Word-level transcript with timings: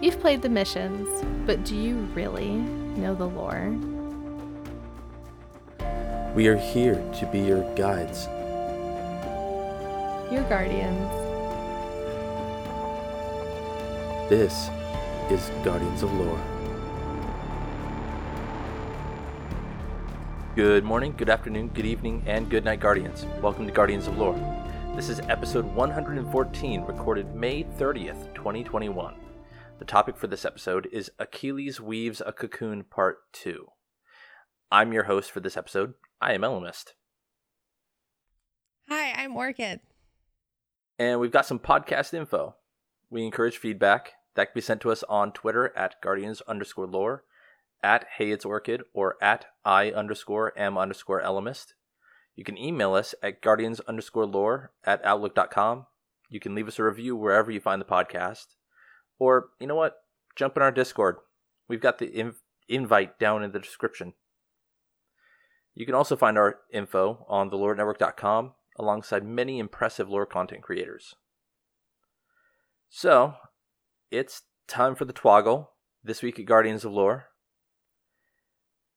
You've 0.00 0.20
played 0.20 0.42
the 0.42 0.48
missions, 0.48 1.08
but 1.44 1.64
do 1.64 1.74
you 1.74 1.96
really 2.14 2.50
know 2.50 3.16
the 3.16 3.26
lore? 3.26 3.76
We 6.36 6.46
are 6.46 6.56
here 6.56 6.94
to 7.18 7.26
be 7.32 7.40
your 7.40 7.62
guides. 7.74 8.26
Your 10.32 10.44
guardians. 10.48 11.10
This 14.30 14.70
is 15.32 15.50
Guardians 15.64 16.04
of 16.04 16.12
Lore. 16.12 16.40
Good 20.54 20.84
morning, 20.84 21.12
good 21.16 21.28
afternoon, 21.28 21.70
good 21.74 21.86
evening, 21.86 22.22
and 22.24 22.48
good 22.48 22.64
night, 22.64 22.78
Guardians. 22.78 23.26
Welcome 23.42 23.66
to 23.66 23.72
Guardians 23.72 24.06
of 24.06 24.16
Lore. 24.16 24.38
This 24.94 25.08
is 25.08 25.18
episode 25.28 25.64
114, 25.74 26.82
recorded 26.82 27.34
May 27.34 27.64
30th, 27.64 28.32
2021. 28.36 29.27
The 29.78 29.84
topic 29.84 30.16
for 30.16 30.26
this 30.26 30.44
episode 30.44 30.88
is 30.90 31.12
Achilles 31.20 31.80
Weaves 31.80 32.20
a 32.26 32.32
Cocoon 32.32 32.82
Part 32.82 33.18
2. 33.32 33.68
I'm 34.72 34.92
your 34.92 35.04
host 35.04 35.30
for 35.30 35.38
this 35.38 35.56
episode. 35.56 35.94
I 36.20 36.32
am 36.32 36.40
Elemist. 36.40 36.94
Hi, 38.88 39.12
I'm 39.12 39.36
Orchid. 39.36 39.78
And 40.98 41.20
we've 41.20 41.30
got 41.30 41.46
some 41.46 41.60
podcast 41.60 42.12
info. 42.12 42.56
We 43.08 43.24
encourage 43.24 43.56
feedback. 43.56 44.14
That 44.34 44.46
can 44.46 44.54
be 44.56 44.62
sent 44.62 44.80
to 44.80 44.90
us 44.90 45.04
on 45.04 45.30
Twitter 45.30 45.72
at 45.76 46.00
guardians 46.02 46.40
underscore 46.48 46.88
lore, 46.88 47.22
at 47.80 48.04
hey 48.16 48.32
it's 48.32 48.44
orchid, 48.44 48.82
or 48.92 49.14
at 49.22 49.46
i 49.64 49.92
underscore 49.92 50.52
m 50.58 50.76
underscore 50.76 51.22
elemist. 51.22 51.74
You 52.34 52.42
can 52.42 52.58
email 52.58 52.94
us 52.94 53.14
at 53.22 53.42
guardians 53.42 53.78
underscore 53.86 54.26
lore 54.26 54.72
at 54.82 55.04
outlook.com. 55.04 55.86
You 56.28 56.40
can 56.40 56.56
leave 56.56 56.66
us 56.66 56.80
a 56.80 56.84
review 56.84 57.14
wherever 57.14 57.52
you 57.52 57.60
find 57.60 57.80
the 57.80 57.86
podcast. 57.86 58.56
Or, 59.18 59.48
you 59.60 59.66
know 59.66 59.74
what? 59.74 59.96
Jump 60.36 60.56
in 60.56 60.62
our 60.62 60.70
Discord. 60.70 61.16
We've 61.68 61.80
got 61.80 61.98
the 61.98 62.06
inv- 62.08 62.40
invite 62.68 63.18
down 63.18 63.42
in 63.42 63.52
the 63.52 63.58
description. 63.58 64.14
You 65.74 65.86
can 65.86 65.94
also 65.94 66.16
find 66.16 66.36
our 66.36 66.58
info 66.72 67.24
on 67.28 67.50
thelorenetwork.com 67.50 68.52
alongside 68.78 69.24
many 69.24 69.58
impressive 69.58 70.08
lore 70.08 70.26
content 70.26 70.62
creators. 70.62 71.14
So, 72.88 73.34
it's 74.10 74.42
time 74.66 74.94
for 74.94 75.04
the 75.04 75.12
twoggle 75.12 75.68
this 76.02 76.22
week 76.22 76.38
at 76.38 76.46
Guardians 76.46 76.84
of 76.84 76.92
Lore. 76.92 77.28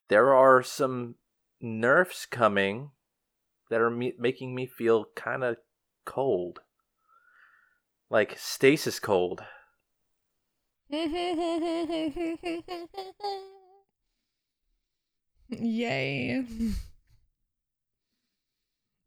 There 0.07 0.33
are 0.33 0.63
some 0.63 1.15
nerfs 1.59 2.25
coming 2.25 2.91
that 3.69 3.81
are 3.81 3.89
me- 3.89 4.13
making 4.19 4.55
me 4.55 4.65
feel 4.65 5.05
kind 5.15 5.43
of 5.43 5.57
cold. 6.05 6.59
Like 8.09 8.37
stasis 8.37 8.99
cold. 8.99 9.41
Yay. 15.49 16.43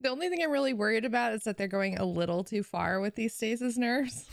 The 0.01 0.09
only 0.09 0.29
thing 0.29 0.43
I'm 0.43 0.51
really 0.51 0.73
worried 0.73 1.05
about 1.05 1.33
is 1.33 1.45
that 1.45 1.57
they're 1.57 1.69
going 1.69 1.99
a 1.99 2.05
little 2.05 2.43
too 2.45 2.63
far 2.63 3.01
with 3.01 3.17
these 3.17 3.35
stasis 3.35 3.77
nerfs. 3.77 4.27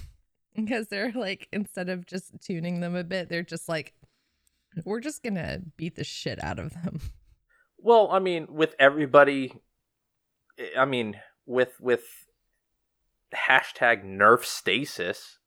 Because 0.56 0.88
they're 0.90 1.12
like, 1.14 1.48
instead 1.52 1.90
of 1.90 2.06
just 2.06 2.32
tuning 2.42 2.80
them 2.80 2.96
a 2.96 3.04
bit, 3.04 3.28
they're 3.30 3.44
just 3.44 3.68
like, 3.68 3.94
we're 4.86 5.02
just 5.02 5.22
gonna 5.24 5.60
beat 5.76 5.96
the 5.96 6.04
shit 6.04 6.42
out 6.44 6.60
of 6.60 6.72
them. 6.74 7.02
Well, 7.78 8.10
I 8.12 8.20
mean, 8.20 8.48
with 8.50 8.76
everybody, 8.80 9.54
I 10.78 10.86
mean, 10.86 11.20
with 11.46 11.74
with 11.82 12.06
hashtag 13.34 14.06
nerf 14.06 14.46
stasis, 14.46 15.40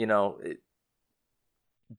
you 0.00 0.06
know, 0.06 0.38
it, 0.42 0.58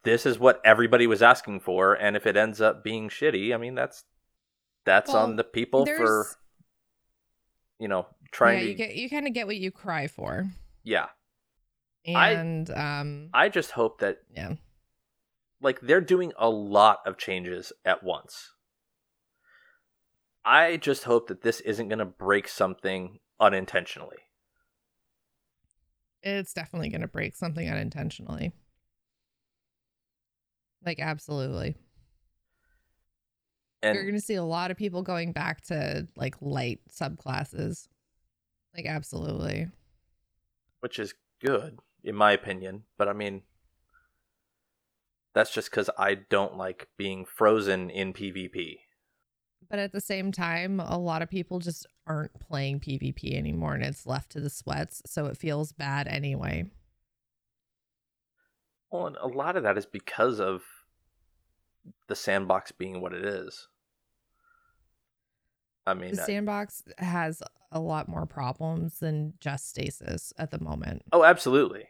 this 0.03 0.25
is 0.25 0.39
what 0.39 0.59
everybody 0.65 1.05
was 1.05 1.21
asking 1.21 1.59
for, 1.59 1.93
and 1.93 2.15
if 2.15 2.25
it 2.25 2.35
ends 2.37 2.59
up 2.61 2.83
being 2.83 3.09
shitty, 3.09 3.53
I 3.53 3.57
mean, 3.57 3.75
that's 3.75 4.03
that's 4.85 5.11
Well, 5.13 5.23
on 5.23 5.35
the 5.35 5.43
people 5.43 5.85
for 5.85 6.27
you 7.79 7.87
know 7.87 8.07
trying 8.31 8.57
yeah, 8.59 8.63
to 8.63 8.69
you 8.69 8.75
get 8.75 8.95
you 8.95 9.09
kind 9.09 9.27
of 9.27 9.33
get 9.33 9.45
what 9.47 9.57
you 9.57 9.71
cry 9.71 10.07
for. 10.07 10.47
yeah. 10.83 11.07
I- 12.15 12.31
And 12.31 12.69
um 12.71 13.29
I 13.33 13.49
just 13.49 13.71
hope 13.71 13.99
that 13.99 14.19
yeah. 14.35 14.53
like 15.61 15.81
they're 15.81 16.01
doing 16.15 16.31
a 16.37 16.49
lot 16.49 16.99
of 17.05 17.17
changes 17.17 17.71
at 17.85 18.01
once. 18.03 18.53
I 20.43 20.77
just 20.77 21.03
hope 21.03 21.27
that 21.27 21.41
this 21.43 21.59
isn't 21.61 21.89
going 21.89 21.99
to 21.99 22.05
break 22.05 22.47
something 22.47 23.19
unintentionally. 23.39 24.17
It's 26.23 26.53
definitely 26.53 26.89
gonna 26.89 27.07
break 27.07 27.35
something 27.35 27.69
unintentionally. 27.69 28.53
Like 30.85 30.99
absolutely. 30.99 31.75
And 33.83 33.95
You're 33.95 34.03
going 34.03 34.15
to 34.15 34.21
see 34.21 34.35
a 34.35 34.43
lot 34.43 34.69
of 34.69 34.77
people 34.77 35.01
going 35.01 35.31
back 35.31 35.61
to 35.65 36.07
like 36.15 36.35
light 36.39 36.81
subclasses. 36.89 37.87
Like, 38.75 38.85
absolutely. 38.85 39.69
which 40.81 40.97
is 40.99 41.13
good 41.43 41.79
in 42.03 42.15
my 42.15 42.31
opinion, 42.31 42.83
but 42.97 43.07
I 43.07 43.13
mean 43.13 43.43
that's 45.33 45.51
just 45.51 45.71
cuz 45.71 45.89
I 45.97 46.15
don't 46.15 46.57
like 46.57 46.89
being 46.97 47.25
frozen 47.25 47.89
in 47.89 48.13
PvP. 48.13 48.79
But 49.71 49.79
at 49.79 49.93
the 49.93 50.01
same 50.01 50.33
time, 50.33 50.81
a 50.81 50.97
lot 50.97 51.21
of 51.21 51.29
people 51.29 51.59
just 51.59 51.87
aren't 52.05 52.37
playing 52.41 52.81
PvP 52.81 53.37
anymore 53.37 53.73
and 53.73 53.85
it's 53.85 54.05
left 54.05 54.29
to 54.33 54.41
the 54.41 54.49
sweats. 54.49 55.01
So 55.05 55.27
it 55.27 55.37
feels 55.37 55.71
bad 55.71 56.09
anyway. 56.09 56.65
Well, 58.91 59.07
and 59.07 59.15
a 59.15 59.27
lot 59.27 59.55
of 59.55 59.63
that 59.63 59.77
is 59.77 59.85
because 59.85 60.41
of 60.41 60.63
the 62.09 62.15
sandbox 62.15 62.73
being 62.73 62.99
what 62.99 63.13
it 63.13 63.23
is. 63.23 63.69
I 65.87 65.93
mean, 65.93 66.15
The 66.15 66.21
I- 66.21 66.25
sandbox 66.25 66.83
has 66.97 67.41
a 67.71 67.79
lot 67.79 68.09
more 68.09 68.25
problems 68.25 68.99
than 68.99 69.35
just 69.39 69.69
stasis 69.69 70.33
at 70.37 70.51
the 70.51 70.59
moment. 70.59 71.03
oh, 71.13 71.23
absolutely. 71.23 71.87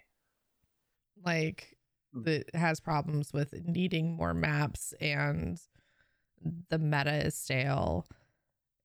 Like, 1.26 1.76
mm. 2.16 2.28
it 2.28 2.54
has 2.54 2.80
problems 2.80 3.34
with 3.34 3.56
needing 3.66 4.16
more 4.16 4.36
maps 4.36 4.94
and 5.02 5.60
the 6.70 6.80
meta 6.80 7.26
is 7.26 7.36
stale. 7.36 8.06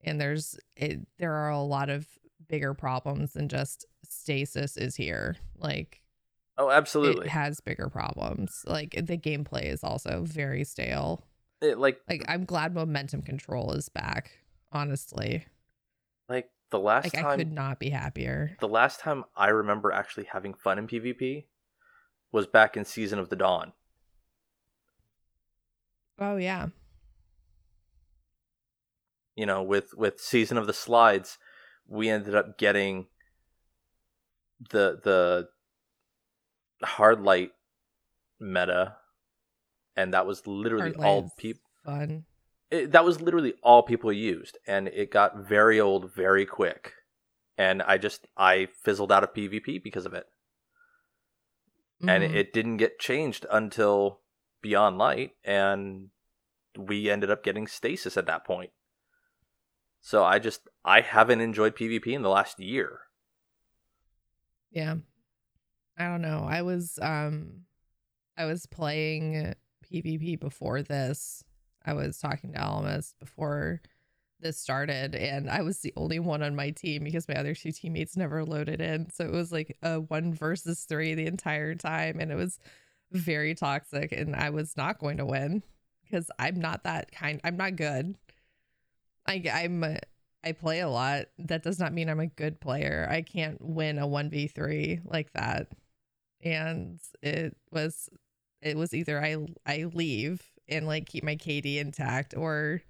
And 0.05 0.21
there's 0.21 0.59
it, 0.77 1.01
there 1.19 1.33
are 1.33 1.51
a 1.51 1.63
lot 1.63 1.89
of 1.91 2.07
bigger 2.49 2.75
problems 2.75 3.33
than 3.33 3.49
just 3.49 3.85
stasis 4.05 4.77
is 4.77 4.95
here. 4.97 5.37
Like 5.59 6.03
Oh, 6.59 6.71
absolutely. 6.71 7.27
it 7.27 7.31
has 7.31 7.61
bigger 7.61 7.89
problems. 7.89 8.63
Like 8.67 8.93
the 8.93 9.19
gameplay 9.19 9.65
is 9.65 9.85
also 9.85 10.23
very 10.25 10.65
stale. 10.65 11.23
It, 11.61 11.79
like 11.79 12.01
Like 12.09 12.25
I'm 12.29 12.45
glad 12.45 12.75
momentum 12.75 13.23
control 13.23 13.73
is 13.73 13.89
back. 13.89 14.31
Honestly, 14.73 15.47
like 16.29 16.51
the 16.71 16.79
last 16.79 17.15
like 17.15 17.25
I 17.25 17.37
could 17.37 17.53
not 17.53 17.79
be 17.79 17.91
happier. 17.91 18.57
the 18.61 18.69
last 18.69 19.01
time 19.01 19.25
I 19.37 19.49
remember 19.49 19.93
actually 19.93 20.27
having 20.33 20.55
fun 20.55 20.79
in 20.79 20.87
PvP 20.87 21.45
was 22.33 22.47
back 22.47 22.77
in 22.77 22.85
Season 22.85 23.19
of 23.19 23.29
the 23.29 23.37
Dawn. 23.37 23.73
Oh 26.19 26.37
yeah, 26.37 26.69
You 29.37 29.47
know, 29.47 29.63
with 29.63 29.95
with 29.95 30.19
Season 30.21 30.57
of 30.59 30.67
the 30.67 30.73
Slides, 30.73 31.39
we 31.87 32.09
ended 32.09 32.35
up 32.35 32.59
getting 32.59 33.07
the 34.71 34.99
the 35.05 35.49
hard 36.83 37.21
light 37.23 37.51
meta 38.41 38.97
and 39.97 40.13
that 40.13 40.27
was 40.27 40.47
literally 40.47 40.93
Hard 40.93 41.05
all 41.05 41.33
people 41.39 41.63
fun. 41.85 42.25
it, 42.71 42.93
that 42.93 43.05
was 43.05 43.21
literally 43.21 43.55
all 43.63 43.83
people 43.83 44.13
used 44.13 44.59
and 44.67 44.89
it 44.89 45.11
got 45.11 45.37
very 45.39 45.81
old 45.81 46.13
very 46.15 46.45
quick 46.45 46.93
and 47.57 47.83
i 47.83 47.97
just 47.97 48.27
i 48.37 48.67
fizzled 48.85 49.11
out 49.11 49.25
of 49.25 49.33
pvp 49.33 49.83
because 49.83 50.05
of 50.05 50.13
it 50.13 50.27
and 52.07 52.23
it, 52.23 52.31
Mhm. 52.31 52.35
it 52.35 52.53
didn't 52.53 52.77
get 52.77 52.99
changed 52.99 53.47
until 53.51 54.21
beyond 54.61 54.99
light 54.99 55.33
and 55.45 56.11
we 56.79 57.09
ended 57.11 57.31
up 57.31 57.43
getting 57.43 57.67
stasis 57.67 58.19
at 58.19 58.27
that 58.27 58.45
point 58.45 58.71
so 60.07 60.25
i 60.25 60.39
just 60.39 60.69
i 60.85 61.01
haven't 61.01 61.41
enjoyed 61.41 61.75
pvp 61.75 62.07
in 62.07 62.23
the 62.23 62.29
last 62.29 62.61
year 62.61 63.01
Yeah. 64.71 64.97
I 65.99 66.05
don't 66.05 66.21
know. 66.23 66.47
I 66.47 66.63
was 66.63 66.99
um 67.01 67.63
I 68.37 68.45
was 68.45 68.67
playing 68.67 69.55
PvP 69.85 70.39
before 70.39 70.83
this. 70.83 71.43
I 71.85 71.95
was 71.95 72.19
talking 72.19 72.53
to 72.53 72.63
Almas 72.63 73.15
before 73.19 73.81
this 74.41 74.59
started 74.59 75.15
and 75.15 75.49
I 75.49 75.63
was 75.63 75.79
the 75.81 75.95
only 75.97 76.19
one 76.19 76.43
on 76.43 76.55
my 76.55 76.71
team 76.71 77.05
because 77.05 77.29
my 77.29 77.37
other 77.37 77.55
two 77.55 77.73
teammates 77.73 78.17
never 78.17 78.45
loaded 78.45 78.81
in. 78.83 79.11
So 79.11 79.25
it 79.25 79.33
was 79.33 79.51
like 79.53 79.79
a 79.83 80.01
1 80.01 80.35
versus 80.35 80.85
3 80.85 81.15
the 81.15 81.27
entire 81.27 81.75
time 81.75 82.21
and 82.21 82.31
it 82.31 82.35
was 82.35 82.59
very 83.13 83.55
toxic 83.55 84.13
and 84.13 84.37
I 84.37 84.51
was 84.51 84.77
not 84.77 84.99
going 84.99 85.17
to 85.19 85.25
win 85.25 85.63
because 86.05 86.31
I'm 86.39 86.61
not 86.61 86.85
that 86.85 87.11
kind. 87.13 87.41
I'm 87.45 87.57
not 87.57 87.77
good. 87.77 88.17
I 89.27 89.43
I'm 89.53 89.85
I 90.45 90.53
play 90.53 90.81
a 90.81 90.89
lot. 90.89 91.27
That 91.39 91.63
does 91.63 91.79
not 91.79 91.93
mean 91.93 92.09
I'm 92.09 92.21
a 92.21 92.27
good 92.27 92.61
player. 92.61 93.07
I 93.11 93.23
can't 93.23 93.61
win 93.61 93.99
a 93.99 94.07
1v3 94.07 95.01
like 95.05 95.33
that. 95.35 95.69
and 96.43 97.01
it 97.23 97.57
was 97.73 98.09
it 98.63 98.77
was 98.77 98.95
either 98.95 99.23
I 99.23 99.37
I 99.67 99.85
leave 99.95 100.43
and 100.69 100.87
like 100.87 101.07
keep 101.07 101.25
my 101.25 101.37
KD 101.37 101.79
intact 101.79 102.35
or 102.37 102.83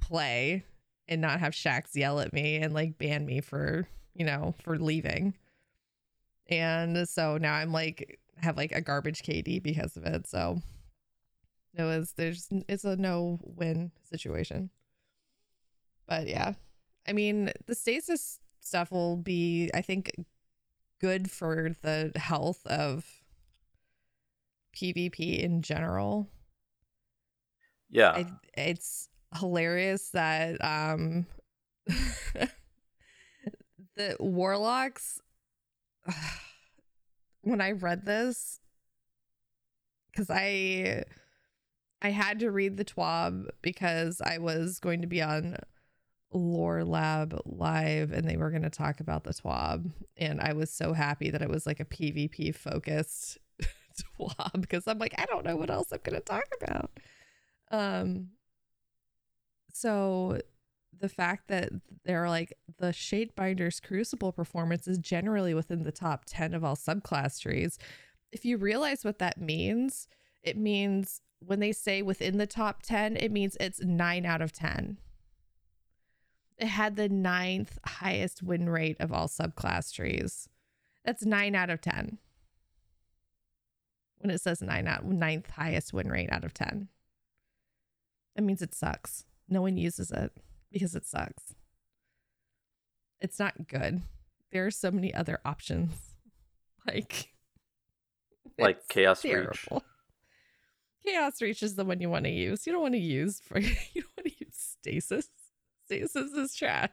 play 0.00 0.64
and 1.08 1.20
not 1.20 1.40
have 1.40 1.52
Shaxx 1.54 1.94
yell 1.96 2.20
at 2.20 2.32
me 2.32 2.56
and 2.56 2.74
like 2.74 2.98
ban 2.98 3.26
me 3.26 3.40
for, 3.40 3.88
you 4.14 4.24
know, 4.26 4.54
for 4.62 4.78
leaving. 4.78 5.34
And 6.48 7.08
so 7.08 7.36
now 7.38 7.54
I'm 7.54 7.72
like 7.72 8.18
have 8.36 8.56
like 8.56 8.72
a 8.72 8.80
garbage 8.80 9.22
KD 9.22 9.62
because 9.62 9.96
of 9.96 10.04
it. 10.04 10.26
So 10.26 10.60
it 11.74 11.82
was 11.82 12.12
there's 12.12 12.48
it's 12.68 12.84
a 12.84 12.96
no 12.96 13.38
win 13.44 13.92
situation. 14.02 14.70
But 16.08 16.26
yeah. 16.26 16.54
I 17.06 17.12
mean, 17.12 17.52
the 17.66 17.74
stasis 17.74 18.38
stuff 18.60 18.90
will 18.90 19.16
be 19.16 19.70
I 19.74 19.82
think 19.82 20.10
good 21.00 21.30
for 21.30 21.70
the 21.82 22.12
health 22.16 22.66
of 22.66 23.04
PvP 24.76 25.40
in 25.40 25.62
general. 25.62 26.28
Yeah. 27.90 28.10
I, 28.10 28.26
it's 28.56 29.08
hilarious 29.38 30.10
that 30.10 30.62
um 30.64 31.26
the 33.96 34.16
warlocks 34.18 35.20
when 37.42 37.60
I 37.60 37.72
read 37.72 38.06
this 38.06 38.60
cuz 40.16 40.30
I 40.30 41.04
I 42.00 42.10
had 42.10 42.38
to 42.40 42.50
read 42.50 42.76
the 42.76 42.84
TWAB 42.84 43.48
because 43.60 44.20
I 44.20 44.38
was 44.38 44.78
going 44.78 45.00
to 45.02 45.08
be 45.08 45.20
on 45.20 45.56
Lore 46.32 46.84
Lab 46.84 47.40
live 47.44 48.12
and 48.12 48.28
they 48.28 48.36
were 48.36 48.50
going 48.50 48.62
to 48.62 48.70
talk 48.70 49.00
about 49.00 49.24
the 49.24 49.32
TWAB 49.32 49.90
and 50.16 50.40
I 50.40 50.52
was 50.52 50.70
so 50.70 50.92
happy 50.92 51.30
that 51.30 51.42
it 51.42 51.48
was 51.48 51.66
like 51.66 51.80
a 51.80 51.84
PvP 51.84 52.54
focused 52.54 53.38
TWAB 54.18 54.60
because 54.60 54.86
I'm 54.86 54.98
like 54.98 55.14
I 55.18 55.24
don't 55.24 55.44
know 55.44 55.56
what 55.56 55.70
else 55.70 55.92
I'm 55.92 56.00
going 56.02 56.20
to 56.20 56.24
talk 56.24 56.44
about. 56.60 56.90
Um 57.70 58.28
so 59.72 60.40
the 61.00 61.08
fact 61.08 61.48
that 61.48 61.70
they're 62.04 62.28
like 62.28 62.52
the 62.78 62.88
Shadebinder's 62.88 63.80
Crucible 63.80 64.32
performance 64.32 64.88
is 64.88 64.98
generally 64.98 65.54
within 65.54 65.84
the 65.84 65.92
top 65.92 66.24
10 66.26 66.54
of 66.54 66.64
all 66.64 66.76
subclass 66.76 67.40
trees. 67.40 67.78
If 68.32 68.44
you 68.44 68.58
realize 68.58 69.04
what 69.04 69.18
that 69.18 69.40
means, 69.40 70.08
it 70.42 70.56
means 70.56 71.20
when 71.40 71.60
they 71.60 71.72
say 71.72 72.02
within 72.02 72.38
the 72.38 72.46
top 72.46 72.82
10, 72.82 73.16
it 73.16 73.30
means 73.30 73.56
it's 73.60 73.80
9 73.80 74.26
out 74.26 74.42
of 74.42 74.52
10. 74.52 74.98
It 76.58 76.66
had 76.66 76.96
the 76.96 77.08
ninth 77.08 77.78
highest 77.84 78.42
win 78.42 78.68
rate 78.68 78.96
of 79.00 79.12
all 79.12 79.28
subclass 79.28 79.92
trees. 79.92 80.48
That's 81.04 81.24
9 81.24 81.54
out 81.54 81.70
of 81.70 81.80
10. 81.80 82.18
When 84.18 84.30
it 84.30 84.40
says 84.40 84.60
9 84.60 84.86
out 84.88 85.04
ninth 85.04 85.50
highest 85.50 85.92
win 85.92 86.08
rate 86.10 86.30
out 86.32 86.44
of 86.44 86.52
10. 86.52 86.88
That 88.34 88.42
means 88.42 88.62
it 88.62 88.74
sucks. 88.74 89.24
No 89.48 89.62
one 89.62 89.76
uses 89.76 90.10
it 90.10 90.32
because 90.72 90.94
it 90.94 91.06
sucks. 91.06 91.54
It's 93.20 93.38
not 93.38 93.68
good. 93.68 94.02
There 94.52 94.66
are 94.66 94.70
so 94.70 94.90
many 94.90 95.12
other 95.14 95.40
options. 95.44 95.92
Like 96.86 97.34
like 98.58 98.88
Chaos 98.88 99.22
Reach. 99.22 99.68
Chaos 101.04 101.42
Reach 101.42 101.62
is 101.62 101.74
the 101.74 101.84
one 101.84 102.00
you 102.00 102.08
want 102.08 102.24
to 102.24 102.30
use. 102.30 102.66
You 102.66 102.72
don't 102.72 102.80
want 102.80 102.94
to 102.94 103.00
use 103.00 103.40
for 103.40 103.58
you 103.60 103.74
don't 104.02 104.16
want 104.16 104.26
to 104.28 104.44
use 104.44 104.76
stasis. 104.80 105.28
Stasis 105.88 106.32
is 106.32 106.54
trash. 106.54 106.90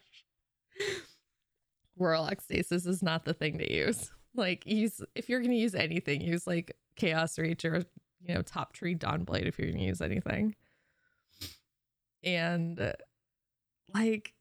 Warlock 1.98 2.40
stasis 2.42 2.86
is 2.86 3.04
not 3.04 3.26
the 3.26 3.34
thing 3.34 3.58
to 3.58 3.74
use. 3.74 4.10
Like 4.34 4.66
use 4.66 5.02
if 5.16 5.28
you're 5.28 5.42
gonna 5.42 5.56
use 5.56 5.76
anything, 5.76 6.22
use 6.22 6.48
like 6.48 6.78
Chaos 6.96 7.38
Reach 7.38 7.66
or 7.66 7.84
you 8.22 8.34
know 8.34 8.42
Top 8.42 8.72
Tree 8.72 8.96
Dawnblade 8.96 9.48
if 9.48 9.60
you're 9.60 9.70
gonna 9.70 9.84
use 9.84 10.02
anything. 10.02 10.56
And 12.24 12.94
like 13.94 14.34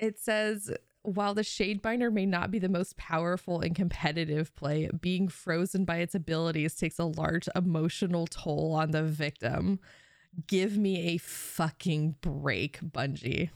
it 0.00 0.18
says 0.18 0.72
while 1.02 1.34
the 1.34 1.42
Shadebinder 1.42 2.12
may 2.12 2.26
not 2.26 2.50
be 2.50 2.58
the 2.58 2.68
most 2.68 2.96
powerful 2.96 3.60
and 3.60 3.74
competitive 3.74 4.54
play, 4.54 4.90
being 5.00 5.28
frozen 5.28 5.84
by 5.84 5.98
its 5.98 6.14
abilities 6.14 6.74
takes 6.74 6.98
a 6.98 7.04
large 7.04 7.48
emotional 7.54 8.26
toll 8.26 8.74
on 8.74 8.90
the 8.90 9.02
victim. 9.02 9.80
Give 10.46 10.76
me 10.78 11.14
a 11.14 11.18
fucking 11.18 12.16
break, 12.20 12.80
Bungie. 12.80 13.50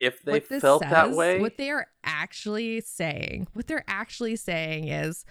If 0.00 0.22
they 0.22 0.40
felt 0.40 0.82
that 0.82 1.12
way, 1.12 1.40
What 1.40 1.56
they 1.56 1.70
are 1.70 1.86
actually 2.02 2.80
saying, 2.80 3.48
what 3.54 3.66
they're 3.66 3.84
actually 3.86 4.36
saying 4.36 4.88
is 4.88 5.24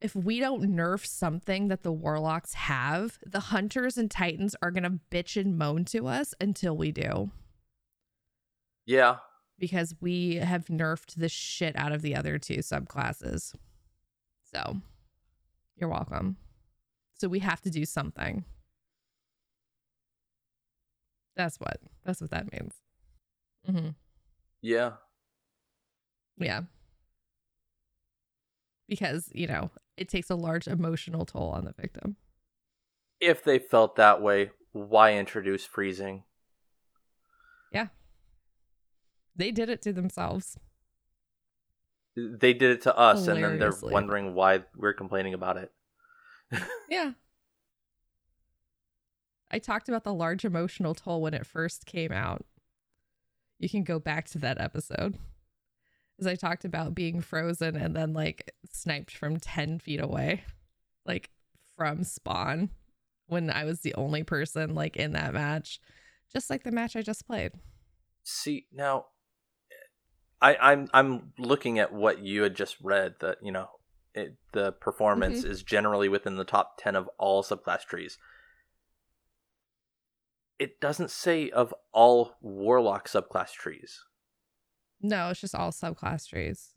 if 0.00 0.14
we 0.16 0.40
don't 0.40 0.62
nerf 0.64 1.04
something 1.04 1.68
that 1.68 1.82
the 1.82 1.92
warlocks 1.92 2.54
have, 2.54 3.18
the 3.26 3.40
hunters 3.40 3.98
and 3.98 4.10
titans 4.10 4.56
are 4.62 4.70
going 4.70 4.82
to 4.84 4.98
bitch 5.10 5.40
and 5.40 5.58
moan 5.58 5.84
to 5.86 6.06
us 6.06 6.34
until 6.40 6.76
we 6.76 6.90
do. 6.92 7.30
yeah. 8.86 9.16
because 9.58 9.94
we 10.00 10.36
have 10.36 10.66
nerfed 10.66 11.14
the 11.16 11.28
shit 11.28 11.76
out 11.76 11.92
of 11.92 12.02
the 12.02 12.16
other 12.16 12.38
two 12.38 12.58
subclasses. 12.58 13.54
So, 14.52 14.78
you're 15.76 15.90
welcome. 15.90 16.36
So 17.22 17.28
we 17.28 17.38
have 17.38 17.60
to 17.60 17.70
do 17.70 17.84
something. 17.84 18.44
That's 21.36 21.60
what. 21.60 21.76
That's 22.04 22.20
what 22.20 22.32
that 22.32 22.50
means. 22.50 22.74
Mm-hmm. 23.70 23.90
Yeah. 24.60 24.94
Yeah. 26.36 26.62
Because, 28.88 29.30
you 29.32 29.46
know, 29.46 29.70
it 29.96 30.08
takes 30.08 30.30
a 30.30 30.34
large 30.34 30.66
emotional 30.66 31.24
toll 31.24 31.50
on 31.50 31.64
the 31.64 31.74
victim. 31.80 32.16
If 33.20 33.44
they 33.44 33.60
felt 33.60 33.94
that 33.94 34.20
way, 34.20 34.50
why 34.72 35.14
introduce 35.14 35.64
freezing? 35.64 36.24
Yeah. 37.70 37.86
They 39.36 39.52
did 39.52 39.68
it 39.68 39.80
to 39.82 39.92
themselves. 39.92 40.58
They 42.16 42.52
did 42.52 42.72
it 42.72 42.80
to 42.82 42.98
us, 42.98 43.28
and 43.28 43.44
then 43.44 43.60
they're 43.60 43.78
wondering 43.80 44.34
why 44.34 44.64
we're 44.74 44.92
complaining 44.92 45.34
about 45.34 45.56
it. 45.56 45.70
Yeah. 46.88 47.12
I 49.50 49.58
talked 49.58 49.88
about 49.88 50.04
the 50.04 50.14
large 50.14 50.44
emotional 50.44 50.94
toll 50.94 51.22
when 51.22 51.34
it 51.34 51.46
first 51.46 51.86
came 51.86 52.12
out. 52.12 52.44
You 53.58 53.68
can 53.68 53.84
go 53.84 53.98
back 53.98 54.28
to 54.30 54.38
that 54.38 54.60
episode. 54.60 55.18
As 56.18 56.26
I 56.26 56.34
talked 56.34 56.64
about 56.64 56.94
being 56.94 57.20
frozen 57.20 57.76
and 57.76 57.94
then 57.94 58.12
like 58.12 58.52
sniped 58.70 59.16
from 59.16 59.38
10 59.38 59.78
feet 59.78 60.00
away, 60.00 60.44
like 61.04 61.30
from 61.76 62.04
spawn 62.04 62.70
when 63.26 63.50
I 63.50 63.64
was 63.64 63.80
the 63.80 63.94
only 63.94 64.22
person 64.22 64.74
like 64.74 64.96
in 64.96 65.12
that 65.12 65.34
match, 65.34 65.80
just 66.32 66.50
like 66.50 66.64
the 66.64 66.72
match 66.72 66.96
I 66.96 67.02
just 67.02 67.26
played. 67.26 67.52
See 68.24 68.66
now, 68.72 69.06
I, 70.40 70.56
I'm 70.56 70.88
I'm 70.92 71.32
looking 71.38 71.78
at 71.78 71.92
what 71.92 72.20
you 72.20 72.42
had 72.42 72.54
just 72.54 72.76
read. 72.82 73.14
That 73.20 73.38
you 73.42 73.52
know, 73.52 73.68
it, 74.14 74.36
the 74.52 74.72
performance 74.72 75.40
mm-hmm. 75.40 75.50
is 75.50 75.62
generally 75.62 76.08
within 76.08 76.36
the 76.36 76.44
top 76.44 76.78
ten 76.78 76.96
of 76.96 77.08
all 77.18 77.42
subclass 77.42 77.84
trees. 77.84 78.18
It 80.58 80.80
doesn't 80.80 81.10
say 81.10 81.50
of 81.50 81.74
all 81.92 82.36
warlock 82.40 83.08
subclass 83.08 83.52
trees. 83.52 84.00
No, 85.00 85.30
it's 85.30 85.40
just 85.40 85.54
all 85.54 85.72
subclass 85.72 86.28
trees. 86.28 86.70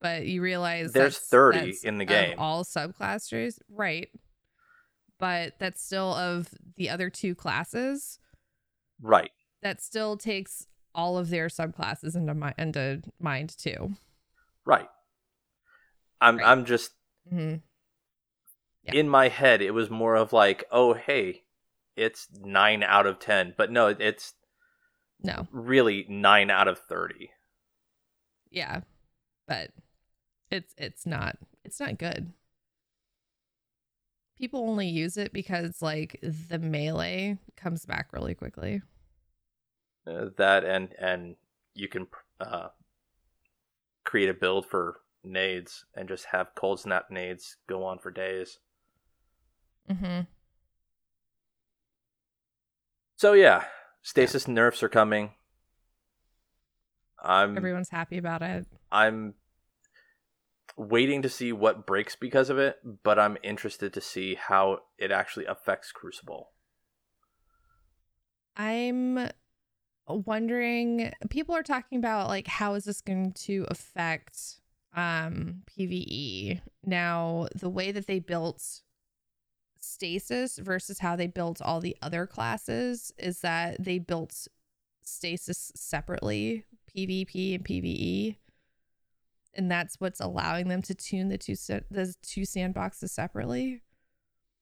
But 0.00 0.26
you 0.26 0.40
realize 0.40 0.92
There's 0.92 1.14
that's- 1.14 1.28
30 1.28 1.58
that's 1.58 1.84
in 1.84 1.98
the 1.98 2.04
game. 2.04 2.38
all 2.38 2.64
subclass 2.64 3.28
trees, 3.28 3.58
right? 3.68 4.08
But 5.18 5.58
that's 5.58 5.84
still 5.84 6.14
of 6.14 6.48
the 6.76 6.88
other 6.88 7.10
two 7.10 7.34
classes. 7.34 8.18
Right. 9.00 9.30
That 9.62 9.82
still 9.82 10.16
takes 10.16 10.66
all 10.94 11.18
of 11.18 11.28
their 11.28 11.48
subclasses 11.48 12.16
into 12.16 12.34
mi- 12.34 12.54
into 12.58 13.02
mind 13.20 13.56
too. 13.56 13.94
Right. 14.64 14.88
I'm 16.20 16.36
Right. 16.36 16.44
I'm 16.44 16.64
just 16.64 16.92
hmm 17.30 17.62
Yeah. 18.82 18.92
in 18.92 19.08
my 19.08 19.26
head. 19.28 19.62
It 19.62 19.72
was 19.72 19.90
more 19.90 20.14
of 20.14 20.32
like, 20.32 20.64
oh 20.70 20.94
hey, 20.94 21.42
it's 21.96 22.28
nine 22.40 22.82
out 22.82 23.06
of 23.06 23.18
ten, 23.18 23.54
but 23.56 23.70
no, 23.72 23.88
it's 23.88 24.34
No, 25.22 25.48
really 25.52 26.04
nine 26.08 26.50
out 26.50 26.66
of 26.66 26.76
thirty. 26.80 27.30
yeah, 28.50 28.80
but 29.46 29.70
it's 30.50 30.74
it's 30.78 31.06
not 31.06 31.36
it's 31.64 31.80
not 31.80 31.98
good. 31.98 32.32
People 34.36 34.68
only 34.68 34.88
use 34.88 35.16
it 35.16 35.32
because 35.32 35.82
like 35.82 36.18
the 36.22 36.58
melee 36.58 37.38
comes 37.56 37.84
back 37.86 38.12
really 38.12 38.34
quickly. 38.34 38.82
Uh, 40.06 40.26
that 40.36 40.64
and 40.64 40.92
and 40.98 41.36
you 41.74 41.88
can 41.88 42.06
uh, 42.40 42.68
create 44.04 44.28
a 44.28 44.34
build 44.34 44.66
for 44.66 45.00
nades 45.24 45.84
and 45.94 46.08
just 46.08 46.26
have 46.32 46.54
cold 46.54 46.80
snap 46.80 47.06
nades 47.10 47.56
go 47.68 47.84
on 47.84 47.98
for 47.98 48.10
days. 48.10 48.58
Mm-hmm. 49.90 50.22
So 53.16 53.32
yeah, 53.32 53.64
stasis 54.02 54.48
nerfs 54.48 54.82
are 54.82 54.88
coming. 54.88 55.32
I'm 57.22 57.56
Everyone's 57.56 57.90
happy 57.90 58.16
about 58.16 58.42
it. 58.42 58.66
I'm 58.90 59.34
waiting 60.76 61.20
to 61.22 61.28
see 61.28 61.52
what 61.52 61.86
breaks 61.86 62.16
because 62.16 62.48
of 62.48 62.58
it, 62.58 62.78
but 63.02 63.18
I'm 63.18 63.36
interested 63.42 63.92
to 63.92 64.00
see 64.00 64.36
how 64.36 64.78
it 64.98 65.10
actually 65.10 65.44
affects 65.44 65.92
Crucible. 65.92 66.50
I'm 68.56 69.30
wondering 70.06 71.12
people 71.28 71.54
are 71.54 71.62
talking 71.62 71.98
about 71.98 72.28
like 72.28 72.46
how 72.46 72.74
is 72.74 72.84
this 72.84 73.00
going 73.00 73.32
to 73.32 73.66
affect 73.68 74.59
um 74.94 75.62
PvE. 75.66 76.60
Now, 76.84 77.48
the 77.54 77.68
way 77.68 77.92
that 77.92 78.06
they 78.06 78.18
built 78.18 78.82
stasis 79.78 80.58
versus 80.58 80.98
how 80.98 81.16
they 81.16 81.26
built 81.26 81.60
all 81.62 81.80
the 81.80 81.96
other 82.02 82.26
classes 82.26 83.12
is 83.18 83.40
that 83.40 83.82
they 83.82 83.98
built 83.98 84.46
stasis 85.02 85.72
separately, 85.74 86.64
PvP 86.94 87.54
and 87.54 87.64
PvE. 87.64 88.36
And 89.54 89.70
that's 89.70 89.96
what's 89.98 90.20
allowing 90.20 90.68
them 90.68 90.82
to 90.82 90.94
tune 90.94 91.28
the 91.28 91.38
two 91.38 91.56
the 91.90 92.14
two 92.22 92.42
sandboxes 92.42 93.10
separately. 93.10 93.82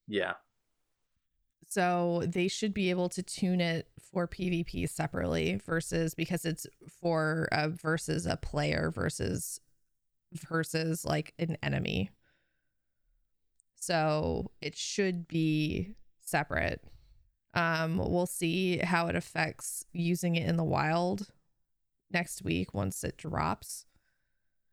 Yeah. 0.06 0.34
So 1.68 2.24
they 2.26 2.48
should 2.48 2.72
be 2.72 2.88
able 2.88 3.10
to 3.10 3.22
tune 3.22 3.60
it 3.60 3.88
for 4.00 4.26
PvP 4.26 4.88
separately 4.88 5.60
versus 5.66 6.14
because 6.14 6.46
it's 6.46 6.66
for 7.00 7.48
uh, 7.52 7.68
versus 7.68 8.24
a 8.24 8.38
player 8.38 8.90
versus 8.90 9.60
versus 10.32 11.04
like 11.04 11.34
an 11.38 11.56
enemy. 11.62 12.10
So 13.76 14.50
it 14.60 14.76
should 14.76 15.28
be 15.28 15.94
separate. 16.20 16.82
Um, 17.54 17.96
we'll 17.98 18.26
see 18.26 18.78
how 18.78 19.06
it 19.06 19.16
affects 19.16 19.84
using 19.92 20.36
it 20.36 20.46
in 20.46 20.56
the 20.56 20.64
wild 20.64 21.28
next 22.10 22.42
week 22.42 22.74
once 22.74 23.02
it 23.04 23.16
drops. 23.16 23.86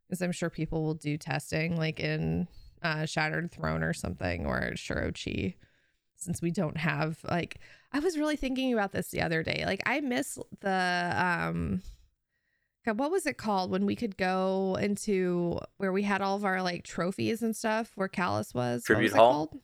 Because 0.06 0.22
I'm 0.22 0.32
sure 0.32 0.50
people 0.50 0.82
will 0.84 0.94
do 0.94 1.16
testing 1.16 1.76
like 1.76 2.00
in 2.00 2.48
uh, 2.82 3.06
Shattered 3.06 3.50
Throne 3.50 3.82
or 3.82 3.92
something 3.92 4.46
or 4.46 4.72
Shuro 4.74 5.12
Chi 5.12 5.56
since 6.16 6.40
we 6.40 6.50
don't 6.50 6.78
have 6.78 7.18
like 7.24 7.58
I 7.92 7.98
was 8.00 8.18
really 8.18 8.36
thinking 8.36 8.72
about 8.72 8.92
this 8.92 9.08
the 9.08 9.22
other 9.22 9.42
day. 9.42 9.64
Like 9.66 9.82
I 9.86 10.00
miss 10.00 10.38
the 10.60 11.14
um 11.16 11.82
God, 12.86 12.98
what 13.00 13.10
was 13.10 13.26
it 13.26 13.36
called 13.36 13.72
when 13.72 13.84
we 13.84 13.96
could 13.96 14.16
go 14.16 14.78
into 14.80 15.58
where 15.78 15.92
we 15.92 16.04
had 16.04 16.22
all 16.22 16.36
of 16.36 16.44
our 16.44 16.62
like 16.62 16.84
trophies 16.84 17.42
and 17.42 17.54
stuff 17.56 17.90
where 17.96 18.08
Calus 18.08 18.54
was? 18.54 18.84
Tribute 18.84 19.10
was 19.10 19.14
Hall? 19.14 19.32
called? 19.32 19.60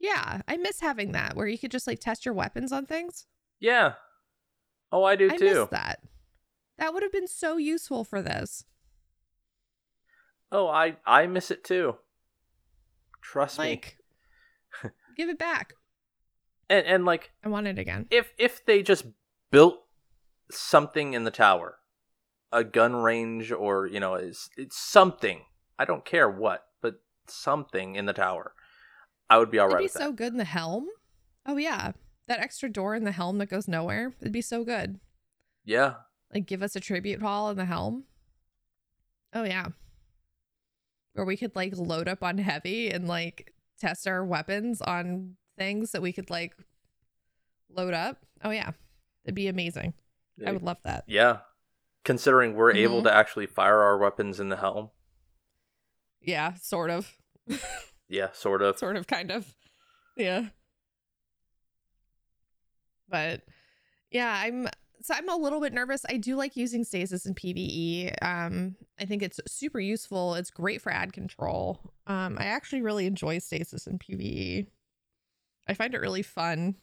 Yeah, 0.00 0.40
I 0.48 0.56
miss 0.56 0.80
having 0.80 1.12
that 1.12 1.36
where 1.36 1.46
you 1.46 1.58
could 1.58 1.70
just 1.70 1.86
like 1.86 2.00
test 2.00 2.24
your 2.24 2.34
weapons 2.34 2.72
on 2.72 2.86
things. 2.86 3.26
Yeah. 3.60 3.94
Oh, 4.90 5.04
I 5.04 5.16
do 5.16 5.30
I 5.30 5.36
too. 5.36 5.44
miss 5.44 5.68
that. 5.70 6.00
That 6.78 6.94
would 6.94 7.02
have 7.02 7.12
been 7.12 7.28
so 7.28 7.58
useful 7.58 8.04
for 8.04 8.22
this. 8.22 8.64
Oh, 10.50 10.66
I 10.66 10.96
I 11.04 11.26
miss 11.26 11.50
it 11.50 11.62
too. 11.62 11.96
Trust 13.20 13.58
me. 13.58 13.82
Give 15.16 15.28
it 15.28 15.38
back. 15.38 15.74
And 16.70 16.86
and 16.86 17.04
like 17.04 17.32
I 17.44 17.48
want 17.50 17.66
it 17.66 17.78
again. 17.78 18.06
if 18.10 18.32
if 18.38 18.64
they 18.64 18.82
just 18.82 19.04
built 19.50 19.82
something 20.50 21.12
in 21.12 21.24
the 21.24 21.30
tower, 21.30 21.76
a 22.52 22.64
gun 22.64 22.94
range 22.96 23.50
or 23.52 23.86
you 23.86 24.00
know 24.00 24.14
it's 24.14 24.48
it's 24.56 24.78
something. 24.78 25.42
I 25.78 25.84
don't 25.84 26.04
care 26.04 26.28
what, 26.30 26.64
but 26.82 26.96
something 27.26 27.96
in 27.96 28.06
the 28.06 28.12
tower. 28.12 28.52
I 29.28 29.38
would 29.38 29.50
be 29.50 29.58
all 29.58 29.66
It'd 29.66 29.74
right 29.76 29.84
be 29.84 29.88
so 29.88 30.10
that. 30.10 30.16
good 30.16 30.32
in 30.32 30.38
the 30.38 30.44
helm. 30.44 30.86
Oh 31.46 31.56
yeah, 31.56 31.92
that 32.28 32.40
extra 32.40 32.68
door 32.68 32.94
in 32.94 33.04
the 33.04 33.12
helm 33.12 33.38
that 33.38 33.46
goes 33.46 33.66
nowhere. 33.68 34.12
It'd 34.20 34.32
be 34.32 34.40
so 34.40 34.64
good. 34.64 35.00
Yeah. 35.64 35.94
Like 36.32 36.46
give 36.46 36.62
us 36.62 36.76
a 36.76 36.80
tribute 36.80 37.22
hall 37.22 37.50
in 37.50 37.56
the 37.56 37.64
helm. 37.64 38.04
Oh 39.32 39.44
yeah, 39.44 39.68
where 41.14 41.26
we 41.26 41.36
could 41.36 41.56
like 41.56 41.76
load 41.76 42.08
up 42.08 42.22
on 42.22 42.38
heavy 42.38 42.90
and 42.90 43.08
like 43.08 43.52
test 43.80 44.06
our 44.06 44.24
weapons 44.24 44.80
on 44.80 45.36
things 45.58 45.92
that 45.92 46.02
we 46.02 46.12
could 46.12 46.30
like 46.30 46.54
load 47.68 47.94
up. 47.94 48.18
Oh 48.44 48.50
yeah, 48.50 48.70
it'd 49.24 49.34
be 49.34 49.48
amazing. 49.48 49.94
I 50.46 50.52
would 50.52 50.62
love 50.62 50.78
that. 50.84 51.04
Yeah. 51.06 51.38
Considering 52.04 52.54
we're 52.54 52.72
able 52.72 53.00
Mhm. 53.00 53.04
to 53.04 53.14
actually 53.14 53.46
fire 53.46 53.80
our 53.80 53.96
weapons 53.98 54.38
in 54.38 54.48
the 54.50 54.56
helm. 54.56 54.90
Yeah, 56.20 56.54
sort 56.54 56.90
of, 56.90 57.16
Yeah, 58.08 58.32
sort 58.32 58.62
of. 58.62 58.78
sort 58.78 58.96
of, 58.96 59.06
kind 59.06 59.30
of. 59.30 59.54
Yeah. 60.16 60.48
But 63.08 63.42
yeah, 64.10 64.32
I'm 64.44 64.68
so 65.02 65.14
I'm 65.14 65.28
a 65.28 65.36
little 65.36 65.60
bit 65.60 65.72
nervous. 65.72 66.04
I 66.08 66.16
do 66.16 66.34
like 66.36 66.56
using 66.56 66.84
stasis 66.84 67.26
in 67.26 67.34
PvE. 67.34 68.14
Um, 68.22 68.76
I 68.98 69.04
think 69.04 69.22
it's 69.22 69.38
super 69.46 69.80
useful. 69.80 70.34
It's 70.34 70.50
great 70.50 70.80
for 70.80 70.90
ad 70.92 71.12
control. 71.12 71.80
Um, 72.06 72.36
I 72.38 72.44
actually 72.46 72.80
really 72.82 73.06
enjoy 73.06 73.38
stasis 73.38 73.86
in 73.86 73.98
PvE. 73.98 74.66
I 75.68 75.74
find 75.74 75.94
it 75.94 76.00
really 76.00 76.22
fun. 76.22 76.76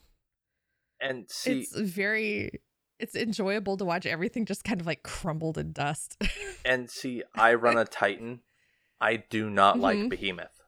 And 0.99 1.29
see 1.31 1.61
it's 1.61 1.75
very 1.75 2.61
it's 3.01 3.15
enjoyable 3.15 3.77
to 3.77 3.86
watch 3.86 4.05
everything 4.05 4.46
just 4.46 4.63
kind 4.63 4.79
of 4.79 4.88
like 4.88 5.03
crumbled 5.03 5.58
in 5.58 5.72
dust. 5.74 6.22
and 6.65 6.89
see 6.89 7.24
I 7.36 7.53
run 7.55 7.77
a 7.77 7.86
Titan. 7.86 8.41
I 9.00 9.17
do 9.17 9.50
not 9.50 9.79
like 9.79 9.98
Mhm. 9.98 10.10
Behemoth. 10.10 10.62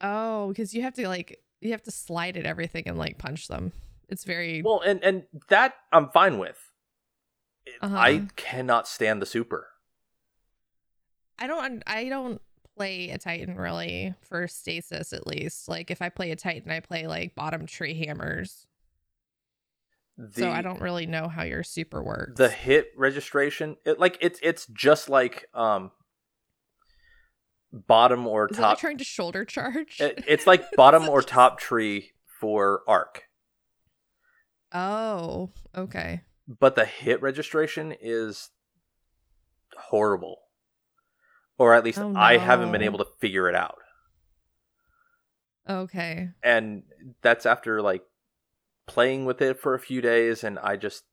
oh, 0.00 0.48
because 0.48 0.74
you 0.74 0.82
have 0.82 0.94
to 0.94 1.06
like 1.08 1.40
you 1.60 1.70
have 1.72 1.82
to 1.82 1.90
slide 1.90 2.36
at 2.36 2.46
everything 2.46 2.84
and 2.86 2.98
like 2.98 3.18
punch 3.18 3.48
them. 3.48 3.72
It's 4.08 4.24
very 4.24 4.62
Well, 4.62 4.80
and 4.80 5.02
and 5.04 5.24
that 5.48 5.74
I'm 5.92 6.08
fine 6.10 6.38
with. 6.38 6.58
Uh-huh. 7.82 7.96
I 7.96 8.26
cannot 8.36 8.88
stand 8.88 9.22
the 9.22 9.26
super. 9.26 9.68
I 11.38 11.46
don't 11.46 11.82
I 11.86 12.08
don't 12.08 12.40
play 12.76 13.10
a 13.10 13.18
Titan 13.18 13.56
really 13.56 14.14
for 14.22 14.48
stasis 14.48 15.12
at 15.12 15.26
least. 15.26 15.68
Like 15.68 15.90
if 15.90 16.02
I 16.02 16.08
play 16.08 16.30
a 16.32 16.36
Titan, 16.36 16.70
I 16.72 16.80
play 16.80 17.06
like 17.06 17.34
bottom 17.34 17.66
tree 17.66 17.94
hammers. 18.06 18.66
The, 20.34 20.40
so 20.42 20.50
I 20.50 20.60
don't 20.60 20.80
really 20.82 21.06
know 21.06 21.28
how 21.28 21.44
your 21.44 21.62
super 21.62 22.02
works. 22.02 22.34
the 22.36 22.50
hit 22.50 22.88
registration. 22.96 23.76
It 23.86 23.98
like 23.98 24.18
it's 24.20 24.38
it's 24.42 24.66
just 24.66 25.08
like 25.08 25.46
um 25.54 25.92
bottom 27.72 28.26
or 28.26 28.48
Is 28.50 28.56
that 28.56 28.62
like 28.62 28.70
top. 28.72 28.78
trying 28.80 28.98
to 28.98 29.04
shoulder 29.04 29.44
charge? 29.44 29.98
it- 30.00 30.22
it's 30.28 30.46
like 30.46 30.64
bottom 30.76 31.08
or 31.08 31.22
top 31.22 31.58
tree 31.58 32.10
for 32.40 32.82
arc, 32.86 33.22
oh, 34.74 35.50
okay. 35.76 36.22
but 36.46 36.74
the 36.74 36.84
hit 36.84 37.22
registration 37.22 37.94
is 38.00 38.50
horrible. 39.76 40.38
Or 41.58 41.74
at 41.74 41.84
least 41.84 41.98
Oh, 41.98 42.14
I 42.16 42.38
haven't 42.38 42.72
been 42.72 42.82
able 42.82 42.98
to 42.98 43.06
figure 43.20 43.48
it 43.48 43.54
out. 43.54 43.76
Okay. 45.68 46.30
and 46.42 46.82
that's 47.22 47.46
after 47.46 47.82
like 47.82 48.02
playing 48.90 49.24
with 49.24 49.40
it 49.40 49.58
for 49.58 49.74
a 49.74 49.78
few 49.78 50.00
days 50.00 50.42
and 50.42 50.58
i 50.58 50.74
just 50.76 51.04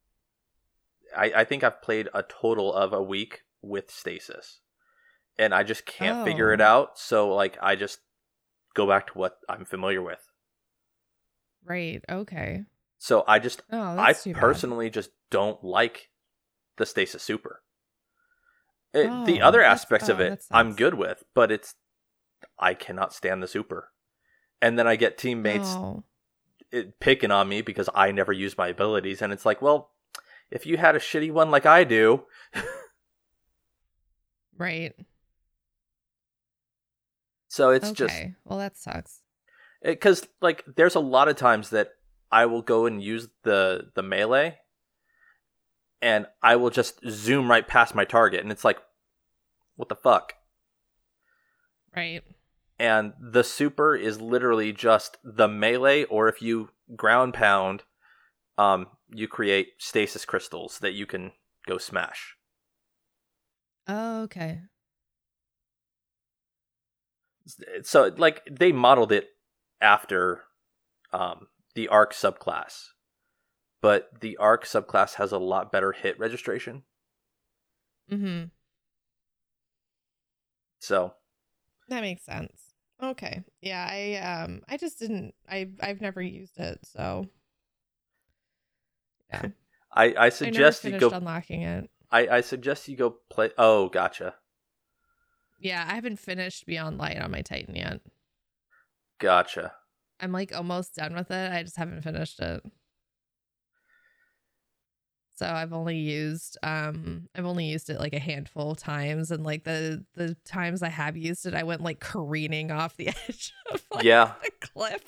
i 1.16 1.32
i 1.36 1.44
think 1.44 1.64
i've 1.64 1.82
played 1.82 2.10
a 2.14 2.24
total 2.24 2.74
of 2.74 2.92
a 2.92 3.02
week 3.04 3.42
with 3.62 3.92
stasis 3.92 4.60
and 5.38 5.54
i 5.54 5.62
just 5.62 5.86
can't 5.86 6.26
figure 6.26 6.52
it 6.52 6.60
Oh. 6.62 6.66
out 6.66 6.98
so 7.00 7.30
like 7.34 7.56
i 7.62 7.76
just 7.76 8.00
go 8.74 8.88
back 8.88 9.08
to 9.08 9.14
what 9.14 9.38
i'm 9.48 9.64
familiar 9.66 10.02
with 10.02 10.20
Right. 11.64 12.02
Okay. 12.10 12.64
so 12.98 13.24
i 13.28 13.38
just 13.40 13.62
Oh, 13.72 13.80
i 13.80 14.14
bad. 14.14 14.36
personally 14.36 14.90
just 14.90 15.12
don't 15.30 15.64
like 15.64 16.10
the 16.78 16.86
stasis 16.86 17.22
super 17.24 17.62
It- 18.94 19.26
the 19.26 19.42
Oh, 19.42 19.46
other 19.48 19.62
aspects 19.62 20.10
of 20.10 20.20
oh, 20.20 20.24
it 20.24 20.44
i'm 20.52 20.74
good 20.76 20.94
with 20.96 21.24
but 21.36 21.52
it's 21.52 21.76
i 22.58 22.74
cannot 22.74 23.14
stand 23.14 23.44
the 23.44 23.48
super 23.48 23.92
and 24.62 24.80
then 24.80 24.88
i 24.88 24.96
get 24.96 25.18
teammates 25.18 25.70
Oh. 25.76 26.04
It, 26.72 27.00
picking 27.00 27.32
on 27.32 27.48
me 27.50 27.62
because 27.62 27.90
I 27.94 28.12
never 28.12 28.32
use 28.32 28.58
my 28.58 28.68
abilities, 28.68 29.22
and 29.22 29.32
it's 29.34 29.46
like, 29.46 29.62
well, 29.62 29.92
if 30.52 30.66
you 30.66 30.78
had 30.78 30.96
a 30.96 31.00
shitty 31.00 31.32
one 31.32 31.52
like 31.52 31.66
I 31.66 31.84
do, 31.84 32.24
Right. 34.58 34.94
so 37.48 37.70
it's 37.70 37.90
okay. 37.90 37.94
just 37.96 38.24
well, 38.46 38.60
that 38.60 38.78
sucks. 38.78 39.22
because 39.84 40.28
like 40.42 40.64
there's 40.76 40.96
a 40.96 41.00
lot 41.00 41.28
of 41.28 41.36
times 41.36 41.70
that 41.70 41.90
I 42.32 42.46
will 42.46 42.62
go 42.62 42.86
and 42.86 43.02
use 43.02 43.28
the 43.44 43.92
the 43.96 44.04
melee, 44.04 44.58
and 46.02 46.28
I 46.42 46.56
will 46.56 46.70
just 46.70 47.00
zoom 47.10 47.50
right 47.50 47.68
past 47.68 47.94
my 47.96 48.06
target, 48.06 48.42
and 48.42 48.52
it's 48.52 48.66
like, 48.66 48.80
what 49.76 49.90
the 49.90 49.96
fuck? 49.96 50.34
Right. 51.96 52.24
And 52.80 53.14
the 53.20 53.44
super 53.44 53.96
is 53.96 54.22
literally 54.22 54.72
just 54.72 55.18
the 55.24 55.48
melee, 55.48 56.04
or 56.06 56.28
if 56.30 56.42
you 56.42 56.70
ground 56.96 57.34
pound, 57.34 57.84
um, 58.58 58.88
you 59.10 59.28
create 59.28 59.70
stasis 59.80 60.26
crystals 60.26 60.80
that 60.80 60.94
you 60.94 61.06
can 61.06 61.32
go 61.66 61.78
smash. 61.78 62.36
Oh, 63.88 64.24
okay. 64.24 64.62
so 67.82 68.12
like 68.18 68.42
they 68.52 68.74
modeled 68.74 69.14
it 69.14 69.30
after 69.80 70.44
um, 71.14 71.48
the 71.76 71.88
arc 71.88 72.14
subclass 72.14 72.88
but 73.82 74.10
the 74.20 74.36
arc 74.36 74.66
subclass 74.66 75.14
has 75.14 75.32
a 75.32 75.38
lot 75.38 75.72
better 75.72 75.94
hit 75.94 76.20
registration 76.20 76.84
Mm-hmm. 78.12 78.46
So 80.80 81.14
That 81.90 82.02
makes 82.02 82.24
sense. 82.24 82.67
Okay. 83.02 83.44
Yeah, 83.62 83.88
I 83.90 84.16
um 84.44 84.62
I 84.68 84.78
just 84.78 85.00
didn't 85.00 85.36
I 85.50 85.70
I've 85.82 86.02
never 86.02 86.22
used 86.22 86.58
it, 86.58 86.80
so 86.84 87.28
yeah. 89.30 89.48
I, 89.94 90.14
I 90.18 90.30
suggest 90.30 90.84
I 90.86 90.90
you 90.90 90.92
finished 90.94 91.12
go. 91.12 91.18
unlocking 91.18 91.62
it. 91.64 91.90
I, 92.12 92.28
I 92.28 92.42
suggest 92.42 92.88
you 92.88 92.96
go 92.96 93.18
play. 93.30 93.52
Oh, 93.58 93.90
gotcha, 93.90 94.36
Yeah, 95.60 95.86
I 95.88 95.96
haven't 95.96 96.20
finished 96.20 96.66
Beyond 96.66 96.98
Light 96.98 97.18
on 97.20 97.32
my 97.32 97.42
Titan 97.42 97.76
yet. 97.76 98.02
gotcha. 99.20 99.74
I'm 100.20 100.32
like 100.32 100.56
almost 100.56 100.96
done 100.96 101.14
with 101.14 101.32
it. 101.32 101.52
I 101.52 101.64
just 101.64 101.78
haven't 101.78 102.02
finished 102.02 102.40
it. 102.40 102.64
So 105.38 105.46
I've 105.46 105.72
only 105.72 105.98
used 105.98 106.58
um 106.64 107.28
I've 107.36 107.46
only 107.46 107.66
used 107.66 107.90
it 107.92 108.00
like 108.00 108.14
a 108.14 108.20
handful 108.20 108.72
of 108.72 108.78
times 108.78 109.30
and 109.30 109.44
like 109.44 109.64
the 109.66 110.04
the 110.16 110.36
times 110.46 110.82
I 110.82 110.90
have 110.90 111.16
used 111.16 111.46
it 111.46 111.54
I 111.54 111.62
went 111.62 111.82
like 111.82 112.00
careening 112.00 112.72
off 112.72 112.98
the 112.98 113.10
edge 113.30 113.54
of 113.72 113.86
like 113.94 114.04
Yeah. 114.04 114.34
a 114.46 114.66
cliff. 114.66 115.04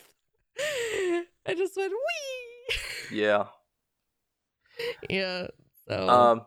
I 0.59 1.53
just 1.55 1.75
went 1.75 1.91
wee. 1.93 3.17
Yeah. 3.19 3.45
yeah. 5.09 5.47
So 5.87 6.09
Um. 6.09 6.41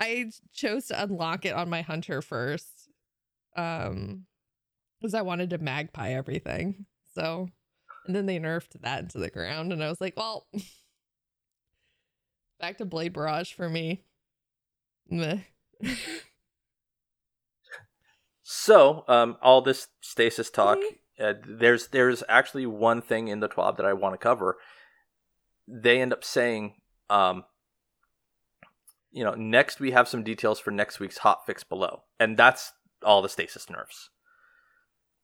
I 0.00 0.30
chose 0.52 0.86
to 0.86 1.00
unlock 1.02 1.44
it 1.44 1.54
on 1.54 1.68
my 1.70 1.82
hunter 1.82 2.22
first. 2.22 2.88
Um 3.56 4.26
because 5.00 5.14
I 5.14 5.22
wanted 5.22 5.50
to 5.50 5.58
magpie 5.58 6.10
everything. 6.14 6.84
So 7.14 7.48
and 8.06 8.16
then 8.16 8.26
they 8.26 8.40
nerfed 8.40 8.80
that 8.80 9.00
into 9.02 9.18
the 9.18 9.30
ground 9.30 9.72
and 9.72 9.84
I 9.84 9.88
was 9.88 10.00
like, 10.00 10.16
well 10.16 10.46
back 12.60 12.78
to 12.78 12.84
Blade 12.84 13.12
Barrage 13.12 13.52
for 13.52 13.68
me. 13.68 14.04
Meh. 15.08 15.38
So, 18.52 19.04
um, 19.06 19.36
all 19.40 19.62
this 19.62 19.88
stasis 20.00 20.50
talk. 20.50 20.78
Uh, 21.18 21.34
there's 21.46 21.88
there's 21.88 22.24
actually 22.28 22.66
one 22.66 23.00
thing 23.00 23.28
in 23.28 23.38
the 23.38 23.48
TWAB 23.48 23.76
that 23.76 23.86
I 23.86 23.92
want 23.92 24.14
to 24.14 24.18
cover. 24.18 24.56
They 25.68 26.00
end 26.00 26.12
up 26.12 26.24
saying, 26.24 26.74
um, 27.08 27.44
you 29.12 29.22
know, 29.22 29.34
next 29.34 29.78
we 29.78 29.92
have 29.92 30.08
some 30.08 30.24
details 30.24 30.58
for 30.58 30.72
next 30.72 30.98
week's 30.98 31.18
hot 31.18 31.46
fix 31.46 31.62
below, 31.62 32.02
and 32.18 32.36
that's 32.36 32.72
all 33.04 33.22
the 33.22 33.28
stasis 33.28 33.70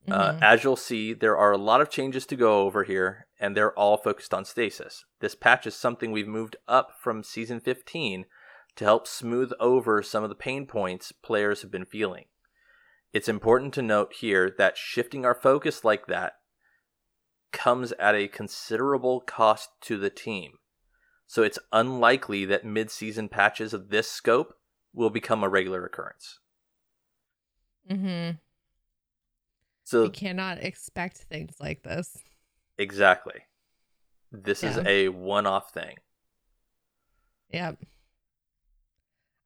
Uh, 0.09 0.33
Mhm. 0.35 0.43
as 0.43 0.63
you'll 0.63 0.77
see, 0.77 1.13
there 1.13 1.37
are 1.37 1.51
a 1.51 1.59
lot 1.59 1.81
of 1.81 1.91
changes 1.91 2.27
to 2.27 2.37
go 2.37 2.61
over 2.61 2.85
here, 2.85 3.27
and 3.41 3.57
they're 3.57 3.77
all 3.77 3.97
focused 3.97 4.33
on 4.33 4.45
stasis. 4.45 5.05
This 5.21 5.35
patch 5.35 5.67
is 5.67 5.75
something 5.75 6.13
we've 6.13 6.29
moved 6.29 6.57
up 6.69 6.93
from 7.01 7.25
season 7.25 7.61
15 7.61 8.27
to 8.77 8.85
help 8.85 9.07
smooth 9.07 9.53
over 9.59 10.03
some 10.03 10.23
of 10.23 10.29
the 10.29 10.37
pain 10.37 10.67
points 10.67 11.11
players 11.11 11.63
have 11.63 11.71
been 11.71 11.85
feeling. 11.87 12.27
It's 13.13 13.29
important 13.29 13.75
to 13.75 13.83
note 13.83 14.13
here 14.15 14.51
that 14.51 14.77
shifting 14.77 15.25
our 15.25 15.35
focus 15.35 15.85
like 15.85 16.07
that 16.07 16.41
comes 17.53 17.93
at 17.93 18.15
a 18.15 18.29
considerable 18.29 19.21
cost 19.21 19.71
to 19.83 19.97
the 19.97 20.11
team. 20.11 20.59
So 21.27 21.43
it's 21.43 21.59
unlikely 21.73 22.45
that 22.45 22.65
mid 22.65 22.91
season 22.91 23.29
patches 23.29 23.73
of 23.73 23.89
this 23.89 24.11
scope 24.11 24.59
will 24.93 25.11
become 25.11 25.43
a 25.43 25.49
regular 25.49 25.85
occurrence. 25.85 26.39
Mhm. 27.91 28.39
So 29.87 30.03
You 30.03 30.11
cannot 30.11 30.59
expect 30.65 31.19
things 31.19 31.55
like 31.61 31.85
this. 31.85 32.19
Exactly. 32.77 33.41
This 34.33 34.65
is 34.65 34.79
a 34.79 35.09
one 35.11 35.47
off 35.47 35.71
thing. 35.71 35.95
Yep. 37.53 37.79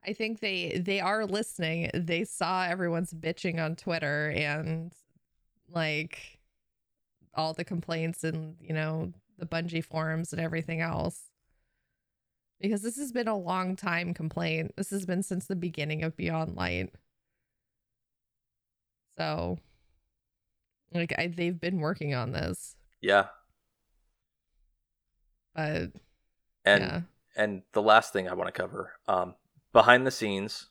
I 0.02 0.14
think 0.14 0.40
they 0.40 0.80
they 0.82 0.98
are 0.98 1.26
listening. 1.26 1.90
They 1.92 2.24
saw 2.24 2.64
everyone's 2.64 3.12
bitching 3.12 3.62
on 3.62 3.76
Twitter 3.76 4.30
and 4.34 4.94
like 5.68 6.38
all 7.34 7.52
the 7.52 7.62
complaints 7.62 8.24
and 8.24 8.56
you 8.62 8.72
know 8.72 9.12
the 9.36 9.44
Bungie 9.44 9.84
forums 9.84 10.32
and 10.32 10.40
everything 10.40 10.80
else. 10.80 11.20
Because 12.62 12.80
this 12.80 12.96
has 12.96 13.12
been 13.12 13.28
a 13.28 13.36
long 13.36 13.76
time 13.76 14.14
complaint. 14.14 14.72
This 14.78 14.88
has 14.88 15.04
been 15.04 15.22
since 15.22 15.44
the 15.44 15.54
beginning 15.54 16.02
of 16.02 16.16
Beyond 16.16 16.56
Light. 16.56 16.94
So 19.18 19.58
like 20.92 21.14
I, 21.18 21.28
they've 21.28 21.60
been 21.60 21.80
working 21.80 22.14
on 22.14 22.32
this, 22.32 22.76
Yeah. 23.00 23.26
but 25.54 25.90
And 26.64 26.82
yeah. 26.84 27.00
and 27.36 27.62
the 27.72 27.82
last 27.82 28.12
thing 28.12 28.28
I 28.28 28.34
want 28.34 28.52
to 28.52 28.60
cover, 28.60 28.94
um, 29.08 29.34
behind 29.72 30.06
the 30.06 30.10
scenes, 30.10 30.66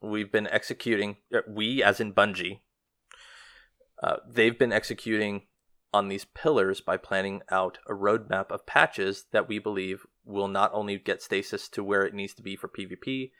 we've 0.00 0.32
been 0.32 0.46
executing. 0.48 1.16
uh, 1.34 1.40
We, 1.48 1.82
as 1.82 2.00
in 2.00 2.12
Bungie, 2.14 2.60
uh, 4.02 4.16
they've 4.28 4.58
been 4.58 4.72
executing 4.72 5.42
on 5.92 6.08
these 6.08 6.24
pillars 6.24 6.80
by 6.80 6.96
planning 6.96 7.42
out 7.50 7.78
a 7.88 7.92
roadmap 7.92 8.50
of 8.50 8.64
patches 8.64 9.26
that 9.32 9.48
we 9.48 9.58
believe 9.58 10.06
will 10.24 10.48
not 10.48 10.70
only 10.72 10.96
get 10.98 11.20
stasis 11.22 11.68
to 11.68 11.82
where 11.84 12.04
it 12.04 12.14
needs 12.14 12.32
to 12.34 12.42
be 12.42 12.54
for 12.56 12.68
PvP, 12.68 13.32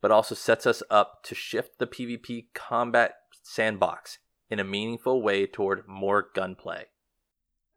but 0.00 0.10
also 0.12 0.34
sets 0.34 0.66
us 0.66 0.82
up 0.88 1.22
to 1.24 1.34
shift 1.34 1.78
the 1.78 1.86
PvP 1.86 2.46
combat 2.54 3.16
sandbox 3.42 4.18
in 4.50 4.58
a 4.58 4.64
meaningful 4.64 5.22
way 5.22 5.46
toward 5.46 5.86
more 5.88 6.28
gunplay. 6.34 6.86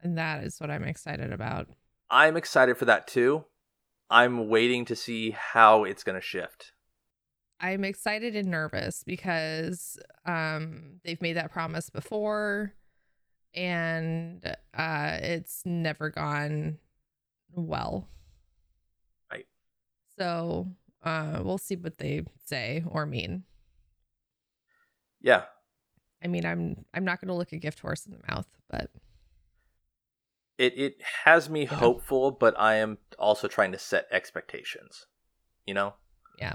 And 0.01 0.17
that 0.17 0.43
is 0.43 0.59
what 0.59 0.71
I'm 0.71 0.83
excited 0.83 1.33
about. 1.33 1.67
I'm 2.09 2.37
excited 2.37 2.77
for 2.77 2.85
that 2.85 3.07
too. 3.07 3.45
I'm 4.09 4.49
waiting 4.49 4.85
to 4.85 4.95
see 4.95 5.31
how 5.31 5.83
it's 5.83 6.03
going 6.03 6.19
to 6.19 6.25
shift. 6.25 6.73
I'm 7.61 7.83
excited 7.83 8.35
and 8.35 8.49
nervous 8.49 9.03
because 9.03 9.97
um 10.25 10.99
they've 11.03 11.21
made 11.21 11.33
that 11.33 11.51
promise 11.51 11.89
before 11.89 12.73
and 13.53 14.45
uh 14.73 15.17
it's 15.21 15.63
never 15.65 16.09
gone 16.09 16.77
well. 17.51 18.07
Right. 19.31 19.45
So 20.17 20.69
uh 21.03 21.41
we'll 21.43 21.57
see 21.57 21.75
what 21.75 21.97
they 21.97 22.23
say 22.45 22.83
or 22.87 23.05
mean. 23.05 23.43
Yeah, 25.21 25.43
I 26.23 26.27
mean 26.27 26.45
I'm 26.45 26.85
I'm 26.93 27.05
not 27.05 27.21
gonna 27.21 27.35
look 27.35 27.51
a 27.53 27.57
gift 27.57 27.79
horse 27.79 28.05
in 28.05 28.11
the 28.13 28.33
mouth, 28.33 28.47
but 28.69 28.89
it 30.57 30.77
it 30.77 31.01
has 31.25 31.49
me 31.49 31.61
Yeah. 31.63 31.75
hopeful, 31.75 32.31
but 32.31 32.59
I 32.59 32.75
am 32.75 32.97
also 33.17 33.47
trying 33.47 33.71
to 33.71 33.79
set 33.79 34.07
expectations. 34.11 35.05
You 35.65 35.73
know? 35.73 35.93
yeah. 36.39 36.53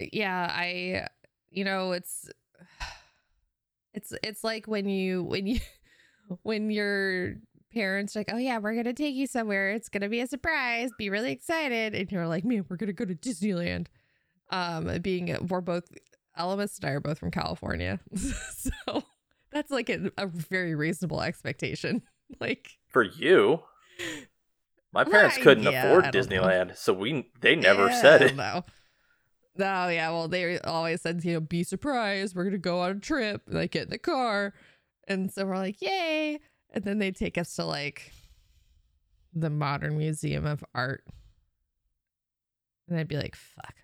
Yeah, 0.00 0.48
I 0.50 1.08
you 1.50 1.64
know, 1.64 1.92
it's 1.92 2.28
it's 3.94 4.12
it's 4.22 4.44
like 4.44 4.66
when 4.66 4.88
you 4.88 5.22
when 5.24 5.46
you 5.46 5.60
when 6.42 6.70
your 6.70 7.34
parents 7.72 8.14
are 8.14 8.20
like, 8.20 8.30
"Oh 8.32 8.36
yeah, 8.36 8.58
we're 8.58 8.74
going 8.74 8.84
to 8.84 8.92
take 8.92 9.14
you 9.14 9.26
somewhere. 9.26 9.70
It's 9.72 9.88
going 9.88 10.02
to 10.02 10.08
be 10.08 10.20
a 10.20 10.26
surprise. 10.26 10.90
Be 10.98 11.10
really 11.10 11.32
excited." 11.32 11.94
And 11.94 12.10
you're 12.12 12.28
like, 12.28 12.44
"Man, 12.44 12.64
we're 12.68 12.76
going 12.76 12.88
to 12.88 12.92
go 12.92 13.04
to 13.04 13.14
Disneyland." 13.14 13.86
Um 14.50 14.98
being 15.02 15.36
we're 15.48 15.60
both 15.60 15.84
Elemist 16.38 16.78
and 16.80 16.90
I 16.90 16.92
are 16.92 17.00
both 17.00 17.18
from 17.18 17.30
California. 17.30 18.00
so 18.16 19.02
that's 19.52 19.70
like 19.70 19.88
a, 19.88 20.10
a 20.16 20.26
very 20.26 20.74
reasonable 20.74 21.22
expectation. 21.22 22.02
Like 22.42 22.76
For 22.88 23.02
you, 23.02 23.60
my 24.92 25.02
parents 25.04 25.36
Well, 25.36 25.44
couldn't 25.44 25.64
yeah, 25.64 25.86
afford 25.86 26.12
don't 26.12 26.28
know. 26.28 26.42
Disneyland, 26.42 26.76
so 26.76 26.92
we 26.92 27.30
they 27.40 27.56
never 27.56 27.88
Yeah, 27.88 28.00
said 28.02 28.20
it. 28.20 28.36
No. 28.36 28.64
No, 29.56 29.84
oh, 29.86 29.88
yeah. 29.88 30.10
Well, 30.10 30.28
they 30.28 30.58
always 30.60 31.00
said, 31.00 31.24
you 31.24 31.32
know, 31.32 31.40
be 31.40 31.64
surprised. 31.64 32.36
We're 32.36 32.44
gonna 32.44 32.58
go 32.58 32.80
on 32.80 32.90
a 32.90 33.00
trip. 33.00 33.40
Like, 33.48 33.70
get 33.70 33.84
in 33.84 33.88
the 33.90 33.96
car, 33.98 34.52
and 35.08 35.32
so 35.32 35.46
we're 35.46 35.56
like, 35.56 35.80
yay! 35.80 36.38
And 36.70 36.84
then 36.84 36.98
they 36.98 37.12
take 37.12 37.38
us 37.38 37.54
to 37.56 37.64
like 37.64 38.12
the 39.32 39.48
Modern 39.48 39.96
Museum 39.96 40.44
of 40.44 40.62
Art, 40.74 41.02
and 42.88 42.98
I'd 42.98 43.08
be 43.08 43.16
like, 43.16 43.36
fuck. 43.36 43.74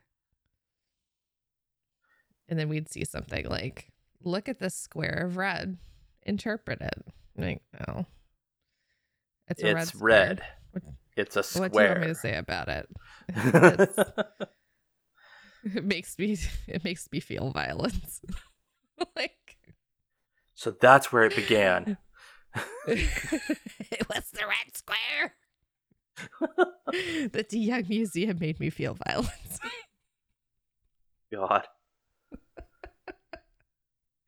And 2.49 2.59
then 2.59 2.69
we'd 2.69 2.91
see 2.91 3.05
something 3.05 3.47
like, 3.49 3.91
look 4.23 4.49
at 4.49 4.59
this 4.59 4.75
square 4.75 5.23
of 5.27 5.37
red. 5.37 5.79
Interpret 6.25 6.81
it. 6.81 7.05
I'm 7.39 7.45
like, 7.45 7.63
oh, 7.89 8.07
it's 9.49 9.63
a 9.63 9.67
red. 9.75 9.83
It's 9.83 9.89
square. 9.93 10.09
red. 10.27 10.43
What- 10.73 10.83
It's 11.17 11.37
a 11.37 11.43
What 11.61 11.73
do 11.73 11.81
you 11.83 11.89
want 11.89 12.01
me 12.01 12.07
to 12.09 12.15
say 12.15 12.37
about 12.37 12.69
it? 12.69 12.89
It 15.75 15.83
makes 15.85 16.19
me 16.19 16.37
it 16.67 16.85
makes 16.85 17.09
me 17.11 17.21
feel 17.21 17.51
violence. 17.51 18.21
like 19.17 19.57
so 20.55 20.71
that's 20.73 21.11
where 21.11 21.25
it 21.25 21.35
began. 21.35 21.97
it 22.87 24.09
was 24.09 24.31
the 24.33 24.43
red 24.47 24.77
square. 24.77 25.35
the 27.33 27.47
De 27.49 27.59
Young 27.59 27.85
Museum 27.89 28.37
made 28.39 28.61
me 28.61 28.69
feel 28.69 28.95
violence. 29.09 29.59
God. 31.33 31.67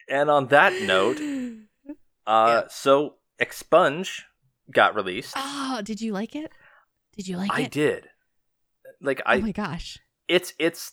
And 0.09 0.31
on 0.31 0.47
that 0.49 0.83
note, 0.83 1.19
uh, 2.27 2.63
Yeah. 2.63 2.63
so 2.69 3.15
Expunge 3.39 4.25
got 4.71 4.95
released. 4.95 5.35
oh, 5.37 5.81
did 5.85 6.01
you 6.01 6.13
like 6.13 6.35
it? 6.37 6.51
Did 7.17 7.29
you 7.29 7.37
like 7.37 7.51
I 7.53 7.61
it? 7.61 7.65
I 7.65 7.69
did. 7.69 8.09
Like 9.01 9.21
I. 9.27 9.37
Oh 9.37 9.41
my 9.41 9.53
gosh. 9.53 9.99
it's 10.29 10.53
it's, 10.59 10.93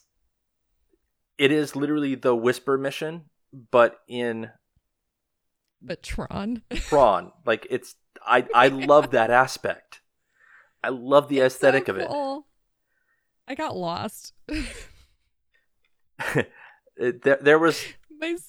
it 1.38 1.52
is 1.52 1.76
literally 1.76 2.15
the 2.15 2.36
Whisper 2.36 2.78
mission, 2.78 3.26
but 3.71 3.97
in 4.08 4.49
But 5.82 6.04
Tron. 6.04 6.63
Tron, 6.73 7.32
like 7.45 7.65
it's 7.69 7.95
I 8.26 8.45
I 8.54 8.67
love 8.69 9.12
that 9.12 9.30
aspect. 9.43 10.02
I 10.84 10.89
love 10.89 11.30
the 11.30 11.39
It's 11.39 11.54
so 11.56 11.58
aesthetic 11.67 11.88
of 11.88 11.97
it. 11.97 12.08
cool. 12.10 12.47
I 13.47 13.56
got 13.56 13.76
lost. 13.76 14.34
There, 16.97 17.38
there 17.41 17.60
was 17.60 17.84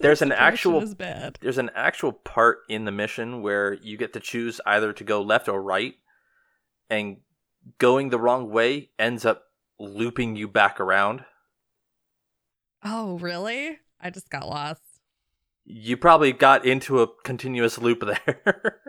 There's 0.00 0.22
an 0.22 0.28
sense 0.28 0.38
of 0.38 0.38
direction 0.38 0.74
actual- 0.74 1.34
there's 1.40 1.58
an 1.58 1.70
actual 1.74 2.12
part 2.12 2.58
in 2.68 2.84
the 2.84 2.92
mission 2.92 3.42
where 3.42 3.74
you 3.74 3.96
get 3.96 4.12
to 4.14 4.20
choose 4.20 4.60
either 4.66 4.92
to 4.92 5.04
go 5.04 5.20
left 5.22 5.48
or 5.48 5.62
right 5.62 5.94
and 6.90 7.18
going 7.78 8.10
the 8.10 8.18
wrong 8.18 8.50
way 8.50 8.90
ends 8.98 9.24
up 9.24 9.44
looping 9.78 10.36
you 10.36 10.46
back 10.48 10.78
around 10.80 11.24
Oh, 12.86 13.16
really? 13.18 13.78
I 14.00 14.10
just 14.10 14.28
got 14.28 14.46
lost. 14.48 14.82
you 15.64 15.96
probably 15.96 16.32
got 16.32 16.66
into 16.66 17.00
a 17.00 17.08
continuous 17.22 17.78
loop 17.78 18.00
there 18.00 18.80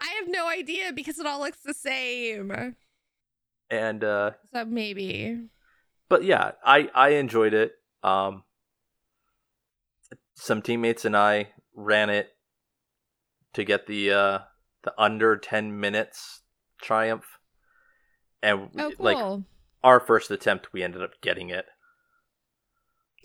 I 0.00 0.06
have 0.20 0.28
no 0.28 0.48
idea 0.48 0.92
because 0.92 1.18
it 1.18 1.26
all 1.26 1.40
looks 1.40 1.60
the 1.64 1.74
same. 1.74 2.74
and 3.70 4.04
uh 4.04 4.32
So 4.52 4.64
maybe. 4.66 5.48
but 6.08 6.24
yeah 6.24 6.52
i 6.64 6.90
i 6.94 7.10
enjoyed 7.10 7.54
it 7.54 7.72
um 8.02 8.44
some 10.34 10.62
teammates 10.62 11.04
and 11.04 11.16
i 11.16 11.48
ran 11.74 12.10
it 12.10 12.30
to 13.52 13.64
get 13.64 13.86
the 13.86 14.10
uh 14.10 14.38
the 14.84 14.92
under 14.98 15.36
10 15.36 15.78
minutes 15.78 16.42
triumph 16.80 17.38
and 18.42 18.68
Oh, 18.78 18.90
cool. 18.96 19.04
like 19.04 19.44
our 19.84 20.00
first 20.00 20.30
attempt 20.30 20.72
we 20.72 20.82
ended 20.82 21.02
up 21.02 21.12
getting 21.22 21.50
it 21.50 21.66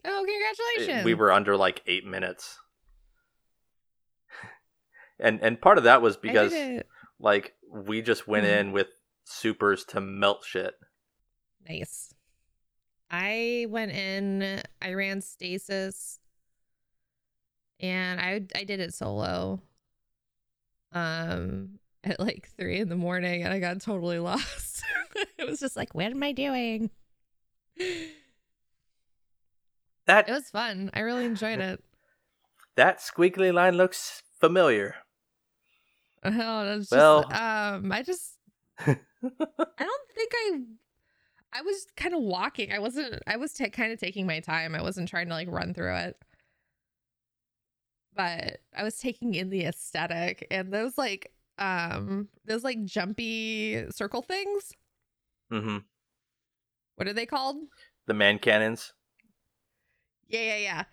oh, 0.06 0.26
congratulations. 0.28 1.06
we 1.06 1.14
were 1.14 1.32
under 1.32 1.56
like 1.58 1.82
eight 1.88 2.06
minutes 2.06 2.58
and 5.20 5.40
and 5.42 5.62
part 5.62 5.78
of 5.78 5.84
that 5.86 6.02
was 6.02 6.18
because 6.18 6.54
like 7.20 7.54
we 7.72 8.02
just 8.02 8.28
went 8.28 8.46
Mhm. 8.46 8.60
in 8.60 8.72
with 8.72 8.88
supers 9.24 9.84
to 9.86 10.02
melt 10.02 10.44
shit 10.46 10.76
Nice. 11.68 12.14
I 13.12 13.66
went 13.70 13.92
in, 13.92 14.62
I 14.82 14.94
ran 14.94 15.22
stasis 15.22 16.20
and 17.80 18.20
I 18.20 18.42
I 18.56 18.64
did 18.64 18.80
it 18.80 18.94
solo. 18.94 19.62
Um 20.94 21.80
at 22.04 22.20
like 22.20 22.50
three 22.58 22.80
in 22.80 22.90
the 22.90 22.96
morning 22.96 23.44
and 23.44 23.52
I 23.54 23.60
got 23.60 23.82
totally 23.82 24.20
lost. 24.30 24.84
it 25.38 25.48
was 25.48 25.60
just 25.60 25.76
like, 25.76 25.94
what 25.96 26.06
am 26.06 26.24
I 26.24 26.32
doing? 26.32 26.90
That 30.06 30.30
it 30.30 30.32
was 30.32 30.50
fun. 30.50 30.90
I 30.94 31.02
really 31.02 31.26
enjoyed 31.26 31.60
it. 31.60 31.84
that 32.76 33.00
squiggly 33.00 33.54
line 33.54 33.76
looks 33.76 34.24
familiar 34.40 34.96
Oh, 36.24 36.32
that's 36.66 36.90
just, 36.90 36.92
Well- 36.92 37.26
um, 37.34 37.92
I 37.92 38.04
just, 38.04 38.38
I 38.80 38.96
don't 39.80 40.10
think 40.16 40.32
I, 40.36 40.60
I 41.54 41.62
was 41.62 41.86
kind 41.96 42.14
of 42.14 42.22
walking. 42.22 42.72
I 42.74 42.80
wasn't. 42.80 43.22
I 43.28 43.38
was 43.38 43.54
ta 43.54 43.68
kind 43.70 43.92
of 43.94 44.00
taking 44.00 44.26
my 44.28 44.40
time. 44.42 44.76
I 44.76 44.82
wasn't 44.82 45.08
trying 45.10 45.28
to 45.28 45.34
like 45.34 45.48
run 45.50 45.74
through 45.74 45.96
it, 45.96 46.18
but 48.18 48.58
I 48.76 48.84
was 48.84 48.98
taking 48.98 49.36
in 49.36 49.50
the 49.50 49.64
aesthetic 49.66 50.46
and 50.52 50.74
those 50.74 50.98
like, 50.98 51.32
um, 51.58 52.28
those 52.46 52.64
like 52.64 52.84
jumpy 52.84 53.86
circle 53.92 54.22
things. 54.22 54.74
Mm-hmm. 55.52 55.78
What 56.96 57.08
are 57.08 57.14
they 57.14 57.26
called? 57.26 57.58
the 58.08 58.14
man 58.14 58.40
cannons 58.40 58.94
Yeah, 60.28 60.42
yeah, 60.42 60.58
yeah. 60.58 60.84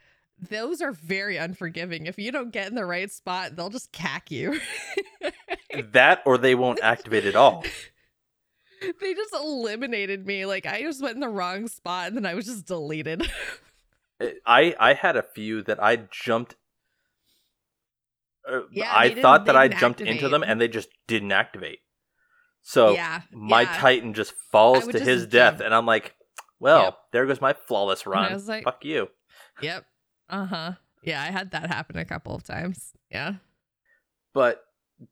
Those 0.51 0.83
are 0.83 0.93
very 0.93 1.37
unforgiving. 1.37 2.07
If 2.07 2.19
you 2.19 2.33
don't 2.33 2.51
get 2.51 2.67
in 2.67 2.75
the 2.75 2.85
right 2.85 3.11
spot, 3.11 3.55
they'll 3.55 3.71
just 3.71 3.93
cack 3.93 4.31
you. 4.33 4.61
that 5.93 6.23
or 6.27 6.37
they 6.37 6.55
won't 6.55 6.81
activate 6.83 7.25
at 7.25 7.37
all 7.37 7.65
they 9.01 9.15
just 9.15 9.35
eliminated 9.35 10.27
me. 10.27 10.45
Like 10.45 10.67
I 10.67 10.83
just 10.83 11.03
went 11.03 11.15
in 11.15 11.21
the 11.21 11.29
wrong 11.29 11.69
spot 11.69 12.09
and 12.09 12.17
then 12.17 12.27
I 12.27 12.35
was 12.35 12.47
just 12.47 12.67
deleted. 12.67 13.31
i 14.47 14.73
i 14.79 14.95
had 14.95 15.17
a 15.17 15.25
few 15.25 15.61
that 15.61 15.83
i 15.83 15.97
jumped 15.97 16.55
uh, 18.51 18.61
Yeah, 18.73 18.91
i 18.95 19.15
thought 19.15 19.47
that 19.47 19.57
i 19.57 19.69
jumped 19.69 20.01
into 20.01 20.29
them 20.29 20.43
and 20.43 20.61
they 20.61 20.69
just 20.69 20.89
didn't 21.07 21.33
activate 21.33 21.79
so 22.63 22.93
yeah. 22.93 23.23
my 23.33 23.63
yeah. 23.63 23.77
titan 23.79 24.15
just 24.15 24.33
falls 24.53 24.87
to 24.87 24.93
just 24.93 25.05
his 25.05 25.27
death 25.27 25.61
and 25.61 25.75
i'm 25.75 25.87
like 25.87 26.15
well 26.61 26.83
Yep. 26.85 26.99
there 27.13 27.27
goes 27.27 27.41
my 27.41 27.53
flawless 27.53 28.05
And 28.07 28.15
I 28.15 28.33
was 28.33 28.49
like- 28.49 28.65
fuck 28.65 28.85
you 28.85 29.09
Yep. 29.63 29.85
Uh 30.29 30.47
huh. 30.47 30.73
Yeah, 31.03 31.23
I 31.23 31.27
had 31.31 31.51
that 31.53 31.69
happen 31.71 31.97
a 31.99 32.05
couple 32.05 32.35
of 32.35 32.43
times. 32.45 32.93
Yeah. 33.11 33.35
but 34.33 34.63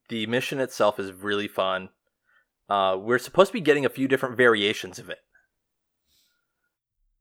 the 0.09 0.27
mission 0.27 0.59
itself 0.61 0.99
is 0.99 1.13
really 1.13 1.49
fun 1.49 1.91
uh, 2.71 2.97
we're 2.99 3.19
supposed 3.19 3.49
to 3.49 3.53
be 3.53 3.61
getting 3.61 3.85
a 3.85 3.91
few 3.91 4.09
different 4.09 4.37
variations 4.37 4.99
of 4.99 5.11
it 5.11 5.19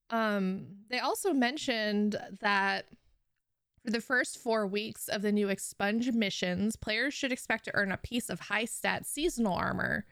Um, 0.10 0.68
they 0.90 1.00
also 1.00 1.34
mentioned 1.34 2.18
that 2.42 2.86
for 3.84 3.92
the 3.92 4.02
first 4.02 4.38
four 4.38 4.68
weeks 4.68 5.08
of 5.08 5.22
the 5.22 5.32
new 5.32 5.48
expunge 5.48 6.14
missions, 6.14 6.76
players 6.76 7.14
should 7.14 7.32
expect 7.32 7.66
to 7.66 7.76
earn 7.76 7.92
a 7.92 7.98
piece 7.98 8.30
of 8.30 8.40
high 8.40 8.66
stat 8.66 9.06
seasonal 9.06 9.54
armor, 9.54 10.06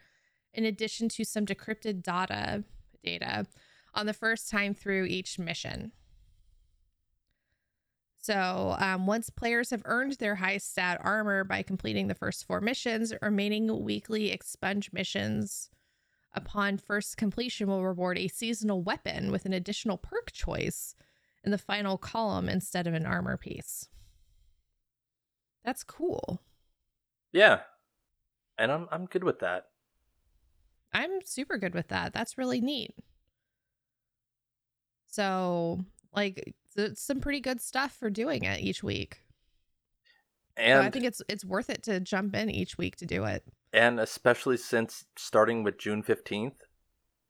in 0.53 0.65
addition 0.65 1.07
to 1.09 1.23
some 1.23 1.45
decrypted 1.45 2.01
data 2.01 2.63
data 3.03 3.45
on 3.93 4.05
the 4.05 4.13
first 4.13 4.49
time 4.49 4.73
through 4.73 5.05
each 5.05 5.37
mission. 5.37 5.91
So, 8.21 8.75
um, 8.79 9.05
once 9.05 9.29
players 9.29 9.69
have 9.69 9.81
earned 9.85 10.13
their 10.13 10.35
high 10.35 10.57
stat 10.57 10.99
armor 11.03 11.43
by 11.43 11.61
completing 11.61 12.07
the 12.07 12.15
first 12.15 12.45
four 12.45 12.59
missions, 12.59 13.13
remaining 13.21 13.83
weekly 13.83 14.31
expunge 14.31 14.91
missions 14.91 15.69
upon 16.33 16.77
first 16.77 17.17
completion 17.17 17.67
will 17.67 17.83
reward 17.83 18.17
a 18.17 18.27
seasonal 18.27 18.81
weapon 18.81 19.31
with 19.31 19.45
an 19.45 19.53
additional 19.53 19.97
perk 19.97 20.31
choice 20.31 20.95
in 21.43 21.51
the 21.51 21.57
final 21.57 21.97
column 21.97 22.49
instead 22.49 22.87
of 22.87 22.93
an 22.93 23.05
armor 23.05 23.37
piece. 23.37 23.87
That's 25.63 25.83
cool. 25.83 26.41
yeah 27.31 27.61
and 28.57 28.71
i'm 28.71 28.87
i'm 28.91 29.05
good 29.05 29.23
with 29.23 29.39
that 29.39 29.65
I'm 30.91 31.21
super 31.23 31.59
good 31.59 31.75
with 31.75 31.89
that. 31.89 32.13
That's 32.13 32.35
really 32.35 32.61
neat. 32.61 32.95
So, 35.05 35.85
like, 36.15 36.55
it's 36.75 36.99
some 37.01 37.19
pretty 37.19 37.41
good 37.41 37.61
stuff 37.61 37.91
for 37.95 38.09
doing 38.09 38.43
it 38.43 38.61
each 38.61 38.81
week. 38.83 39.19
So 40.57 40.63
and 40.63 40.81
I 40.81 40.89
think 40.89 41.05
it's 41.05 41.21
it's 41.29 41.45
worth 41.45 41.69
it 41.69 41.83
to 41.83 41.99
jump 41.99 42.35
in 42.35 42.49
each 42.49 42.77
week 42.79 42.95
to 42.97 43.05
do 43.05 43.23
it. 43.25 43.43
and 43.71 43.99
especially 43.99 44.57
since 44.57 45.05
starting 45.15 45.61
with 45.63 45.77
june 45.77 46.01
15th 46.01 46.55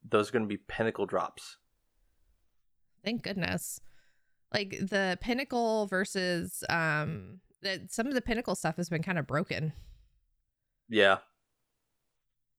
those 0.09 0.29
are 0.29 0.31
going 0.31 0.45
to 0.45 0.47
be 0.47 0.57
pinnacle 0.57 1.05
drops 1.05 1.57
Thank 3.03 3.23
goodness. 3.23 3.81
Like 4.53 4.71
the 4.81 5.17
pinnacle 5.21 5.87
versus 5.87 6.63
um 6.69 7.39
that 7.61 7.91
some 7.91 8.07
of 8.07 8.13
the 8.13 8.21
pinnacle 8.21 8.55
stuff 8.55 8.77
has 8.77 8.89
been 8.89 9.03
kind 9.03 9.19
of 9.19 9.27
broken. 9.27 9.73
yeah 10.87 11.17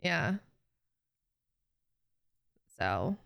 Yeah. 0.02 0.34
So, 2.78 3.16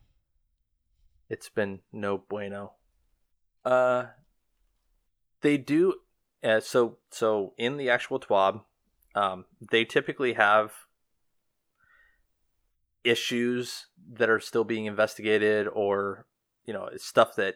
it's 1.28 1.48
been 1.48 1.80
no 1.92 2.18
bueno 2.18 2.72
uh 3.64 4.06
they 5.42 5.56
do 5.56 5.94
uh, 6.42 6.60
so 6.60 6.98
so 7.10 7.54
in 7.56 7.76
the 7.76 7.88
actual 7.88 8.18
twab 8.18 8.62
um 9.14 9.44
they 9.70 9.84
typically 9.84 10.32
have 10.34 10.72
issues 13.04 13.86
that 14.12 14.28
are 14.30 14.40
still 14.40 14.64
being 14.64 14.86
investigated 14.86 15.68
or 15.68 16.26
you 16.66 16.72
know 16.72 16.88
stuff 16.96 17.36
that 17.36 17.54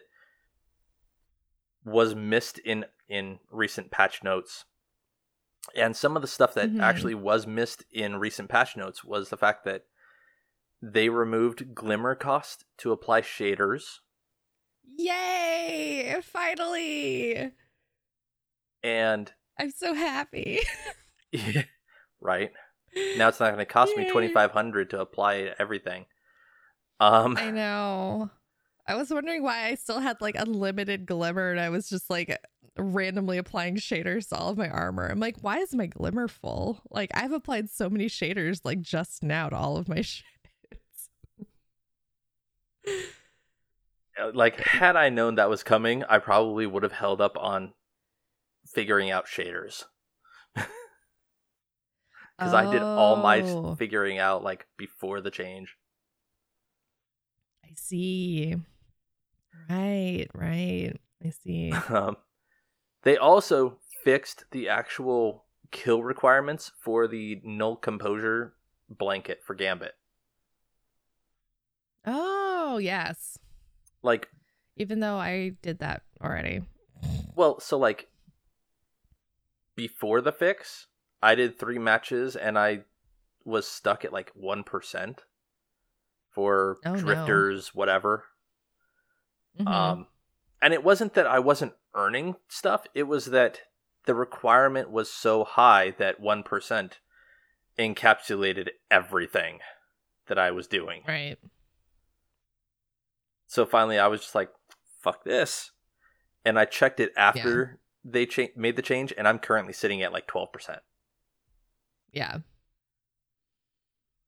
was 1.89 2.15
missed 2.15 2.57
in 2.59 2.85
in 3.07 3.39
recent 3.51 3.89
patch 3.91 4.23
notes 4.23 4.65
and 5.75 5.95
some 5.95 6.15
of 6.15 6.21
the 6.21 6.27
stuff 6.27 6.53
that 6.53 6.69
Mhm. 6.69 6.81
actually 6.81 7.15
was 7.15 7.45
missed 7.47 7.83
in 7.91 8.15
recent 8.17 8.49
patch 8.49 8.77
notes 8.77 9.03
was 9.03 9.29
the 9.29 9.37
fact 9.37 9.63
that 9.65 9.85
they 10.81 11.09
removed 11.09 11.73
glimmer 11.75 12.15
cost 12.15 12.65
to 12.77 12.91
apply 12.91 13.21
shaders 13.21 13.99
yay! 14.95 16.19
Finally. 16.23 17.51
and 18.83 19.33
I'm 19.57 19.71
so 19.71 19.93
happy. 19.93 20.59
right 22.21 22.51
now 23.17 23.27
it's 23.27 23.39
not 23.39 23.47
going 23.47 23.57
to 23.59 23.65
cost 23.65 23.95
me 23.97 24.03
2500 24.07 24.89
to 24.91 25.01
apply 25.01 25.53
everything 25.59 26.05
um 26.99 27.37
I 27.37 27.51
know. 27.51 28.29
I 28.89 28.95
was 28.95 29.11
wondering 29.11 29.43
why 29.43 29.67
I 29.67 29.75
still 29.75 29.99
had 29.99 30.19
like 30.19 30.33
unlimited 30.35 31.05
glimmer 31.05 31.51
and 31.51 31.59
I 31.59 31.69
was 31.69 31.87
just 31.87 32.09
like 32.09 32.35
randomly 32.75 33.37
applying 33.37 33.75
shaders 33.75 34.29
to 34.29 34.35
all 34.35 34.49
of 34.49 34.57
my 34.57 34.67
armor. 34.67 35.05
I'm 35.05 35.19
like, 35.19 35.35
why 35.41 35.59
is 35.59 35.75
my 35.75 35.85
glimmer 35.85 36.27
full? 36.27 36.81
Like 36.89 37.11
I've 37.13 37.31
applied 37.31 37.69
so 37.69 37.87
many 37.87 38.07
shaders 38.07 38.61
like 38.63 38.81
just 38.81 39.21
now 39.21 39.47
to 39.49 39.55
all 39.55 39.77
of 39.77 39.87
my 39.87 39.97
shits. 39.97 40.23
uh, 44.19 44.31
like 44.33 44.59
had 44.59 44.95
I 44.95 45.09
known 45.09 45.35
that 45.35 45.51
was 45.51 45.61
coming, 45.61 46.03
I 46.05 46.17
probably 46.17 46.65
would 46.65 46.81
have 46.81 46.91
held 46.91 47.21
up 47.21 47.37
on 47.37 47.73
figuring 48.65 49.11
out 49.11 49.27
shaders. 49.27 49.83
Because 52.39 52.53
I 52.53 52.71
did 52.71 52.81
all 52.81 53.17
my 53.17 53.41
Oh, 53.41 53.75
figuring 53.75 54.17
out 54.17 54.43
like 54.45 54.65
before 54.77 55.19
the 55.19 55.29
change. 55.29 55.75
I 57.65 57.73
see. 57.75 58.55
Right, 59.69 60.27
right. 60.33 60.93
I 61.25 61.29
see. 61.31 61.73
Um, 61.89 62.17
they 63.03 63.17
also 63.17 63.77
fixed 64.03 64.45
the 64.51 64.67
actual 64.69 65.45
kill 65.71 66.03
requirements 66.03 66.71
for 66.79 67.07
the 67.07 67.39
null 67.43 67.75
composure 67.77 68.53
blanket 68.89 69.39
for 69.45 69.53
Gambit. 69.55 69.93
Oh, 72.05 72.77
yes. 72.77 73.37
Like, 74.01 74.29
Even 74.77 74.99
though 74.99 75.17
I 75.17 75.53
did 75.61 75.79
that 75.79 76.03
already. 76.21 76.61
well, 77.35 77.59
so 77.59 77.77
like 77.77 78.07
before 79.75 80.21
the 80.21 80.31
fix, 80.31 80.87
I 81.21 81.35
did 81.35 81.57
three 81.57 81.79
matches 81.79 82.35
and 82.35 82.57
I 82.57 82.81
was 83.45 83.67
stuck 83.67 84.03
at 84.05 84.13
like 84.13 84.31
one 84.35 84.63
percent 84.63 85.23
for 86.31 86.77
Oh, 86.85 86.93
no. 86.93 86.99
drifters, 86.99 87.73
whatever. 87.75 88.25
Mhm. 89.57 89.67
Um, 89.67 90.07
and 90.61 90.73
it 90.73 90.83
wasn't 90.83 91.13
that 91.13 91.25
I 91.27 91.39
wasn't 91.39 91.73
earning 91.93 92.35
stuff; 92.47 92.85
it 92.93 93.03
was 93.03 93.27
that 93.27 93.61
the 94.05 94.15
requirement 94.15 94.89
was 94.89 95.11
so 95.11 95.43
high 95.43 95.91
that 95.91 96.19
one 96.19 96.43
percent 96.43 96.99
encapsulated 97.77 98.69
everything 98.91 99.59
that 100.27 100.37
I 100.39 100.51
was 100.51 100.67
doing. 100.67 101.03
right. 101.07 101.37
So 103.47 103.65
finally, 103.65 103.97
I 103.97 104.07
was 104.07 104.21
just 104.21 104.35
like, 104.35 104.51
"Fuck 105.01 105.23
this," 105.23 105.71
and 106.45 106.59
I 106.59 106.65
checked 106.65 106.99
it 106.99 107.11
after 107.17 107.79
they 108.03 108.25
cha- 108.25 108.53
made 108.55 108.75
the 108.75 108.81
change, 108.81 109.13
and 109.17 109.27
I'm 109.27 109.39
currently 109.39 109.73
sitting 109.73 110.01
at 110.03 110.13
like 110.13 110.27
twelve 110.27 110.51
percent. 110.51 110.81
Yeah. 112.11 112.39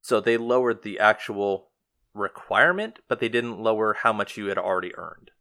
So 0.01 0.19
they 0.19 0.37
lowered 0.37 0.81
the 0.83 0.99
actual 0.99 1.70
requirement, 2.13 2.99
but 3.07 3.19
they 3.19 3.29
didn't 3.29 3.59
lower 3.59 3.93
how 3.93 4.11
much 4.13 4.37
you 4.37 4.47
had 4.47 4.57
already 4.57 4.93
earned. 4.95 5.31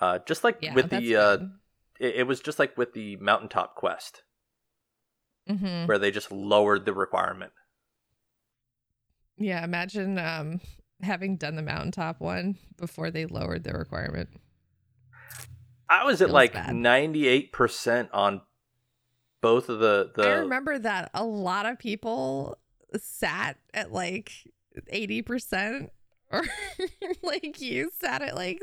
Uh, 0.00 0.18
just 0.26 0.44
like 0.44 0.58
Yeah. 0.60 0.74
with 0.74 0.90
the, 0.90 1.16
uh, 1.16 1.38
it, 1.98 2.16
it 2.16 2.26
was 2.26 2.40
just 2.40 2.58
like 2.58 2.76
with 2.76 2.92
the 2.92 3.16
mountaintop 3.16 3.74
quest, 3.74 4.22
Mhm. 5.48 5.86
where 5.88 5.98
they 5.98 6.10
just 6.10 6.30
lowered 6.30 6.84
the 6.84 6.92
requirement. 6.92 7.52
Yeah, 9.38 9.62
imagine 9.64 10.18
um 10.18 10.60
having 11.02 11.36
done 11.36 11.56
the 11.56 11.62
mountaintop 11.62 12.20
one 12.20 12.56
before 12.78 13.10
they 13.10 13.26
lowered 13.26 13.64
the 13.64 13.72
requirement. 13.74 14.30
I 15.90 16.04
was 16.04 16.22
at 16.22 16.30
like 16.30 16.54
ninety 16.72 17.26
eight 17.28 17.52
percent 17.52 18.10
on 18.12 18.40
both 19.42 19.68
of 19.68 19.78
the 19.78 20.10
the. 20.14 20.22
I 20.26 20.32
remember 20.34 20.78
that 20.78 21.10
a 21.14 21.24
lot 21.24 21.66
of 21.66 21.78
people 21.78 22.58
sat 22.98 23.58
at 23.74 23.92
like 23.92 24.32
80% 24.92 25.88
or 26.32 26.42
like 27.22 27.60
you 27.60 27.90
sat 28.00 28.22
at 28.22 28.34
like 28.34 28.62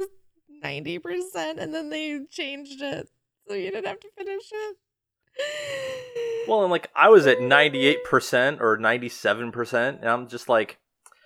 90% 0.64 1.58
and 1.58 1.74
then 1.74 1.90
they 1.90 2.22
changed 2.30 2.82
it 2.82 3.10
so 3.48 3.54
you 3.54 3.72
didn't 3.72 3.88
have 3.88 4.00
to 4.00 4.10
finish 4.18 4.50
it. 4.52 4.78
Well, 6.48 6.62
and 6.64 6.72
like 6.72 6.90
I 6.94 7.08
was 7.08 7.26
at 7.26 7.40
ninety 7.40 7.86
eight 7.86 8.04
percent 8.04 8.62
or 8.62 8.76
ninety 8.76 9.08
seven 9.08 9.54
percent, 9.54 10.02
and 10.02 10.10
I'm 10.10 10.28
just 10.28 10.50
like, 10.50 10.78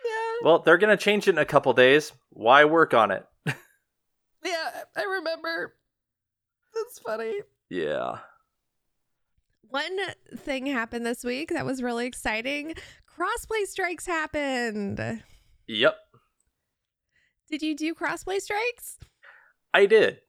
yeah. 0.05 0.35
well, 0.43 0.59
they're 0.59 0.77
gonna 0.77 0.95
change 0.95 1.27
it 1.27 1.31
in 1.31 1.37
a 1.39 1.45
couple 1.45 1.73
days. 1.73 2.11
Why 2.29 2.65
work 2.65 2.93
on 2.93 3.09
it? 3.09 3.25
Yeah, 4.45 4.69
I 4.95 5.03
remember. 5.03 5.73
That's 6.73 6.99
funny. 6.99 7.41
Yeah. 7.69 8.19
One 9.69 9.97
thing 10.37 10.67
happened 10.67 11.05
this 11.05 11.23
week 11.23 11.49
that 11.49 11.65
was 11.65 11.83
really 11.83 12.05
exciting. 12.05 12.75
Crossplay 13.17 13.65
strikes 13.65 14.05
happened. 14.05 15.23
Yep. 15.67 15.95
Did 17.49 17.61
you 17.61 17.75
do 17.75 17.95
crossplay 17.95 18.39
strikes? 18.39 18.97
I 19.73 19.85
did. 19.85 20.19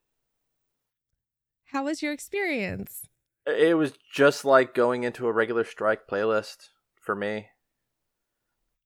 How 1.67 1.85
was 1.85 2.03
your 2.03 2.13
experience? 2.13 3.07
It 3.47 3.77
was 3.77 3.93
just 4.13 4.45
like 4.45 4.75
going 4.75 5.03
into 5.05 5.27
a 5.27 5.33
regular 5.33 5.65
strike 5.65 6.09
playlist 6.09 6.69
for 7.01 7.15
me. 7.15 7.49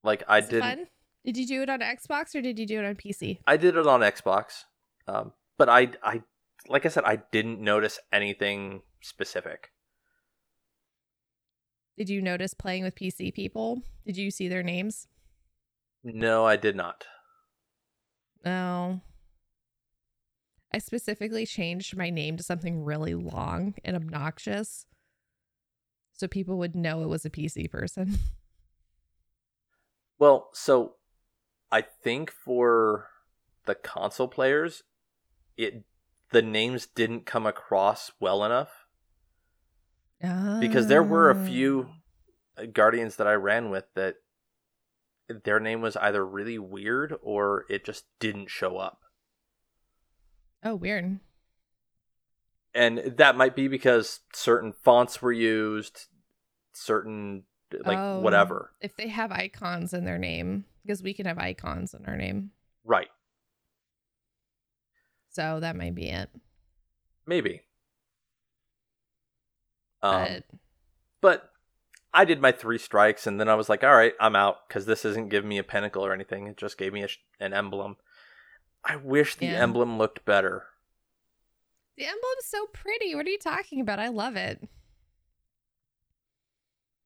Like 0.03 0.23
I 0.27 0.41
did 0.41 0.61
fun? 0.61 0.87
Did 1.25 1.37
you 1.37 1.47
do 1.47 1.61
it 1.61 1.69
on 1.69 1.79
Xbox 1.79 2.35
or 2.35 2.41
did 2.41 2.59
you 2.59 2.65
do 2.65 2.79
it 2.79 2.85
on 2.85 2.95
PC? 2.95 3.39
I 3.47 3.55
did 3.55 3.77
it 3.77 3.87
on 3.87 4.01
Xbox. 4.01 4.65
Um 5.07 5.31
but 5.57 5.69
I 5.69 5.91
I 6.03 6.23
like 6.67 6.85
I 6.85 6.89
said 6.89 7.03
I 7.05 7.19
didn't 7.31 7.61
notice 7.61 7.99
anything 8.11 8.81
specific. 9.01 9.72
Did 11.97 12.09
you 12.09 12.21
notice 12.21 12.53
playing 12.53 12.83
with 12.83 12.95
PC 12.95 13.33
people? 13.33 13.83
Did 14.05 14.17
you 14.17 14.31
see 14.31 14.47
their 14.47 14.63
names? 14.63 15.07
No, 16.03 16.45
I 16.45 16.55
did 16.55 16.75
not. 16.75 17.05
No. 18.43 19.01
I 20.73 20.79
specifically 20.79 21.45
changed 21.45 21.95
my 21.95 22.09
name 22.09 22.35
to 22.37 22.43
something 22.43 22.83
really 22.83 23.13
long 23.13 23.75
and 23.85 23.95
obnoxious 23.95 24.85
so 26.13 26.27
people 26.27 26.57
would 26.57 26.75
know 26.75 27.01
it 27.03 27.09
was 27.09 27.25
a 27.25 27.29
PC 27.29 27.69
person. 27.69 28.17
Well, 30.19 30.51
so 30.53 30.93
I 31.69 31.81
think 31.81 32.31
for 32.31 33.09
the 33.65 33.75
console 33.75 34.29
players, 34.29 34.83
it 35.57 35.83
the 36.31 36.41
names 36.41 36.85
didn't 36.85 37.25
come 37.25 37.45
across 37.45 38.11
well 38.21 38.45
enough 38.45 38.82
because 40.59 40.87
there 40.87 41.03
were 41.03 41.29
a 41.29 41.35
Ah. 41.37 41.45
few 41.45 41.89
uh, 42.57 42.65
guardians 42.65 43.17
that 43.17 43.27
I 43.27 43.33
ran 43.33 43.69
with 43.69 43.85
that 43.95 44.15
their 45.43 45.59
name 45.59 45.81
was 45.81 45.97
either 45.97 46.25
really 46.25 46.57
weird 46.59 47.15
or 47.21 47.65
it 47.69 47.83
just 47.85 48.05
didn't 48.19 48.49
show 48.49 48.77
up. 48.77 49.01
Oh, 50.63 50.75
weird. 50.75 51.19
And 52.73 52.99
that 53.17 53.35
might 53.35 53.55
be 53.55 53.67
because 53.67 54.21
certain 54.33 54.71
fonts 54.73 55.21
were 55.21 55.31
used, 55.31 56.07
certain 56.73 57.43
like 57.85 57.97
Oh, 57.97 58.19
whatever. 58.21 58.71
If 58.81 58.95
they 58.95 59.07
have 59.09 59.31
icons 59.31 59.93
in 59.93 60.05
their 60.05 60.17
name, 60.17 60.65
because 60.83 61.03
we 61.03 61.13
can 61.13 61.25
have 61.25 61.37
icons 61.39 61.93
in 61.93 62.05
our 62.05 62.15
name. 62.17 62.51
Right. 62.83 63.09
So 65.29 65.59
that 65.59 65.75
might 65.75 65.95
be 65.95 66.09
it. 66.09 66.29
Maybe. 67.25 67.61
Um, 70.03 70.27
But 70.27 70.43
but 71.21 71.49
I 72.13 72.25
did 72.25 72.41
my 72.41 72.51
three 72.51 72.77
strikes 72.77 73.25
and 73.25 73.39
then 73.39 73.49
I 73.49 73.55
was 73.55 73.69
like, 73.69 73.83
all 73.83 73.95
right, 73.95 74.13
I'm 74.19 74.35
out 74.35 74.67
because 74.67 74.85
this 74.85 75.03
isn't 75.05 75.29
giving 75.29 75.49
me 75.49 75.57
a 75.57 75.63
pinnacle 75.63 76.05
or 76.05 76.13
anything. 76.13 76.45
It 76.47 76.57
just 76.57 76.77
gave 76.77 76.93
me 76.93 77.01
a, 77.03 77.07
sh- 77.07 77.17
an 77.39 77.53
emblem. 77.53 77.95
I 78.83 78.97
wish 78.97 79.35
the 79.35 79.45
Yeah. 79.47 79.61
emblem 79.63 79.97
looked 79.97 80.23
better. 80.25 80.67
the 81.97 82.03
emblem's 82.05 82.45
so 82.45 82.65
pretty. 82.73 83.15
What 83.15 83.25
are 83.25 83.29
you 83.29 83.37
talking 83.39 83.79
about? 83.79 83.97
I 83.99 84.09
love 84.09 84.35
it. 84.35 84.67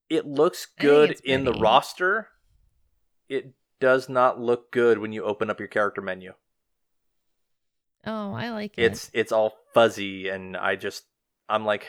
It 0.09 0.25
looks 0.25 0.65
good 0.79 1.19
in 1.23 1.43
the 1.43 1.51
roster. 1.53 2.29
It 3.27 3.53
does 3.79 4.07
not 4.09 4.39
look 4.39 4.71
good 4.71 4.97
when 4.99 5.11
you 5.11 5.23
open 5.23 5.49
up 5.49 5.59
your 5.59 5.67
character 5.67 6.01
menu. 6.01 6.33
Oh, 8.05 8.33
I 8.33 8.49
like 8.51 8.73
it. 8.77 8.83
It's 8.83 9.11
it's 9.13 9.31
all 9.33 9.53
fuzzy 9.73 10.29
and 10.29 10.55
I 10.55 10.75
just 10.77 11.03
I'm 11.49 11.65
like 11.65 11.87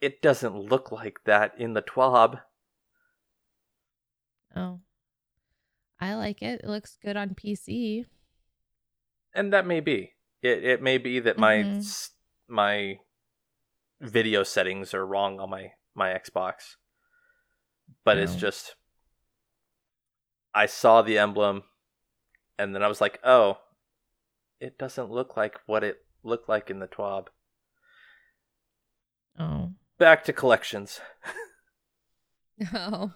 it 0.00 0.22
doesn't 0.22 0.56
look 0.56 0.90
like 0.92 1.24
that 1.24 1.52
in 1.58 1.74
the 1.74 1.82
TWAB. 1.82 2.40
oh, 4.56 4.80
I 6.00 6.14
like 6.14 6.42
it. 6.42 6.60
It 6.64 6.66
looks 6.68 6.96
good 7.02 7.16
on 7.16 7.34
PC. 7.34 8.06
and 9.32 9.52
that 9.52 9.64
may 9.66 9.78
be 9.80 10.14
it. 10.42 10.64
It 10.64 10.82
may 10.82 10.98
be 10.98 11.20
that 11.20 11.38
my 11.38 11.56
Mhm. 11.62 11.78
s 11.78 12.10
my 12.48 12.98
video 14.00 14.42
settings 14.42 14.92
are 14.94 15.06
wrong 15.06 15.38
on 15.38 15.50
my 15.50 15.74
my 15.94 16.08
Xbox, 16.14 16.76
but 18.04 18.16
it's 18.18 18.34
Oh. 18.34 18.38
just 18.38 18.74
I 20.52 20.66
saw 20.66 21.00
the 21.02 21.16
emblem, 21.18 21.62
and 22.58 22.74
then 22.74 22.82
I 22.82 22.88
was 22.88 23.00
like, 23.00 23.20
oh, 23.22 23.62
it 24.58 24.78
doesn't 24.78 25.10
look 25.10 25.36
like 25.36 25.60
what 25.66 25.84
it 25.84 26.04
looked 26.24 26.48
like 26.48 26.70
in 26.70 26.80
the 26.80 26.88
TWAB. 26.88 27.28
Oh, 29.38 29.72
Back 30.00 30.24
to 30.24 30.32
collections. 30.32 30.98
no, 32.72 33.12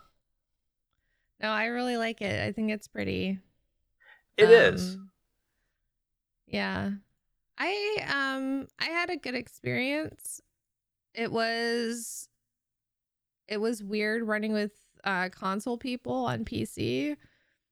no, 1.40 1.48
I 1.48 1.64
really 1.66 1.96
like 1.96 2.20
it. 2.20 2.46
I 2.46 2.52
think 2.52 2.70
it's 2.70 2.88
pretty. 2.88 3.40
It 4.36 4.50
is. 4.50 4.96
Um, 4.96 5.10
Yeah. 6.46 6.90
I 7.56 8.04
um 8.08 8.68
I 8.78 8.86
had 8.90 9.08
a 9.08 9.16
good 9.16 9.34
experience. 9.34 10.42
It 11.14 11.32
was 11.32 12.28
it 13.48 13.58
was 13.58 13.82
weird 13.82 14.22
running 14.22 14.52
with 14.52 14.72
uh 15.04 15.28
console 15.30 15.78
people 15.78 16.12
on 16.12 16.44
PC 16.44 17.16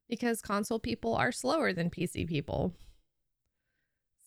because 0.08 0.40
console 0.40 0.78
people 0.78 1.14
are 1.14 1.32
slower 1.32 1.72
than 1.74 1.90
PC 1.90 2.26
people. 2.26 2.72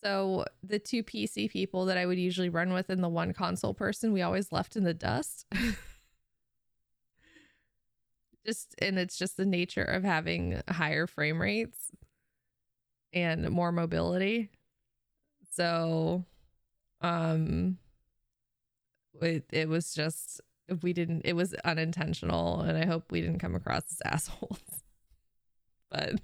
So 0.04 0.44
the 0.62 0.78
two 0.78 1.02
PC 1.02 1.50
people 1.50 1.86
that 1.86 1.98
I 1.98 2.06
would 2.06 2.18
usually 2.18 2.48
run 2.48 2.72
with 2.72 2.90
and 2.90 3.02
the 3.02 3.08
one 3.08 3.32
console 3.32 3.74
person, 3.74 4.12
we 4.12 4.22
always 4.22 4.52
left 4.52 4.76
in 4.76 4.84
the 4.84 4.94
dust. 4.94 5.46
just 8.46 8.74
and 8.78 8.98
it's 8.98 9.18
just 9.18 9.36
the 9.36 9.44
nature 9.44 9.82
of 9.82 10.04
having 10.04 10.62
higher 10.68 11.06
frame 11.06 11.40
rates 11.42 11.90
and 13.12 13.50
more 13.50 13.72
mobility. 13.72 14.50
So 15.50 16.24
um 17.00 17.78
it 19.20 19.46
it 19.50 19.68
was 19.68 19.94
just 19.94 20.40
we 20.82 20.92
didn't 20.92 21.22
it 21.24 21.32
was 21.34 21.54
unintentional 21.64 22.60
and 22.60 22.76
I 22.78 22.86
hope 22.86 23.10
we 23.10 23.20
didn't 23.20 23.38
come 23.38 23.54
across 23.54 23.82
as 23.90 24.02
assholes. 24.04 24.60
But 25.90 26.20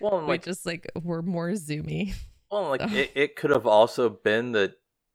Well, 0.00 0.20
we 0.22 0.26
like, 0.28 0.44
just 0.44 0.66
like 0.66 0.90
were 1.02 1.22
more 1.22 1.50
zoomy. 1.50 2.14
well, 2.50 2.68
like 2.70 2.82
it, 2.92 3.10
it 3.14 3.36
could 3.36 3.50
have 3.50 3.66
also 3.66 4.08
been 4.08 4.52
that 4.52 4.74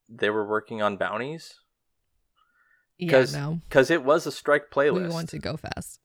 they 0.10 0.30
were 0.30 0.46
working 0.48 0.82
on 0.82 0.98
bounties 0.98 1.60
Yeah, 2.98 3.12
'Cause 3.12 3.34
no. 3.34 3.60
because 3.70 3.90
it 3.92 4.04
was 4.04 4.26
a 4.28 4.32
strike 4.32 4.72
playlist. 4.72 5.04
We 5.04 5.10
want 5.10 5.30
to 5.30 5.40
go 5.40 5.56
fast. 5.58 6.00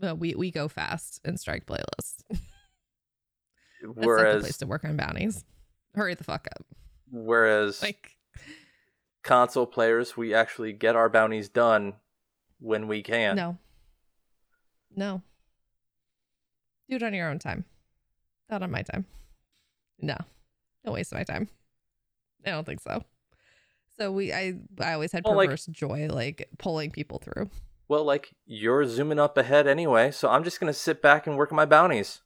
Well, 0.00 0.16
we 0.16 0.34
we 0.34 0.50
go 0.50 0.68
fast 0.68 1.20
and 1.24 1.38
strike 1.38 1.66
playlists. 1.66 2.22
That's 2.28 2.40
not 3.82 4.00
the 4.00 4.06
whereas, 4.06 4.42
place 4.42 4.56
to 4.58 4.66
work 4.66 4.84
on 4.84 4.96
bounties. 4.96 5.44
Hurry 5.94 6.14
the 6.14 6.24
fuck 6.24 6.46
up. 6.50 6.64
whereas 7.10 7.82
Like 7.82 8.16
console 9.22 9.66
players, 9.66 10.16
we 10.16 10.34
actually 10.34 10.72
get 10.72 10.96
our 10.96 11.08
bounties 11.08 11.48
done 11.48 11.94
when 12.60 12.88
we 12.88 13.02
can. 13.02 13.36
no. 13.36 13.58
No. 14.96 15.22
Do 16.88 16.96
it 16.96 17.02
on 17.02 17.14
your 17.14 17.28
own 17.28 17.38
time. 17.40 17.64
Not 18.50 18.62
on 18.62 18.70
my 18.70 18.82
time. 18.82 19.06
No. 20.00 20.16
Don't 20.84 20.94
waste 20.94 21.12
my 21.14 21.22
time. 21.24 21.48
I 22.46 22.50
don't 22.50 22.64
think 22.64 22.80
so. 22.80 23.02
So 23.96 24.10
we 24.12 24.32
I 24.32 24.54
I 24.80 24.92
always 24.94 25.12
had 25.12 25.24
Well, 25.24 25.36
like- 25.36 25.48
perverse 25.48 25.66
joy 25.66 26.08
like 26.10 26.48
pulling 26.58 26.90
people 26.90 27.18
through. 27.18 27.50
Well, 27.88 28.04
like 28.04 28.34
you're 28.46 28.84
zooming 28.86 29.18
up 29.18 29.36
ahead 29.36 29.66
anyway, 29.66 30.10
so 30.10 30.28
I'm 30.30 30.42
just 30.44 30.58
gonna 30.60 30.72
sit 30.72 31.00
back 31.02 31.26
and 31.26 31.36
work 31.36 31.52
on 31.52 31.56
my 31.56 31.66
bounties. 31.66 32.22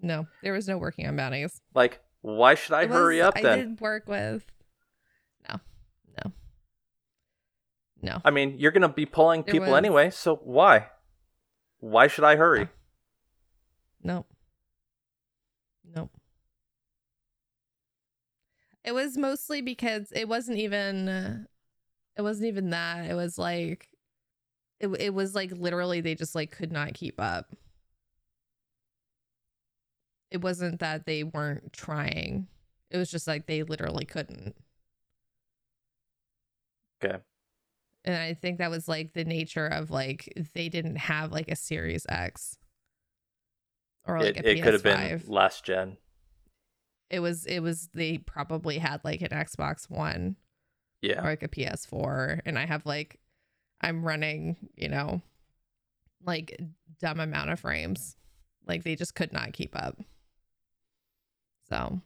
No, 0.00 0.26
there 0.42 0.52
was 0.52 0.68
no 0.68 0.76
working 0.76 1.06
on 1.06 1.16
bounties. 1.16 1.60
Like, 1.74 2.00
why 2.20 2.54
should 2.56 2.72
I 2.74 2.82
It 2.82 2.90
hurry 2.90 3.18
was- 3.18 3.26
up 3.26 3.36
I 3.36 3.42
then? 3.42 3.58
did 3.58 3.80
work 3.80 4.06
with 4.08 4.44
no. 5.48 5.60
No. 6.24 6.32
No. 8.02 8.20
I 8.24 8.30
mean, 8.30 8.58
you're 8.58 8.72
gonna 8.72 8.88
be 8.88 9.06
pulling 9.06 9.42
There 9.42 9.52
people 9.52 9.68
was- 9.70 9.78
anyway, 9.78 10.10
so 10.10 10.36
why? 10.36 10.90
Why 11.78 12.06
should 12.06 12.24
I 12.24 12.36
hurry? 12.36 12.68
Nope. 14.02 14.26
Nope. 15.84 16.10
It 18.84 18.92
was 18.92 19.16
mostly 19.16 19.62
because 19.62 20.12
it 20.12 20.28
wasn't 20.28 20.58
even 20.58 21.08
uh, 21.08 21.44
it 22.16 22.22
wasn't 22.22 22.48
even 22.48 22.70
that. 22.70 23.10
It 23.10 23.14
was 23.14 23.38
like 23.38 23.88
it 24.80 24.88
it 25.00 25.14
was 25.14 25.34
like 25.34 25.50
literally 25.52 26.00
they 26.00 26.14
just 26.14 26.34
like 26.34 26.50
could 26.50 26.72
not 26.72 26.94
keep 26.94 27.18
up. 27.18 27.54
It 30.30 30.42
wasn't 30.42 30.80
that 30.80 31.06
they 31.06 31.22
weren't 31.22 31.72
trying. 31.72 32.48
It 32.90 32.98
was 32.98 33.10
just 33.10 33.26
like 33.26 33.46
they 33.46 33.62
literally 33.62 34.04
couldn't. 34.04 34.54
Okay. 37.02 37.18
And 38.04 38.16
I 38.16 38.34
think 38.34 38.58
that 38.58 38.70
was 38.70 38.86
like 38.86 39.14
the 39.14 39.24
nature 39.24 39.66
of 39.66 39.90
like 39.90 40.32
they 40.54 40.68
didn't 40.68 40.96
have 40.96 41.32
like 41.32 41.50
a 41.50 41.56
Series 41.56 42.04
X 42.08 42.58
or 44.06 44.20
like 44.20 44.36
it 44.36 44.44
a 44.44 44.50
it 44.50 44.62
could 44.62 44.74
have 44.74 44.82
been 44.82 44.98
PS5 44.98 45.28
last 45.28 45.64
gen. 45.64 45.96
it 47.14 47.20
was 47.20 47.46
it 47.46 47.60
was 47.60 47.88
they 47.94 48.18
probably 48.18 48.78
had 48.78 49.00
like 49.04 49.22
an 49.22 49.28
Xbox 49.28 49.88
One 49.88 50.36
Yeah. 51.02 51.20
or 51.20 51.30
like 51.30 51.42
a 51.42 51.48
PS4 51.48 52.40
and 52.44 52.58
I 52.58 52.66
have 52.66 52.84
like 52.86 53.18
I'm 53.80 54.04
running, 54.04 54.56
you 54.76 54.88
know, 54.88 55.20
like 56.24 56.58
dumb 57.00 57.20
amount 57.20 57.50
of 57.50 57.60
frames. 57.60 58.16
Like 58.66 58.82
they 58.82 58.96
just 58.96 59.14
could 59.14 59.32
not 59.32 59.52
keep 59.52 59.76
up. 59.76 59.98
So 61.68 62.00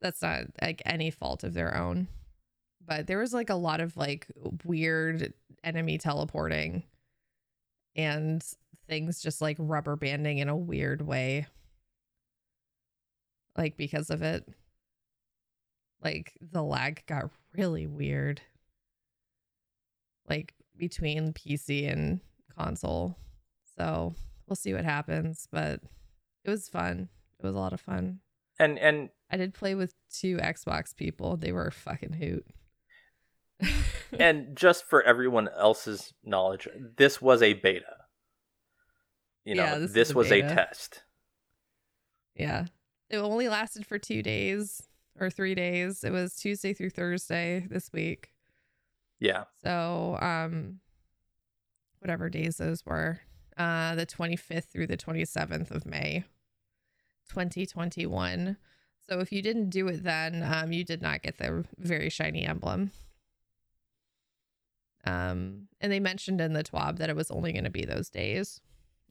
that's 0.00 0.20
not 0.22 0.44
like 0.60 0.82
any 0.84 1.10
fault 1.10 1.44
of 1.44 1.54
their 1.54 1.76
own. 1.76 2.08
But 2.84 3.06
there 3.06 3.18
was 3.18 3.32
like 3.32 3.50
a 3.50 3.54
lot 3.54 3.80
of 3.80 3.96
like 3.96 4.26
weird 4.64 5.32
enemy 5.62 5.98
teleporting 5.98 6.82
and 7.94 8.44
things 8.88 9.22
just 9.22 9.40
like 9.40 9.56
rubber 9.60 9.94
banding 9.94 10.38
in 10.38 10.48
a 10.48 10.56
weird 10.56 11.02
way. 11.02 11.46
Like 13.56 13.76
because 13.76 14.10
of 14.10 14.22
it. 14.22 14.46
Like 16.02 16.32
the 16.40 16.62
lag 16.62 17.04
got 17.06 17.30
really 17.56 17.86
weird. 17.86 18.40
Like 20.28 20.54
between 20.76 21.32
PC 21.32 21.90
and 21.90 22.20
console. 22.56 23.16
So 23.76 24.14
we'll 24.46 24.56
see 24.56 24.74
what 24.74 24.84
happens. 24.84 25.48
But 25.50 25.80
it 26.44 26.50
was 26.50 26.68
fun. 26.68 27.08
It 27.38 27.46
was 27.46 27.54
a 27.54 27.58
lot 27.58 27.72
of 27.72 27.80
fun. 27.80 28.20
And 28.58 28.78
and 28.78 29.10
I 29.30 29.36
did 29.36 29.54
play 29.54 29.74
with 29.74 29.94
two 30.12 30.36
Xbox 30.38 30.94
people. 30.94 31.36
They 31.36 31.52
were 31.52 31.66
a 31.66 31.72
fucking 31.72 32.12
hoot. 32.14 32.46
and 34.18 34.56
just 34.56 34.84
for 34.84 35.02
everyone 35.02 35.48
else's 35.56 36.12
knowledge, 36.24 36.68
this 36.96 37.22
was 37.22 37.42
a 37.42 37.54
beta. 37.54 37.96
You 39.44 39.54
know, 39.56 39.62
Yeah, 39.64 39.78
this 39.78 39.92
this, 39.92 40.08
is 40.08 40.14
a 40.14 40.18
was 40.18 40.32
a 40.32 40.40
test. 40.42 41.02
yeah. 42.36 42.66
It 43.12 43.18
only 43.18 43.46
lasted 43.46 43.86
for 43.86 43.98
two 43.98 44.22
days 44.22 44.82
or 45.20 45.28
three 45.28 45.54
days. 45.54 46.02
It 46.02 46.12
was 46.12 46.34
Tuesday 46.34 46.72
through 46.72 46.90
Thursday 46.90 47.66
this 47.70 47.92
week. 47.92 48.32
Yeah. 49.20 49.44
So, 49.62 50.18
um, 50.20 50.80
whatever 51.98 52.30
days 52.30 52.56
those 52.56 52.84
were, 52.86 53.20
uh, 53.58 53.94
the 53.96 54.06
25th 54.06 54.64
through 54.64 54.86
the 54.86 54.96
27th 54.96 55.70
of 55.70 55.84
May, 55.84 56.24
2021. 57.28 58.56
So, 59.06 59.20
if 59.20 59.30
you 59.30 59.42
didn't 59.42 59.68
do 59.68 59.88
it 59.88 60.02
then, 60.02 60.42
um, 60.42 60.72
you 60.72 60.82
did 60.82 61.02
not 61.02 61.22
get 61.22 61.36
the 61.36 61.66
very 61.76 62.08
shiny 62.08 62.46
emblem. 62.46 62.92
Um, 65.04 65.68
and 65.82 65.92
they 65.92 66.00
mentioned 66.00 66.40
in 66.40 66.54
the 66.54 66.64
TWAB 66.64 66.96
that 66.96 67.10
it 67.10 67.16
was 67.16 67.30
only 67.30 67.52
going 67.52 67.64
to 67.64 67.70
be 67.70 67.84
those 67.84 68.08
days. 68.08 68.62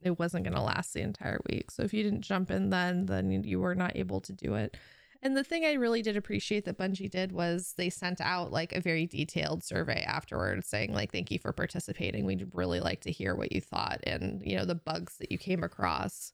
It 0.01 0.17
wasn't 0.17 0.45
going 0.45 0.55
to 0.55 0.61
last 0.61 0.93
the 0.93 1.01
entire 1.01 1.39
week. 1.49 1.71
So, 1.71 1.83
if 1.83 1.93
you 1.93 2.03
didn't 2.03 2.21
jump 2.21 2.49
in 2.51 2.69
then, 2.69 3.05
then 3.05 3.43
you 3.43 3.59
were 3.59 3.75
not 3.75 3.95
able 3.95 4.21
to 4.21 4.33
do 4.33 4.55
it. 4.55 4.75
And 5.23 5.37
the 5.37 5.43
thing 5.43 5.65
I 5.65 5.73
really 5.73 6.01
did 6.01 6.17
appreciate 6.17 6.65
that 6.65 6.79
Bungie 6.79 7.09
did 7.09 7.31
was 7.31 7.73
they 7.77 7.91
sent 7.91 8.19
out 8.21 8.51
like 8.51 8.73
a 8.73 8.81
very 8.81 9.05
detailed 9.05 9.63
survey 9.63 10.01
afterwards 10.01 10.67
saying 10.67 10.93
like 10.93 11.11
thank 11.11 11.29
you 11.29 11.37
for 11.37 11.53
participating. 11.53 12.25
We'd 12.25 12.49
really 12.53 12.79
like 12.79 13.01
to 13.01 13.11
hear 13.11 13.35
what 13.35 13.51
you 13.51 13.61
thought 13.61 13.99
and 14.03 14.41
you 14.43 14.57
know 14.57 14.65
the 14.65 14.75
bugs 14.75 15.17
that 15.19 15.31
you 15.31 15.37
came 15.37 15.63
across. 15.63 16.33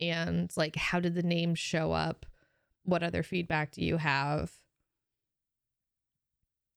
And 0.00 0.50
like 0.56 0.76
how 0.76 1.00
did 1.00 1.14
the 1.14 1.24
name 1.24 1.56
show 1.56 1.90
up? 1.92 2.24
What 2.84 3.02
other 3.02 3.24
feedback 3.24 3.72
do 3.72 3.84
you 3.84 3.96
have? 3.96 4.52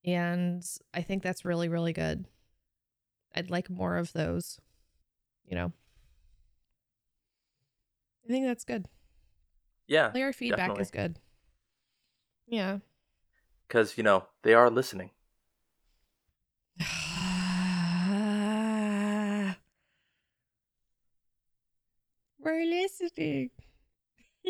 And 0.03 0.65
I 0.93 1.03
think 1.03 1.21
that's 1.21 1.45
really 1.45 1.69
really 1.69 1.93
good. 1.93 2.25
I'd 3.35 3.51
like 3.51 3.69
more 3.69 3.97
of 3.97 4.11
those. 4.13 4.59
You 5.47 5.55
know. 5.55 5.71
I 8.25 8.31
think 8.31 8.45
that's 8.45 8.63
good. 8.63 8.85
Yeah. 9.87 10.09
Player 10.09 10.33
feedback 10.33 10.59
definitely. 10.59 10.81
is 10.83 10.91
good. 10.91 11.19
Yeah. 12.47 12.77
Because, 13.67 13.97
you 13.97 14.03
know, 14.03 14.27
they 14.43 14.53
are 14.53 14.69
listening. 14.69 15.09
We're 22.39 22.65
listening. 22.65 23.49
uh, 24.47 24.49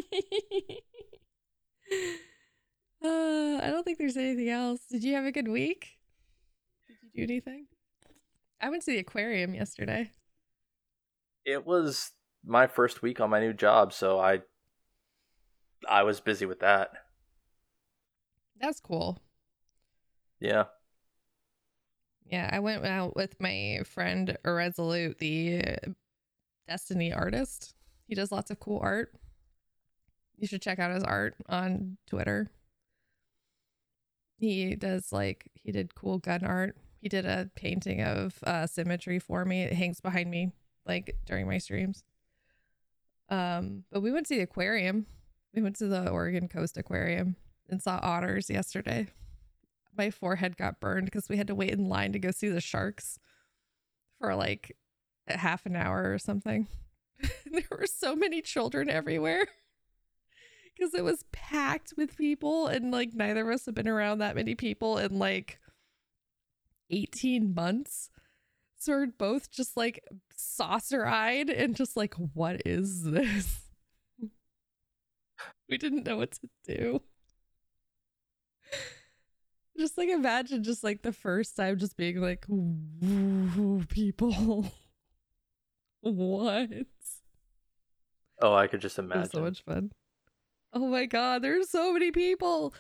I 3.03 3.69
don't 3.69 3.83
think 3.83 3.97
there's 3.97 4.17
anything 4.17 4.49
else. 4.49 4.81
Did 4.89 5.03
you 5.03 5.13
have 5.15 5.25
a 5.25 5.31
good 5.31 5.47
week? 5.47 5.99
Did 6.87 6.97
you 7.13 7.27
do 7.27 7.33
anything? 7.33 7.67
I 8.59 8.69
went 8.69 8.83
to 8.83 8.91
the 8.91 8.99
aquarium 8.99 9.53
yesterday. 9.53 10.11
It 11.45 11.65
was 11.65 12.11
my 12.45 12.67
first 12.67 13.01
week 13.01 13.19
on 13.19 13.29
my 13.29 13.39
new 13.39 13.53
job, 13.53 13.93
so 13.93 14.19
I 14.19 14.41
I 15.89 16.03
was 16.03 16.21
busy 16.21 16.45
with 16.45 16.59
that. 16.59 16.91
That's 18.59 18.79
cool. 18.79 19.19
Yeah. 20.39 20.65
Yeah, 22.25 22.49
I 22.51 22.59
went 22.59 22.85
out 22.85 23.15
with 23.15 23.39
my 23.39 23.81
friend 23.85 24.37
Irresolute, 24.45 25.17
the 25.19 25.75
Destiny 26.67 27.11
artist. 27.11 27.75
He 28.07 28.15
does 28.15 28.31
lots 28.31 28.49
of 28.49 28.59
cool 28.59 28.79
art. 28.81 29.13
You 30.37 30.47
should 30.47 30.61
check 30.61 30.79
out 30.79 30.93
his 30.93 31.03
art 31.03 31.35
on 31.47 31.97
Twitter. 32.07 32.49
He 34.37 34.75
does 34.75 35.11
like 35.11 35.45
he 35.53 35.71
did 35.71 35.95
cool 35.95 36.19
gun 36.19 36.43
art. 36.43 36.77
He 37.01 37.09
did 37.09 37.25
a 37.25 37.49
painting 37.55 38.01
of 38.01 38.39
uh 38.45 38.67
symmetry 38.67 39.19
for 39.19 39.45
me. 39.45 39.63
It 39.63 39.73
hangs 39.73 39.99
behind 39.99 40.31
me 40.31 40.51
like 40.85 41.15
during 41.25 41.47
my 41.47 41.57
streams. 41.57 42.03
Um, 43.29 43.83
but 43.91 44.01
we 44.01 44.11
went 44.11 44.27
to 44.27 44.35
the 44.35 44.41
aquarium. 44.41 45.05
We 45.53 45.61
went 45.61 45.75
to 45.77 45.87
the 45.87 46.09
Oregon 46.09 46.47
Coast 46.47 46.77
Aquarium 46.77 47.35
and 47.69 47.81
saw 47.81 47.99
otters 48.01 48.49
yesterday. 48.49 49.07
My 49.97 50.09
forehead 50.09 50.57
got 50.57 50.79
burned 50.79 51.05
because 51.05 51.29
we 51.29 51.37
had 51.37 51.47
to 51.47 51.55
wait 51.55 51.71
in 51.71 51.87
line 51.87 52.13
to 52.13 52.19
go 52.19 52.31
see 52.31 52.49
the 52.49 52.61
sharks 52.61 53.19
for 54.19 54.35
like 54.35 54.75
half 55.27 55.65
an 55.65 55.75
hour 55.75 56.11
or 56.11 56.17
something. 56.17 56.67
there 57.51 57.63
were 57.71 57.87
so 57.87 58.15
many 58.15 58.41
children 58.41 58.89
everywhere 58.89 59.47
because 60.77 60.93
it 60.93 61.03
was 61.03 61.23
packed 61.31 61.93
with 61.95 62.17
people, 62.17 62.67
and 62.67 62.91
like 62.91 63.13
neither 63.13 63.49
of 63.49 63.53
us 63.53 63.65
have 63.65 63.75
been 63.75 63.87
around 63.87 64.19
that 64.19 64.35
many 64.35 64.55
people 64.55 64.97
in 64.97 65.19
like 65.19 65.59
18 66.89 67.53
months. 67.53 68.09
We're 68.87 69.07
both 69.07 69.51
just 69.51 69.77
like 69.77 70.03
saucer 70.35 71.05
eyed 71.05 71.49
and 71.49 71.75
just 71.75 71.95
like, 71.95 72.13
what 72.15 72.61
is 72.65 73.03
this? 73.03 73.61
we 75.69 75.77
didn't 75.77 76.05
know 76.05 76.17
what 76.17 76.31
to 76.31 76.49
do. 76.65 77.01
Just 79.77 79.97
like 79.97 80.09
imagine 80.09 80.63
just 80.63 80.83
like 80.83 81.01
the 81.01 81.11
first 81.11 81.55
time 81.55 81.79
just 81.79 81.97
being 81.97 82.21
like, 82.21 82.45
"Ooh, 82.49 83.83
people. 83.89 84.71
what? 86.01 86.69
Oh, 88.41 88.53
I 88.53 88.67
could 88.67 88.81
just 88.81 88.99
imagine. 88.99 89.31
so 89.31 89.41
much 89.41 89.63
fun. 89.63 89.91
Oh 90.73 90.87
my 90.87 91.05
god, 91.05 91.41
there's 91.41 91.69
so 91.69 91.91
many 91.93 92.11
people. 92.11 92.73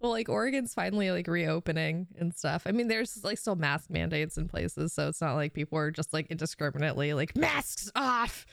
Well, 0.00 0.12
like 0.12 0.28
Oregon's 0.28 0.74
finally 0.74 1.10
like 1.10 1.26
reopening 1.26 2.08
and 2.18 2.34
stuff. 2.34 2.64
I 2.66 2.72
mean, 2.72 2.88
there's 2.88 3.24
like 3.24 3.38
still 3.38 3.56
mask 3.56 3.88
mandates 3.88 4.36
in 4.36 4.48
places, 4.48 4.92
so 4.92 5.08
it's 5.08 5.20
not 5.20 5.34
like 5.34 5.54
people 5.54 5.78
are 5.78 5.90
just 5.90 6.12
like 6.12 6.26
indiscriminately 6.30 7.14
like 7.14 7.34
masks 7.36 7.90
off. 7.96 8.46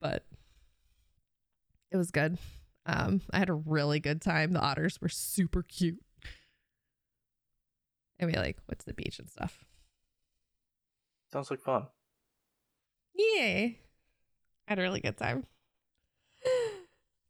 But 0.00 0.24
it 1.90 1.96
was 1.96 2.10
good. 2.10 2.38
Um, 2.86 3.20
I 3.30 3.38
had 3.38 3.50
a 3.50 3.54
really 3.54 4.00
good 4.00 4.22
time. 4.22 4.52
The 4.52 4.60
otters 4.60 5.00
were 5.00 5.08
super 5.08 5.62
cute. 5.62 6.00
And 8.18 8.30
we 8.30 8.36
like 8.36 8.58
went 8.68 8.78
to 8.80 8.86
the 8.86 8.94
beach 8.94 9.18
and 9.18 9.28
stuff. 9.28 9.64
Sounds 11.32 11.50
like 11.50 11.60
fun. 11.60 11.86
Yeah. 13.14 13.68
I 13.68 13.76
had 14.66 14.78
a 14.78 14.82
really 14.82 15.00
good 15.00 15.16
time. 15.16 15.44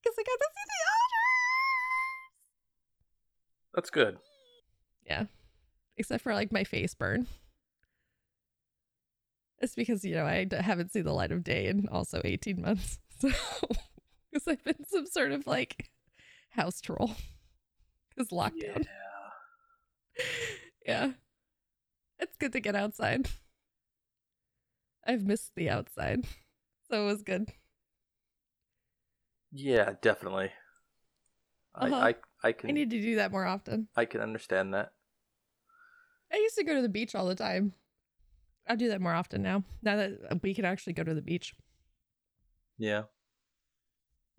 Because 0.03 0.17
I 0.19 0.23
got 0.23 0.39
to 0.39 0.50
That's 3.75 3.91
good. 3.91 4.19
Yeah. 5.07 5.25
Except 5.97 6.23
for 6.23 6.35
like 6.35 6.53
my 6.53 6.65
face 6.65 6.95
burn. 6.95 7.27
It's 9.59 9.75
because, 9.75 10.05
you 10.05 10.15
know, 10.15 10.25
I 10.25 10.47
haven't 10.51 10.93
seen 10.93 11.05
the 11.05 11.13
light 11.13 11.33
of 11.33 11.45
day 11.45 11.67
in 11.67 11.89
also 11.89 12.21
18 12.25 12.61
months. 12.61 12.99
So, 13.21 13.29
because 14.33 14.49
I've 14.49 14.65
been 14.65 14.87
some 14.89 15.05
sort 15.05 15.33
of 15.33 15.47
like 15.47 15.91
house 16.51 16.81
troll. 16.81 17.11
Because 18.09 18.31
lockdown. 18.31 18.87
Yeah. 20.17 20.25
yeah. 20.87 21.11
It's 22.19 22.37
good 22.39 22.53
to 22.53 22.61
get 22.61 22.75
outside. 22.75 23.29
I've 25.07 25.25
missed 25.25 25.53
the 25.55 25.69
outside. 25.69 26.25
So 26.91 27.03
it 27.03 27.07
was 27.07 27.23
good. 27.23 27.53
Yeah, 29.53 29.95
definitely. 30.01 30.53
Uh-huh. 31.75 31.95
I, 31.95 32.09
I 32.09 32.15
I 32.43 32.53
can 32.53 32.71
I 32.71 32.73
need 32.73 32.91
to 32.91 33.01
do 33.01 33.17
that 33.17 33.31
more 33.33 33.45
often. 33.45 33.89
I 33.97 34.05
can 34.05 34.21
understand 34.21 34.75
that. 34.75 34.93
I 36.33 36.37
used 36.37 36.57
to 36.57 36.65
go 36.65 36.75
to 36.75 36.83
the 36.83 36.89
beach 36.89 37.15
all 37.15 37.27
the 37.27 37.35
time. 37.35 37.73
I'll 38.69 38.77
do 38.77 38.89
that 38.89 39.01
more 39.01 39.13
often 39.15 39.43
now. 39.43 39.65
Now 39.83 39.97
that 39.97 40.43
we 40.43 40.55
can 40.55 40.65
actually 40.65 40.93
go 40.93 41.03
to 41.03 41.15
the 41.15 41.23
beach. 41.23 41.55
Yeah. 42.79 43.03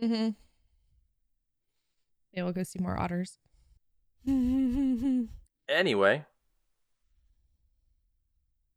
Mm-hmm. 0.02 0.30
Yeah, 2.32 2.44
we'll 2.44 2.54
go 2.54 2.64
see 2.64 2.80
more 2.80 2.98
otters. 3.00 3.38
Anyway. 5.70 6.26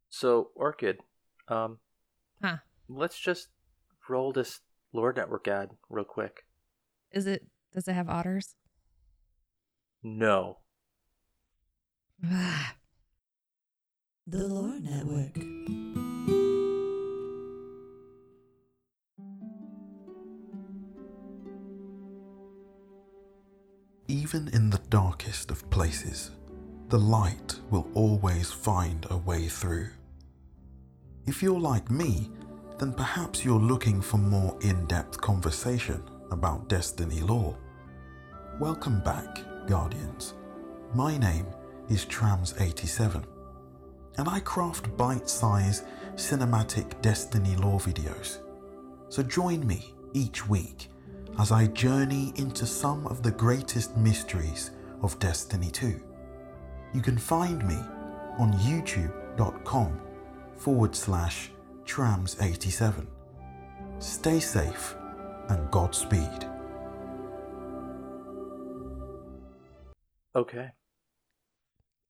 So 0.09 0.51
Orchid, 0.55 0.99
um 1.49 1.79
Huh. 2.43 2.59
let's 2.89 3.19
just 3.19 3.49
roll 4.09 4.33
this 4.33 4.61
Lore 4.93 5.13
Network 5.13 5.49
ad 5.49 5.71
real 5.91 6.05
quick. 6.05 6.45
Is 7.11 7.27
it? 7.27 7.47
Does 7.75 7.89
it 7.89 7.95
have 7.95 8.09
otters? 8.09 8.55
No. 10.05 10.59
Ah, 12.25 12.77
The 14.29 14.47
Lore 14.47 14.79
Network. 14.79 15.37
Even 24.07 24.49
in 24.53 24.71
the 24.71 24.81
darkest 24.89 25.51
of 25.51 25.69
places, 25.71 26.31
the 26.91 26.99
light 26.99 27.59
will 27.71 27.89
always 27.95 28.53
find 28.53 29.05
a 29.11 29.17
way 29.17 29.49
through. 29.49 29.89
If 31.27 31.43
you're 31.43 31.59
like 31.59 31.91
me, 31.91 32.31
then 32.79 32.93
perhaps 32.93 33.45
you're 33.45 33.59
looking 33.59 34.01
for 34.01 34.19
more 34.19 34.57
in 34.61 34.87
depth 34.87 35.21
conversation 35.21 36.01
about 36.31 36.69
Destiny 36.69 37.21
lore. 37.21 37.57
Welcome 38.61 39.01
back, 39.01 39.41
Guardians. 39.67 40.35
My 40.95 41.19
name 41.19 41.47
is 41.89 42.07
Trams87, 42.07 43.25
and 44.17 44.29
I 44.29 44.39
craft 44.39 44.97
bite 44.97 45.29
sized 45.29 45.85
cinematic 46.15 47.03
Destiny 47.03 47.57
lore 47.57 47.81
videos. 47.81 48.39
So 49.09 49.25
join 49.25 49.67
me 49.67 49.93
each 50.13 50.49
week 50.49 50.89
as 51.41 51.51
I 51.51 51.67
journey 51.67 52.33
into 52.37 52.65
some 52.65 53.09
of 53.09 53.25
the 53.25 53.33
greatest 53.33 53.97
mysteries 53.97 54.71
of 55.03 55.19
Destiny 55.19 55.73
2. 55.73 56.01
You 56.95 57.03
can 57.03 57.19
find 57.19 57.67
me 57.67 57.79
on 58.39 58.53
youtube.com 58.53 60.01
forward 60.59 60.95
slash 60.95 61.51
trams87. 61.85 63.05
Stay 63.99 64.39
safe 64.39 64.95
and 65.49 65.69
Godspeed. 65.73 66.54
Okay. 70.35 70.71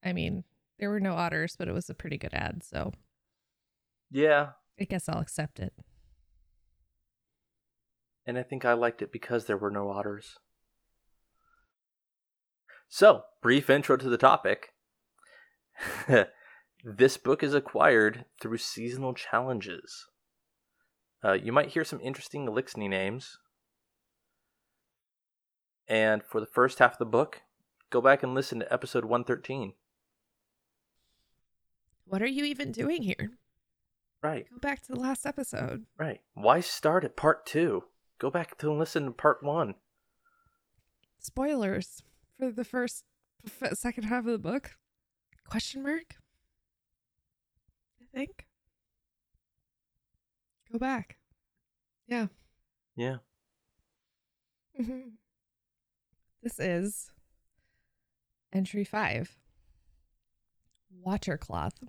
I 0.03 0.13
mean, 0.13 0.45
there 0.79 0.91
were 0.91 1.01
no 1.01 1.15
otters, 1.15 1.57
but 1.57 1.69
it 1.69 1.73
was 1.73 1.89
a 1.89 1.95
pretty 1.95 2.19
good 2.19 2.35
ad, 2.35 2.63
so 2.63 2.93
Yeah, 4.11 4.51
I 4.81 4.85
guess 4.85 5.09
I'll 5.09 5.21
accept 5.21 5.61
it. 5.61 5.73
and 8.27 8.39
I 8.39 8.43
think 8.43 8.65
I 8.65 8.73
liked 8.73 9.03
it 9.03 9.13
because 9.13 9.45
there 9.45 9.59
were 9.59 9.71
no 9.71 9.91
otters. 9.91 10.39
So, 12.89 13.25
brief 13.43 13.69
intro 13.69 13.97
to 13.99 14.09
the 14.09 14.17
topic. 14.17 14.71
this 16.85 17.17
book 17.19 17.43
is 17.43 17.55
acquired 17.55 18.25
through 18.41 18.59
seasonal 18.59 19.13
challenges. 19.15 20.07
Uh, 21.23 21.33
you 21.33 21.53
might 21.53 21.71
hear 21.71 21.85
some 21.85 22.01
interesting 22.01 22.47
Eliksni 22.47 22.89
names. 22.89 23.39
And 25.87 26.23
for 26.23 26.41
the 26.41 26.47
first 26.47 26.79
half 26.79 26.93
of 26.93 26.99
the 26.99 27.05
book, 27.05 27.43
go 27.95 28.01
back 28.01 28.25
and 28.25 28.35
listen 28.35 28.59
to 28.59 28.73
episode 28.73 29.05
113. 29.05 29.73
What 32.07 32.23
are 32.23 32.27
you 32.27 32.43
even 32.45 32.73
doing 32.73 33.03
here? 33.03 33.39
Right, 34.21 34.51
Go 34.51 34.59
back 34.59 34.83
to 34.83 34.93
the 34.93 34.99
last 34.99 35.25
episode. 35.25 35.85
right. 35.97 36.21
Why 36.33 36.59
start 36.59 37.05
at 37.05 37.15
part 37.15 37.47
two? 37.47 37.85
Go 38.19 38.31
back 38.33 38.59
to 38.59 38.73
listen 38.73 39.05
to 39.05 39.11
part 39.13 39.45
one. 39.45 39.77
Spoilers 41.21 42.03
for 42.37 42.51
the 42.51 42.65
first, 42.65 43.05
second 43.75 44.05
half 44.05 44.27
of 44.27 44.33
the 44.33 44.39
book? 44.39 44.73
Question 45.49 45.85
mark? 45.85 46.17
I 48.03 48.07
think. 48.19 48.47
Go 50.73 50.81
back. 50.81 51.19
Yeah. 52.09 52.27
Yeah. 52.97 53.19
Mm-hmm. 54.81 55.11
This 56.43 56.59
is 56.61 57.11
entry 58.55 58.85
five 58.85 59.37
Watercloth. 60.91 61.83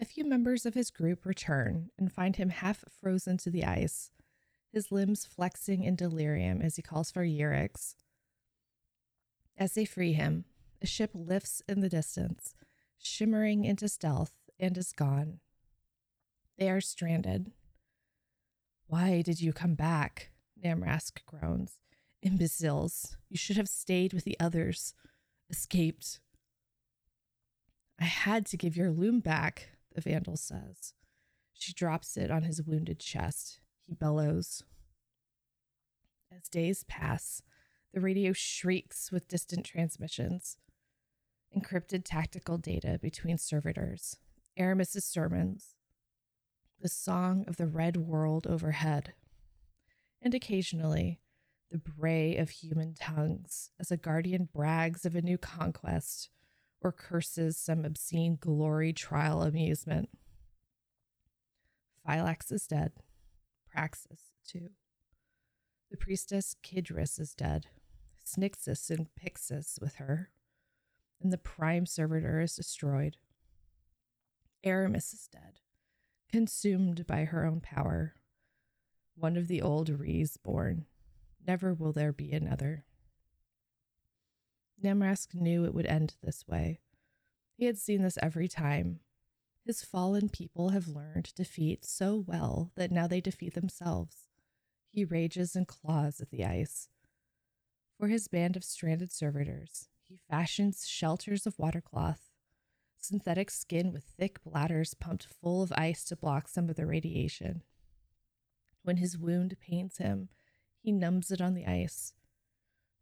A 0.00 0.04
few 0.04 0.24
members 0.24 0.64
of 0.64 0.74
his 0.74 0.90
group 0.90 1.26
return 1.26 1.90
and 1.98 2.10
find 2.10 2.36
him 2.36 2.50
half 2.50 2.84
frozen 3.00 3.36
to 3.38 3.50
the 3.50 3.64
ice, 3.64 4.10
his 4.72 4.92
limbs 4.92 5.26
flexing 5.26 5.82
in 5.82 5.96
delirium 5.96 6.62
as 6.62 6.76
he 6.76 6.82
calls 6.82 7.10
for 7.10 7.24
Urix. 7.24 7.96
As 9.58 9.74
they 9.74 9.84
free 9.84 10.12
him, 10.12 10.44
a 10.80 10.86
ship 10.86 11.10
lifts 11.12 11.60
in 11.68 11.80
the 11.80 11.88
distance, 11.88 12.54
shimmering 12.98 13.64
into 13.64 13.88
stealth, 13.88 14.32
and 14.58 14.78
is 14.78 14.92
gone. 14.92 15.40
They 16.56 16.70
are 16.70 16.80
stranded. 16.80 17.52
Why 18.86 19.22
did 19.22 19.40
you 19.40 19.52
come 19.52 19.74
back? 19.74 20.30
Namrask 20.64 21.24
groans. 21.26 21.78
Imbeciles, 22.22 23.16
you 23.28 23.36
should 23.36 23.56
have 23.56 23.68
stayed 23.68 24.12
with 24.12 24.24
the 24.24 24.38
others. 24.38 24.94
Escaped. 25.50 26.20
I 28.00 28.04
had 28.04 28.46
to 28.46 28.56
give 28.56 28.76
your 28.76 28.90
loom 28.90 29.20
back, 29.20 29.70
the 29.94 30.00
vandal 30.00 30.36
says. 30.36 30.94
She 31.52 31.72
drops 31.72 32.16
it 32.16 32.30
on 32.30 32.44
his 32.44 32.62
wounded 32.62 33.00
chest. 33.00 33.58
He 33.86 33.94
bellows. 33.94 34.62
As 36.34 36.48
days 36.48 36.84
pass, 36.84 37.42
the 37.92 38.00
radio 38.00 38.32
shrieks 38.32 39.12
with 39.12 39.28
distant 39.28 39.66
transmissions, 39.66 40.56
encrypted 41.56 42.02
tactical 42.04 42.56
data 42.56 42.98
between 43.02 43.36
servitors, 43.36 44.16
Eramis's 44.56 45.04
sermons, 45.04 45.74
the 46.80 46.88
song 46.88 47.44
of 47.46 47.56
the 47.56 47.66
red 47.66 47.96
world 47.96 48.46
overhead, 48.46 49.12
and 50.22 50.34
occasionally 50.34 51.20
the 51.72 51.78
bray 51.78 52.36
of 52.36 52.50
human 52.50 52.92
tongues 52.92 53.70
as 53.80 53.90
a 53.90 53.96
guardian 53.96 54.46
brags 54.52 55.06
of 55.06 55.16
a 55.16 55.22
new 55.22 55.38
conquest 55.38 56.28
or 56.82 56.92
curses 56.92 57.56
some 57.56 57.86
obscene 57.86 58.36
glory 58.38 58.92
trial 58.92 59.42
amusement. 59.42 60.10
Phylaks 62.06 62.52
is 62.52 62.66
dead. 62.66 62.92
Praksis, 63.74 64.32
too. 64.46 64.68
The 65.90 65.96
priestess 65.96 66.54
Kridis 66.62 67.18
is 67.18 67.32
dead. 67.32 67.68
Snixus 68.26 68.90
and 68.90 69.06
Pixis 69.18 69.80
with 69.80 69.94
her. 69.94 70.30
And 71.22 71.32
the 71.32 71.38
prime 71.38 71.86
servitor 71.86 72.40
is 72.40 72.54
destroyed. 72.54 73.16
Eramis 74.64 75.14
is 75.14 75.28
dead, 75.32 75.60
consumed 76.30 77.06
by 77.06 77.24
her 77.24 77.46
own 77.46 77.60
power. 77.60 78.14
One 79.14 79.38
of 79.38 79.48
the 79.48 79.62
old 79.62 79.88
Rees 79.88 80.36
born. 80.36 80.86
Never 81.46 81.74
will 81.74 81.92
there 81.92 82.12
be 82.12 82.32
another. 82.32 82.84
Namrask 84.82 85.34
knew 85.34 85.64
it 85.64 85.74
would 85.74 85.86
end 85.86 86.14
this 86.22 86.46
way. 86.46 86.80
He 87.56 87.66
had 87.66 87.78
seen 87.78 88.02
this 88.02 88.18
every 88.22 88.48
time. 88.48 89.00
His 89.64 89.84
fallen 89.84 90.28
people 90.28 90.70
have 90.70 90.88
learned 90.88 91.32
defeat 91.34 91.84
so 91.84 92.24
well 92.26 92.72
that 92.74 92.90
now 92.90 93.06
they 93.06 93.20
defeat 93.20 93.54
themselves. 93.54 94.28
He 94.90 95.04
rages 95.04 95.54
and 95.54 95.66
claws 95.66 96.20
at 96.20 96.30
the 96.30 96.44
ice. 96.44 96.88
For 97.98 98.08
his 98.08 98.26
band 98.26 98.56
of 98.56 98.64
stranded 98.64 99.12
servitors, 99.12 99.88
he 100.00 100.18
fashions 100.28 100.88
shelters 100.88 101.46
of 101.46 101.58
watercloth, 101.58 102.30
synthetic 102.98 103.50
skin 103.50 103.92
with 103.92 104.04
thick 104.04 104.42
bladders 104.42 104.94
pumped 104.94 105.26
full 105.26 105.62
of 105.62 105.72
ice 105.76 106.04
to 106.04 106.16
block 106.16 106.48
some 106.48 106.68
of 106.68 106.76
the 106.76 106.86
radiation. 106.86 107.62
When 108.82 108.96
his 108.96 109.16
wound 109.16 109.56
pains 109.60 109.98
him, 109.98 110.28
he 110.82 110.92
numbs 110.92 111.30
it 111.30 111.40
on 111.40 111.54
the 111.54 111.66
ice. 111.66 112.12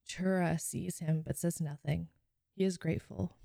Chura 0.09 0.61
sees 0.61 0.99
him 0.99 1.23
but 1.27 1.39
says 1.39 1.61
nothing. 1.61 2.09
He 2.55 2.65
is 2.65 2.77
grateful. 2.77 3.37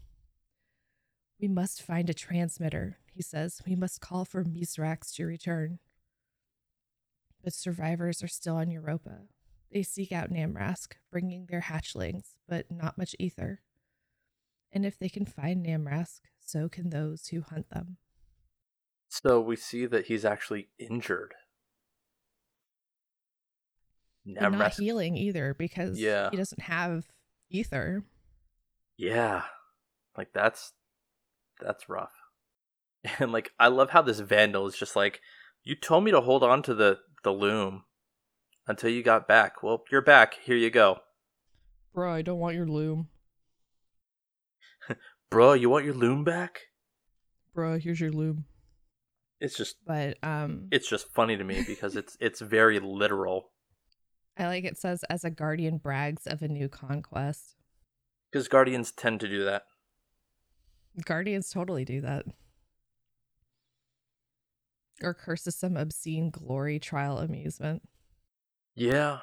We 1.39 1.47
must 1.47 1.81
find 1.81 2.09
a 2.09 2.13
transmitter, 2.13 2.97
he 3.13 3.21
says. 3.21 3.61
We 3.65 3.75
must 3.75 4.01
call 4.01 4.25
for 4.25 4.43
Mizrax 4.43 5.13
to 5.15 5.25
return. 5.25 5.79
But 7.43 7.53
survivors 7.53 8.23
are 8.23 8.27
still 8.27 8.57
on 8.57 8.71
Europa. 8.71 9.21
They 9.71 9.83
seek 9.83 10.11
out 10.11 10.31
Namrask, 10.31 10.93
bringing 11.11 11.45
their 11.45 11.61
hatchlings, 11.61 12.36
but 12.47 12.71
not 12.71 12.97
much 12.97 13.15
ether. 13.19 13.61
And 14.71 14.86
if 14.86 14.97
they 14.97 15.09
can 15.09 15.25
find 15.25 15.65
Namrask, 15.65 16.21
so 16.39 16.67
can 16.67 16.89
those 16.89 17.27
who 17.27 17.41
hunt 17.41 17.69
them. 17.69 17.97
So 19.07 19.39
we 19.39 19.55
see 19.55 19.86
that 19.86 20.07
he's 20.07 20.25
actually 20.25 20.69
injured. 20.77 21.36
But 24.26 24.41
not 24.41 24.51
Namrask- 24.53 24.80
healing 24.80 25.15
either 25.17 25.53
because 25.53 25.99
Yeah. 25.99 26.30
he 26.32 26.38
doesn't 26.38 26.61
have 26.61 27.05
ether. 27.49 28.03
Yeah. 28.97 29.43
Like 30.17 30.34
that's 30.34 30.73
that's 31.61 31.88
rough. 31.89 32.11
And 33.19 33.32
like 33.32 33.51
I 33.59 33.67
love 33.67 33.91
how 33.91 34.01
this 34.01 34.19
vandal 34.19 34.65
is 34.67 34.76
just 34.78 34.95
like, 34.95 35.21
you 35.63 35.76
told 35.76 36.03
me 36.03 36.11
to 36.11 36.21
hold 36.21 36.43
on 36.43 36.63
to 36.63 36.73
the 36.73 36.99
the 37.23 37.32
loom 37.32 37.84
until 38.67 38.89
you 38.89 39.03
got 39.03 39.28
back. 39.28 39.61
Well, 39.61 39.84
you're 39.91 40.01
back. 40.01 40.36
Here 40.43 40.55
you 40.57 40.69
go. 40.71 40.99
Bro, 41.93 42.13
I 42.13 42.21
don't 42.23 42.39
want 42.39 42.55
your 42.55 42.65
loom. 42.67 43.09
Bro, 45.30 45.53
you 45.53 45.69
want 45.69 45.86
your 45.86 45.93
loom 45.93 46.23
back? 46.23 46.59
Bro, 47.53 47.80
here's 47.80 47.99
your 48.01 48.11
loom. 48.11 48.45
It's 49.39 49.55
just 49.57 49.76
But 49.86 50.17
um 50.23 50.67
it's 50.71 50.89
just 50.89 51.13
funny 51.13 51.38
to 51.38 51.43
me 51.43 51.63
because 51.67 51.95
it's 51.95 52.17
it's 52.19 52.41
very 52.41 52.80
literal. 52.80 53.51
I 54.38 54.47
like 54.47 54.65
it 54.65 54.77
says 54.77 55.03
as 55.09 55.23
a 55.23 55.29
guardian 55.29 55.77
brags 55.77 56.27
of 56.27 56.41
a 56.41 56.47
new 56.47 56.67
conquest. 56.67 57.55
Because 58.31 58.47
guardians 58.47 58.91
tend 58.91 59.19
to 59.21 59.29
do 59.29 59.45
that. 59.45 59.63
Guardians 61.03 61.49
totally 61.49 61.86
do 61.86 62.01
that. 62.01 62.25
Or 65.01 65.13
curses 65.13 65.55
some 65.55 65.77
obscene 65.77 66.29
glory 66.29 66.79
trial 66.79 67.17
amusement. 67.19 67.83
Yeah. 68.75 69.19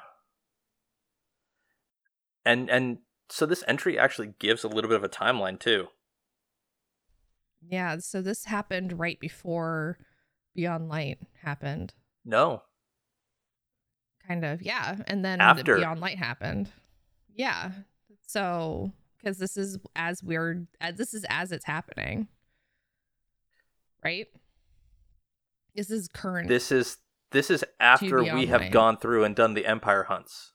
And 2.45 2.69
and 2.69 2.99
so 3.29 3.45
this 3.45 3.63
entry 3.67 3.97
actually 3.97 4.33
gives 4.39 4.63
a 4.63 4.67
little 4.67 4.89
bit 4.89 4.97
of 4.97 5.03
a 5.03 5.09
timeline 5.09 5.59
too. 5.59 5.87
Yeah, 7.61 7.97
so 7.99 8.21
this 8.21 8.45
happened 8.45 8.99
right 8.99 9.19
before 9.19 9.97
Beyond 10.53 10.89
Light 10.89 11.19
happened. 11.41 11.93
No. 12.25 12.63
Kind 14.27 14.45
of, 14.45 14.61
yeah. 14.61 14.97
And 15.07 15.23
then 15.23 15.41
After. 15.41 15.77
Beyond 15.77 15.99
Light 15.99 16.17
happened. 16.17 16.69
Yeah. 17.35 17.71
So, 18.25 18.91
because 19.17 19.37
this 19.37 19.57
is 19.57 19.77
as 19.95 20.23
we're, 20.23 20.65
as 20.79 20.93
uh, 20.93 20.97
this 20.97 21.13
is 21.13 21.25
as 21.29 21.51
it's 21.51 21.65
happening. 21.65 22.27
Right? 24.03 24.27
This 25.75 25.89
is 25.89 26.07
current. 26.07 26.47
This 26.47 26.71
is 26.71 26.97
this 27.31 27.49
is 27.49 27.65
after 27.79 28.23
we 28.23 28.45
have 28.45 28.61
Light. 28.61 28.71
gone 28.71 28.97
through 28.97 29.23
and 29.23 29.35
done 29.35 29.55
the 29.55 29.65
Empire 29.65 30.03
hunts, 30.03 30.51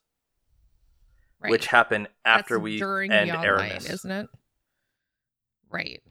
right. 1.39 1.51
which 1.51 1.67
happen 1.67 2.07
after 2.23 2.55
That's 2.55 2.63
we 2.63 2.79
during 2.79 3.11
end 3.11 3.31
Beyond 3.31 3.45
Eramis. 3.45 3.59
Light, 3.59 3.89
isn't 3.89 4.11
it? 4.11 4.27
Right. 5.69 6.01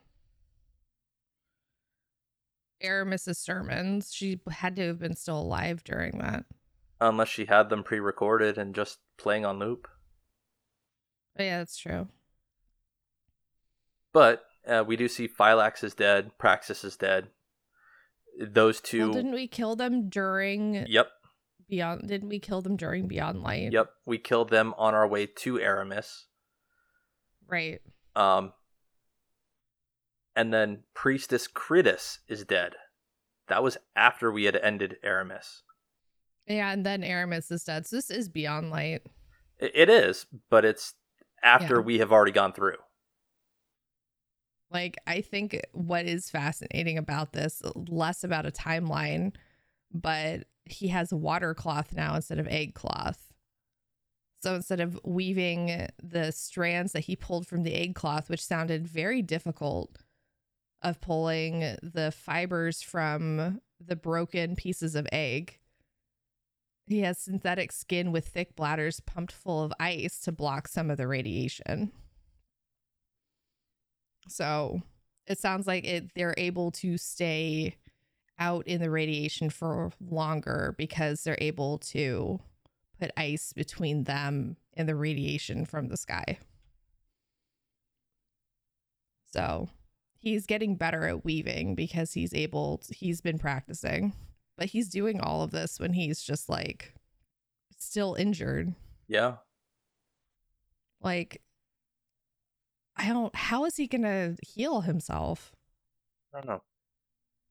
Eramis's 2.83 3.39
sermons. 3.39 4.13
She 4.13 4.41
had 4.51 4.77
to 4.77 4.87
have 4.89 4.99
been 4.99 5.17
still 5.17 5.41
alive 5.41 5.83
during 5.85 6.19
that. 6.19 6.45
Unless 7.01 7.29
she 7.29 7.45
had 7.45 7.71
them 7.71 7.85
pre-recorded 7.85 8.59
and 8.59 8.75
just 8.75 8.99
playing 9.19 9.45
on 9.45 9.59
loop. 9.59 9.87
But 11.37 11.45
yeah, 11.45 11.59
that's 11.59 11.77
true. 11.79 12.09
But 14.13 14.45
uh, 14.67 14.85
we 14.87 14.97
do 14.97 15.07
see 15.09 15.29
Phylaks 15.29 15.85
is 15.85 15.95
dead, 15.95 16.33
Praksis 16.41 16.85
is 16.85 16.97
dead. 16.97 17.29
Those 18.41 18.81
two. 18.81 19.07
Well, 19.07 19.13
didn't 19.13 19.33
we 19.33 19.47
kill 19.47 19.77
them 19.77 20.09
during 20.09 20.87
Yep, 20.89 21.09
Beyond? 21.69 22.09
Didn't 22.09 22.29
we 22.29 22.39
kill 22.39 22.63
them 22.63 22.77
during 22.77 23.07
Beyond 23.07 23.43
Light? 23.43 23.73
yep. 23.73 23.91
We 24.07 24.19
killed 24.19 24.51
them 24.51 24.75
on 24.79 24.95
our 24.95 25.07
way 25.07 25.27
to 25.27 25.55
Eramis. 25.55 26.25
Right. 27.47 27.81
Um, 28.17 28.53
and 30.35 30.53
then 30.53 30.85
Priestess 30.95 31.49
Kridis 31.49 32.19
is 32.29 32.45
dead. 32.45 32.75
That 33.49 33.63
was 33.63 33.77
after 33.97 34.31
we 34.31 34.45
had 34.45 34.57
ended 34.57 34.97
Eramis. 35.05 35.63
Yeah, 36.49 36.73
and 36.73 36.85
then 36.85 37.03
Eramis 37.03 37.53
is 37.53 37.65
dead. 37.65 37.87
So 37.87 37.97
this 37.97 38.11
is 38.11 38.29
Beyond 38.29 38.71
Light. 38.71 39.03
It 39.59 39.91
is, 39.91 40.27
but 40.51 40.65
it's 40.65 40.95
after 41.43 41.77
Yeah. 41.77 41.83
we 41.83 41.99
have 41.99 42.13
already 42.13 42.33
gone 42.33 42.53
through. 42.53 42.77
Like, 44.71 44.97
I 45.07 45.21
think 45.21 45.61
what 45.73 46.07
is 46.07 46.31
fascinating 46.31 46.99
about 46.99 47.33
this, 47.33 47.63
less 47.75 48.23
about 48.23 48.47
a 48.47 48.51
timeline, 48.51 49.35
but 49.93 50.47
he 50.65 50.89
has 50.89 51.13
water 51.13 51.55
cloth 51.55 51.93
now 51.95 52.15
instead 52.15 52.39
of 52.39 52.47
egg 52.49 52.75
cloth. 52.75 53.33
So 54.41 54.55
instead 54.55 54.81
of 54.81 55.01
weaving 55.05 55.89
the 56.03 56.31
strands 56.33 56.93
that 56.93 57.01
he 57.01 57.17
pulled 57.17 57.47
from 57.47 57.63
the 57.63 57.75
egg 57.75 57.95
cloth, 57.95 58.29
which 58.31 58.45
sounded 58.45 58.87
very 58.87 59.23
difficult, 59.23 59.99
of 60.81 61.01
pulling 61.01 61.77
the 61.83 62.13
fibers 62.15 62.83
from 62.83 63.61
the 63.81 63.97
broken 63.97 64.55
pieces 64.55 64.95
of 64.95 65.09
egg, 65.11 65.59
he 66.89 67.01
has 67.01 67.19
synthetic 67.19 67.73
skin 67.73 68.13
with 68.13 68.27
thick 68.27 68.57
bladders 68.57 69.01
pumped 69.01 69.33
full 69.33 69.63
of 69.63 69.73
ice 69.79 70.21
to 70.21 70.33
block 70.33 70.69
some 70.69 70.91
of 70.91 70.97
the 70.97 71.07
radiation. 71.07 71.93
So 74.29 74.83
it 75.27 75.39
sounds 75.39 75.67
like 75.67 75.85
it 75.85 76.15
they're 76.15 76.35
able 76.37 76.71
to 76.73 76.99
stay 76.99 77.77
out 78.39 78.67
in 78.67 78.81
the 78.81 78.91
radiation 78.91 79.51
for 79.51 79.91
longer 80.01 80.75
because 80.79 81.25
they're 81.25 81.39
able 81.41 81.79
to 81.79 82.41
put 83.01 83.11
ice 83.17 83.53
between 83.53 84.05
them 84.05 84.57
and 84.75 84.89
the 84.89 84.95
radiation 84.95 85.65
from 85.65 85.89
the 85.89 85.97
sky. 85.97 86.39
So 89.31 89.69
he's 90.19 90.47
getting 90.47 90.77
better 90.77 91.05
at 91.07 91.25
weaving 91.25 91.75
because 91.75 92.13
he's 92.13 92.33
able 92.33 92.79
to, 92.79 92.95
he's 92.95 93.21
been 93.21 93.39
practicing. 93.39 94.15
But 94.59 94.67
he's 94.67 94.89
doing 94.89 95.21
all 95.21 95.43
of 95.43 95.53
this 95.53 95.79
when 95.81 95.93
he's 95.95 96.21
just 96.21 96.49
like 96.49 96.93
still 97.79 98.15
injured. 98.15 98.75
Yeah. 99.07 99.37
Like 101.01 101.41
I 102.97 103.09
don't 103.09 103.35
how 103.35 103.65
is 103.65 103.77
he 103.77 103.87
going 103.87 104.03
to 104.03 104.37
heal 104.43 104.81
himself? 104.81 105.53
I 106.35 106.39
don't 106.41 106.49
know. 106.49 106.63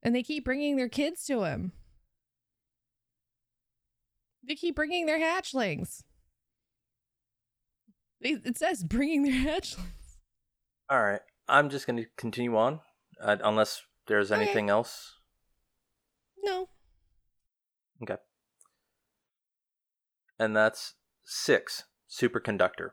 And 0.04 0.14
they 0.14 0.22
keep 0.22 0.44
bringing 0.46 0.76
their 0.76 0.90
kids 0.90 1.26
to 1.26 1.44
him. 1.44 1.72
They 4.46 4.56
keep 4.56 4.76
bringing 4.76 5.06
their 5.06 5.20
hatchlings. 5.20 6.04
It 8.20 8.58
says 8.58 8.84
bringing 8.84 9.24
their 9.24 9.34
hatchlings. 9.56 10.18
All 10.90 11.02
right. 11.02 11.22
I'm 11.48 11.70
just 11.70 11.88
going 11.88 11.98
to 11.98 12.06
continue 12.18 12.58
on 12.58 12.82
uh, 13.22 13.38
unless 13.44 13.82
there's 14.08 14.32
Okay. 14.32 14.42
anything 14.42 14.70
else. 14.70 15.14
No. 16.44 16.68
Okay. 18.02 18.18
And 20.40 20.56
that's 20.56 20.96
six, 21.26 21.84
superconductor. 22.10 22.92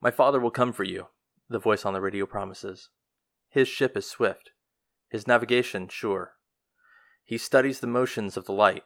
My 0.00 0.10
father 0.10 0.40
will 0.40 0.50
come 0.50 0.72
for 0.72 0.84
you, 0.84 1.06
the 1.48 1.58
voice 1.58 1.84
on 1.84 1.94
the 1.94 2.00
radio 2.00 2.26
promises. 2.26 2.90
His 3.48 3.68
ship 3.68 3.96
is 3.96 4.08
swift, 4.08 4.50
his 5.08 5.26
navigation 5.26 5.88
sure. 5.88 6.32
He 7.24 7.38
studies 7.38 7.80
the 7.80 7.86
motions 7.86 8.36
of 8.36 8.44
the 8.44 8.52
light, 8.52 8.82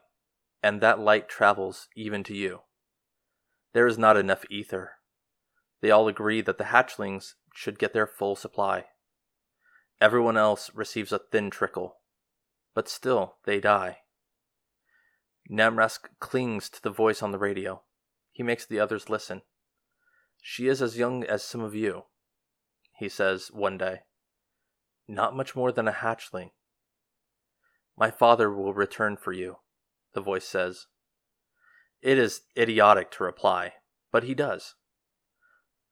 and 0.62 0.80
that 0.80 1.00
light 1.00 1.28
travels 1.28 1.88
even 1.96 2.22
to 2.24 2.34
you. 2.34 2.60
There 3.72 3.86
is 3.86 3.98
not 3.98 4.16
enough 4.16 4.44
ether. 4.50 4.92
They 5.80 5.90
all 5.90 6.06
agree 6.06 6.40
that 6.42 6.58
the 6.58 6.64
hatchlings 6.64 7.34
should 7.54 7.78
get 7.78 7.92
their 7.92 8.06
full 8.06 8.36
supply. 8.36 8.84
Everyone 10.00 10.36
else 10.36 10.70
receives 10.74 11.12
a 11.12 11.18
thin 11.18 11.50
trickle, 11.50 11.96
but 12.74 12.88
still 12.88 13.36
they 13.44 13.58
die. 13.58 13.98
Namrask 15.50 16.08
clings 16.20 16.68
to 16.70 16.82
the 16.82 16.90
voice 16.90 17.22
on 17.22 17.32
the 17.32 17.38
radio. 17.38 17.82
He 18.32 18.42
makes 18.42 18.66
the 18.66 18.78
others 18.78 19.08
listen. 19.08 19.42
She 20.42 20.68
is 20.68 20.82
as 20.82 20.98
young 20.98 21.24
as 21.24 21.42
some 21.42 21.62
of 21.62 21.74
you, 21.74 22.04
he 22.96 23.08
says 23.08 23.50
one 23.52 23.78
day. 23.78 24.00
Not 25.08 25.36
much 25.36 25.56
more 25.56 25.72
than 25.72 25.88
a 25.88 25.92
hatchling. 25.92 26.50
My 27.96 28.10
father 28.10 28.52
will 28.52 28.74
return 28.74 29.16
for 29.16 29.32
you, 29.32 29.56
the 30.14 30.20
voice 30.20 30.46
says. 30.46 30.86
It 32.02 32.18
is 32.18 32.42
idiotic 32.56 33.10
to 33.12 33.24
reply, 33.24 33.72
but 34.12 34.24
he 34.24 34.34
does. 34.34 34.74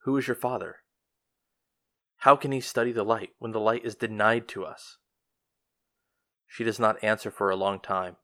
Who 0.04 0.16
is 0.16 0.28
your 0.28 0.36
father? 0.36 0.76
How 2.18 2.36
can 2.36 2.52
he 2.52 2.60
study 2.60 2.92
the 2.92 3.04
light 3.04 3.30
when 3.38 3.52
the 3.52 3.60
light 3.60 3.84
is 3.84 3.94
denied 3.94 4.46
to 4.48 4.64
us? 4.64 4.98
She 6.46 6.62
does 6.62 6.78
not 6.78 7.02
answer 7.02 7.30
for 7.30 7.50
a 7.50 7.56
long 7.56 7.80
time, 7.80 8.16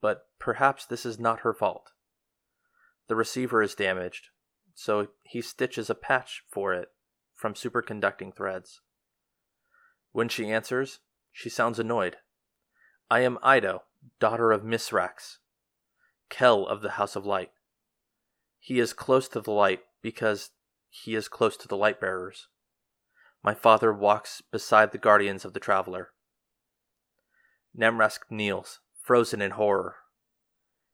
but 0.00 0.26
perhaps 0.38 0.86
this 0.86 1.04
is 1.04 1.18
not 1.18 1.40
her 1.40 1.52
fault. 1.52 1.90
The 3.08 3.16
receiver 3.16 3.62
is 3.62 3.74
damaged, 3.74 4.28
so 4.74 5.08
he 5.24 5.42
stitches 5.42 5.90
a 5.90 5.94
patch 5.94 6.42
for 6.48 6.72
it 6.72 6.88
from 7.34 7.54
superconducting 7.54 8.34
threads. 8.34 8.80
When 10.12 10.28
she 10.28 10.50
answers, 10.50 11.00
she 11.32 11.48
sounds 11.48 11.78
annoyed. 11.78 12.16
I 13.10 13.20
am 13.20 13.38
Eido, 13.42 13.80
daughter 14.18 14.52
of 14.52 14.62
Misrax, 14.62 15.38
Kell 16.28 16.66
of 16.66 16.82
the 16.82 16.90
House 16.90 17.16
of 17.16 17.26
Light. 17.26 17.50
He 18.58 18.78
is 18.78 18.92
close 18.92 19.28
to 19.28 19.40
the 19.40 19.50
light 19.50 19.80
because 20.02 20.50
he 20.88 21.14
is 21.14 21.28
close 21.28 21.56
to 21.58 21.68
the 21.68 21.76
light 21.76 22.00
bearers. 22.00 22.48
My 23.42 23.54
father 23.54 23.92
walks 23.92 24.42
beside 24.42 24.92
the 24.92 24.98
guardians 24.98 25.44
of 25.44 25.54
the 25.54 25.60
traveler. 25.60 26.10
Namrask 27.76 28.20
kneels, 28.30 28.80
frozen 29.10 29.42
in 29.42 29.50
horror. 29.50 29.96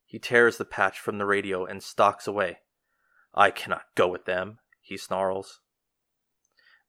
He 0.07 0.19
tears 0.19 0.57
the 0.57 0.65
patch 0.65 0.99
from 0.99 1.19
the 1.19 1.27
radio 1.27 1.67
and 1.67 1.83
stalks 1.83 2.27
away. 2.27 2.61
I 3.35 3.51
cannot 3.51 3.95
go 3.95 4.09
with 4.09 4.25
them, 4.25 4.59
he 4.81 4.97
snarls. 4.97 5.61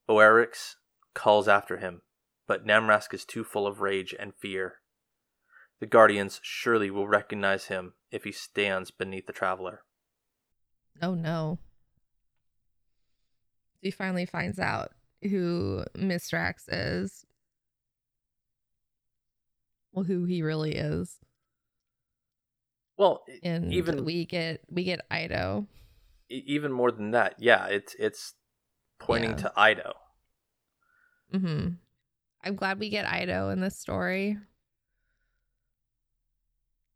Oerix 0.09 0.75
calls 1.13 1.49
after 1.49 1.79
him, 1.79 2.01
but 2.47 2.65
Namrask 2.65 3.13
is 3.13 3.25
too 3.25 3.43
full 3.43 3.67
of 3.67 3.81
rage 3.81 4.15
and 4.17 4.35
fear. 4.35 4.75
The 5.81 5.85
guardians 5.85 6.39
surely 6.43 6.89
will 6.89 7.09
recognize 7.09 7.65
him 7.65 7.95
if 8.09 8.23
he 8.23 8.31
stands 8.31 8.89
beneath 8.89 9.27
the 9.27 9.33
traveler. 9.33 9.81
Oh 11.01 11.13
no. 11.13 11.59
He 13.81 13.91
finally 13.91 14.25
finds 14.25 14.59
out 14.59 14.91
who 15.21 15.83
Mistrax 15.93 16.69
is. 16.69 17.25
Who 20.03 20.25
he 20.25 20.41
really 20.41 20.75
is. 20.75 21.17
Well, 22.97 23.23
And 23.43 23.71
even 23.73 24.05
we 24.05 24.25
get 24.25 24.61
we 24.69 24.83
get 24.83 25.07
Eido. 25.11 25.67
even 26.29 26.71
more 26.71 26.91
than 26.91 27.11
that, 27.11 27.35
yeah, 27.37 27.67
it's 27.67 27.95
it's 27.99 28.33
pointing 28.99 29.31
Yeah. 29.31 29.35
to 29.37 29.53
Eido. 29.57 29.91
Mm-hmm. 31.33 31.67
I'm 32.43 32.55
glad 32.55 32.79
we 32.79 32.89
get 32.89 33.05
Eido 33.05 33.51
in 33.53 33.59
this 33.59 33.77
story. 33.77 34.37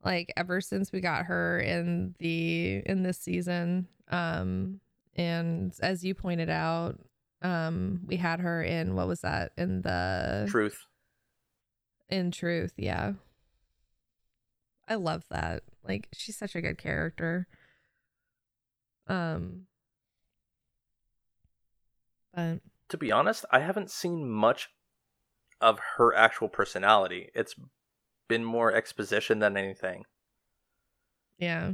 Like 0.04 0.34
ever 0.36 0.62
since 0.62 0.92
we 0.92 1.00
got 1.02 1.26
her 1.26 1.60
in 1.60 2.16
the 2.18 2.82
in 2.86 3.04
this 3.04 3.20
season, 3.20 3.88
um, 4.10 4.80
and 5.16 5.74
as 5.82 6.04
you 6.04 6.16
pointed 6.16 6.50
out, 6.50 6.98
um, 7.44 8.02
we 8.08 8.16
had 8.18 8.40
her 8.40 8.64
in 8.64 8.96
what 8.96 9.08
was 9.08 9.22
that 9.22 9.52
in 9.58 9.84
the 9.84 10.48
Truth. 10.50 10.84
In 12.12 12.32
truth, 12.32 12.74
yeah. 12.78 13.14
I 14.88 14.96
love 14.96 15.24
that. 15.30 15.64
Like 15.88 16.10
she's 16.14 16.38
such 16.38 16.56
a 16.56 16.62
good 16.62 16.78
character. 16.78 17.48
Um, 19.08 19.68
but 22.34 22.60
To 22.90 22.98
be 22.98 23.12
honest, 23.12 23.46
I 23.52 23.60
haven't 23.60 23.90
seen 23.90 24.30
much 24.30 24.70
of 25.60 25.80
her 25.98 26.14
actual 26.16 26.50
personality. 26.50 27.30
It's 27.34 27.56
been 28.28 28.44
more 28.44 28.74
exposition 28.74 29.40
than 29.40 29.58
anything. 29.58 30.06
Yeah. 31.38 31.74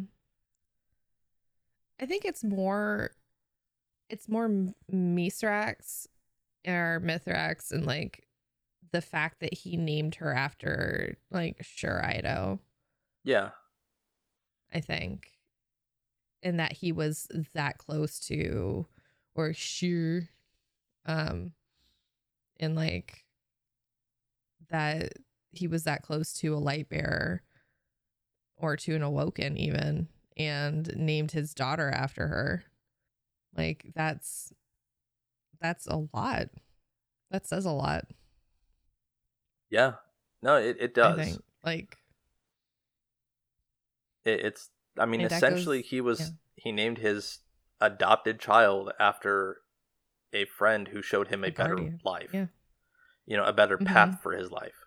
I 2.00 2.06
think 2.06 2.26
it's 2.26 2.44
more 2.44 3.12
it's 4.10 4.30
more 4.30 4.50
Misrax 4.92 6.08
or 6.66 7.02
Mithrax 7.04 7.72
and 7.72 7.86
like 7.86 8.27
the 8.92 9.02
fact 9.02 9.40
that 9.42 9.54
he 9.54 9.78
named 9.78 10.16
her 10.16 10.34
after 10.34 11.18
like 11.32 11.58
Sure 11.62 12.02
Ido, 12.04 12.60
Yeah. 13.24 13.50
I 14.74 14.80
think. 14.80 15.32
And 16.44 16.60
that 16.60 16.74
he 16.74 16.92
was 16.92 17.28
that 17.54 17.78
close 17.78 18.20
to 18.28 18.86
or 19.36 19.54
sure 19.54 20.30
um 21.06 21.54
and 22.60 22.76
like 22.76 23.24
that 24.70 25.14
he 25.52 25.68
was 25.68 25.84
that 25.84 26.02
close 26.04 26.34
to 26.34 26.54
a 26.56 26.58
light 26.60 26.90
bearer 26.90 27.42
or 28.58 28.76
to 28.76 28.96
an 28.96 29.02
awoken 29.02 29.58
even 29.58 30.08
and 30.36 30.92
named 30.96 31.32
his 31.32 31.54
daughter 31.54 31.90
after 31.90 32.28
her 32.28 32.64
like 33.56 33.92
that's 33.96 34.54
that's 35.62 35.88
a 35.88 36.08
lot 36.14 36.50
that 37.32 37.48
says 37.48 37.66
a 37.66 37.72
lot 37.72 38.06
Yeah. 39.70 39.94
No, 40.42 40.56
it, 40.58 40.78
it 40.80 40.94
does. 40.94 41.18
think 41.18 41.42
like 41.64 41.98
It, 44.26 44.46
it's 44.46 44.70
I 44.98 45.06
mean 45.06 45.22
And 45.22 45.32
essentially 45.32 45.82
goes- 45.82 45.90
he 45.90 46.02
was 46.02 46.20
yeah. 46.20 46.26
he 46.56 46.72
named 46.72 46.98
his 47.00 47.40
adopted 47.82 48.40
child 48.40 48.92
after 49.00 49.58
a 50.34 50.46
friend 50.46 50.88
who 50.90 51.02
showed 51.02 51.28
him 51.30 51.44
a, 51.44 51.48
A 51.48 51.52
better 51.52 51.76
guardian. 51.76 52.00
life. 52.04 52.30
Yeah. 52.34 52.48
You 53.26 53.38
know, 53.38 53.44
a 53.46 53.54
better 53.54 53.78
Mhm. 53.78 53.86
path 53.88 54.22
for 54.22 54.34
his 54.34 54.52
life. 54.52 54.86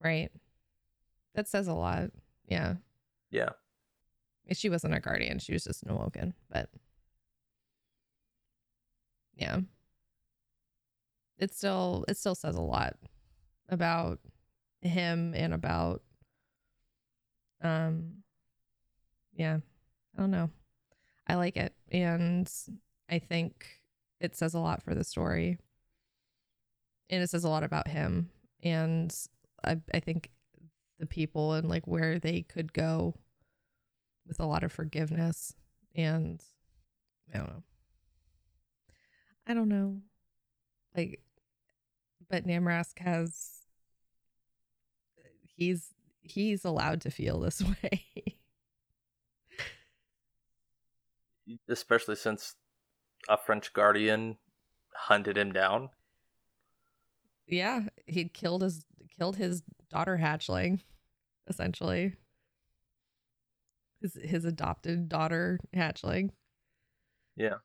right 0.00 0.30
that 1.34 1.46
says 1.48 1.68
a 1.68 1.72
lot 1.74 2.10
yeah 2.48 2.74
Yeah. 3.30 3.50
she 4.52 4.68
wasn't 4.68 4.94
a 4.94 5.00
guardian 5.00 5.38
she 5.38 5.52
was 5.52 5.62
just 5.64 5.82
an 5.84 5.90
awoken 5.90 6.34
but 6.50 6.68
yeah 9.36 9.60
it 11.38 11.54
still 11.54 12.04
it 12.08 12.16
still 12.16 12.34
says 12.34 12.56
a 12.56 12.60
lot 12.60 12.96
about 13.72 14.20
him 14.82 15.34
and 15.34 15.52
about 15.52 16.02
um 17.62 18.22
yeah 19.34 19.58
i 20.16 20.20
don't 20.20 20.30
know 20.30 20.50
i 21.28 21.34
like 21.34 21.56
it 21.56 21.74
and 21.90 22.50
i 23.08 23.18
think 23.18 23.80
it 24.20 24.36
says 24.36 24.54
a 24.54 24.58
lot 24.60 24.82
for 24.82 24.94
the 24.94 25.04
story 25.04 25.58
and 27.10 27.22
it 27.22 27.30
says 27.30 27.44
a 27.44 27.48
lot 27.48 27.64
about 27.64 27.88
him 27.88 28.28
and 28.62 29.14
i 29.64 29.76
i 29.94 30.00
think 30.00 30.30
the 30.98 31.06
people 31.06 31.54
and 31.54 31.68
like 31.68 31.86
where 31.86 32.18
they 32.18 32.42
could 32.42 32.72
go 32.72 33.14
with 34.26 34.38
a 34.38 34.46
lot 34.46 34.62
of 34.62 34.72
forgiveness 34.72 35.54
and 35.94 36.42
I 37.34 37.38
don't 37.38 37.48
know. 37.48 37.62
I 39.46 39.54
don't 39.54 39.68
know. 39.68 40.00
Like 40.96 41.20
but 42.28 42.46
Namrask 42.46 42.98
has 43.00 43.61
he's 45.66 45.94
he's 46.22 46.64
allowed 46.64 47.00
to 47.02 47.10
feel 47.10 47.40
this 47.40 47.62
way. 47.82 48.04
Especially 51.68 52.16
since 52.16 52.54
a 53.28 53.36
French 53.36 53.72
guardian 53.72 54.38
hunted 54.94 55.36
him 55.36 55.52
down. 55.52 55.90
yeah, 57.46 57.82
he 58.06 58.24
killed 58.28 58.62
his 58.62 58.84
killed 59.16 59.36
his 59.36 59.62
daughter 59.90 60.18
hatchling, 60.20 60.80
essentially. 61.48 62.14
His 64.00 64.14
his 64.22 64.44
adopted 64.44 65.08
daughter 65.08 65.60
hatchling. 65.74 66.30
Yeah. 67.36 67.56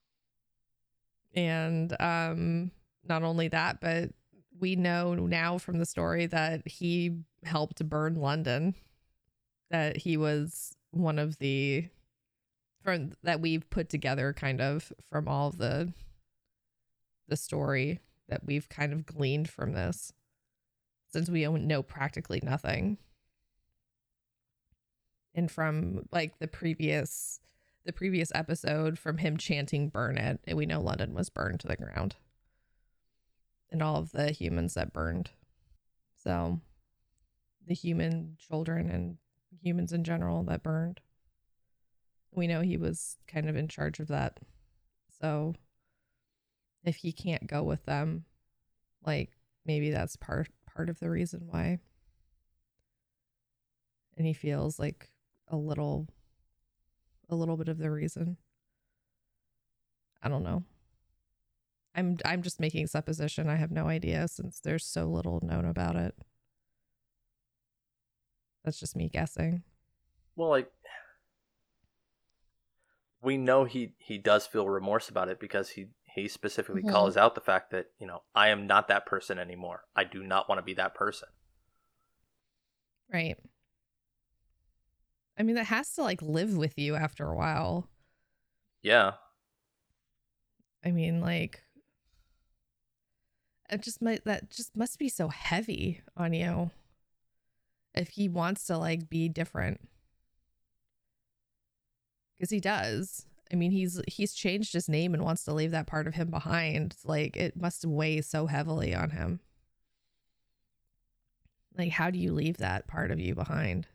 And 1.36 1.96
um 2.00 2.72
not 3.08 3.24
only 3.24 3.48
that, 3.50 3.80
but 3.80 4.10
we 4.60 4.76
know 4.76 5.14
now 5.14 5.58
from 5.58 5.80
the 5.80 5.86
story 5.86 6.26
that 6.28 6.68
he 6.68 7.18
helped 7.44 7.88
burn 7.88 8.16
London. 8.16 8.76
That 9.70 9.98
he 9.98 10.16
was 10.16 10.76
one 10.92 11.20
of 11.20 11.38
the 11.40 11.90
from 12.84 13.12
that 13.24 13.42
we've 13.42 13.70
put 13.70 13.90
together 13.90 14.34
kind 14.34 14.62
of 14.62 14.94
from 15.10 15.28
all 15.28 15.50
of 15.50 15.58
the 15.58 15.92
the 17.28 17.36
story 17.36 18.00
that 18.30 18.46
we've 18.46 18.70
kind 18.70 18.94
of 18.94 19.06
gleaned 19.06 19.50
from 19.50 19.74
this 19.74 20.14
since 21.10 21.30
we 21.30 21.46
know 21.46 21.84
practically 21.84 22.40
nothing 22.42 22.98
and 25.36 25.52
from 25.52 26.08
like 26.12 26.40
the 26.40 26.48
previous 26.48 27.42
the 27.86 27.94
previous 27.94 28.32
episode 28.34 28.98
from 28.98 29.18
him 29.18 29.38
chanting 29.38 29.90
burn 29.90 30.18
it 30.18 30.40
and 30.46 30.58
we 30.58 30.66
know 30.66 30.80
london 30.80 31.14
was 31.14 31.30
burned 31.30 31.60
to 31.60 31.68
the 31.68 31.76
ground 31.76 32.16
and 33.72 33.82
all 33.82 33.98
of 33.98 34.12
the 34.12 34.32
humans 34.32 34.74
that 34.76 34.94
burned. 34.94 35.32
So 36.16 36.60
the 37.66 37.74
human 37.74 38.38
children 38.40 38.90
and 38.90 39.18
humans 39.62 39.92
in 39.92 40.04
general 40.04 40.44
that 40.44 40.64
burned. 40.64 41.00
We 42.32 42.48
know 42.48 42.62
he 42.62 42.78
was 42.78 43.18
kind 43.28 43.50
of 43.50 43.56
in 43.56 43.68
charge 43.68 44.00
of 44.00 44.08
that. 44.08 44.40
So 45.20 45.56
if 46.84 46.98
he 46.98 47.12
can't 47.12 47.48
go 47.48 47.64
with 47.64 47.86
them 47.86 48.26
like 49.06 49.32
maybe 49.66 49.92
that's 49.92 50.16
part 50.16 50.50
part 50.74 50.90
of 50.90 51.00
the 51.00 51.10
reason 51.10 51.42
why. 51.48 51.80
And 54.18 54.26
he 54.26 54.34
feels 54.34 54.80
like 54.80 55.10
a 55.48 55.58
little 55.58 56.08
a 57.30 57.36
little 57.36 57.58
bit 57.58 57.68
of 57.68 57.78
the 57.78 57.92
reason. 57.92 58.38
I 60.24 60.30
don't 60.30 60.44
know 60.44 60.64
i'm 61.98 62.18
i'm 62.24 62.42
just 62.42 62.60
making 62.60 62.88
supposition 62.88 63.50
i 63.50 63.56
have 63.56 63.72
no 63.72 63.88
idea 63.88 64.28
since 64.28 64.60
there's 64.62 64.86
so 64.86 65.06
little 65.06 65.40
known 65.44 65.66
about 65.66 65.96
it 65.96 66.16
that's 68.64 68.80
just 68.80 68.96
me 68.96 69.10
guessing 69.10 69.64
Well, 70.36 70.50
like 70.50 70.72
we 73.22 73.38
know 73.38 73.64
he 73.66 73.94
he 73.98 74.18
does 74.18 74.46
feel 74.46 74.70
remorse 74.70 75.10
about 75.10 75.30
it 75.30 75.40
because 75.40 75.70
he 75.70 75.88
he 76.16 76.28
specifically 76.28 76.84
Mhm. 76.84 76.92
calls 76.92 77.18
out 77.18 77.36
the 77.36 77.42
fact 77.42 77.72
that 77.72 77.88
you 78.00 78.08
know 78.08 78.24
I 78.36 78.50
am 78.50 78.68
not 78.68 78.88
that 78.88 79.06
person 79.06 79.38
anymore. 79.40 79.84
I 79.96 80.04
do 80.04 80.24
not 80.24 80.48
want 80.48 80.60
to 80.60 80.64
be 80.64 80.74
that 80.76 80.94
person. 80.96 81.30
right 83.12 83.38
i 85.38 85.44
mean 85.44 85.56
that 85.56 85.66
has 85.66 85.94
to 85.94 86.04
like 86.04 86.22
live 86.22 86.58
with 86.58 86.78
you 86.78 86.96
after 86.96 87.28
a 87.28 87.36
while 87.36 87.90
Yeah, 88.82 89.14
I 90.84 90.92
mean, 90.92 91.20
like, 91.20 91.64
it 93.70 93.82
just 93.82 94.02
might 94.02 94.24
that 94.26 94.50
just 94.50 94.76
must 94.76 95.00
be 95.00 95.10
so 95.10 95.28
heavy 95.30 96.02
on 96.16 96.34
you. 96.34 96.72
If 97.94 98.10
he 98.10 98.30
wants 98.30 98.66
to 98.68 98.78
like 98.78 99.10
be 99.10 99.28
different, 99.30 99.82
because 102.38 102.50
he 102.50 102.60
does. 102.60 103.26
I 103.52 103.56
mean, 103.56 103.72
he's 103.72 104.02
he's 104.08 104.34
changed 104.34 104.74
his 104.74 104.90
name 104.90 105.14
and 105.14 105.24
wants 105.24 105.46
to 105.46 105.54
leave 105.54 105.72
that 105.72 105.88
part 105.88 106.08
of 106.08 106.16
him 106.16 106.30
behind. 106.30 106.96
Like, 107.06 107.38
it 107.38 107.56
must 107.60 107.86
weigh 107.86 108.22
so 108.22 108.46
heavily 108.48 108.94
on 108.94 109.12
him. 109.12 109.40
Like, 111.78 111.92
how 111.92 112.10
do 112.10 112.20
you 112.20 112.34
leave 112.34 112.58
that 112.58 112.88
part 112.88 113.12
of 113.12 113.20
you 113.20 113.36
behind? 113.36 113.88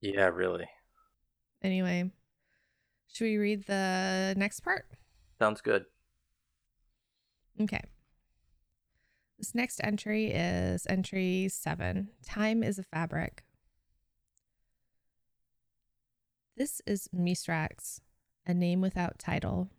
yeah, 0.00 0.28
really. 0.28 0.66
Anyway, 1.62 2.10
should 3.12 3.24
we 3.24 3.36
read 3.36 3.66
the 3.66 4.34
next 4.36 4.60
part? 4.60 4.86
Sounds 5.38 5.60
good. 5.60 5.84
Okay. 7.58 7.82
This 9.38 9.54
next 9.54 9.80
entry 9.82 10.26
is 10.26 10.86
entry 10.86 11.48
seven. 11.48 12.10
Time 12.22 12.62
is 12.62 12.78
a 12.78 12.82
fabric. 12.82 13.44
This 16.56 16.82
is 16.86 17.08
Misrax, 17.08 18.00
a 18.46 18.52
name 18.52 18.82
without 18.82 19.18
title. 19.18 19.70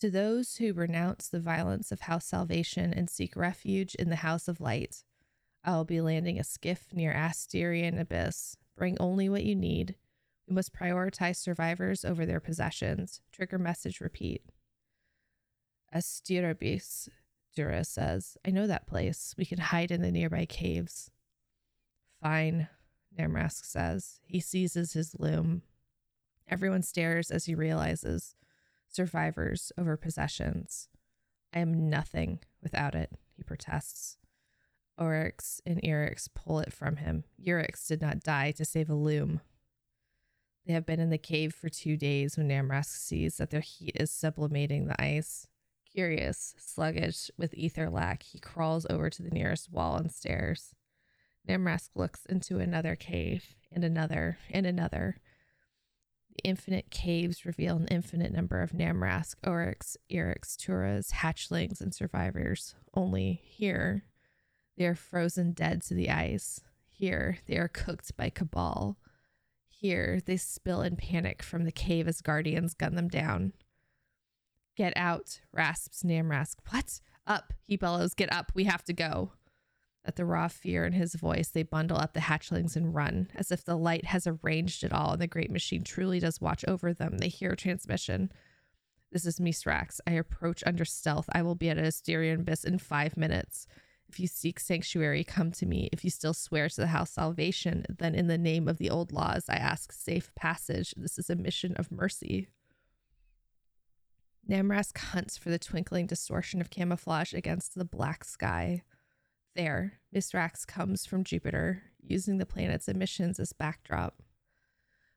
To 0.00 0.10
those 0.10 0.56
who 0.56 0.72
renounce 0.72 1.28
the 1.28 1.40
violence 1.40 1.90
of 1.90 2.02
House 2.02 2.26
Salvation 2.26 2.94
and 2.94 3.10
seek 3.10 3.34
refuge 3.34 3.96
in 3.96 4.10
the 4.10 4.16
House 4.16 4.46
of 4.46 4.60
Light, 4.60 5.02
I 5.64 5.72
will 5.72 5.84
be 5.84 6.00
landing 6.00 6.38
a 6.38 6.44
skiff 6.44 6.86
near 6.92 7.12
Asterion 7.12 7.98
Abyss. 7.98 8.56
Bring 8.76 8.96
only 9.00 9.28
what 9.28 9.42
you 9.42 9.56
need. 9.56 9.96
We 10.46 10.54
must 10.54 10.72
prioritize 10.72 11.36
survivors 11.36 12.04
over 12.04 12.24
their 12.24 12.38
possessions. 12.38 13.20
Trigger 13.32 13.58
message 13.58 14.00
repeat. 14.00 14.42
Asterion 15.96 16.50
Abyss, 16.50 17.08
Dura 17.54 17.82
says, 17.82 18.36
I 18.46 18.50
know 18.50 18.66
that 18.66 18.86
place. 18.86 19.34
We 19.38 19.46
can 19.46 19.58
hide 19.58 19.90
in 19.90 20.02
the 20.02 20.12
nearby 20.12 20.44
caves. 20.44 21.10
Fine, 22.22 22.68
Namrask 23.18 23.64
says. 23.64 24.20
He 24.26 24.40
seizes 24.40 24.92
his 24.92 25.16
loom. 25.18 25.62
Everyone 26.48 26.82
stares 26.82 27.30
as 27.30 27.46
he 27.46 27.54
realizes 27.54 28.34
survivors 28.88 29.72
over 29.78 29.96
possessions. 29.96 30.88
I 31.54 31.60
am 31.60 31.88
nothing 31.88 32.40
without 32.62 32.94
it, 32.94 33.10
he 33.34 33.42
protests. 33.42 34.18
Oryx 34.98 35.62
and 35.64 35.80
Erix 35.82 36.28
pull 36.34 36.60
it 36.60 36.74
from 36.74 36.96
him. 36.96 37.24
Urix 37.42 37.86
did 37.86 38.02
not 38.02 38.20
die 38.20 38.50
to 38.52 38.66
save 38.66 38.90
a 38.90 38.94
loom. 38.94 39.40
They 40.66 40.74
have 40.74 40.84
been 40.84 41.00
in 41.00 41.10
the 41.10 41.18
cave 41.18 41.54
for 41.54 41.70
two 41.70 41.96
days 41.96 42.36
when 42.36 42.48
Namrask 42.48 42.96
sees 42.96 43.36
that 43.36 43.50
their 43.50 43.60
heat 43.60 43.96
is 43.98 44.10
sublimating 44.10 44.86
the 44.86 45.00
ice. 45.00 45.48
Curious, 45.96 46.54
sluggish, 46.58 47.30
with 47.38 47.54
ether 47.54 47.88
lack, 47.88 48.22
he 48.22 48.38
crawls 48.38 48.86
over 48.90 49.08
to 49.08 49.22
the 49.22 49.30
nearest 49.30 49.72
wall 49.72 49.96
and 49.96 50.12
stares. 50.12 50.74
Namrask 51.48 51.88
looks 51.94 52.26
into 52.26 52.58
another 52.58 52.96
cave, 52.96 53.54
and 53.72 53.82
another, 53.82 54.36
and 54.50 54.66
another. 54.66 55.16
The 56.28 56.44
infinite 56.44 56.90
caves 56.90 57.46
reveal 57.46 57.76
an 57.76 57.88
infinite 57.88 58.30
number 58.30 58.60
of 58.60 58.72
Namrask, 58.72 59.36
Oryx, 59.46 59.96
Erix, 60.12 60.54
Turas, 60.54 61.12
hatchlings, 61.12 61.80
and 61.80 61.94
survivors. 61.94 62.74
Only 62.92 63.40
here, 63.42 64.04
they 64.76 64.84
are 64.84 64.94
frozen 64.94 65.52
dead 65.52 65.80
to 65.84 65.94
the 65.94 66.10
ice. 66.10 66.60
Here, 66.90 67.38
they 67.46 67.56
are 67.56 67.68
cooked 67.68 68.14
by 68.18 68.28
Cabal. 68.28 68.98
Here, 69.66 70.20
they 70.26 70.36
spill 70.36 70.82
in 70.82 70.96
panic 70.96 71.42
from 71.42 71.64
the 71.64 71.72
cave 71.72 72.06
as 72.06 72.20
guardians 72.20 72.74
gun 72.74 72.96
them 72.96 73.08
down. 73.08 73.54
Get 74.76 74.92
out, 74.96 75.40
rasps 75.52 76.02
Namrask. 76.02 76.56
What? 76.70 77.00
Up, 77.26 77.52
he 77.64 77.76
bellows. 77.76 78.14
Get 78.14 78.32
up, 78.32 78.52
we 78.54 78.64
have 78.64 78.84
to 78.84 78.92
go. 78.92 79.32
At 80.04 80.14
the 80.14 80.24
raw 80.24 80.46
fear 80.46 80.84
in 80.84 80.92
his 80.92 81.16
voice, 81.16 81.48
they 81.48 81.64
bundle 81.64 81.96
up 81.98 82.12
the 82.12 82.20
hatchlings 82.20 82.76
and 82.76 82.94
run, 82.94 83.28
as 83.34 83.50
if 83.50 83.64
the 83.64 83.76
light 83.76 84.04
has 84.04 84.26
arranged 84.26 84.84
it 84.84 84.92
all 84.92 85.12
and 85.12 85.20
the 85.20 85.26
great 85.26 85.50
machine 85.50 85.82
truly 85.82 86.20
does 86.20 86.40
watch 86.40 86.64
over 86.68 86.94
them. 86.94 87.18
They 87.18 87.28
hear 87.28 87.56
transmission. 87.56 88.30
This 89.10 89.26
is 89.26 89.40
Misrax. 89.40 89.98
I 90.06 90.12
approach 90.12 90.62
under 90.66 90.84
stealth. 90.84 91.28
I 91.32 91.42
will 91.42 91.56
be 91.56 91.70
at 91.70 91.78
Asterion 91.78 92.40
Abyss 92.40 92.64
in 92.64 92.78
five 92.78 93.16
minutes. 93.16 93.66
If 94.08 94.20
you 94.20 94.28
seek 94.28 94.60
sanctuary, 94.60 95.24
come 95.24 95.50
to 95.52 95.66
me. 95.66 95.88
If 95.92 96.04
you 96.04 96.10
still 96.10 96.34
swear 96.34 96.68
to 96.68 96.80
the 96.80 96.88
house 96.88 97.10
salvation, 97.10 97.84
then 97.88 98.14
in 98.14 98.28
the 98.28 98.38
name 98.38 98.68
of 98.68 98.78
the 98.78 98.90
old 98.90 99.10
laws, 99.10 99.46
I 99.48 99.56
ask 99.56 99.90
safe 99.90 100.32
passage. 100.36 100.94
This 100.96 101.18
is 101.18 101.30
a 101.30 101.34
mission 101.34 101.74
of 101.76 101.90
mercy. 101.90 102.48
Namrask 104.48 104.96
hunts 104.98 105.36
for 105.36 105.50
the 105.50 105.58
twinkling 105.58 106.06
distortion 106.06 106.60
of 106.60 106.70
camouflage 106.70 107.34
against 107.34 107.74
the 107.74 107.84
black 107.84 108.24
sky. 108.24 108.82
There, 109.56 110.00
Misrax 110.14 110.66
comes 110.66 111.04
from 111.04 111.24
Jupiter, 111.24 111.82
using 112.00 112.38
the 112.38 112.46
planet's 112.46 112.88
emissions 112.88 113.40
as 113.40 113.52
backdrop. 113.52 114.22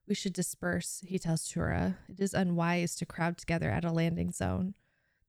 We 0.07 0.15
should 0.15 0.33
disperse, 0.33 1.03
he 1.05 1.19
tells 1.19 1.47
Tura. 1.47 1.97
It 2.07 2.19
is 2.19 2.33
unwise 2.33 2.95
to 2.95 3.05
crowd 3.05 3.37
together 3.37 3.69
at 3.69 3.85
a 3.85 3.91
landing 3.91 4.31
zone. 4.31 4.73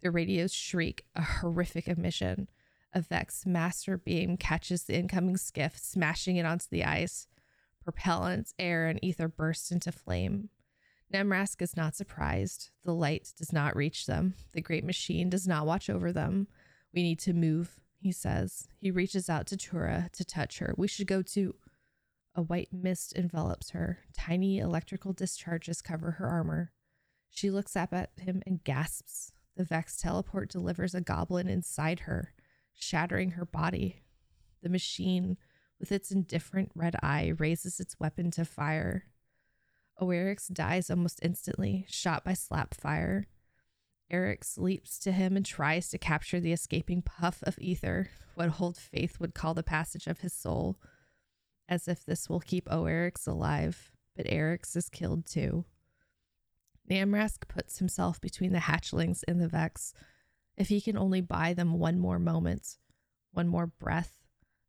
Their 0.00 0.10
radios 0.10 0.54
shriek, 0.54 1.04
a 1.14 1.20
horrific 1.20 1.86
emission. 1.86 2.48
A 2.94 3.02
Vex 3.02 3.44
master 3.44 3.98
beam 3.98 4.38
catches 4.38 4.84
the 4.84 4.96
incoming 4.96 5.36
skiff, 5.36 5.76
smashing 5.78 6.36
it 6.36 6.46
onto 6.46 6.66
the 6.70 6.84
ice. 6.84 7.26
Propellants, 7.86 8.54
air, 8.58 8.86
and 8.86 8.98
ether 9.02 9.28
burst 9.28 9.70
into 9.70 9.92
flame. 9.92 10.48
Namrask 11.12 11.60
is 11.60 11.76
not 11.76 11.96
surprised. 11.96 12.70
The 12.84 12.94
light 12.94 13.32
does 13.36 13.52
not 13.52 13.74
reach 13.76 14.06
them. 14.06 14.34
The 14.52 14.60
great 14.60 14.84
machine 14.84 15.28
does 15.28 15.46
not 15.46 15.66
watch 15.66 15.90
over 15.90 16.12
them. 16.12 16.46
We 16.94 17.02
need 17.02 17.18
to 17.20 17.32
move, 17.32 17.80
he 18.00 18.12
says. 18.12 18.68
He 18.78 18.90
reaches 18.90 19.28
out 19.28 19.46
to 19.48 19.56
Tura 19.56 20.08
to 20.12 20.24
touch 20.24 20.58
her. 20.58 20.74
We 20.76 20.88
should 20.88 21.06
go 21.06 21.22
to. 21.22 21.54
A 22.36 22.42
white 22.42 22.68
mist 22.72 23.12
envelops 23.14 23.70
her. 23.70 23.98
Tiny 24.16 24.58
electrical 24.58 25.12
discharges 25.12 25.82
cover 25.82 26.12
her 26.12 26.28
armor. 26.28 26.72
She 27.28 27.50
looks 27.50 27.74
up 27.74 27.92
at 27.92 28.10
him 28.16 28.42
and 28.46 28.62
gasps. 28.62 29.32
The 29.56 29.64
Vex 29.64 29.96
teleport 29.96 30.48
delivers 30.50 30.94
a 30.94 31.00
goblin 31.00 31.48
inside 31.48 32.00
her. 32.00 32.32
shattering 32.72 33.32
her 33.32 33.44
body. 33.44 34.02
The 34.62 34.68
machine, 34.68 35.36
with 35.78 35.92
its 35.92 36.10
indifferent 36.10 36.70
red 36.74 36.96
eye, 37.02 37.32
raises 37.36 37.80
its 37.80 37.98
weapon 37.98 38.30
to 38.32 38.44
fire. 38.44 39.04
Oerix 40.00 40.52
dies 40.52 40.90
almost 40.90 41.20
instantly, 41.22 41.84
shot 41.88 42.24
by 42.24 42.32
slap 42.32 42.74
fire. 42.74 43.26
Erix 44.10 44.58
leaps 44.58 44.98
to 45.00 45.12
him 45.12 45.36
and 45.36 45.46
tries 45.46 45.88
to 45.90 45.98
capture 45.98 46.40
the 46.40 46.52
escaping 46.52 47.02
puff 47.02 47.42
of 47.44 47.58
ether, 47.58 48.10
what 48.34 48.48
Hold 48.48 48.76
Faith 48.76 49.20
would 49.20 49.34
call 49.34 49.54
the 49.54 49.62
passage 49.62 50.06
of 50.06 50.20
his 50.20 50.32
soul, 50.32 50.78
as 51.68 51.86
if 51.86 52.04
this 52.04 52.28
will 52.28 52.40
keep 52.40 52.68
Oerix 52.68 53.28
alive, 53.28 53.92
but 54.16 54.26
Erix 54.26 54.74
is 54.76 54.88
killed 54.88 55.26
too. 55.26 55.64
Namrask 56.90 57.46
puts 57.46 57.78
himself 57.78 58.20
between 58.20 58.52
the 58.52 58.58
hatchlings 58.58 59.22
and 59.28 59.40
the 59.40 59.46
Vex. 59.46 59.94
If 60.56 60.68
he 60.68 60.80
can 60.80 60.98
only 60.98 61.20
buy 61.20 61.54
them 61.54 61.78
one 61.78 61.98
more 61.98 62.18
moment, 62.18 62.78
one 63.32 63.46
more 63.46 63.68
breath, 63.68 64.16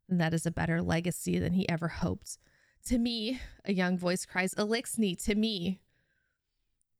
then 0.08 0.18
that 0.18 0.34
is 0.34 0.46
a 0.46 0.52
better 0.52 0.80
legacy 0.80 1.38
than 1.40 1.54
he 1.54 1.68
ever 1.68 1.88
hoped. 1.88 2.38
To 2.86 2.98
me, 2.98 3.40
a 3.64 3.72
young 3.72 3.96
voice 3.96 4.26
cries, 4.26 4.54
Eliksni, 4.54 5.16
to 5.24 5.34
me. 5.34 5.80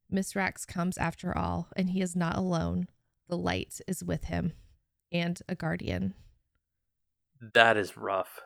Miss 0.09 0.33
Misrax 0.33 0.65
comes 0.65 0.97
after 0.97 1.37
all, 1.37 1.69
and 1.75 1.89
he 1.89 2.01
is 2.01 2.15
not 2.15 2.37
alone. 2.37 2.87
The 3.27 3.37
light 3.37 3.81
is 3.87 4.03
with 4.03 4.25
him, 4.25 4.53
and 5.11 5.41
a 5.49 5.55
guardian. 5.55 6.13
That 7.53 7.75
is 7.77 7.97
rough. 7.97 8.39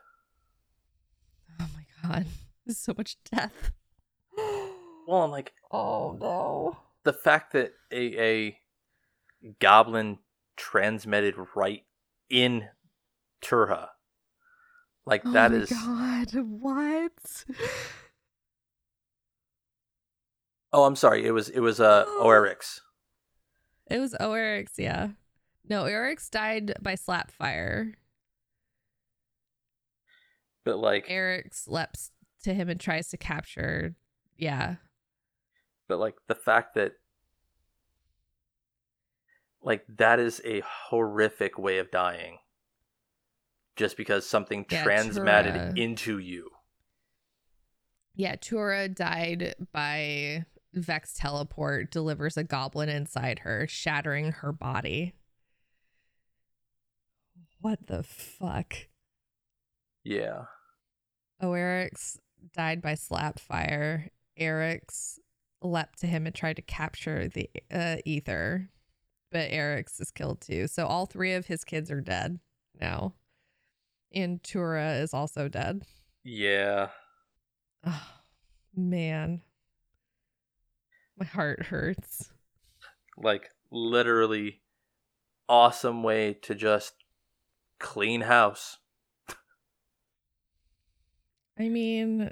Oh 1.59 1.67
my 1.75 1.85
god. 2.07 2.25
There's 2.65 2.77
so 2.79 2.93
much 2.97 3.17
death. 3.31 3.71
Well, 5.07 5.21
I'm 5.23 5.31
like 5.31 5.53
Oh 5.71 6.17
no. 6.19 6.77
the 7.05 7.13
fact 7.13 7.53
that 7.53 7.71
a, 7.93 8.19
a 8.49 8.59
goblin 9.61 10.17
transmitted 10.57 11.35
right 11.55 11.83
in 12.29 12.67
Tura. 13.39 13.91
Like 15.07 15.23
that 15.23 15.53
oh 15.53 15.55
my 15.55 15.61
is 15.61 15.69
God, 15.71 16.31
what? 16.43 17.45
Oh, 20.73 20.83
I'm 20.83 20.97
sorry. 20.97 21.25
It 21.25 21.31
was 21.31 21.47
it 21.47 21.61
was 21.61 21.79
uh 21.79 22.03
Oerix. 22.19 22.81
It 23.89 23.99
was 23.99 24.13
Oerix, 24.19 24.71
yeah. 24.77 25.11
No, 25.69 25.83
Oerix 25.85 26.29
died 26.29 26.73
by 26.81 26.95
slap 26.95 27.31
fire. 27.31 27.93
But 30.65 30.77
like 30.79 31.07
Erix 31.07 31.69
leaps 31.69 32.11
to 32.43 32.53
him 32.53 32.67
and 32.67 32.77
tries 32.79 33.07
to 33.09 33.17
capture. 33.17 33.95
Yeah. 34.37 34.75
but 35.87 35.99
like 35.99 36.15
the 36.27 36.35
fact 36.35 36.75
that 36.75 36.91
like 39.63 39.85
that 39.97 40.19
is 40.19 40.41
a 40.43 40.61
horrific 40.89 41.57
way 41.57 41.77
of 41.77 41.89
dying. 41.91 42.39
Just 43.77 43.95
because 43.95 44.27
something 44.27 44.65
Yeah, 44.69 44.83
transmatted 44.83 45.53
Tura. 45.53 45.73
into 45.75 46.17
you. 46.17 46.49
Yeah, 48.15 48.35
Tura 48.35 48.89
died 48.89 49.55
by 49.71 50.45
Vex 50.73 51.13
teleport, 51.13 51.91
delivers 51.91 52.35
a 52.35 52.43
goblin 52.43 52.89
inside 52.89 53.39
her, 53.39 53.67
shattering 53.67 54.31
her 54.31 54.51
body. 54.51 55.13
What 57.61 57.87
the 57.87 58.03
fuck? 58.03 58.73
Yeah. 60.03 60.45
Oh, 61.39 61.53
Eric's 61.53 62.19
died 62.53 62.81
by 62.81 62.95
slap 62.95 63.39
fire. 63.39 64.09
Erix 64.39 65.19
leapt 65.61 65.99
to 65.99 66.07
him 66.07 66.25
and 66.25 66.35
tried 66.35 66.55
to 66.55 66.61
capture 66.61 67.27
the 67.27 67.49
uh, 67.71 67.97
ether, 68.05 68.69
but 69.31 69.49
Erix 69.51 69.99
is 69.99 70.11
killed 70.11 70.41
too. 70.41 70.67
So 70.67 70.85
all 70.87 71.05
three 71.05 71.33
of 71.33 71.45
his 71.47 71.63
kids 71.63 71.91
are 71.91 72.01
dead 72.01 72.39
now. 72.79 73.13
And 74.13 74.41
Tura 74.41 74.93
is 74.95 75.13
also 75.13 75.47
dead. 75.47 75.83
Yeah. 76.23 76.89
Oh, 77.85 78.07
man. 78.75 79.41
My 81.17 81.25
heart 81.25 81.67
hurts. 81.67 82.31
Like 83.17 83.49
literally 83.71 84.61
awesome 85.49 86.03
way 86.03 86.33
to 86.43 86.55
just 86.55 86.93
clean 87.79 88.21
house. 88.21 88.77
I 91.59 91.69
mean, 91.69 92.31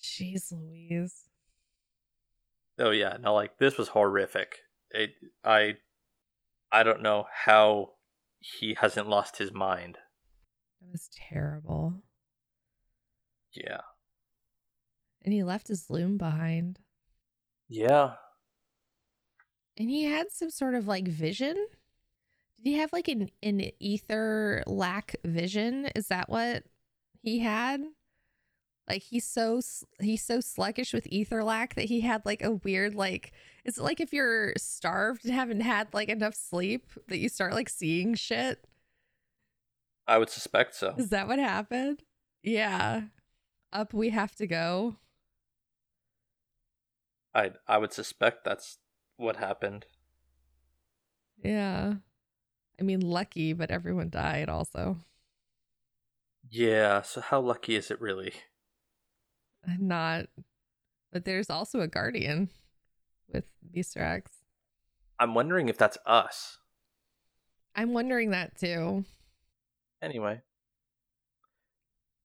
jeez 0.00 0.52
Louise. 0.52 1.24
Oh 2.78 2.90
yeah, 2.90 3.16
no, 3.20 3.34
like 3.34 3.58
this 3.58 3.76
was 3.76 3.88
horrific. 3.88 4.58
It, 4.92 5.10
I, 5.44 5.76
I 6.70 6.84
don't 6.84 7.02
know 7.02 7.26
how 7.32 7.90
he 8.40 8.74
hasn't 8.80 9.08
lost 9.08 9.36
his 9.38 9.52
mind. 9.52 9.98
That 10.80 10.90
was 10.90 11.08
terrible. 11.28 12.02
Yeah, 13.52 13.80
And 15.22 15.32
he 15.34 15.42
left 15.42 15.68
his 15.68 15.90
loom 15.90 16.16
behind. 16.18 16.78
yeah. 17.68 18.14
And 19.76 19.88
he 19.88 20.04
had 20.04 20.30
some 20.30 20.50
sort 20.50 20.74
of 20.74 20.86
like 20.86 21.08
vision. 21.08 21.54
Did 22.58 22.70
he 22.70 22.74
have 22.74 22.92
like 22.92 23.08
an, 23.08 23.30
an 23.42 23.70
ether 23.80 24.62
lack 24.66 25.16
vision? 25.24 25.86
Is 25.96 26.08
that 26.08 26.28
what 26.28 26.64
he 27.22 27.38
had? 27.38 27.82
Like 28.90 29.02
he's 29.02 29.24
so 29.24 29.60
he's 30.00 30.24
so 30.24 30.40
sluggish 30.40 30.92
with 30.92 31.06
ether 31.06 31.44
lack 31.44 31.76
that 31.76 31.84
he 31.84 32.00
had 32.00 32.26
like 32.26 32.42
a 32.42 32.50
weird 32.50 32.96
like 32.96 33.30
is 33.64 33.78
it 33.78 33.84
like 33.84 34.00
if 34.00 34.12
you're 34.12 34.52
starved 34.56 35.24
and 35.24 35.32
haven't 35.32 35.60
had 35.60 35.94
like 35.94 36.08
enough 36.08 36.34
sleep 36.34 36.88
that 37.06 37.18
you 37.18 37.28
start 37.28 37.54
like 37.54 37.68
seeing 37.68 38.16
shit? 38.16 38.66
I 40.08 40.18
would 40.18 40.28
suspect 40.28 40.74
so. 40.74 40.96
Is 40.98 41.10
that 41.10 41.28
what 41.28 41.38
happened? 41.38 42.02
Yeah. 42.42 43.02
Up 43.72 43.94
we 43.94 44.10
have 44.10 44.34
to 44.34 44.48
go. 44.48 44.96
I, 47.32 47.52
I 47.68 47.78
would 47.78 47.92
suspect 47.92 48.42
that's 48.44 48.78
what 49.18 49.36
happened. 49.36 49.86
Yeah. 51.44 51.94
I 52.80 52.82
mean 52.82 53.02
lucky, 53.02 53.52
but 53.52 53.70
everyone 53.70 54.10
died 54.10 54.48
also. 54.48 54.96
Yeah. 56.50 57.02
So 57.02 57.20
how 57.20 57.40
lucky 57.40 57.76
is 57.76 57.92
it 57.92 58.00
really? 58.00 58.32
not 59.78 60.26
but 61.12 61.24
there's 61.24 61.50
also 61.50 61.80
a 61.80 61.88
guardian 61.88 62.50
with 63.32 63.44
Beastrax. 63.74 64.22
I'm 65.18 65.34
wondering 65.34 65.68
if 65.68 65.76
that's 65.76 65.98
us. 66.06 66.58
I'm 67.74 67.92
wondering 67.92 68.30
that 68.30 68.58
too. 68.58 69.04
Anyway. 70.02 70.42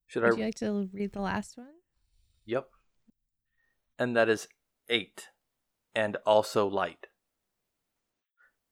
Should 0.08 0.24
Would 0.24 0.34
I? 0.34 0.38
you 0.38 0.46
like 0.46 0.56
to 0.56 0.90
read 0.94 1.14
the 1.14 1.22
last 1.22 1.58
one? 1.58 1.68
Yep. 2.46 2.68
And 3.98 4.16
that 4.16 4.30
is 4.30 4.48
eight, 4.88 5.30
and 5.96 6.18
also 6.26 6.68
light. 6.68 7.08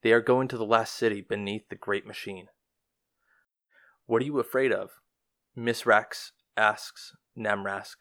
They 0.04 0.12
are 0.12 0.22
going 0.22 0.48
to 0.50 0.58
the 0.58 0.66
last 0.66 0.94
city 0.94 1.22
beneath 1.22 1.70
the 1.70 1.76
great 1.76 2.06
machine. 2.06 2.48
What 4.06 4.22
are 4.22 4.26
you 4.26 4.40
afraid 4.40 4.72
of? 4.72 4.92
Miss 5.56 5.86
Rax 5.86 6.34
asks 6.58 7.14
Namrask. 7.38 7.96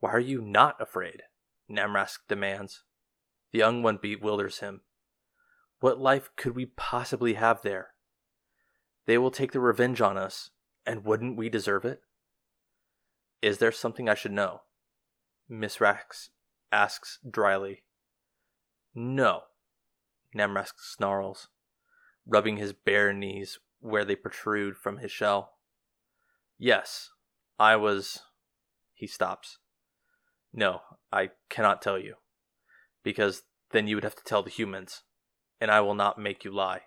Why 0.00 0.10
are 0.10 0.20
you 0.20 0.40
not 0.40 0.80
afraid? 0.80 1.22
Namrask 1.70 2.18
demands. 2.28 2.82
The 3.52 3.58
young 3.58 3.82
one 3.82 3.98
bewilders 4.00 4.58
him. 4.58 4.80
What 5.80 6.00
life 6.00 6.30
could 6.36 6.54
we 6.54 6.66
possibly 6.66 7.34
have 7.34 7.62
there? 7.62 7.90
They 9.06 9.18
will 9.18 9.30
take 9.30 9.52
their 9.52 9.60
revenge 9.60 10.00
on 10.00 10.16
us, 10.16 10.50
and 10.86 11.04
wouldn't 11.04 11.36
we 11.36 11.48
deserve 11.48 11.84
it? 11.84 12.00
Is 13.42 13.58
there 13.58 13.72
something 13.72 14.08
I 14.08 14.14
should 14.14 14.32
know? 14.32 14.62
Miss 15.48 15.80
Rax 15.80 16.30
asks 16.70 17.18
dryly. 17.28 17.84
No, 18.94 19.42
Namrask 20.36 20.74
snarls, 20.78 21.48
rubbing 22.26 22.56
his 22.56 22.72
bare 22.72 23.12
knees 23.12 23.58
where 23.80 24.04
they 24.04 24.16
protrude 24.16 24.76
from 24.76 24.98
his 24.98 25.10
shell. 25.10 25.54
Yes, 26.58 27.10
I 27.58 27.76
was. 27.76 28.20
He 28.92 29.06
stops. 29.06 29.58
No, 30.52 30.80
I 31.12 31.30
cannot 31.48 31.82
tell 31.82 31.98
you, 31.98 32.16
because 33.04 33.42
then 33.70 33.86
you 33.86 33.96
would 33.96 34.04
have 34.04 34.16
to 34.16 34.24
tell 34.24 34.42
the 34.42 34.50
humans, 34.50 35.02
and 35.60 35.70
I 35.70 35.80
will 35.80 35.94
not 35.94 36.18
make 36.18 36.44
you 36.44 36.50
lie. 36.50 36.82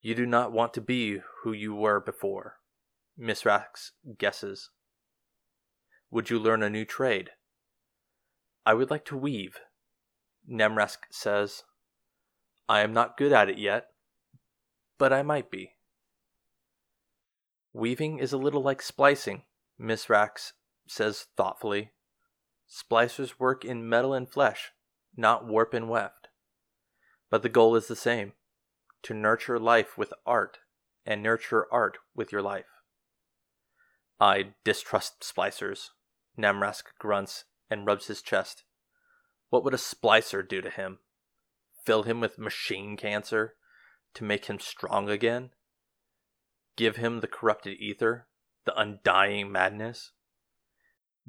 You 0.00 0.14
do 0.14 0.26
not 0.26 0.52
want 0.52 0.74
to 0.74 0.80
be 0.80 1.18
who 1.42 1.52
you 1.52 1.74
were 1.74 2.00
before. 2.00 2.56
Miss 3.16 3.44
Rax 3.44 3.92
guesses. 4.16 4.70
Would 6.10 6.30
you 6.30 6.38
learn 6.38 6.62
a 6.62 6.70
new 6.70 6.84
trade? 6.84 7.30
I 8.64 8.74
would 8.74 8.90
like 8.90 9.04
to 9.06 9.16
weave. 9.16 9.58
Namrask 10.48 10.98
says. 11.10 11.64
I 12.68 12.80
am 12.80 12.92
not 12.92 13.16
good 13.16 13.32
at 13.32 13.48
it 13.48 13.58
yet, 13.58 13.86
but 14.98 15.12
I 15.12 15.22
might 15.22 15.50
be. 15.50 15.72
Weaving 17.72 18.18
is 18.18 18.32
a 18.32 18.38
little 18.38 18.62
like 18.62 18.82
splicing, 18.82 19.42
Miss 19.78 20.08
Rax 20.08 20.52
says 20.90 21.26
thoughtfully. 21.36 21.92
Splicers 22.68 23.38
work 23.38 23.64
in 23.64 23.88
metal 23.88 24.12
and 24.12 24.28
flesh, 24.28 24.72
not 25.16 25.46
warp 25.46 25.72
and 25.74 25.88
weft. 25.88 26.28
But 27.30 27.42
the 27.42 27.48
goal 27.48 27.76
is 27.76 27.88
the 27.88 27.96
same 27.96 28.32
to 29.02 29.14
nurture 29.14 29.58
life 29.58 29.96
with 29.96 30.12
art 30.26 30.58
and 31.06 31.22
nurture 31.22 31.66
art 31.72 31.98
with 32.14 32.32
your 32.32 32.42
life. 32.42 32.66
I 34.20 34.54
distrust 34.64 35.20
splicers, 35.20 35.90
Namrask 36.36 36.84
grunts 36.98 37.44
and 37.70 37.86
rubs 37.86 38.06
his 38.06 38.22
chest. 38.22 38.64
What 39.50 39.64
would 39.64 39.74
a 39.74 39.78
splicer 39.78 40.46
do 40.46 40.60
to 40.60 40.70
him? 40.70 40.98
Fill 41.84 42.02
him 42.02 42.20
with 42.20 42.38
machine 42.38 42.96
cancer 42.96 43.54
to 44.14 44.24
make 44.24 44.46
him 44.46 44.58
strong 44.58 45.08
again? 45.08 45.50
Give 46.76 46.96
him 46.96 47.20
the 47.20 47.28
corrupted 47.28 47.78
ether, 47.78 48.26
the 48.64 48.78
undying 48.78 49.50
madness? 49.50 50.12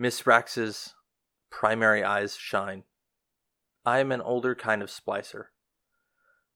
Misraaks's 0.01 0.93
primary 1.51 2.05
eyes 2.05 2.37
shine. 2.37 2.83
I 3.85 3.99
am 3.99 4.13
an 4.13 4.21
older 4.21 4.55
kind 4.55 4.81
of 4.81 4.89
splicer. 4.89 5.47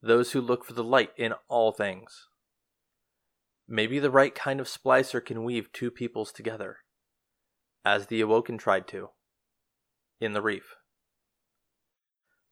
Those 0.01 0.31
who 0.31 0.39
look 0.39 0.63
for 0.63 0.71
the 0.71 0.83
light 0.83 1.11
in 1.17 1.33
all 1.49 1.73
things. 1.73 2.29
Maybe 3.67 3.99
the 3.99 4.09
right 4.09 4.33
kind 4.33 4.61
of 4.61 4.67
splicer 4.67 5.23
can 5.23 5.43
weave 5.43 5.73
two 5.73 5.91
peoples 5.91 6.31
together, 6.31 6.77
as 7.83 8.07
the 8.07 8.21
Awoken 8.21 8.57
tried 8.57 8.87
to, 8.87 9.09
in 10.21 10.31
the 10.31 10.41
reef. 10.41 10.75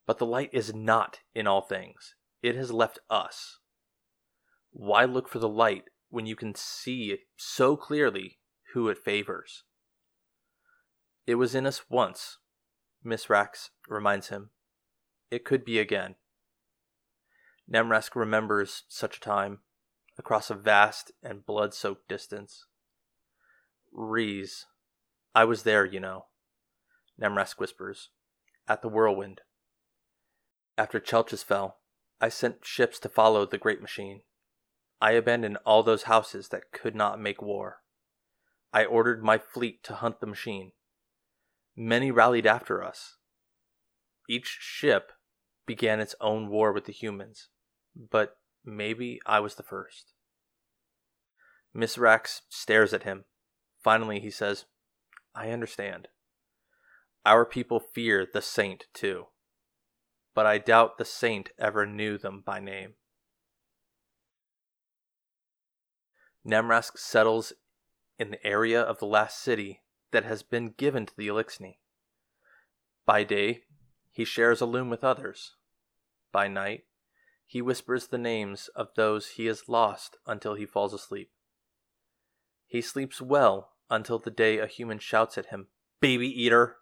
But 0.05 0.17
the 0.17 0.25
light 0.25 0.49
is 0.51 0.73
not 0.73 1.19
in 1.33 1.47
all 1.47 1.61
things, 1.61 2.15
it 2.43 2.55
has 2.55 2.73
left 2.73 2.99
us. 3.09 3.59
Why 4.71 5.05
look 5.05 5.29
for 5.29 5.39
the 5.39 5.47
light 5.47 5.85
when 6.09 6.25
you 6.25 6.35
can 6.35 6.53
see 6.53 7.19
so 7.37 7.77
clearly 7.77 8.39
who 8.73 8.89
it 8.89 8.97
favors? 8.97 9.63
It 11.27 11.35
was 11.35 11.55
in 11.55 11.65
us 11.65 11.81
once, 11.89 12.37
Misraaks 13.05 13.69
reminds 13.87 14.29
him. 14.29 14.49
It 15.29 15.45
could 15.45 15.63
be 15.63 15.79
again. 15.79 16.15
Namrask 17.71 18.15
remembers 18.15 18.83
such 18.89 19.17
a 19.17 19.21
time 19.21 19.59
across 20.17 20.49
a 20.49 20.55
vast 20.55 21.11
and 21.23 21.45
blood 21.45 21.73
soaked 21.73 22.09
distance. 22.09 22.65
Rees. 23.93 24.65
I 25.33 25.45
was 25.45 25.63
there, 25.63 25.85
you 25.85 25.99
know, 25.99 26.25
Namrask 27.21 27.59
whispers, 27.59 28.09
at 28.67 28.81
the 28.81 28.89
whirlwind. 28.89 29.41
After 30.77 30.99
Chelchis 30.99 31.43
fell, 31.43 31.77
I 32.19 32.29
sent 32.29 32.65
ships 32.65 32.99
to 32.99 33.09
follow 33.09 33.45
the 33.45 33.57
great 33.57 33.81
machine. 33.81 34.21
I 34.99 35.11
abandoned 35.11 35.57
all 35.65 35.83
those 35.83 36.03
houses 36.03 36.49
that 36.49 36.71
could 36.71 36.95
not 36.95 37.19
make 37.19 37.41
war. 37.41 37.77
I 38.73 38.85
ordered 38.85 39.23
my 39.23 39.37
fleet 39.37 39.83
to 39.85 39.95
hunt 39.95 40.19
the 40.19 40.27
machine. 40.27 40.73
Many 41.83 42.11
rallied 42.11 42.45
after 42.45 42.83
us. 42.83 43.17
Each 44.29 44.59
ship 44.61 45.13
began 45.65 45.99
its 45.99 46.13
own 46.21 46.47
war 46.47 46.71
with 46.71 46.85
the 46.85 46.93
humans, 46.93 47.49
but 47.95 48.37
maybe 48.63 49.19
I 49.25 49.39
was 49.39 49.55
the 49.55 49.63
first. 49.63 50.13
Misraaks 51.75 52.41
stares 52.49 52.93
at 52.93 53.01
him. 53.01 53.25
Finally, 53.83 54.19
he 54.19 54.29
says, 54.29 54.65
I 55.33 55.49
understand. 55.49 56.09
Our 57.25 57.45
people 57.45 57.79
fear 57.79 58.27
the 58.31 58.43
saint 58.43 58.85
too, 58.93 59.29
but 60.35 60.45
I 60.45 60.59
doubt 60.59 60.99
the 60.99 61.05
saint 61.05 61.49
ever 61.57 61.87
knew 61.87 62.19
them 62.19 62.43
by 62.45 62.59
name. 62.59 62.93
Namrask 66.45 66.99
settles 66.99 67.53
in 68.19 68.29
the 68.29 68.45
area 68.45 68.79
of 68.79 68.99
the 68.99 69.07
last 69.07 69.41
city 69.41 69.81
that 70.11 70.25
has 70.25 70.43
been 70.43 70.73
given 70.77 71.05
to 71.05 71.15
the 71.15 71.27
Eliksni. 71.27 71.79
By 73.05 73.23
day, 73.23 73.63
he 74.11 74.25
shares 74.25 74.61
a 74.61 74.65
loom 74.65 74.89
with 74.89 75.03
others. 75.03 75.55
By 76.31 76.47
night, 76.47 76.83
he 77.45 77.61
whispers 77.61 78.07
the 78.07 78.17
names 78.17 78.69
of 78.75 78.89
those 78.95 79.31
he 79.31 79.45
has 79.47 79.67
lost 79.67 80.17
until 80.25 80.55
he 80.55 80.65
falls 80.65 80.93
asleep. 80.93 81.31
He 82.67 82.81
sleeps 82.81 83.21
well 83.21 83.71
until 83.89 84.19
the 84.19 84.31
day 84.31 84.57
a 84.57 84.67
human 84.67 84.99
shouts 84.99 85.37
at 85.37 85.47
him, 85.47 85.67
Baby 85.99 86.27
eater! 86.27 86.77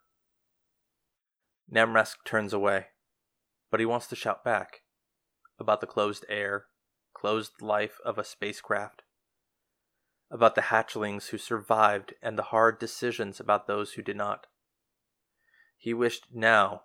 Namrask 1.71 2.17
turns 2.23 2.53
away, 2.53 2.87
but 3.71 3.79
he 3.79 3.85
wants 3.85 4.07
to 4.07 4.15
shout 4.15 4.43
back 4.43 4.81
about 5.59 5.81
the 5.81 5.87
closed 5.87 6.25
air, 6.29 6.65
closed 7.13 7.61
life 7.61 7.99
of 8.05 8.17
a 8.17 8.23
spacecraft, 8.23 9.01
about 10.31 10.55
the 10.55 10.61
hatchlings 10.61 11.27
who 11.27 11.37
survived 11.37 12.13
and 12.21 12.37
the 12.37 12.43
hard 12.43 12.79
decisions 12.79 13.39
about 13.39 13.67
those 13.67 13.93
who 13.93 14.01
did 14.01 14.17
not. 14.17 14.47
He 15.77 15.93
wished 15.93 16.27
now 16.33 16.83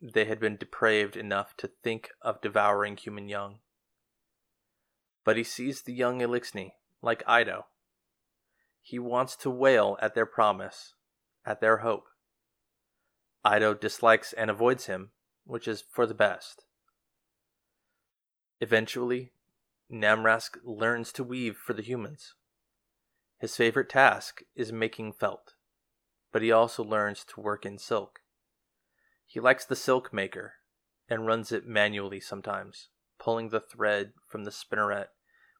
they 0.00 0.24
had 0.26 0.38
been 0.38 0.56
depraved 0.56 1.16
enough 1.16 1.56
to 1.56 1.70
think 1.82 2.10
of 2.22 2.40
devouring 2.40 2.96
human 2.96 3.28
young. 3.28 3.58
But 5.24 5.36
he 5.36 5.44
sees 5.44 5.82
the 5.82 5.92
young 5.92 6.20
Eliksni, 6.20 6.72
like 7.02 7.24
Eido. 7.24 7.64
He 8.80 8.98
wants 8.98 9.36
to 9.36 9.50
wail 9.50 9.98
at 10.00 10.14
their 10.14 10.26
promise, 10.26 10.94
at 11.44 11.60
their 11.60 11.78
hope. 11.78 12.06
Eido 13.44 13.78
dislikes 13.78 14.32
and 14.32 14.50
avoids 14.50 14.86
him, 14.86 15.10
which 15.44 15.66
is 15.66 15.84
for 15.90 16.06
the 16.06 16.14
best. 16.14 16.64
Eventually, 18.60 19.32
Namrask 19.90 20.56
learns 20.64 21.12
to 21.12 21.24
weave 21.24 21.56
for 21.56 21.72
the 21.72 21.82
humans. 21.82 22.34
His 23.38 23.56
favorite 23.56 23.88
task 23.88 24.42
is 24.54 24.72
making 24.72 25.12
felt, 25.12 25.54
but 26.32 26.42
he 26.42 26.50
also 26.50 26.82
learns 26.82 27.24
to 27.24 27.40
work 27.40 27.66
in 27.66 27.78
silk. 27.78 28.20
He 29.26 29.40
likes 29.40 29.64
the 29.64 29.76
silk 29.76 30.12
maker 30.12 30.54
and 31.08 31.26
runs 31.26 31.52
it 31.52 31.66
manually 31.66 32.20
sometimes, 32.20 32.88
pulling 33.18 33.50
the 33.50 33.60
thread 33.60 34.12
from 34.26 34.44
the 34.44 34.50
spinneret 34.50 35.08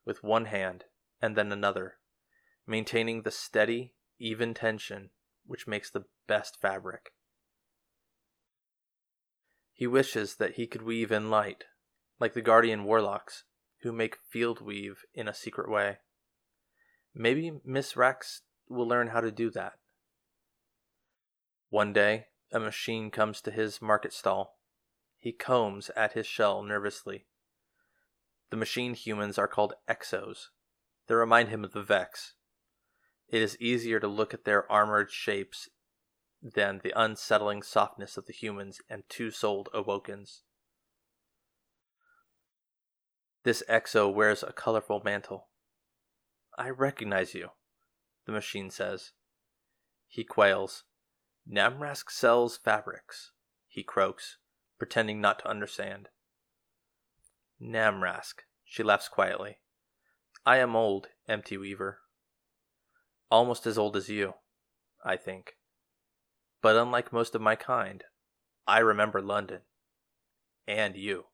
with 0.04 0.22
one 0.22 0.46
hand 0.46 0.84
and 1.20 1.36
then 1.36 1.52
another, 1.52 1.98
maintaining 2.66 3.22
the 3.22 3.30
steady, 3.30 3.94
even 4.18 4.54
tension 4.54 5.10
which 5.44 5.66
makes 5.66 5.90
the 5.90 6.04
best 6.26 6.60
fabric. 6.60 7.12
He 9.72 9.86
wishes 9.86 10.36
that 10.36 10.54
he 10.54 10.66
could 10.66 10.82
weave 10.82 11.12
in 11.12 11.30
light, 11.30 11.64
like 12.18 12.32
the 12.32 12.40
guardian 12.40 12.84
warlocks, 12.84 13.44
who 13.82 13.92
make 13.92 14.16
field 14.16 14.60
weave 14.60 15.04
in 15.12 15.28
a 15.28 15.34
secret 15.34 15.70
way. 15.70 15.98
Maybe 17.18 17.50
Misraaks 17.66 18.42
will 18.68 18.86
learn 18.86 19.08
how 19.08 19.22
to 19.22 19.30
do 19.30 19.50
that. 19.52 19.78
One 21.70 21.94
day, 21.94 22.26
a 22.52 22.60
machine 22.60 23.10
comes 23.10 23.40
to 23.40 23.50
his 23.50 23.80
market 23.80 24.12
stall. 24.12 24.58
He 25.18 25.32
combs 25.32 25.90
at 25.96 26.12
his 26.12 26.26
shell 26.26 26.62
nervously. 26.62 27.24
The 28.50 28.58
machine 28.58 28.92
humans 28.92 29.38
are 29.38 29.48
called 29.48 29.72
exos. 29.88 30.48
They 31.08 31.14
remind 31.14 31.48
him 31.48 31.64
of 31.64 31.72
the 31.72 31.82
Vex. 31.82 32.34
It 33.28 33.40
is 33.40 33.56
easier 33.58 33.98
to 33.98 34.06
look 34.06 34.34
at 34.34 34.44
their 34.44 34.70
armored 34.70 35.10
shapes 35.10 35.70
than 36.42 36.80
the 36.84 36.92
unsettling 36.94 37.62
softness 37.62 38.18
of 38.18 38.26
the 38.26 38.34
humans 38.34 38.80
and 38.90 39.04
two 39.08 39.30
souled 39.30 39.70
Awokens. 39.74 40.42
This 43.42 43.62
exo 43.70 44.12
wears 44.12 44.42
a 44.42 44.52
colorful 44.52 45.00
mantle. 45.02 45.48
I 46.58 46.70
recognize 46.70 47.34
you, 47.34 47.50
the 48.24 48.32
machine 48.32 48.70
says. 48.70 49.12
He 50.08 50.24
quails. 50.24 50.84
Namrask 51.50 52.10
sells 52.10 52.56
fabrics, 52.56 53.32
he 53.68 53.82
croaks, 53.82 54.38
pretending 54.78 55.20
not 55.20 55.38
to 55.40 55.48
understand. 55.48 56.08
Namrask, 57.60 58.40
she 58.64 58.82
laughs 58.82 59.08
quietly. 59.08 59.58
I 60.44 60.58
am 60.58 60.74
old, 60.74 61.08
Empty 61.28 61.56
Weaver. 61.56 61.98
Almost 63.30 63.66
as 63.66 63.76
old 63.76 63.96
as 63.96 64.08
you, 64.08 64.34
I 65.04 65.16
think. 65.16 65.56
But 66.62 66.76
unlike 66.76 67.12
most 67.12 67.34
of 67.34 67.40
my 67.42 67.54
kind, 67.54 68.04
I 68.66 68.78
remember 68.78 69.20
London. 69.20 69.60
And 70.66 70.96
you. 70.96 71.26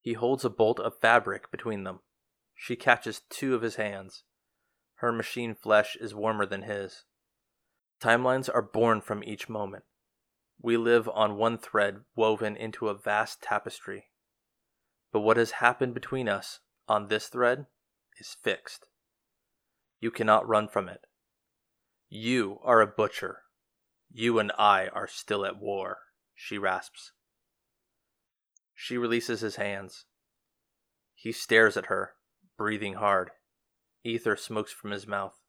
He 0.00 0.12
holds 0.12 0.44
a 0.44 0.50
bolt 0.50 0.78
of 0.78 1.00
fabric 1.00 1.50
between 1.50 1.84
them. 1.84 2.00
She 2.56 2.74
catches 2.74 3.20
two 3.28 3.54
of 3.54 3.62
his 3.62 3.76
hands. 3.76 4.24
Her 4.96 5.12
machine 5.12 5.54
flesh 5.54 5.96
is 6.00 6.14
warmer 6.14 6.46
than 6.46 6.62
his. 6.62 7.04
Timelines 8.02 8.48
are 8.52 8.62
born 8.62 9.00
from 9.02 9.22
each 9.22 9.48
moment. 9.48 9.84
We 10.60 10.78
live 10.78 11.08
on 11.08 11.36
one 11.36 11.58
thread 11.58 12.00
woven 12.16 12.56
into 12.56 12.88
a 12.88 12.94
vast 12.94 13.42
tapestry. 13.42 14.06
But 15.12 15.20
what 15.20 15.36
has 15.36 15.52
happened 15.52 15.94
between 15.94 16.28
us 16.28 16.60
on 16.88 17.08
this 17.08 17.28
thread 17.28 17.66
is 18.18 18.36
fixed. 18.42 18.86
You 20.00 20.10
cannot 20.10 20.48
run 20.48 20.68
from 20.68 20.88
it. 20.88 21.00
You 22.08 22.58
are 22.64 22.80
a 22.80 22.86
butcher. 22.86 23.42
You 24.10 24.38
and 24.38 24.50
I 24.58 24.88
are 24.88 25.08
still 25.08 25.44
at 25.44 25.60
war, 25.60 25.98
she 26.34 26.56
rasps. 26.56 27.12
She 28.74 28.96
releases 28.96 29.40
his 29.40 29.56
hands. 29.56 30.04
He 31.14 31.32
stares 31.32 31.76
at 31.76 31.86
her, 31.86 32.12
breathing 32.56 32.94
hard. 32.94 33.30
Ether 34.04 34.36
smokes 34.36 34.72
from 34.72 34.90
his 34.90 35.06
mouth. 35.06 35.40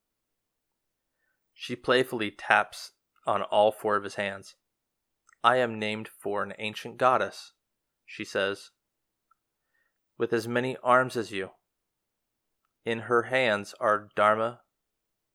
She 1.54 1.76
playfully 1.76 2.32
taps 2.32 2.92
on 3.26 3.42
all 3.44 3.72
four 3.72 3.96
of 3.96 4.04
his 4.04 4.16
hands. 4.16 4.56
I 5.44 5.58
am 5.58 5.80
named 5.80 6.10
for 6.20 6.44
an 6.44 6.54
ancient 6.60 6.98
goddess, 6.98 7.54
she 8.06 8.26
says, 8.26 8.72
with 10.18 10.34
as 10.34 10.48
many 10.48 10.78
arms 10.84 11.16
as 11.16 11.32
you. 11.32 11.52
In 12.86 13.02
her 13.02 13.24
hands 13.24 13.74
are 13.80 14.10
Dharma, 14.16 14.62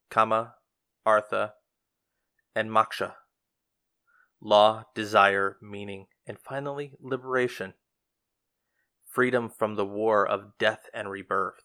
Kama, 0.09 0.55
Artha, 1.05 1.53
and 2.55 2.69
Moksha 2.69 3.15
law, 4.43 4.83
desire, 4.93 5.57
meaning, 5.61 6.05
and 6.27 6.37
finally 6.39 6.93
liberation. 6.99 7.73
Freedom 9.13 9.47
from 9.47 9.75
the 9.75 9.85
war 9.85 10.27
of 10.27 10.57
death 10.57 10.89
and 10.91 11.07
rebirth. 11.07 11.61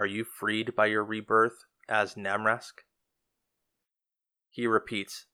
Are 0.00 0.06
you 0.06 0.24
freed 0.24 0.74
by 0.74 0.86
your 0.86 1.04
rebirth 1.04 1.66
as 1.90 2.14
Namrask? 2.14 2.72
He 4.48 4.66
repeats, 4.66 5.26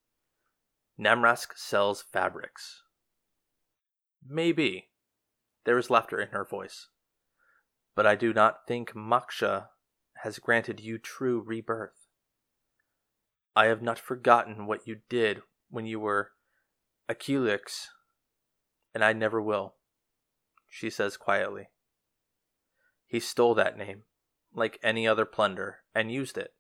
Namrask 0.99 1.57
sells 1.57 2.03
fabrics. 2.13 2.83
Maybe. 4.27 4.89
There 5.65 5.79
is 5.79 5.89
laughter 5.89 6.21
in 6.21 6.31
her 6.31 6.45
voice. 6.45 6.89
But 7.95 8.07
I 8.07 8.17
do 8.17 8.33
not 8.33 8.67
think 8.67 8.93
Moksha 8.93 9.69
has 10.25 10.41
granted 10.41 10.81
you 10.81 10.99
true 10.99 11.45
rebirth. 11.47 12.09
I 13.55 13.67
have 13.67 13.83
not 13.83 14.01
forgotten 14.01 14.67
what 14.67 14.89
you 14.89 14.97
did 15.09 15.43
when 15.69 15.87
you 15.87 16.01
were 16.01 16.33
Achilix, 17.09 17.87
and 18.93 19.05
I 19.05 19.13
never 19.13 19.41
will, 19.41 19.77
she 20.71 20.89
says 20.89 21.19
quietly. 21.19 21.69
He 23.07 23.21
stole 23.21 23.55
that 23.57 23.77
name, 23.77 24.05
like 24.55 24.79
any 24.83 25.07
other 25.07 25.27
plunder, 25.27 25.79
and 25.95 26.13
used 26.13 26.39
it. 26.39 26.53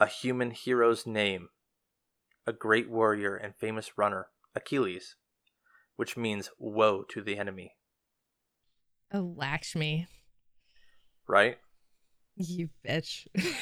A 0.00 0.06
human 0.06 0.50
hero's 0.50 1.06
name, 1.06 1.50
a 2.46 2.54
great 2.54 2.90
warrior 2.90 3.36
and 3.36 3.54
famous 3.54 3.98
runner, 3.98 4.28
Achilles, 4.56 5.16
which 5.96 6.16
means 6.16 6.50
woe 6.58 7.04
to 7.10 7.20
the 7.20 7.36
enemy. 7.36 7.74
Oh, 9.12 9.34
Lakshmi. 9.36 10.06
Right? 11.28 11.58
You 12.36 12.70
bitch. 12.86 13.26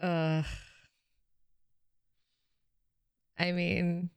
Ugh. 0.00 0.44
I 3.40 3.52
mean, 3.52 4.10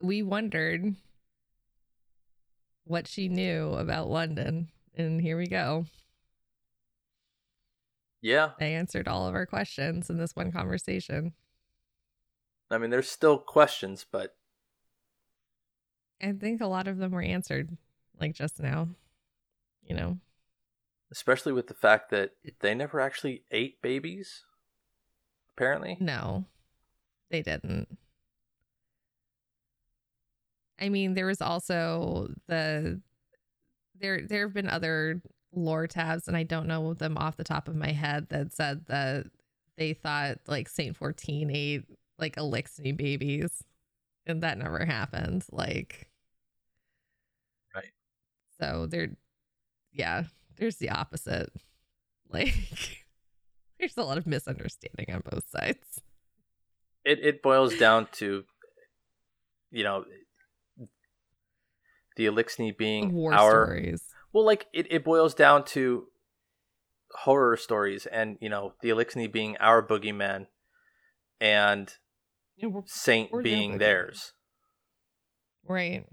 we 0.00 0.22
wondered 0.22 0.94
what 2.84 3.06
she 3.06 3.28
knew 3.28 3.72
about 3.74 4.10
London, 4.10 4.68
and 4.96 5.20
here 5.20 5.36
we 5.36 5.46
go. 5.46 5.86
Yeah. 8.20 8.50
I 8.60 8.64
answered 8.64 9.08
all 9.08 9.26
of 9.26 9.34
our 9.34 9.46
questions 9.46 10.10
in 10.10 10.18
this 10.18 10.36
one 10.36 10.52
conversation. 10.52 11.32
I 12.70 12.78
mean, 12.78 12.90
there's 12.90 13.10
still 13.10 13.38
questions, 13.38 14.04
but 14.10 14.36
I 16.22 16.32
think 16.32 16.60
a 16.60 16.66
lot 16.66 16.86
of 16.86 16.98
them 16.98 17.12
were 17.12 17.22
answered, 17.22 17.76
like 18.20 18.34
just 18.34 18.60
now. 18.60 18.88
You 19.82 19.96
know, 19.96 20.18
especially 21.10 21.52
with 21.52 21.66
the 21.66 21.74
fact 21.74 22.10
that 22.10 22.32
they 22.60 22.74
never 22.74 23.00
actually 23.00 23.42
ate 23.50 23.82
babies, 23.82 24.44
apparently. 25.56 25.96
no, 25.98 26.44
they 27.30 27.42
didn't. 27.42 27.98
I 30.80 30.88
mean, 30.88 31.14
there 31.14 31.26
was 31.26 31.40
also 31.40 32.28
the 32.48 33.00
there 34.00 34.22
there 34.26 34.46
have 34.46 34.54
been 34.54 34.68
other 34.68 35.22
lore 35.52 35.86
tabs, 35.86 36.26
and 36.26 36.36
I 36.36 36.42
don't 36.42 36.66
know 36.66 36.94
them 36.94 37.18
off 37.18 37.36
the 37.36 37.44
top 37.44 37.68
of 37.68 37.76
my 37.76 37.92
head 37.92 38.28
that 38.30 38.52
said 38.52 38.86
that 38.86 39.26
they 39.76 39.92
thought 39.92 40.38
like 40.46 40.68
Saint 40.68 40.96
Fourteen 40.96 41.50
ate 41.50 41.84
like 42.18 42.36
Elixir 42.36 42.94
babies, 42.94 43.62
and 44.26 44.42
that 44.42 44.58
never 44.58 44.84
happened. 44.84 45.44
Like, 45.50 46.10
Right. 47.74 47.92
So 48.60 48.86
there, 48.86 49.08
yeah, 49.92 50.24
there's 50.56 50.76
the 50.76 50.90
opposite. 50.90 51.52
Like, 52.32 52.54
there's 53.80 53.96
a 53.96 54.04
lot 54.04 54.16
of 54.16 54.24
misunderstanding 54.24 55.12
on 55.12 55.20
both 55.28 55.50
sides. 55.50 56.00
It 57.04 57.18
it 57.24 57.42
boils 57.42 57.76
down 57.76 58.06
to, 58.12 58.44
you 59.72 59.82
know, 59.82 60.04
the 62.16 62.26
Eliksni 62.26 62.76
being 62.76 63.12
War 63.12 63.32
our 63.32 63.64
stories. 63.66 64.04
well, 64.32 64.44
like 64.44 64.66
it, 64.72 64.86
it 64.90 65.04
boils 65.04 65.34
down 65.34 65.64
to 65.66 66.06
horror 67.20 67.56
stories, 67.56 68.06
and 68.06 68.36
you 68.40 68.48
know, 68.48 68.74
the 68.82 68.88
Eliksni 68.90 69.30
being 69.30 69.56
our 69.58 69.86
boogeyman, 69.86 70.46
and 71.40 71.92
Yeah, 72.56 72.68
we're- 72.68 72.84
Saint 72.86 73.32
we're 73.32 73.42
being 73.42 73.78
theirs. 73.78 74.32
right. 75.66 76.04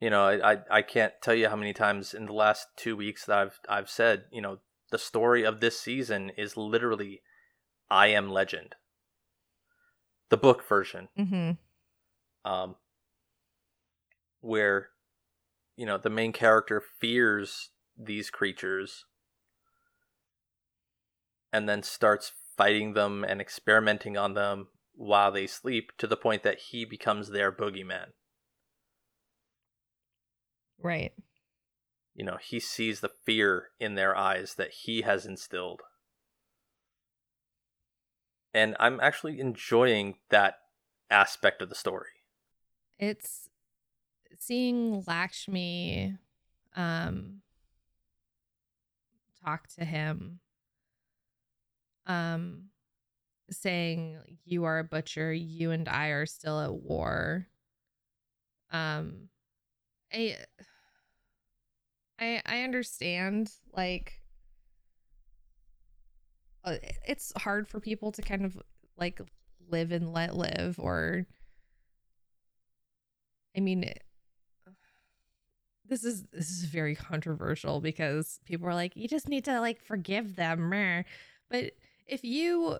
You 0.00 0.10
know, 0.10 0.24
I, 0.26 0.52
I 0.54 0.58
I 0.70 0.82
can't 0.82 1.12
tell 1.22 1.34
you 1.34 1.48
how 1.48 1.54
many 1.54 1.72
times 1.72 2.12
in 2.12 2.26
the 2.26 2.32
last 2.32 2.66
two 2.76 2.96
weeks 2.96 3.24
that 3.26 3.38
I've 3.38 3.60
I've 3.68 3.88
said, 3.88 4.24
you 4.32 4.40
know, 4.42 4.58
the 4.90 4.98
story 4.98 5.44
of 5.44 5.60
this 5.60 5.78
season 5.78 6.30
is 6.36 6.56
literally 6.56 7.22
I 7.88 8.08
Am 8.08 8.28
Legend. 8.28 8.74
The 10.30 10.36
book 10.38 10.66
version. 10.66 11.08
Mm-hmm. 11.16 12.50
um, 12.50 12.74
where 14.40 14.88
you 15.82 15.86
know 15.86 15.98
the 15.98 16.08
main 16.08 16.32
character 16.32 16.80
fears 16.80 17.70
these 17.98 18.30
creatures 18.30 19.04
and 21.52 21.68
then 21.68 21.82
starts 21.82 22.30
fighting 22.56 22.92
them 22.94 23.24
and 23.24 23.40
experimenting 23.40 24.16
on 24.16 24.34
them 24.34 24.68
while 24.94 25.32
they 25.32 25.44
sleep 25.44 25.90
to 25.98 26.06
the 26.06 26.16
point 26.16 26.44
that 26.44 26.60
he 26.70 26.84
becomes 26.84 27.30
their 27.30 27.50
boogeyman. 27.50 28.10
Right. 30.80 31.12
you 32.14 32.24
know 32.24 32.38
he 32.40 32.60
sees 32.60 33.00
the 33.00 33.10
fear 33.26 33.70
in 33.80 33.96
their 33.96 34.16
eyes 34.16 34.54
that 34.54 34.70
he 34.84 35.02
has 35.02 35.26
instilled. 35.26 35.80
And 38.54 38.76
i'm 38.78 39.00
actually 39.00 39.40
enjoying 39.40 40.18
that 40.28 40.58
aspect 41.10 41.60
of 41.60 41.70
the 41.70 41.74
story. 41.74 42.22
It's 43.00 43.48
seeing 44.38 45.02
Lakshmi 45.06 46.16
um 46.74 47.42
talk 49.44 49.68
to 49.68 49.84
him 49.84 50.40
um 52.06 52.64
saying 53.50 54.18
you 54.44 54.64
are 54.64 54.78
a 54.78 54.84
butcher. 54.84 55.32
You 55.32 55.70
and 55.70 55.88
I 55.88 56.08
are 56.08 56.26
still 56.26 56.60
at 56.60 56.72
war. 56.72 57.46
Um 58.70 59.28
I 60.12 60.36
I 62.18 62.42
I 62.44 62.62
understand 62.62 63.50
like 63.72 64.14
uh, 66.64 66.76
it's 67.06 67.32
hard 67.36 67.68
for 67.68 67.80
people 67.80 68.12
to 68.12 68.22
kind 68.22 68.44
of 68.44 68.56
like 68.96 69.20
live 69.68 69.92
and 69.92 70.12
let 70.12 70.36
live 70.36 70.78
or 70.78 71.26
I 73.56 73.60
mean 73.60 73.92
this 75.92 76.04
is 76.04 76.24
this 76.32 76.50
is 76.50 76.64
very 76.64 76.94
controversial 76.94 77.80
because 77.80 78.40
people 78.44 78.66
are 78.66 78.74
like 78.74 78.96
you 78.96 79.06
just 79.06 79.28
need 79.28 79.44
to 79.44 79.60
like 79.60 79.80
forgive 79.82 80.36
them 80.36 81.04
but 81.50 81.72
if 82.06 82.24
you 82.24 82.78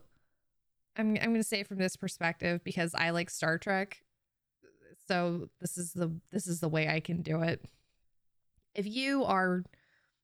I'm 0.97 1.17
I'm 1.21 1.35
to 1.35 1.45
say 1.45 1.63
from 1.63 1.79
this 1.79 1.97
perspective 1.97 2.63
because 2.65 2.95
I 2.95 3.11
like 3.11 3.31
Star 3.31 3.59
Trek 3.59 4.03
so 5.07 5.49
this 5.61 5.77
is 5.79 5.93
the 5.93 6.11
this 6.31 6.47
is 6.47 6.61
the 6.61 6.69
way 6.69 6.89
I 6.89 7.01
can 7.01 7.23
do 7.23 7.43
it. 7.43 7.65
If 8.75 8.87
you 8.87 9.25
are 9.25 9.65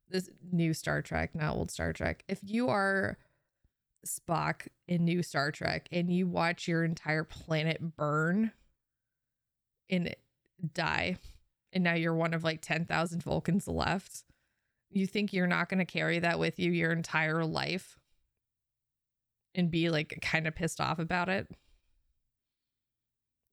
this 0.09 0.31
new 0.51 0.73
Star 0.73 1.02
Trek, 1.02 1.35
not 1.35 1.56
old 1.56 1.70
Star 1.70 1.93
Trek, 1.93 2.24
if 2.28 2.39
you 2.43 2.69
are 2.69 3.19
Spock 4.06 4.69
in 4.86 5.05
new 5.05 5.23
Star 5.23 5.51
Trek 5.51 5.89
and 5.93 6.10
you 6.10 6.27
watch 6.27 6.69
your 6.69 6.85
entire 6.85 7.24
planet 7.24 7.97
burn 7.97 8.52
and 9.90 10.15
die, 10.74 11.19
and 11.73 11.85
now 11.85 11.95
you're 11.95 12.15
one 12.15 12.35
of 12.35 12.45
like 12.45 12.61
10,000 12.61 13.23
Vulcans 13.23 13.69
left, 13.69 14.24
you 14.90 15.07
think 15.07 15.32
you're 15.32 15.47
not 15.47 15.69
going 15.69 15.78
to 15.78 15.85
carry 15.85 16.19
that 16.19 16.39
with 16.39 16.59
you 16.59 16.70
your 16.73 16.93
entire 16.93 17.45
life 17.45 17.99
and 19.55 19.70
be 19.70 19.90
like 19.90 20.19
kind 20.23 20.47
of 20.47 20.55
pissed 20.55 20.81
off 20.81 20.99
about 20.99 21.28
it? 21.28 21.49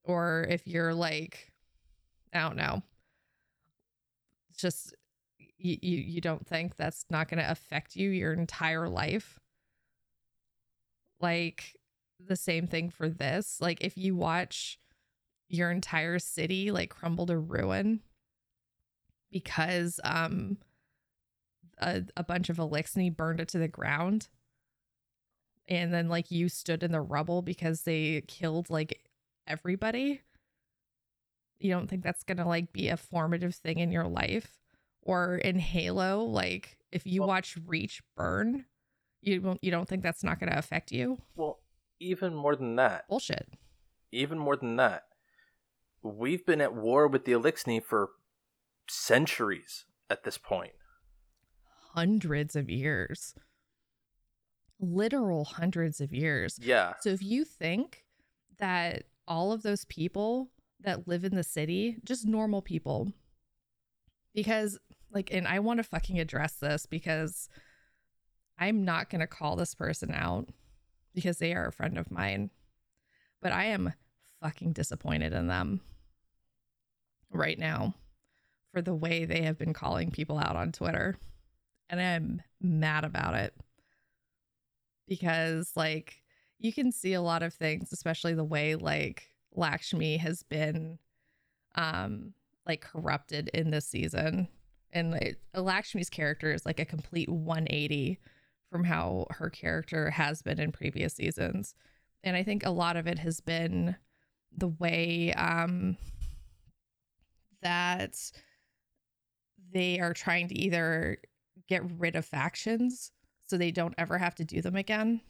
Or 0.04 0.46
if 0.48 0.66
you're 0.66 0.94
like, 0.94 1.52
I 2.32 2.40
don't 2.40 2.56
know, 2.56 2.82
just 4.56 4.94
you 5.58 5.76
you, 5.80 5.98
you 5.98 6.20
don't 6.20 6.46
think 6.46 6.76
that's 6.76 7.04
not 7.10 7.28
going 7.28 7.42
to 7.42 7.50
affect 7.50 7.96
you 7.96 8.10
your 8.10 8.32
entire 8.32 8.88
life 8.88 9.38
like 11.20 11.76
the 12.24 12.36
same 12.36 12.66
thing 12.66 12.90
for 12.90 13.08
this 13.08 13.58
like 13.60 13.78
if 13.80 13.96
you 13.96 14.14
watch 14.14 14.78
your 15.48 15.70
entire 15.70 16.18
city 16.18 16.70
like 16.70 16.90
crumble 16.90 17.26
to 17.26 17.38
ruin 17.38 18.00
because 19.30 20.00
um 20.04 20.56
a, 21.78 22.02
a 22.16 22.24
bunch 22.24 22.48
of 22.48 22.56
eliksni 22.56 23.14
burned 23.14 23.40
it 23.40 23.48
to 23.48 23.58
the 23.58 23.68
ground 23.68 24.28
and 25.68 25.92
then 25.92 26.08
like 26.08 26.30
you 26.30 26.48
stood 26.48 26.82
in 26.82 26.92
the 26.92 27.00
rubble 27.00 27.42
because 27.42 27.82
they 27.82 28.22
killed 28.28 28.70
like 28.70 29.00
everybody 29.46 30.22
You 31.58 31.70
don't 31.72 31.88
think 31.88 32.02
that's 32.02 32.24
to 32.38 32.44
like 32.46 32.72
be 32.72 32.88
a 32.88 32.96
formative 32.96 33.54
thing 33.54 33.78
in 33.78 33.90
your 33.92 34.06
life? 34.06 34.58
Or 35.02 35.36
in 35.36 35.58
Halo, 35.58 36.22
like 36.24 36.76
if 36.92 37.06
you 37.06 37.20
Well- 37.22 37.28
watch 37.28 37.56
Reach 37.66 38.02
burn, 38.16 38.66
you 39.22 39.40
don't 39.40 39.62
you 39.62 39.70
don't 39.70 39.88
think 39.88 40.02
that's 40.02 40.22
not 40.24 40.38
to 40.52 40.58
affect 40.58 40.92
you? 40.92 41.18
Well, 41.34 41.60
even 42.00 42.34
more 42.34 42.56
than 42.56 42.76
that, 42.76 43.08
Bullshit. 43.08 43.48
even 44.12 44.38
more 44.38 44.56
than 44.56 44.76
that, 44.76 45.04
we've 46.06 46.44
been 46.46 46.60
at 46.60 46.74
war 46.74 47.08
with 47.08 47.24
the 47.24 47.32
Eliksni 47.32 47.82
for 47.82 48.10
centuries 48.88 49.84
at 50.08 50.24
this 50.24 50.38
point. 50.38 50.72
Hundreds 51.94 52.56
of 52.56 52.68
years. 52.70 53.34
Literal 54.78 55.44
hundreds 55.44 56.00
of 56.00 56.12
years. 56.12 56.58
Yeah. 56.60 56.94
So 57.00 57.10
if 57.10 57.22
you 57.22 57.44
think 57.44 58.04
that 58.58 59.04
all 59.26 59.52
of 59.52 59.62
those 59.62 59.84
people 59.86 60.50
that 60.80 61.08
live 61.08 61.24
in 61.24 61.34
the 61.34 61.42
city, 61.42 61.96
just 62.04 62.26
normal 62.26 62.62
people, 62.62 63.12
because 64.34 64.78
like, 65.10 65.32
and 65.32 65.48
I 65.48 65.60
want 65.60 65.78
to 65.78 65.84
fucking 65.84 66.20
address 66.20 66.54
this 66.54 66.84
because 66.84 67.48
I'm 68.58 68.84
not 68.84 69.08
going 69.08 69.20
to 69.20 69.26
call 69.26 69.56
this 69.56 69.74
person 69.74 70.12
out 70.12 70.48
because 71.14 71.38
they 71.38 71.54
are 71.54 71.68
a 71.68 71.72
friend 71.72 71.96
of 71.96 72.10
mine, 72.10 72.50
but 73.40 73.52
I 73.52 73.66
am 73.66 73.94
fucking 74.42 74.74
disappointed 74.74 75.32
in 75.32 75.46
them 75.46 75.80
right 77.32 77.58
now 77.58 77.94
for 78.72 78.82
the 78.82 78.94
way 78.94 79.24
they 79.24 79.42
have 79.42 79.58
been 79.58 79.72
calling 79.72 80.10
people 80.10 80.38
out 80.38 80.56
on 80.56 80.72
Twitter. 80.72 81.16
And 81.88 82.00
I'm 82.00 82.42
mad 82.60 83.04
about 83.04 83.34
it 83.34 83.54
because, 85.08 85.72
like, 85.76 86.22
you 86.58 86.72
can 86.72 86.90
see 86.90 87.14
a 87.14 87.22
lot 87.22 87.42
of 87.42 87.54
things, 87.54 87.92
especially 87.92 88.34
the 88.34 88.44
way 88.44 88.74
like 88.74 89.28
Lakshmi 89.54 90.16
has 90.18 90.42
been 90.42 90.98
um 91.74 92.32
like 92.66 92.80
corrupted 92.80 93.48
in 93.54 93.70
this 93.70 93.86
season. 93.86 94.48
And 94.92 95.10
like, 95.10 95.38
Lakshmi's 95.54 96.10
character 96.10 96.52
is 96.52 96.64
like 96.66 96.80
a 96.80 96.84
complete 96.84 97.28
180 97.28 98.18
from 98.70 98.84
how 98.84 99.26
her 99.30 99.50
character 99.50 100.10
has 100.10 100.42
been 100.42 100.58
in 100.58 100.72
previous 100.72 101.14
seasons. 101.14 101.74
And 102.24 102.36
I 102.36 102.42
think 102.42 102.64
a 102.64 102.70
lot 102.70 102.96
of 102.96 103.06
it 103.06 103.18
has 103.18 103.40
been 103.40 103.96
the 104.56 104.68
way 104.68 105.32
um 105.34 105.96
that 107.62 108.16
they 109.72 110.00
are 110.00 110.12
trying 110.12 110.48
to 110.48 110.58
either 110.58 111.18
get 111.68 111.82
rid 111.98 112.16
of 112.16 112.24
factions 112.24 113.12
so 113.46 113.56
they 113.56 113.70
don't 113.70 113.94
ever 113.98 114.18
have 114.18 114.34
to 114.36 114.44
do 114.44 114.60
them 114.60 114.76
again. 114.76 115.20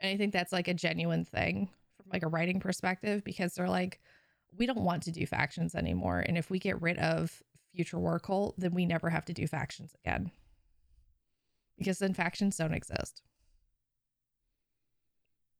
And 0.00 0.12
I 0.12 0.16
think 0.16 0.32
that's 0.32 0.52
like 0.52 0.68
a 0.68 0.74
genuine 0.74 1.24
thing 1.24 1.68
from 1.96 2.06
like 2.12 2.22
a 2.22 2.28
writing 2.28 2.60
perspective 2.60 3.24
because 3.24 3.54
they're 3.54 3.68
like, 3.68 4.00
we 4.56 4.66
don't 4.66 4.84
want 4.84 5.02
to 5.04 5.12
do 5.12 5.26
factions 5.26 5.74
anymore. 5.74 6.20
And 6.20 6.36
if 6.36 6.50
we 6.50 6.58
get 6.58 6.80
rid 6.80 6.98
of 6.98 7.42
future 7.74 7.98
war 7.98 8.18
cult, 8.18 8.54
then 8.58 8.74
we 8.74 8.86
never 8.86 9.10
have 9.10 9.24
to 9.26 9.32
do 9.32 9.46
factions 9.46 9.94
again. 10.04 10.30
Because 11.78 11.98
then 11.98 12.14
factions 12.14 12.56
don't 12.56 12.74
exist. 12.74 13.22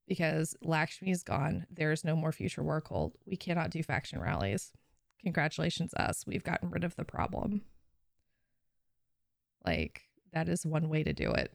Because 0.06 0.56
Lakshmi 0.62 1.10
is 1.10 1.22
gone. 1.22 1.66
There's 1.70 2.04
no 2.04 2.14
more 2.14 2.32
future 2.32 2.62
war 2.62 2.80
cult. 2.80 3.14
We 3.26 3.36
cannot 3.36 3.70
do 3.70 3.82
faction 3.82 4.20
rallies. 4.20 4.72
Congratulations, 5.22 5.92
us. 5.94 6.24
We've 6.26 6.44
gotten 6.44 6.70
rid 6.70 6.84
of 6.84 6.94
the 6.94 7.04
problem. 7.04 7.62
Like, 9.64 10.02
that 10.32 10.48
is 10.48 10.64
one 10.64 10.88
way 10.88 11.02
to 11.02 11.12
do 11.12 11.32
it. 11.32 11.52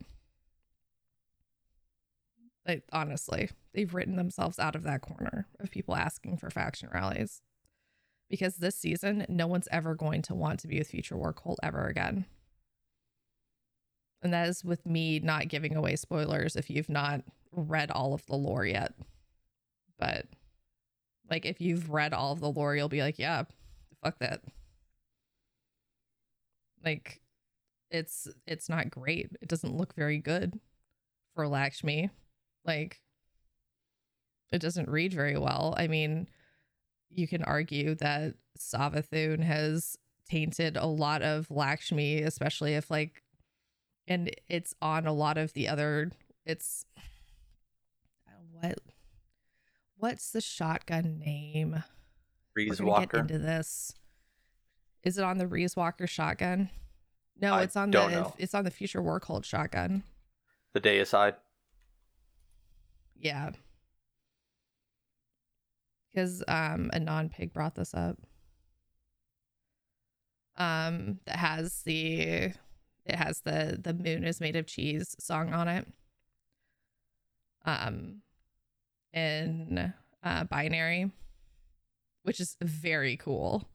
Like, 2.68 2.84
honestly, 2.92 3.50
they've 3.74 3.94
written 3.94 4.18
themselves 4.18 4.60
out 4.60 4.76
of 4.76 4.84
that 4.84 5.02
corner 5.02 5.48
of 5.60 5.72
people 5.72 5.96
asking 5.96 6.38
for 6.38 6.50
faction 6.50 6.90
rallies. 6.94 7.42
Because 8.30 8.58
this 8.58 8.76
season, 8.76 9.26
no 9.30 9.48
one's 9.48 9.68
ever 9.72 9.96
going 9.96 10.22
to 10.24 10.36
want 10.36 10.60
to 10.62 10.68
be 10.68 10.78
with 10.78 10.90
Future 10.90 11.18
War 11.18 11.34
Cult 11.34 11.60
ever 11.64 11.88
again. 11.88 12.26
And 14.24 14.34
that 14.34 14.48
is 14.48 14.64
with 14.64 14.86
me 14.86 15.20
not 15.20 15.48
giving 15.48 15.76
away 15.76 15.96
spoilers 15.96 16.56
if 16.56 16.70
you've 16.70 16.90
not 16.90 17.22
read 17.52 17.92
all 17.92 18.14
of 18.14 18.26
the 18.28 18.36
lore 18.36 18.66
yet. 18.66 18.94
But, 19.98 20.26
like, 21.30 21.46
if 21.46 21.60
you've 21.60 21.90
read 21.90 22.14
all 22.14 22.34
of 22.34 22.40
the 22.40 22.52
lore, 22.52 22.76
you'll 22.76 22.90
be 22.90 23.02
like, 23.02 23.18
yeah, 23.20 23.44
fuck 24.04 24.20
that. 24.20 24.42
Like, 26.84 27.22
it's 27.92 28.28
it's 28.48 28.70
not 28.70 28.90
great. 28.90 29.32
It 29.42 29.48
doesn't 29.48 29.76
look 29.76 29.94
very 29.96 30.18
good 30.18 30.60
for 31.36 31.48
Lakshmi. 31.48 32.10
Like 32.66 33.02
it 34.52 34.60
doesn't 34.60 34.90
read 34.90 35.14
very 35.14 35.38
well. 35.38 35.74
I 35.78 35.88
mean, 35.88 36.28
you 37.10 37.28
can 37.28 37.44
argue 37.44 37.96
that 37.96 38.36
Savathun 38.60 39.42
has 39.44 39.98
tainted 40.30 40.78
a 40.78 40.86
lot 40.86 41.22
of 41.22 41.50
Lakshmi, 41.52 42.22
especially 42.22 42.74
if 42.76 42.90
like 42.90 43.22
and 44.08 44.30
it's 44.50 44.74
on 44.82 45.06
a 45.08 45.14
lot 45.14 45.38
of 45.38 45.54
the 45.54 45.68
other 45.68 46.12
it's 46.46 46.86
what 48.54 48.80
what's 49.98 50.32
the 50.32 50.42
shotgun 50.42 51.20
name? 51.20 51.84
Reese 52.56 52.70
We're 52.72 52.76
gonna 52.86 52.90
get 52.90 53.00
Walker. 53.00 53.20
into 53.20 53.38
this. 53.40 53.94
Is 55.04 55.18
it 55.18 55.24
on 55.24 55.38
the 55.38 55.48
Reese 55.48 55.76
Walker 55.76 56.06
shotgun? 56.08 56.70
No, 57.40 57.54
I 57.56 57.64
it's 57.64 57.76
on 57.76 57.92
the 57.92 58.08
know. 58.08 58.34
it's 58.38 58.54
on 58.54 58.64
the 58.66 58.72
Future 58.72 59.02
War 59.02 59.20
Cult 59.20 59.46
shotgun. 59.46 60.04
The 60.74 60.82
deicide. 60.82 61.36
Yeah. 63.20 63.52
Because 66.14 66.44
um 66.48 66.90
a 66.94 67.00
non 67.00 67.30
pig 67.30 67.54
brought 67.54 67.76
this 67.76 67.94
up. 67.94 68.18
Um 70.58 71.20
that 71.26 71.38
has 71.38 71.82
the 71.84 72.52
it 73.06 73.16
has 73.16 73.42
the 73.42 73.80
the 73.82 73.94
moon 73.94 74.24
is 74.24 74.40
made 74.40 74.56
of 74.56 74.68
cheese 74.68 75.16
song 75.20 75.54
on 75.54 75.68
it. 75.68 75.88
Um 77.66 78.22
in 79.14 79.94
uh 80.24 80.44
binary, 80.46 81.12
which 82.24 82.40
is 82.40 82.56
very 82.62 83.18
cool, 83.18 83.68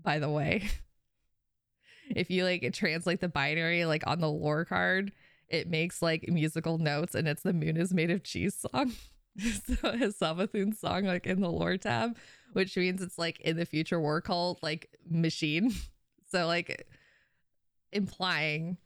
by 0.00 0.18
the 0.18 0.30
way. 0.30 0.68
if 2.10 2.30
you 2.30 2.44
like 2.44 2.72
translate 2.72 3.20
the 3.20 3.28
binary 3.28 3.84
like 3.84 4.06
on 4.06 4.20
the 4.20 4.30
lore 4.30 4.64
card, 4.64 5.12
it 5.48 5.68
makes 5.68 6.02
like 6.02 6.28
musical 6.28 6.78
notes 6.78 7.14
and 7.14 7.28
it's 7.28 7.42
the 7.42 7.52
moon 7.52 7.76
is 7.76 7.92
made 7.92 8.10
of 8.10 8.22
cheese 8.22 8.54
song. 8.54 8.92
so 9.38 9.92
his 9.92 10.16
Savathun 10.16 10.76
song 10.76 11.04
like 11.04 11.26
in 11.26 11.40
the 11.40 11.50
lore 11.50 11.76
tab, 11.76 12.16
which 12.52 12.76
means 12.76 13.02
it's 13.02 13.18
like 13.18 13.40
in 13.40 13.56
the 13.56 13.66
future 13.66 14.00
war 14.00 14.20
cult 14.20 14.62
like 14.62 14.90
machine. 15.08 15.72
So 16.30 16.46
like 16.46 16.88
implying 17.92 18.76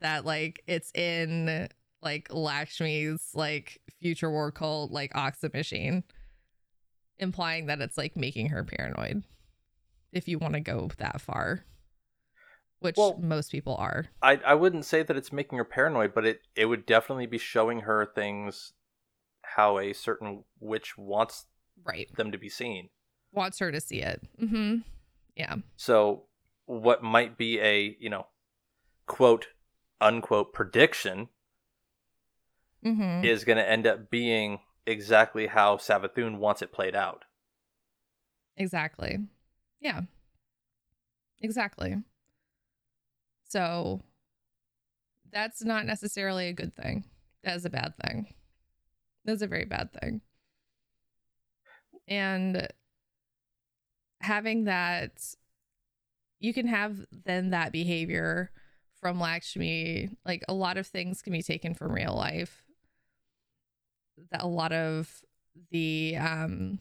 that 0.00 0.24
like 0.24 0.62
it's 0.66 0.90
in 0.94 1.68
like 2.02 2.28
Lakshmi's 2.30 3.30
like 3.34 3.80
future 4.00 4.30
war 4.30 4.50
cult 4.52 4.90
like 4.90 5.12
Oxa 5.14 5.52
machine. 5.52 6.04
Implying 7.18 7.66
that 7.66 7.80
it's 7.80 7.96
like 7.96 8.14
making 8.16 8.48
her 8.50 8.62
paranoid. 8.62 9.22
If 10.12 10.28
you 10.28 10.38
want 10.38 10.54
to 10.54 10.60
go 10.60 10.90
that 10.98 11.20
far. 11.20 11.64
Which 12.80 12.96
Well- 12.98 13.16
most 13.18 13.50
people 13.50 13.74
are. 13.76 14.06
I 14.20 14.36
I 14.36 14.54
wouldn't 14.54 14.84
say 14.84 15.02
that 15.02 15.16
it's 15.16 15.32
making 15.32 15.56
her 15.58 15.64
paranoid, 15.64 16.12
but 16.14 16.26
it 16.26 16.42
it 16.54 16.66
would 16.66 16.84
definitely 16.84 17.26
be 17.26 17.38
showing 17.38 17.80
her 17.80 18.04
things 18.04 18.74
how 19.42 19.78
a 19.78 19.92
certain 19.94 20.44
witch 20.60 20.98
wants 20.98 21.46
Right. 21.84 22.14
them 22.16 22.32
to 22.32 22.38
be 22.38 22.48
seen. 22.50 22.90
Wants 23.32 23.58
her 23.60 23.70
to 23.72 23.80
see 23.80 24.02
it. 24.02 24.22
Mm-hmm. 24.40 24.78
Yeah. 25.36 25.56
So 25.76 26.26
what 26.66 27.02
might 27.02 27.38
be 27.38 27.60
a, 27.60 27.96
you 28.00 28.10
know, 28.10 28.26
quote 29.06 29.48
unquote 30.00 30.52
prediction 30.52 31.28
Mm-hmm. 32.84 33.24
is 33.24 33.42
going 33.44 33.58
to 33.58 33.68
end 33.68 33.84
up 33.84 34.10
being 34.10 34.60
exactly 34.86 35.48
how 35.48 35.76
Savathun 35.76 36.38
wants 36.38 36.62
it 36.62 36.72
played 36.72 36.94
out. 36.94 37.24
Exactly. 38.56 39.18
Yeah. 39.80 40.02
Exactly. 41.40 41.96
So 43.48 44.02
that's 45.32 45.64
not 45.64 45.84
necessarily 45.84 46.46
a 46.46 46.52
good 46.52 46.76
thing. 46.76 47.06
That 47.42 47.56
is 47.56 47.64
a 47.64 47.70
bad 47.70 47.94
thing. 48.04 48.34
That's 49.24 49.42
a 49.42 49.48
very 49.48 49.64
bad 49.64 49.92
thing. 50.00 50.20
And 52.06 52.68
having 54.20 54.64
that, 54.64 55.12
you 56.38 56.54
can 56.54 56.68
have 56.68 57.04
then 57.24 57.50
that 57.50 57.72
behavior 57.72 58.52
from 59.06 59.20
Lakshmi. 59.20 60.10
Like 60.24 60.42
a 60.48 60.54
lot 60.54 60.76
of 60.76 60.86
things 60.86 61.22
can 61.22 61.32
be 61.32 61.42
taken 61.42 61.74
from 61.74 61.92
real 61.92 62.12
life. 62.12 62.64
That 64.32 64.42
a 64.42 64.48
lot 64.48 64.72
of 64.72 65.22
the 65.70 66.16
um 66.16 66.80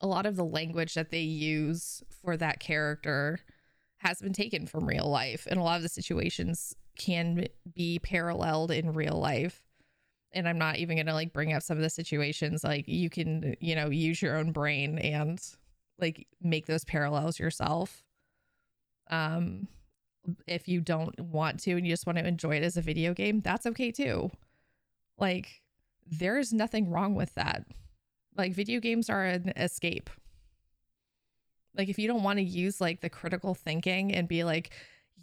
a 0.00 0.06
lot 0.06 0.24
of 0.24 0.36
the 0.36 0.44
language 0.44 0.94
that 0.94 1.10
they 1.10 1.22
use 1.22 2.04
for 2.22 2.36
that 2.36 2.60
character 2.60 3.40
has 3.98 4.20
been 4.20 4.32
taken 4.32 4.66
from 4.66 4.86
real 4.86 5.10
life 5.10 5.48
and 5.50 5.58
a 5.58 5.62
lot 5.64 5.78
of 5.78 5.82
the 5.82 5.88
situations 5.88 6.76
can 6.96 7.48
be 7.74 7.98
paralleled 7.98 8.70
in 8.70 8.92
real 8.92 9.18
life 9.18 9.64
and 10.32 10.48
I'm 10.48 10.58
not 10.58 10.76
even 10.76 10.96
going 10.96 11.06
to 11.06 11.12
like 11.12 11.32
bring 11.32 11.52
up 11.52 11.62
some 11.62 11.76
of 11.76 11.82
the 11.82 11.90
situations 11.90 12.62
like 12.62 12.86
you 12.86 13.10
can, 13.10 13.56
you 13.60 13.74
know, 13.74 13.90
use 13.90 14.22
your 14.22 14.36
own 14.36 14.52
brain 14.52 14.98
and 14.98 15.40
like 15.98 16.28
make 16.40 16.66
those 16.66 16.84
parallels 16.84 17.40
yourself. 17.40 18.04
Um 19.10 19.66
if 20.46 20.68
you 20.68 20.80
don't 20.80 21.18
want 21.20 21.60
to 21.60 21.72
and 21.72 21.86
you 21.86 21.92
just 21.92 22.06
want 22.06 22.18
to 22.18 22.26
enjoy 22.26 22.56
it 22.56 22.62
as 22.62 22.76
a 22.76 22.82
video 22.82 23.14
game, 23.14 23.40
that's 23.40 23.66
okay 23.66 23.90
too. 23.90 24.30
Like 25.18 25.62
there's 26.06 26.52
nothing 26.52 26.90
wrong 26.90 27.14
with 27.14 27.34
that. 27.34 27.64
Like 28.36 28.54
video 28.54 28.80
games 28.80 29.10
are 29.10 29.24
an 29.24 29.52
escape. 29.56 30.10
Like 31.76 31.88
if 31.88 31.98
you 31.98 32.08
don't 32.08 32.22
want 32.22 32.38
to 32.38 32.44
use 32.44 32.80
like 32.80 33.00
the 33.00 33.10
critical 33.10 33.54
thinking 33.54 34.14
and 34.14 34.28
be 34.28 34.44
like, 34.44 34.72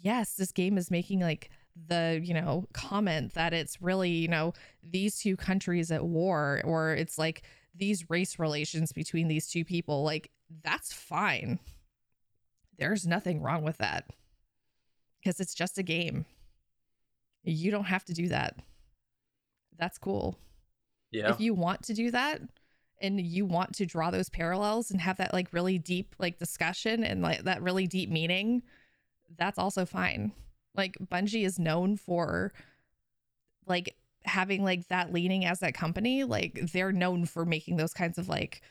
yes, 0.00 0.34
this 0.34 0.52
game 0.52 0.78
is 0.78 0.90
making 0.90 1.20
like 1.20 1.50
the, 1.88 2.20
you 2.22 2.34
know, 2.34 2.66
comment 2.72 3.34
that 3.34 3.52
it's 3.52 3.80
really, 3.82 4.10
you 4.10 4.28
know, 4.28 4.54
these 4.82 5.18
two 5.18 5.36
countries 5.36 5.90
at 5.90 6.04
war 6.04 6.60
or 6.64 6.94
it's 6.94 7.18
like 7.18 7.42
these 7.74 8.08
race 8.08 8.38
relations 8.38 8.92
between 8.92 9.28
these 9.28 9.48
two 9.48 9.64
people, 9.64 10.02
like 10.02 10.30
that's 10.62 10.92
fine. 10.92 11.58
There's 12.78 13.06
nothing 13.06 13.42
wrong 13.42 13.62
with 13.62 13.78
that. 13.78 14.04
Because 15.26 15.40
it's 15.40 15.56
just 15.56 15.76
a 15.76 15.82
game. 15.82 16.24
You 17.42 17.72
don't 17.72 17.86
have 17.86 18.04
to 18.04 18.14
do 18.14 18.28
that. 18.28 18.54
That's 19.76 19.98
cool. 19.98 20.38
Yeah. 21.10 21.30
If 21.30 21.40
you 21.40 21.52
want 21.52 21.82
to 21.86 21.94
do 21.94 22.12
that, 22.12 22.42
and 23.00 23.20
you 23.20 23.44
want 23.44 23.74
to 23.74 23.86
draw 23.86 24.12
those 24.12 24.30
parallels 24.30 24.92
and 24.92 25.00
have 25.00 25.16
that 25.16 25.32
like 25.32 25.52
really 25.52 25.78
deep 25.78 26.14
like 26.20 26.38
discussion 26.38 27.02
and 27.02 27.22
like 27.22 27.42
that 27.42 27.60
really 27.60 27.88
deep 27.88 28.08
meaning, 28.08 28.62
that's 29.36 29.58
also 29.58 29.84
fine. 29.84 30.30
Like 30.76 30.96
Bungie 31.04 31.44
is 31.44 31.58
known 31.58 31.96
for 31.96 32.52
like 33.66 33.96
having 34.22 34.62
like 34.62 34.86
that 34.88 35.12
leaning 35.12 35.44
as 35.44 35.58
that 35.58 35.74
company. 35.74 36.22
Like 36.22 36.70
they're 36.72 36.92
known 36.92 37.26
for 37.26 37.44
making 37.44 37.78
those 37.78 37.92
kinds 37.92 38.16
of 38.16 38.28
like 38.28 38.62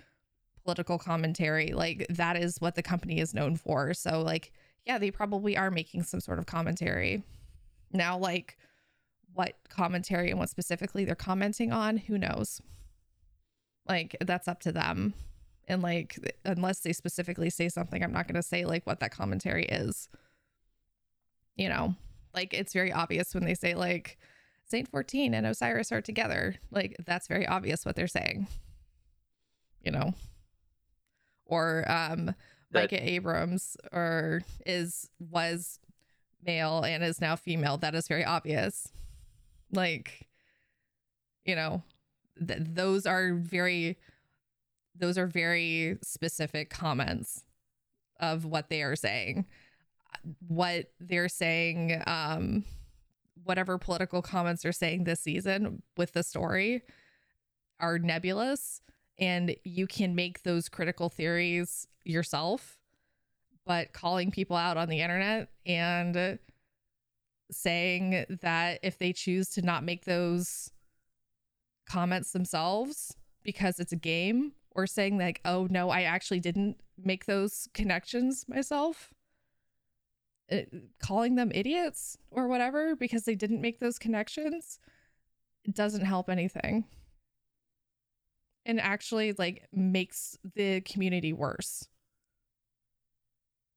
political 0.63 0.97
commentary. 0.97 1.73
Like 1.73 2.07
that 2.11 2.37
is 2.37 2.61
what 2.61 2.75
the 2.75 2.81
company 2.81 3.19
is 3.19 3.33
known 3.33 3.57
for. 3.57 3.93
So 3.93 4.21
like 4.21 4.53
yeah, 4.85 4.97
they 4.97 5.11
probably 5.11 5.57
are 5.57 5.71
making 5.71 6.03
some 6.03 6.19
sort 6.19 6.39
of 6.39 6.45
commentary. 6.45 7.23
Now 7.91 8.17
like 8.17 8.57
what 9.33 9.55
commentary 9.69 10.29
and 10.29 10.39
what 10.39 10.49
specifically 10.49 11.05
they're 11.05 11.15
commenting 11.15 11.71
on, 11.71 11.97
who 11.97 12.17
knows? 12.17 12.61
like 13.87 14.15
that's 14.21 14.47
up 14.47 14.59
to 14.61 14.71
them. 14.71 15.13
And 15.67 15.81
like 15.81 16.17
unless 16.45 16.79
they 16.81 16.93
specifically 16.93 17.49
say 17.49 17.69
something 17.69 18.03
i'm 18.03 18.13
not 18.13 18.27
going 18.27 18.35
to 18.35 18.43
say 18.43 18.65
like 18.65 18.85
what 18.85 18.99
that 18.99 19.11
commentary 19.11 19.65
is. 19.65 20.09
You 21.55 21.69
know 21.69 21.95
like 22.33 22.53
it's 22.53 22.73
very 22.73 22.91
obvious 22.91 23.33
when 23.33 23.45
they 23.45 23.55
say 23.55 23.75
like 23.75 24.17
saint 24.67 24.89
14 24.89 25.33
and 25.33 25.45
osiris 25.45 25.91
are 25.91 26.01
together. 26.01 26.55
Like 26.71 26.95
that's 27.05 27.27
very 27.27 27.47
obvious 27.47 27.85
what 27.85 27.95
they're 27.95 28.07
saying. 28.07 28.47
You 29.81 29.91
know? 29.91 30.13
Or 31.45 31.89
um 31.89 32.35
That- 32.71 32.91
micah 32.91 33.07
abrams 33.09 33.77
or 33.91 34.41
is 34.65 35.09
was 35.19 35.79
male 36.45 36.83
and 36.83 37.03
is 37.03 37.21
now 37.21 37.35
female. 37.35 37.77
That 37.77 37.95
is 37.95 38.07
very 38.07 38.25
obvious. 38.25 38.87
Like 39.71 40.27
you 41.45 41.55
know 41.55 41.83
th- 42.45 42.59
those 42.61 43.05
are 43.05 43.33
very 43.33 43.97
those 44.97 45.17
are 45.17 45.27
very 45.27 45.97
specific 46.01 46.69
comments 46.69 47.43
of 48.19 48.45
what 48.45 48.69
they 48.69 48.81
are 48.81 48.95
saying. 48.95 49.45
What 50.47 50.91
they're 50.99 51.29
saying 51.29 52.01
um 52.07 52.63
whatever 53.43 53.77
political 53.77 54.21
comments 54.21 54.63
they're 54.63 54.71
saying 54.71 55.03
this 55.03 55.19
season 55.19 55.83
with 55.97 56.13
the 56.13 56.23
story 56.23 56.81
are 57.79 57.99
nebulous 57.99 58.81
and 59.17 59.55
you 59.63 59.87
can 59.87 60.15
make 60.15 60.43
those 60.43 60.69
critical 60.69 61.09
theories 61.09 61.87
yourself 62.03 62.77
but 63.65 63.93
calling 63.93 64.29
people 64.31 64.55
out 64.55 64.77
on 64.77 64.89
the 64.89 65.01
internet 65.01 65.49
and 65.65 66.37
saying 67.51 68.25
that 68.41 68.79
if 68.83 68.97
they 68.97 69.13
choose 69.13 69.49
to 69.49 69.61
not 69.61 69.83
make 69.83 70.05
those 70.05 70.71
comments 71.87 72.31
themselves 72.31 73.15
because 73.43 73.79
it's 73.79 73.91
a 73.91 73.97
game 73.97 74.51
or 74.71 74.87
saying 74.87 75.17
like 75.17 75.39
oh 75.45 75.67
no 75.69 75.89
i 75.89 76.01
actually 76.01 76.39
didn't 76.39 76.77
make 77.03 77.25
those 77.25 77.67
connections 77.73 78.45
myself 78.47 79.11
it, 80.47 80.71
calling 80.99 81.35
them 81.35 81.51
idiots 81.53 82.17
or 82.31 82.47
whatever 82.47 82.95
because 82.95 83.23
they 83.23 83.35
didn't 83.35 83.61
make 83.61 83.79
those 83.79 83.97
connections 83.99 84.79
doesn't 85.71 86.05
help 86.05 86.29
anything 86.29 86.85
and 88.65 88.79
actually 88.79 89.33
like 89.33 89.67
makes 89.71 90.37
the 90.55 90.81
community 90.81 91.33
worse 91.33 91.87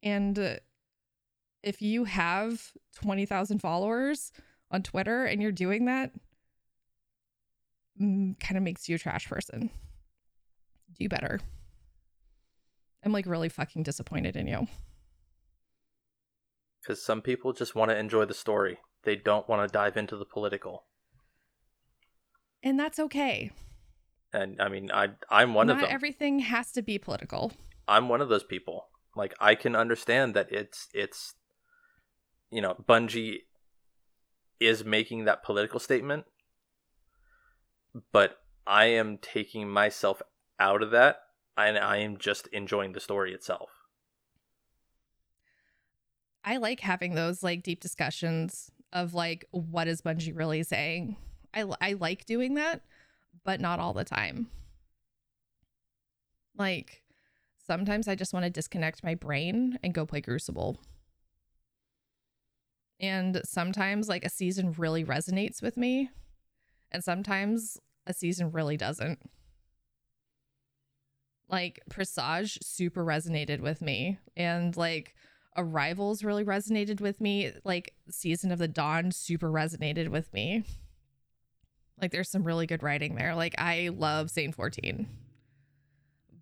and 0.02 0.38
uh, 0.38 0.54
if 1.62 1.82
you 1.82 2.04
have 2.04 2.72
20,000 2.96 3.58
followers 3.58 4.32
on 4.70 4.82
Twitter 4.82 5.24
and 5.24 5.42
you're 5.42 5.52
doing 5.52 5.86
that 5.86 6.12
mm, 8.00 8.38
kind 8.40 8.56
of 8.56 8.62
makes 8.62 8.88
you 8.88 8.96
a 8.96 8.98
trash 8.98 9.28
person. 9.28 9.70
Do 10.98 11.08
better. 11.08 11.40
I'm 13.04 13.12
like 13.12 13.26
really 13.26 13.48
fucking 13.48 13.82
disappointed 13.82 14.36
in 14.36 14.46
you. 14.46 14.66
Because 16.82 17.02
some 17.02 17.22
people 17.22 17.52
just 17.52 17.74
want 17.74 17.90
to 17.90 17.98
enjoy 17.98 18.24
the 18.24 18.34
story. 18.34 18.78
They 19.04 19.16
don't 19.16 19.48
want 19.48 19.66
to 19.66 19.72
dive 19.72 19.96
into 19.96 20.16
the 20.16 20.24
political. 20.24 20.84
And 22.62 22.78
that's 22.78 22.98
okay. 22.98 23.52
And 24.32 24.60
I 24.60 24.68
mean, 24.68 24.90
I 24.92 25.08
I'm 25.30 25.54
one 25.54 25.70
of 25.70 25.78
them. 25.80 25.88
everything 25.90 26.40
has 26.40 26.72
to 26.72 26.82
be 26.82 26.98
political. 26.98 27.52
I'm 27.86 28.08
one 28.08 28.20
of 28.20 28.28
those 28.28 28.44
people. 28.44 28.88
Like 29.16 29.34
I 29.40 29.54
can 29.54 29.74
understand 29.74 30.34
that 30.34 30.52
it's 30.52 30.88
it's 30.92 31.34
you 32.50 32.62
know, 32.62 32.76
Bungie 32.88 33.40
is 34.60 34.84
making 34.84 35.24
that 35.24 35.42
political 35.42 35.80
statement, 35.80 36.24
but 38.12 38.38
I 38.66 38.86
am 38.86 39.18
taking 39.18 39.68
myself 39.68 40.22
out 40.58 40.82
of 40.82 40.90
that 40.90 41.20
and 41.56 41.78
I 41.78 41.98
am 41.98 42.18
just 42.18 42.46
enjoying 42.48 42.92
the 42.92 43.00
story 43.00 43.32
itself. 43.32 43.70
I 46.44 46.56
like 46.56 46.80
having 46.80 47.14
those 47.14 47.42
like 47.42 47.62
deep 47.62 47.80
discussions 47.80 48.70
of 48.92 49.14
like 49.14 49.44
what 49.50 49.88
is 49.88 50.00
Bungie 50.00 50.36
really 50.36 50.62
saying. 50.62 51.16
I 51.52 51.64
I 51.80 51.92
like 51.94 52.24
doing 52.24 52.54
that, 52.54 52.82
but 53.44 53.60
not 53.60 53.80
all 53.80 53.92
the 53.92 54.04
time. 54.04 54.48
Like 56.56 57.02
sometimes 57.66 58.08
I 58.08 58.14
just 58.14 58.32
want 58.32 58.44
to 58.44 58.50
disconnect 58.50 59.04
my 59.04 59.14
brain 59.14 59.78
and 59.82 59.94
go 59.94 60.04
play 60.04 60.20
Crucible. 60.20 60.80
And 63.00 63.40
sometimes 63.44 64.08
like 64.08 64.24
a 64.24 64.30
season 64.30 64.74
really 64.76 65.04
resonates 65.04 65.62
with 65.62 65.76
me, 65.76 66.10
and 66.90 67.04
sometimes 67.04 67.78
a 68.06 68.12
season 68.12 68.50
really 68.50 68.76
doesn't. 68.76 69.20
Like 71.48 71.80
Presage 71.88 72.58
super 72.62 73.04
resonated 73.04 73.60
with 73.60 73.80
me, 73.80 74.18
and 74.36 74.76
like 74.76 75.14
Arrivals 75.56 76.22
really 76.22 76.44
resonated 76.44 77.00
with 77.00 77.20
me. 77.20 77.52
Like 77.64 77.94
Season 78.10 78.52
of 78.52 78.58
the 78.58 78.68
Dawn 78.68 79.10
super 79.12 79.50
resonated 79.50 80.08
with 80.08 80.32
me. 80.32 80.64
Like 82.00 82.12
there's 82.12 82.28
some 82.28 82.44
really 82.44 82.66
good 82.66 82.82
writing 82.82 83.14
there. 83.14 83.34
Like 83.34 83.54
I 83.58 83.90
love 83.92 84.30
Saint 84.30 84.54
14. 84.54 85.08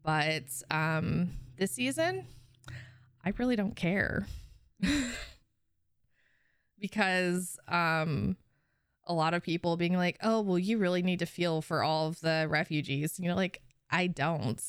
But 0.03 0.45
um 0.71 1.31
this 1.57 1.73
season, 1.73 2.27
I 3.25 3.33
really 3.39 3.57
don't 3.57 3.77
care. 3.77 4.27
because 6.79 7.59
um 7.69 8.37
a 9.09 9.15
lot 9.15 9.35
of 9.35 9.43
people 9.43 9.77
being 9.77 9.97
like, 9.97 10.19
"Oh, 10.23 10.41
well 10.41 10.59
you 10.59 10.79
really 10.79 11.03
need 11.03 11.21
to 11.21 11.27
feel 11.27 11.63
for 11.63 11.83
all 11.83 12.09
of 12.09 12.21
the 12.21 12.47
refugees." 12.49 13.19
You 13.19 13.29
know, 13.29 13.37
like 13.37 13.63
I 13.91 14.07
don't. 14.09 14.61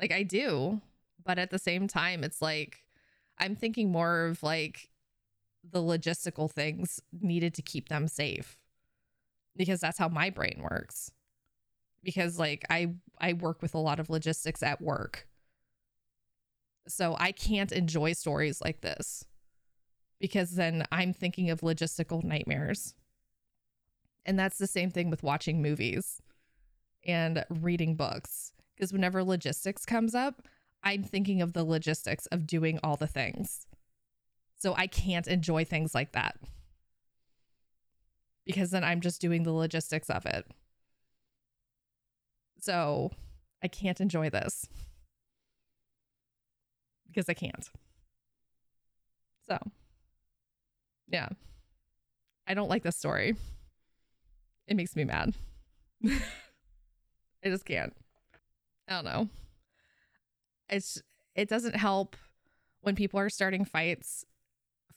Like 0.00 0.12
I 0.12 0.24
do, 0.24 0.80
but 1.24 1.38
at 1.38 1.50
the 1.50 1.58
same 1.58 1.86
time 1.86 2.24
it's 2.24 2.42
like 2.42 2.84
I'm 3.38 3.54
thinking 3.56 3.90
more 3.90 4.26
of 4.26 4.42
like 4.42 4.88
the 5.68 5.80
logistical 5.80 6.50
things 6.50 7.00
needed 7.12 7.54
to 7.54 7.62
keep 7.62 7.88
them 7.88 8.08
safe. 8.08 8.58
Because 9.56 9.80
that's 9.80 9.98
how 9.98 10.08
my 10.08 10.30
brain 10.30 10.60
works. 10.62 11.10
Because 12.02 12.38
like 12.38 12.64
I 12.70 12.94
I 13.18 13.34
work 13.34 13.62
with 13.62 13.74
a 13.74 13.78
lot 13.78 14.00
of 14.00 14.10
logistics 14.10 14.62
at 14.62 14.80
work. 14.80 15.28
So 16.88 17.16
I 17.18 17.32
can't 17.32 17.70
enjoy 17.70 18.12
stories 18.14 18.60
like 18.60 18.80
this 18.80 19.24
because 20.22 20.52
then 20.52 20.84
I'm 20.92 21.12
thinking 21.12 21.50
of 21.50 21.60
logistical 21.60 22.22
nightmares. 22.22 22.94
And 24.24 24.38
that's 24.38 24.58
the 24.58 24.68
same 24.68 24.90
thing 24.90 25.10
with 25.10 25.24
watching 25.24 25.60
movies 25.60 26.22
and 27.04 27.44
reading 27.50 27.96
books. 27.96 28.52
Because 28.74 28.92
whenever 28.92 29.24
logistics 29.24 29.84
comes 29.84 30.14
up, 30.14 30.42
I'm 30.84 31.02
thinking 31.02 31.42
of 31.42 31.52
the 31.52 31.64
logistics 31.64 32.26
of 32.26 32.46
doing 32.46 32.78
all 32.82 32.96
the 32.96 33.08
things. 33.08 33.66
So 34.56 34.74
I 34.76 34.86
can't 34.86 35.26
enjoy 35.26 35.64
things 35.64 35.92
like 35.92 36.12
that. 36.12 36.36
Because 38.44 38.70
then 38.70 38.84
I'm 38.84 39.00
just 39.00 39.20
doing 39.20 39.42
the 39.42 39.52
logistics 39.52 40.10
of 40.10 40.26
it. 40.26 40.46
So 42.58 43.10
I 43.62 43.68
can't 43.68 44.00
enjoy 44.00 44.30
this 44.30 44.66
because 47.06 47.28
I 47.28 47.34
can't. 47.34 47.70
So, 49.46 49.58
yeah. 51.08 51.28
I 52.46 52.54
don't 52.54 52.68
like 52.68 52.82
this 52.82 52.96
story. 52.96 53.36
It 54.66 54.76
makes 54.76 54.96
me 54.96 55.04
mad. 55.04 55.34
I 56.04 57.48
just 57.48 57.64
can't. 57.64 57.94
I 58.88 58.94
don't 58.94 59.04
know. 59.04 59.28
It's 60.68 61.02
it 61.34 61.48
doesn't 61.48 61.76
help 61.76 62.16
when 62.80 62.94
people 62.94 63.18
are 63.20 63.28
starting 63.28 63.64
fights 63.64 64.24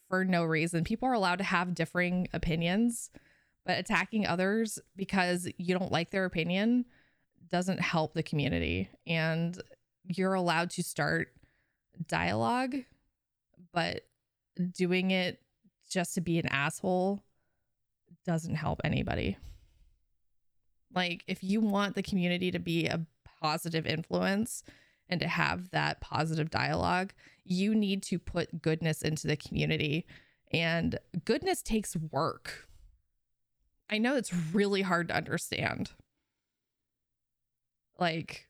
for 0.09 0.25
no 0.25 0.43
reason. 0.43 0.83
People 0.83 1.07
are 1.07 1.13
allowed 1.13 1.37
to 1.37 1.43
have 1.43 1.75
differing 1.75 2.27
opinions, 2.33 3.09
but 3.65 3.79
attacking 3.79 4.25
others 4.27 4.79
because 4.95 5.49
you 5.57 5.77
don't 5.77 5.91
like 5.91 6.11
their 6.11 6.25
opinion 6.25 6.85
doesn't 7.49 7.79
help 7.79 8.13
the 8.13 8.23
community. 8.23 8.89
And 9.07 9.59
you're 10.03 10.33
allowed 10.33 10.69
to 10.71 10.83
start 10.83 11.29
dialogue, 12.07 12.75
but 13.73 14.01
doing 14.73 15.11
it 15.11 15.41
just 15.89 16.15
to 16.15 16.21
be 16.21 16.39
an 16.39 16.47
asshole 16.47 17.23
doesn't 18.25 18.55
help 18.55 18.81
anybody. 18.83 19.37
Like, 20.93 21.23
if 21.27 21.43
you 21.43 21.59
want 21.59 21.95
the 21.95 22.03
community 22.03 22.51
to 22.51 22.59
be 22.59 22.87
a 22.87 23.05
positive 23.41 23.85
influence 23.85 24.63
and 25.09 25.19
to 25.19 25.27
have 25.27 25.69
that 25.71 26.01
positive 26.01 26.49
dialogue, 26.49 27.13
you 27.43 27.75
need 27.75 28.01
to 28.03 28.17
put 28.17 28.61
goodness 28.61 29.01
into 29.01 29.27
the 29.27 29.35
community. 29.35 30.05
And 30.51 30.97
goodness 31.25 31.61
takes 31.61 31.95
work. 31.95 32.67
I 33.89 33.97
know 33.97 34.15
it's 34.15 34.33
really 34.33 34.81
hard 34.81 35.07
to 35.09 35.15
understand. 35.15 35.91
Like, 37.99 38.47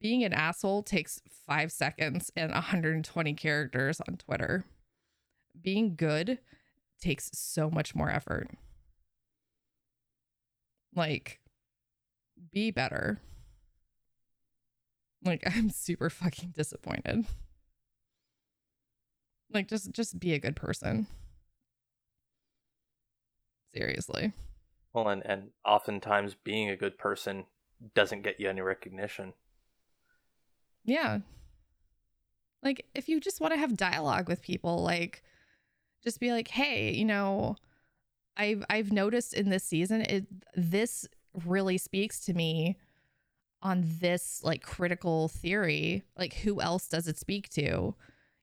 being 0.00 0.24
an 0.24 0.32
asshole 0.32 0.82
takes 0.82 1.20
five 1.46 1.72
seconds 1.72 2.30
and 2.36 2.52
120 2.52 3.34
characters 3.34 4.00
on 4.06 4.16
Twitter. 4.16 4.64
Being 5.60 5.96
good 5.96 6.38
takes 7.00 7.30
so 7.34 7.70
much 7.70 7.94
more 7.94 8.10
effort. 8.10 8.48
Like, 10.94 11.40
be 12.52 12.70
better. 12.70 13.20
Like, 15.24 15.42
I'm 15.46 15.70
super 15.70 16.10
fucking 16.10 16.50
disappointed. 16.56 17.26
Like, 19.52 19.68
just 19.68 19.92
just 19.92 20.18
be 20.18 20.32
a 20.32 20.38
good 20.38 20.56
person. 20.56 21.06
Seriously. 23.74 24.32
Well, 24.92 25.08
and 25.08 25.24
and 25.24 25.50
oftentimes 25.64 26.34
being 26.34 26.68
a 26.68 26.76
good 26.76 26.98
person 26.98 27.46
doesn't 27.94 28.22
get 28.22 28.38
you 28.38 28.48
any 28.48 28.60
recognition. 28.60 29.32
Yeah. 30.84 31.20
Like 32.62 32.86
if 32.94 33.08
you 33.08 33.20
just 33.20 33.40
want 33.40 33.54
to 33.54 33.60
have 33.60 33.76
dialogue 33.76 34.28
with 34.28 34.42
people, 34.42 34.82
like 34.82 35.22
just 36.04 36.20
be 36.20 36.32
like, 36.32 36.48
"Hey, 36.48 36.92
you 36.92 37.04
know, 37.04 37.56
I've 38.36 38.64
I've 38.68 38.92
noticed 38.92 39.34
in 39.34 39.50
this 39.50 39.64
season 39.64 40.02
it 40.02 40.26
this 40.54 41.06
really 41.46 41.78
speaks 41.78 42.20
to 42.26 42.34
me 42.34 42.76
on 43.62 43.84
this 44.00 44.42
like 44.44 44.62
critical 44.62 45.28
theory. 45.28 46.02
Like 46.16 46.34
who 46.34 46.60
else 46.60 46.88
does 46.88 47.08
it 47.08 47.18
speak 47.18 47.48
to? 47.50 47.94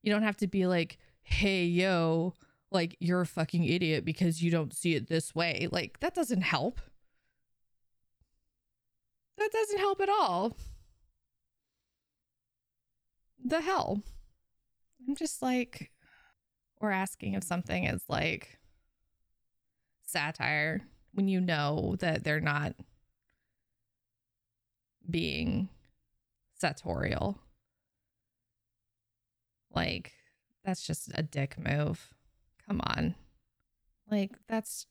You 0.02 0.12
don't 0.12 0.24
have 0.24 0.38
to 0.38 0.48
be 0.48 0.66
like, 0.66 0.98
"Hey, 1.22 1.66
yo, 1.66 2.34
like 2.72 2.96
you're 3.00 3.22
a 3.22 3.26
fucking 3.26 3.64
idiot 3.66 4.06
because 4.06 4.42
you 4.44 4.52
don't 4.52 4.74
see 4.74 4.96
it 4.96 5.08
this 5.08 5.34
way." 5.36 5.68
Like 5.72 6.00
that 6.00 6.16
doesn't 6.16 6.42
help. 6.42 6.82
That 9.38 9.52
doesn't 9.52 9.80
help 9.80 10.02
at 10.02 10.10
all 10.10 10.56
the 13.44 13.62
hell? 13.62 14.02
I'm 15.08 15.16
just 15.16 15.42
like, 15.42 15.92
we're 16.80 16.92
asking 16.92 17.34
if 17.34 17.44
something 17.44 17.86
is 17.86 18.04
like 18.08 18.60
satire 20.06 20.82
when 21.14 21.28
you 21.28 21.42
know 21.42 21.96
that 22.00 22.24
they're 22.24 22.40
not 22.40 22.76
being 25.10 25.70
sartorial. 26.56 27.40
Like, 29.74 30.14
that's 30.64 30.86
just 30.86 31.12
a 31.14 31.24
dick 31.24 31.56
move. 31.58 32.14
Come 32.70 32.82
on. 32.84 33.16
Like, 34.10 34.32
that's, 34.48 34.86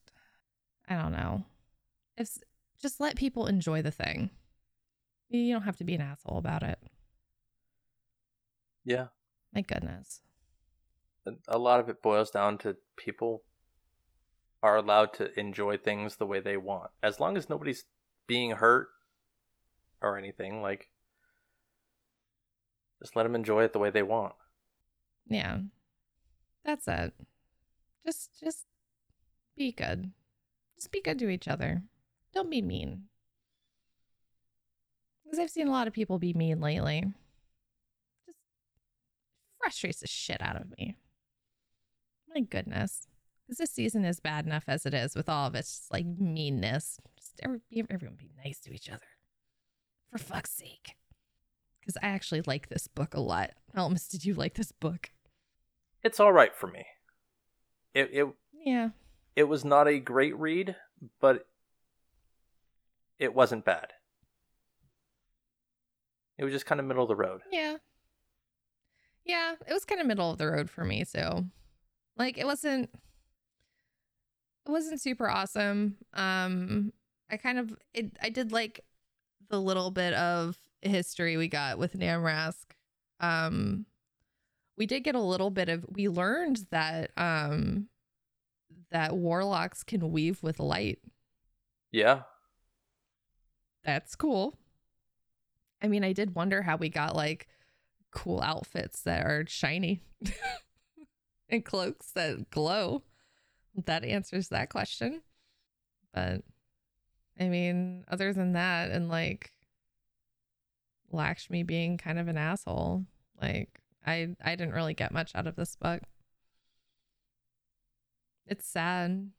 I 0.89 1.01
don't 1.01 1.13
know. 1.13 1.45
If 2.17 2.39
just 2.83 3.01
let 3.01 3.17
people 3.17 3.47
enjoy 3.47 3.83
the 3.83 3.93
thing. 3.93 4.31
You 5.29 5.53
don't 5.53 5.63
have 5.63 5.77
to 5.77 5.85
be 5.85 5.95
an 5.95 6.01
asshole 6.01 6.39
about 6.39 6.63
it. 6.63 6.79
Yeah. 8.85 9.07
My 9.55 9.61
goodness. 9.61 10.23
A 11.47 11.59
lot 11.59 11.79
of 11.81 11.89
it 11.89 12.03
boils 12.03 12.31
down 12.31 12.59
to 12.59 12.77
people 12.97 13.43
are 14.63 14.77
allowed 14.77 15.13
to 15.15 15.39
enjoy 15.39 15.77
things 15.77 16.17
the 16.17 16.27
way 16.27 16.41
they 16.41 16.57
want. 16.57 16.91
As 17.03 17.21
long 17.21 17.37
as 17.37 17.49
nobody's 17.49 17.85
being 18.27 18.53
hurt 18.53 18.89
or 20.01 20.19
anything, 20.19 20.63
like 20.63 20.89
just 23.01 23.15
let 23.15 23.25
them 23.25 23.35
enjoy 23.35 23.63
it 23.65 23.73
the 23.73 23.79
way 23.79 23.91
they 23.91 24.03
want. 24.03 24.35
Yeah. 25.29 25.59
That's 26.65 26.89
it. 26.89 27.13
Just 28.07 28.31
just 28.43 28.67
be 29.57 29.73
good. 29.73 30.13
Just 30.77 30.93
be 30.93 31.03
good 31.03 31.19
to 31.19 31.29
each 31.29 31.49
other. 31.49 31.83
Don't 32.33 32.51
be 32.51 32.63
mean. 32.63 33.05
Because 35.25 35.39
I've 35.39 35.51
seen 35.51 35.69
a 35.69 35.73
lot 35.73 35.87
of 35.87 35.93
people 35.93 36.19
be 36.19 36.33
mean 36.33 36.61
lately. 36.61 37.05
Just 38.27 38.39
frustrates 39.59 40.01
the 40.01 40.07
shit 40.07 40.41
out 40.41 40.57
of 40.57 40.71
me. 40.79 40.97
My 42.35 42.41
goodness. 42.41 43.07
Because 43.47 43.59
this 43.59 43.71
season 43.71 44.05
is 44.05 44.21
bad 44.21 44.47
enough 44.47 44.65
as 44.69 44.87
it 44.87 44.95
is 44.95 45.15
with 45.15 45.29
all 45.29 45.47
of 45.47 45.55
its 45.55 45.87
like 45.91 46.07
meanness. 46.07 46.99
Just 47.19 47.41
every, 47.43 47.61
everyone 47.91 48.17
be 48.17 48.31
nice 48.45 48.61
to 48.61 48.73
each 48.73 48.89
other. 48.89 49.07
For 50.11 50.19
fuck's 50.19 50.53
sake. 50.53 50.95
Because 51.81 51.97
I 52.03 52.09
actually 52.09 52.43
like 52.43 52.69
this 52.69 52.87
book 52.87 53.15
a 53.15 53.21
lot. 53.21 53.51
Elmas, 53.77 54.09
did 54.09 54.25
you 54.25 54.35
like 54.35 54.55
this 54.55 54.73
book? 54.73 55.11
It's 56.03 56.21
all 56.21 56.33
right 56.33 56.55
for 56.55 56.67
me. 56.69 56.85
It 57.95 58.11
it 58.13 58.27
Yeah. 58.65 58.91
it 59.37 59.45
was 59.45 59.65
not 59.65 59.89
a 59.89 59.99
great 59.99 60.37
read, 60.37 60.77
but 61.21 61.47
it 63.19 63.35
wasn't 63.35 63.65
bad. 63.65 63.93
It 66.39 66.45
was 66.45 66.53
just 66.53 66.67
kind 66.67 66.81
of 66.81 66.87
middle 66.87 67.03
of 67.03 67.09
the 67.09 67.17
road. 67.17 67.41
Yeah. 67.51 67.77
Yeah, 69.25 69.55
it 69.67 69.73
was 69.73 69.85
kind 69.85 70.01
of 70.01 70.07
middle 70.07 70.31
of 70.31 70.39
the 70.39 70.49
road 70.51 70.71
for 70.71 70.85
me, 70.85 71.05
so 71.05 71.45
like 72.17 72.39
it 72.39 72.47
wasn't 72.47 72.91
it 74.67 74.71
wasn't 74.71 75.01
super 75.01 75.29
awesome. 75.29 75.97
Um 76.15 76.93
I 77.31 77.37
kind 77.37 77.59
of 77.59 77.77
it 77.93 78.17
I 78.23 78.31
did 78.31 78.53
like 78.53 78.85
the 79.51 79.61
little 79.61 79.91
bit 79.91 80.15
of 80.15 80.57
history 80.83 81.37
we 81.37 81.49
got 81.49 81.79
with 81.79 81.95
Namrask. 81.95 82.65
Um 83.21 83.85
we 84.79 84.87
did 84.87 85.01
get 85.01 85.17
a 85.17 85.21
little 85.21 85.51
bit 85.51 85.69
of 85.69 85.85
we 85.91 86.09
learned 86.09 86.67
that 86.71 87.11
um 87.17 87.89
that 88.91 89.15
warlocks 89.15 89.83
can 89.83 90.11
weave 90.11 90.43
with 90.43 90.59
light. 90.59 91.01
Yeah. 91.91 92.23
That's 93.85 94.15
cool. 94.15 94.59
I 95.83 95.89
mean, 95.89 96.05
I 96.05 96.13
did 96.13 96.35
wonder 96.35 96.63
how 96.63 96.77
we 96.77 96.89
got 96.89 97.15
like 97.15 97.49
cool 98.11 98.41
outfits 98.41 99.03
that 99.03 99.27
are 99.27 99.45
shiny 99.47 100.01
and 101.49 101.65
cloaks 101.65 102.13
that 102.13 102.51
glow. 102.51 103.03
That 103.85 104.05
answers 104.05 104.49
that 104.49 104.71
question. 104.71 105.23
But 106.15 106.43
I 107.39 107.49
mean, 107.49 108.05
other 108.09 108.33
than 108.33 108.55
that, 108.55 108.91
and 108.91 109.09
like 109.09 109.53
Lakshmi 111.13 111.63
being 111.63 111.99
kind 111.99 112.19
of 112.19 112.29
an 112.29 112.37
asshole, 112.37 113.05
like 113.41 113.81
I 114.09 114.29
I 114.43 114.57
didn't 114.57 114.75
really 114.75 114.95
get 114.95 115.13
much 115.13 115.33
out 115.35 115.47
of 115.47 115.57
this 115.57 115.77
book. 115.77 116.01
It's 118.47 118.67
sad. 118.67 119.31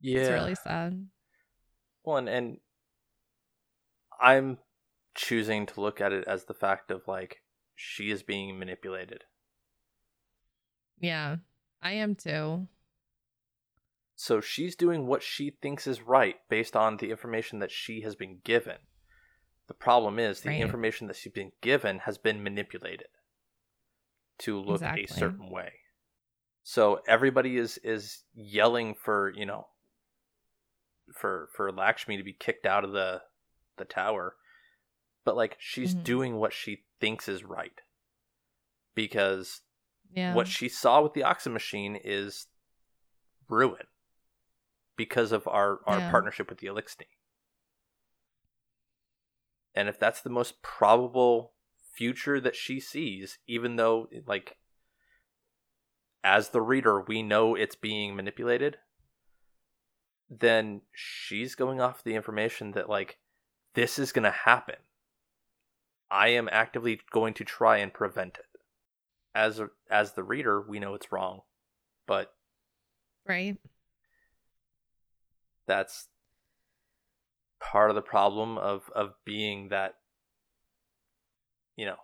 Yeah. 0.00 0.20
It's 0.20 0.30
really 0.30 0.54
sad. 0.54 1.08
Well, 2.04 2.16
and, 2.16 2.28
and 2.28 2.56
I'm 4.20 4.58
choosing 5.14 5.66
to 5.66 5.80
look 5.80 6.00
at 6.00 6.12
it 6.12 6.24
as 6.28 6.44
the 6.44 6.54
fact 6.54 6.90
of 6.90 7.02
like 7.08 7.42
she 7.74 8.10
is 8.10 8.22
being 8.22 8.58
manipulated. 8.58 9.24
Yeah, 11.00 11.36
I 11.82 11.92
am 11.92 12.14
too. 12.14 12.68
So 14.14 14.40
she's 14.40 14.76
doing 14.76 15.06
what 15.06 15.22
she 15.22 15.50
thinks 15.50 15.86
is 15.86 16.02
right 16.02 16.36
based 16.48 16.76
on 16.76 16.98
the 16.98 17.10
information 17.10 17.58
that 17.60 17.70
she 17.70 18.02
has 18.02 18.14
been 18.14 18.38
given. 18.44 18.76
The 19.66 19.74
problem 19.74 20.18
is 20.18 20.40
the 20.42 20.50
Right. 20.50 20.60
information 20.60 21.06
that 21.06 21.16
she's 21.16 21.32
been 21.32 21.52
given 21.62 22.00
has 22.00 22.18
been 22.18 22.42
manipulated 22.42 23.08
to 24.40 24.58
look 24.58 24.82
Exactly. 24.82 25.04
a 25.04 25.06
certain 25.06 25.50
way. 25.50 25.72
So 26.62 27.00
everybody 27.06 27.56
is 27.56 27.78
is 27.78 28.22
yelling 28.34 28.94
for, 28.94 29.30
you 29.30 29.46
know, 29.46 29.68
for 31.14 31.48
for 31.54 31.72
Lakshmi 31.72 32.16
to 32.16 32.22
be 32.22 32.32
kicked 32.32 32.66
out 32.66 32.84
of 32.84 32.92
the 32.92 33.22
the 33.76 33.84
tower, 33.84 34.36
but 35.24 35.36
like 35.36 35.56
she's 35.58 35.94
Mhm. 35.94 36.04
doing 36.04 36.36
what 36.36 36.52
she 36.52 36.84
thinks 37.00 37.28
is 37.28 37.44
right 37.44 37.80
because 38.94 39.62
Yeah. 40.12 40.34
what 40.34 40.46
she 40.46 40.68
saw 40.68 41.00
with 41.02 41.14
the 41.14 41.22
oxygen 41.22 41.52
machine 41.54 41.96
is 41.96 42.46
ruin 43.48 43.86
because 44.96 45.32
of 45.32 45.48
our 45.48 45.80
our 45.86 45.98
Yeah. 46.00 46.10
partnership 46.10 46.50
with 46.50 46.58
the 46.58 46.66
Eliksni. 46.68 47.08
And 49.74 49.88
if 49.88 49.98
that's 49.98 50.20
the 50.20 50.30
most 50.30 50.62
probable 50.62 51.54
future 51.90 52.40
that 52.40 52.56
she 52.56 52.80
sees, 52.80 53.38
even 53.46 53.76
though 53.76 54.08
like 54.26 54.56
as 56.22 56.50
the 56.50 56.62
reader 56.62 57.00
we 57.00 57.22
know 57.22 57.54
it's 57.54 57.76
being 57.76 58.14
manipulated, 58.14 58.76
then 60.28 60.82
she's 60.92 61.54
going 61.54 61.80
off 61.80 62.04
the 62.04 62.14
information 62.14 62.72
that 62.72 62.88
like 62.88 63.18
this 63.74 63.98
is 63.98 64.12
going 64.12 64.24
to 64.24 64.30
happen. 64.30 64.76
I 66.10 66.28
am 66.28 66.48
actively 66.50 67.00
going 67.12 67.34
to 67.34 67.44
try 67.44 67.78
and 67.78 67.92
prevent 67.92 68.38
it. 68.38 68.44
As 69.32 69.60
a, 69.60 69.70
as 69.88 70.12
the 70.12 70.24
reader, 70.24 70.60
we 70.60 70.80
know 70.80 70.94
it's 70.94 71.12
wrong, 71.12 71.42
but 72.06 72.32
right. 73.28 73.56
that's 75.68 76.08
part 77.60 77.90
of 77.90 77.94
the 77.94 78.02
problem 78.02 78.58
of 78.58 78.90
of 78.92 79.14
being 79.24 79.68
that 79.68 79.94
you 81.80 81.86
know 81.86 81.96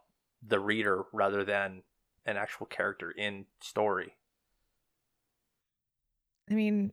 the 0.48 0.58
reader 0.58 1.04
rather 1.12 1.44
than 1.44 1.82
an 2.24 2.38
actual 2.38 2.66
character 2.66 3.10
in 3.10 3.44
story. 3.60 4.14
I 6.50 6.54
mean, 6.54 6.92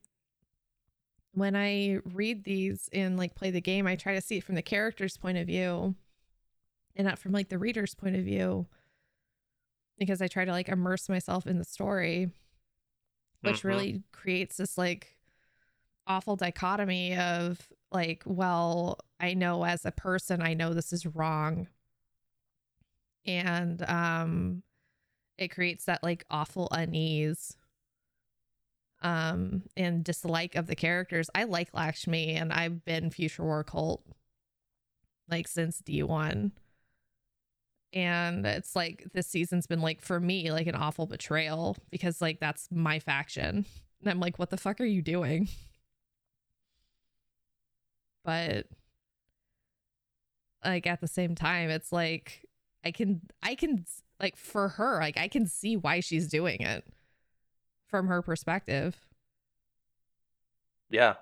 when 1.34 1.56
I 1.56 2.00
read 2.14 2.44
these 2.44 2.90
and 2.94 3.18
like 3.18 3.36
play 3.36 3.52
the 3.52 3.62
game, 3.62 3.88
I 3.88 3.96
try 3.96 4.14
to 4.14 4.22
see 4.22 4.38
it 4.38 4.44
from 4.44 4.56
the 4.56 4.62
character's 4.62 5.18
point 5.18 5.38
of 5.38 5.48
view 5.48 5.96
and 6.96 7.08
not 7.08 7.20
from 7.20 7.32
like 7.32 7.50
the 7.50 7.58
reader's 7.58 7.96
point 7.96 8.16
of 8.16 8.24
view 8.24 8.68
because 9.98 10.22
I 10.22 10.28
try 10.28 10.46
to 10.46 10.52
like 10.52 10.70
immerse 10.70 11.10
myself 11.10 11.48
in 11.48 11.58
the 11.58 11.66
story, 11.66 12.32
which 13.42 13.64
Mhm. 13.64 13.68
really 13.68 14.04
creates 14.12 14.58
this 14.58 14.78
like 14.78 15.18
awful 16.08 16.36
dichotomy 16.36 17.16
of 17.18 17.70
like, 17.92 18.24
well, 18.26 19.00
I 19.20 19.34
know 19.36 19.66
as 19.66 19.86
a 19.86 19.92
person, 19.92 20.42
I 20.42 20.54
know 20.54 20.74
this 20.74 20.94
is 20.94 21.06
wrong. 21.06 21.68
And 23.26 23.82
um 23.88 24.64
it 25.38 25.50
creates 25.50 25.86
that 25.86 26.04
like 26.04 26.26
awful 26.30 26.68
unease 26.72 27.58
um 29.02 29.64
and 29.76 30.04
dislike 30.04 30.56
of 30.56 30.68
the 30.68 30.76
characters. 30.76 31.30
I 31.36 31.44
like 31.46 31.74
Lakshmi 31.74 32.36
and 32.36 32.54
I've 32.54 32.86
been 32.86 33.10
Future 33.10 33.44
War 33.44 33.64
Cult 33.64 34.04
like 35.30 35.48
since 35.48 35.82
D1. 35.82 36.52
And 37.94 38.46
it's 38.46 38.76
like 38.76 39.06
this 39.14 39.28
season's 39.28 39.68
been 39.68 39.82
like 39.82 40.02
for 40.02 40.20
me 40.20 40.52
like 40.52 40.68
an 40.68 40.76
awful 40.76 41.06
betrayal 41.06 41.78
because 41.92 42.22
like 42.22 42.40
that's 42.40 42.68
my 42.72 43.00
faction. 43.00 43.66
And 44.02 44.10
I'm 44.10 44.20
like, 44.20 44.40
what 44.40 44.50
the 44.50 44.58
fuck 44.58 44.82
are 44.82 44.86
you 44.86 45.02
doing? 45.02 45.48
But 48.26 48.68
like 50.64 50.88
at 50.88 51.02
the 51.02 51.08
same 51.08 51.36
time, 51.36 51.70
it's 51.70 51.92
like 51.92 52.46
I 52.84 52.92
can 52.92 53.22
I 53.42 53.56
can 53.56 53.86
like 54.20 54.36
for 54.36 54.70
her, 54.70 55.00
like 55.00 55.18
I 55.18 55.28
can 55.28 55.48
see 55.48 55.76
why 55.78 56.00
she's 56.00 56.28
doing 56.28 56.62
it 56.62 56.86
from 57.88 58.08
her 58.08 58.22
perspective. 58.22 58.96
Yeah. 60.90 61.16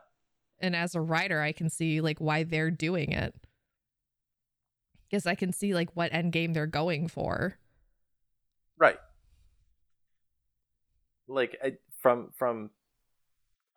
And 0.59 0.75
as 0.75 0.95
a 0.95 1.01
writer, 1.01 1.41
I 1.41 1.51
can 1.51 1.69
see 1.69 2.01
like 2.01 2.19
why 2.19 2.43
they're 2.43 2.71
doing 2.71 3.11
it. 3.11 3.33
Because 5.09 5.25
I 5.25 5.35
can 5.35 5.51
see 5.51 5.73
like 5.73 5.89
what 5.95 6.13
end 6.13 6.31
game 6.31 6.53
they're 6.53 6.67
going 6.67 7.07
for. 7.07 7.57
Right. 8.77 8.99
Like 11.27 11.57
I, 11.63 11.73
from 11.99 12.29
from 12.35 12.71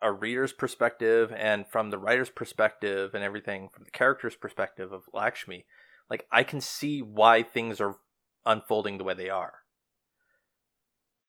a 0.01 0.11
reader's 0.11 0.53
perspective 0.53 1.33
and 1.35 1.65
from 1.67 1.89
the 1.89 1.97
writer's 1.97 2.29
perspective 2.29 3.15
and 3.15 3.23
everything 3.23 3.69
from 3.73 3.85
the 3.85 3.91
character's 3.91 4.35
perspective 4.35 4.91
of 4.91 5.03
Lakshmi, 5.13 5.65
like 6.09 6.25
I 6.31 6.43
can 6.43 6.61
see 6.61 7.01
why 7.01 7.43
things 7.43 7.81
are 7.81 7.97
unfolding 8.45 8.97
the 8.97 9.03
way 9.03 9.13
they 9.13 9.29
are. 9.29 9.53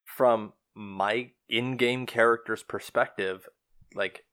From 0.04 0.52
my 0.74 1.30
in-game 1.48 2.06
character's 2.06 2.62
perspective, 2.62 3.48
like 3.94 4.24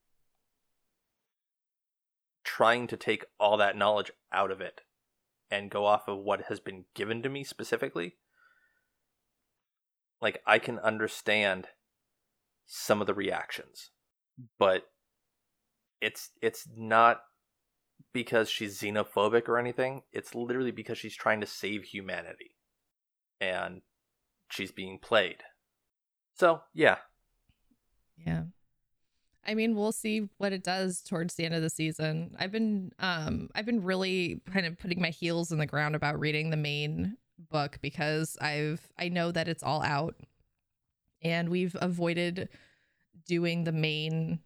trying 2.43 2.87
to 2.87 2.97
take 2.97 3.25
all 3.39 3.57
that 3.57 3.77
knowledge 3.77 4.11
out 4.31 4.51
of 4.51 4.61
it 4.61 4.81
and 5.49 5.71
go 5.71 5.85
off 5.85 6.07
of 6.07 6.19
what 6.19 6.43
has 6.49 6.59
been 6.59 6.85
given 6.93 7.21
to 7.23 7.29
me 7.29 7.43
specifically 7.43 8.15
like 10.23 10.41
I 10.47 10.57
can 10.57 10.79
understand 10.79 11.67
some 12.65 13.01
of 13.01 13.07
the 13.07 13.13
reactions, 13.13 13.91
but 14.57 14.87
it's 15.99 16.31
it's 16.41 16.65
not 16.75 17.21
because 18.13 18.49
she's 18.49 18.79
xenophobic 18.79 19.47
or 19.49 19.57
anything. 19.57 20.03
It's 20.11 20.35
literally 20.35 20.71
because 20.71 20.97
she's 20.97 21.15
trying 21.15 21.41
to 21.41 21.47
save 21.47 21.83
humanity, 21.83 22.55
and 23.41 23.81
she's 24.49 24.71
being 24.71 24.99
played. 24.99 25.43
So 26.35 26.61
yeah, 26.73 26.97
Yeah. 28.25 28.43
I 29.45 29.55
mean, 29.55 29.75
we'll 29.75 29.91
see 29.91 30.29
what 30.37 30.53
it 30.53 30.63
does 30.63 31.01
towards 31.01 31.35
the 31.35 31.43
end 31.45 31.53
of 31.53 31.61
the 31.61 31.69
season. 31.69 32.35
I've 32.39 32.51
been 32.51 32.91
um 32.99 33.49
I've 33.55 33.65
been 33.65 33.83
really 33.83 34.41
kind 34.51 34.65
of 34.65 34.77
putting 34.79 35.01
my 35.01 35.09
heels 35.09 35.51
in 35.51 35.57
the 35.57 35.65
ground 35.65 35.95
about 35.95 36.19
reading 36.19 36.49
the 36.49 36.57
main 36.57 37.17
book 37.51 37.79
because 37.81 38.37
I've 38.41 38.81
I 38.97 39.09
know 39.09 39.31
that 39.31 39.47
it's 39.47 39.63
all 39.63 39.81
out 39.81 40.15
and 41.21 41.49
we've 41.49 41.75
avoided 41.81 42.49
doing 43.27 43.63
the 43.63 43.71
main 43.71 44.39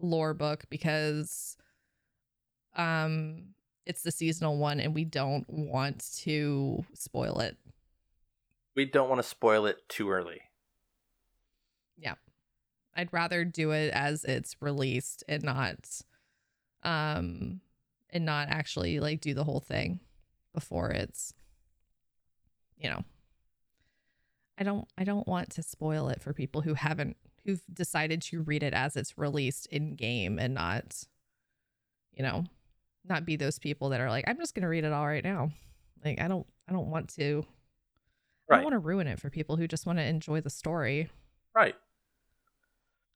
lore 0.00 0.34
book 0.34 0.64
because 0.70 1.56
um 2.76 3.54
it's 3.86 4.02
the 4.02 4.10
seasonal 4.10 4.56
one 4.56 4.80
and 4.80 4.94
we 4.94 5.04
don't 5.04 5.48
want 5.48 6.04
to 6.16 6.84
spoil 6.94 7.40
it. 7.40 7.56
we 8.74 8.84
don't 8.84 9.08
want 9.08 9.22
to 9.22 9.28
spoil 9.28 9.66
it 9.66 9.86
too 9.88 10.10
early. 10.10 10.40
Yeah. 11.98 12.14
I'd 12.96 13.12
rather 13.12 13.44
do 13.44 13.72
it 13.72 13.92
as 13.92 14.24
it's 14.24 14.56
released 14.60 15.22
and 15.28 15.42
not 15.42 16.00
um 16.82 17.60
and 18.10 18.24
not 18.24 18.48
actually 18.48 19.00
like 19.00 19.20
do 19.20 19.34
the 19.34 19.44
whole 19.44 19.60
thing 19.60 20.00
before 20.54 20.90
it's 20.90 21.34
you 22.76 22.88
know 22.88 23.02
I 24.56 24.62
don't 24.64 24.86
I 24.96 25.04
don't 25.04 25.26
want 25.26 25.50
to 25.50 25.62
spoil 25.62 26.08
it 26.08 26.22
for 26.22 26.32
people 26.32 26.62
who 26.62 26.74
haven't 26.74 27.16
who've 27.44 27.62
decided 27.72 28.22
to 28.22 28.42
read 28.42 28.62
it 28.62 28.72
as 28.72 28.96
it's 28.96 29.18
released 29.18 29.66
in 29.66 29.96
game 29.96 30.38
and 30.38 30.54
not 30.54 31.04
you 32.12 32.22
know 32.22 32.44
not 33.04 33.26
be 33.26 33.36
those 33.36 33.58
people 33.58 33.90
that 33.90 34.00
are 34.00 34.10
like 34.10 34.24
I'm 34.26 34.38
just 34.38 34.54
going 34.54 34.62
to 34.62 34.68
read 34.68 34.84
it 34.84 34.92
all 34.92 35.06
right 35.06 35.24
now. 35.24 35.50
Like 36.04 36.20
I 36.20 36.28
don't 36.28 36.46
I 36.68 36.72
don't 36.72 36.90
want 36.90 37.08
to 37.16 37.44
I 38.50 38.56
don't 38.56 38.64
want 38.64 38.74
to 38.74 38.78
ruin 38.78 39.06
it 39.06 39.18
for 39.18 39.30
people 39.30 39.56
who 39.56 39.66
just 39.66 39.86
want 39.86 39.98
to 39.98 40.04
enjoy 40.04 40.40
the 40.40 40.50
story. 40.50 41.08
Right. 41.54 41.74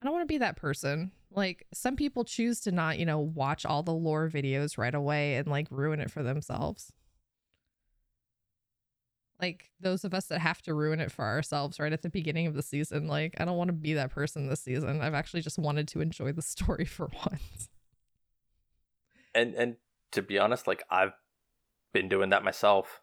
I 0.00 0.04
don't 0.04 0.14
want 0.14 0.22
to 0.22 0.32
be 0.32 0.38
that 0.38 0.56
person. 0.56 1.10
Like 1.30 1.66
some 1.74 1.96
people 1.96 2.24
choose 2.24 2.60
to 2.60 2.72
not, 2.72 2.98
you 2.98 3.04
know, 3.04 3.18
watch 3.18 3.66
all 3.66 3.82
the 3.82 3.92
lore 3.92 4.30
videos 4.30 4.78
right 4.78 4.94
away 4.94 5.34
and 5.34 5.48
like 5.48 5.66
ruin 5.70 6.00
it 6.00 6.10
for 6.10 6.22
themselves. 6.22 6.92
Like 9.40 9.70
those 9.80 10.04
of 10.04 10.14
us 10.14 10.26
that 10.26 10.40
have 10.40 10.62
to 10.62 10.74
ruin 10.74 11.00
it 11.00 11.12
for 11.12 11.24
ourselves 11.24 11.78
right 11.78 11.92
at 11.92 12.02
the 12.02 12.10
beginning 12.10 12.46
of 12.46 12.54
the 12.54 12.62
season. 12.62 13.06
Like 13.06 13.34
I 13.38 13.44
don't 13.44 13.56
want 13.56 13.68
to 13.68 13.74
be 13.74 13.94
that 13.94 14.10
person 14.10 14.48
this 14.48 14.60
season. 14.60 15.00
I've 15.00 15.14
actually 15.14 15.42
just 15.42 15.58
wanted 15.58 15.88
to 15.88 16.00
enjoy 16.00 16.32
the 16.32 16.42
story 16.42 16.84
for 16.86 17.08
once. 17.24 17.68
And 19.38 19.54
and 19.54 19.76
to 20.12 20.22
be 20.22 20.38
honest, 20.38 20.66
like 20.66 20.82
I've 20.90 21.12
been 21.92 22.08
doing 22.08 22.30
that 22.30 22.42
myself. 22.42 23.00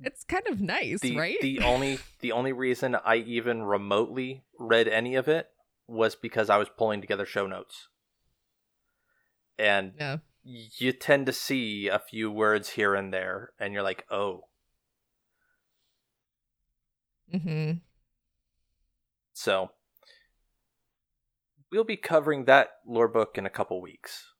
It's 0.00 0.24
kind 0.24 0.46
of 0.48 0.60
nice, 0.60 1.00
the 1.00 1.16
right? 1.16 1.40
the 1.40 1.60
only 1.64 2.00
the 2.20 2.32
only 2.32 2.52
reason 2.52 2.96
I 2.96 3.16
even 3.16 3.62
remotely 3.62 4.42
read 4.58 4.88
any 4.88 5.14
of 5.14 5.28
it 5.28 5.48
was 5.86 6.16
because 6.16 6.50
I 6.50 6.56
was 6.56 6.68
pulling 6.76 7.00
together 7.00 7.24
show 7.24 7.46
notes. 7.46 7.88
And 9.56 9.92
yeah. 9.96 10.16
you 10.42 10.92
tend 10.92 11.26
to 11.26 11.32
see 11.32 11.86
a 11.86 11.98
few 12.00 12.30
words 12.30 12.70
here 12.70 12.94
and 12.94 13.14
there 13.14 13.52
and 13.58 13.72
you're 13.72 13.82
like, 13.84 14.04
"Oh." 14.10 14.48
Mhm. 17.32 17.82
So 19.32 19.70
we'll 21.70 21.84
be 21.84 21.96
covering 21.96 22.46
that 22.46 22.70
lore 22.84 23.06
book 23.06 23.38
in 23.38 23.46
a 23.46 23.50
couple 23.50 23.80
weeks. 23.80 24.32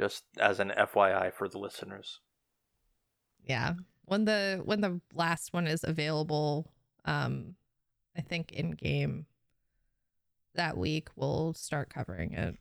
Just 0.00 0.24
as 0.38 0.60
an 0.60 0.72
FYI 0.74 1.30
for 1.30 1.46
the 1.46 1.58
listeners. 1.58 2.20
Yeah. 3.44 3.74
When 4.06 4.24
the 4.24 4.62
when 4.64 4.80
the 4.80 5.02
last 5.12 5.52
one 5.52 5.66
is 5.66 5.84
available, 5.84 6.72
um 7.04 7.54
I 8.16 8.22
think 8.22 8.50
in 8.52 8.70
game 8.70 9.26
that 10.54 10.78
week 10.78 11.10
we'll 11.16 11.52
start 11.52 11.92
covering 11.92 12.32
it. 12.32 12.56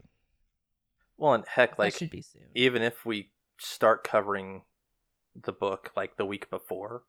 Well, 1.17 1.33
and 1.33 1.45
heck, 1.47 1.71
that 1.71 1.79
like 1.79 1.95
should 1.95 2.09
be 2.09 2.21
soon. 2.21 2.49
even 2.55 2.81
if 2.81 3.05
we 3.05 3.31
start 3.57 4.03
covering 4.03 4.63
the 5.33 5.53
book 5.53 5.91
like 5.95 6.17
the 6.17 6.25
week 6.25 6.49
before, 6.49 7.03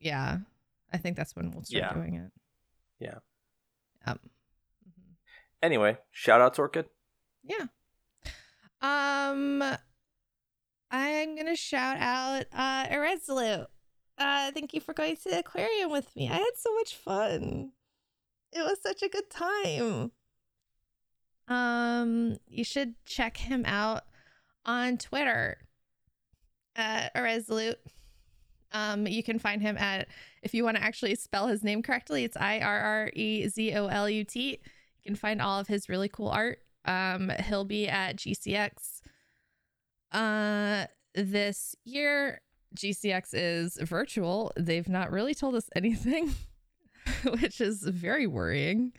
yeah, 0.00 0.38
I 0.92 0.98
think 0.98 1.16
that's 1.16 1.36
when 1.36 1.52
we'll 1.52 1.62
start 1.64 1.82
Yeah. 1.84 1.94
doing 1.94 2.14
it. 2.14 2.32
Yeah. 2.98 3.18
Yep. 4.08 4.20
Mhm. 4.88 5.14
anyway, 5.62 5.98
shout 6.10 6.40
outs 6.40 6.58
Orchid. 6.58 6.86
Yeah. 7.44 7.66
Um, 8.80 9.62
I'm 10.90 11.36
gonna 11.36 11.56
shout 11.56 11.96
out 11.98 12.44
uh 12.52 12.86
Irresolute. 12.90 13.66
Uh, 14.16 14.50
thank 14.52 14.74
you 14.74 14.80
for 14.80 14.92
going 14.92 15.16
to 15.16 15.30
the 15.30 15.38
aquarium 15.40 15.90
with 15.90 16.14
me. 16.16 16.28
I 16.28 16.34
had 16.34 16.56
so 16.56 16.74
much 16.74 16.94
fun. 16.96 17.70
It 18.52 18.60
was 18.60 18.78
such 18.82 19.02
a 19.02 19.08
good 19.08 19.30
time. 19.30 20.10
Um, 21.46 22.36
you 22.48 22.64
should 22.64 22.94
check 23.06 23.36
him 23.36 23.64
out 23.64 24.02
on 24.66 24.98
Twitter. 24.98 25.58
Uh, 26.76 27.08
Irresolute. 27.14 27.78
Um, 28.72 29.06
you 29.06 29.22
can 29.22 29.38
find 29.38 29.62
him 29.62 29.78
at 29.78 30.08
if 30.42 30.52
you 30.52 30.64
want 30.64 30.76
to 30.76 30.82
actually 30.82 31.14
spell 31.14 31.46
his 31.46 31.64
name 31.64 31.82
correctly, 31.82 32.24
it's 32.24 32.36
I 32.36 32.60
R 32.60 32.78
R 32.80 33.10
E 33.14 33.48
Z 33.48 33.74
O 33.74 33.86
L 33.86 34.10
U 34.10 34.24
T. 34.24 34.50
You 34.50 34.58
can 35.04 35.16
find 35.16 35.40
all 35.40 35.58
of 35.58 35.68
his 35.68 35.88
really 35.88 36.08
cool 36.08 36.28
art. 36.28 36.58
Um, 36.84 37.30
he'll 37.46 37.64
be 37.64 37.88
at 37.88 38.16
GCX 38.16 39.00
uh 40.12 40.86
this 41.14 41.74
year. 41.84 42.40
GCX 42.76 43.28
is 43.32 43.76
virtual. 43.80 44.52
They've 44.56 44.88
not 44.88 45.10
really 45.10 45.34
told 45.34 45.54
us 45.54 45.68
anything, 45.76 46.34
which 47.40 47.60
is 47.60 47.82
very 47.82 48.26
worrying. 48.26 48.92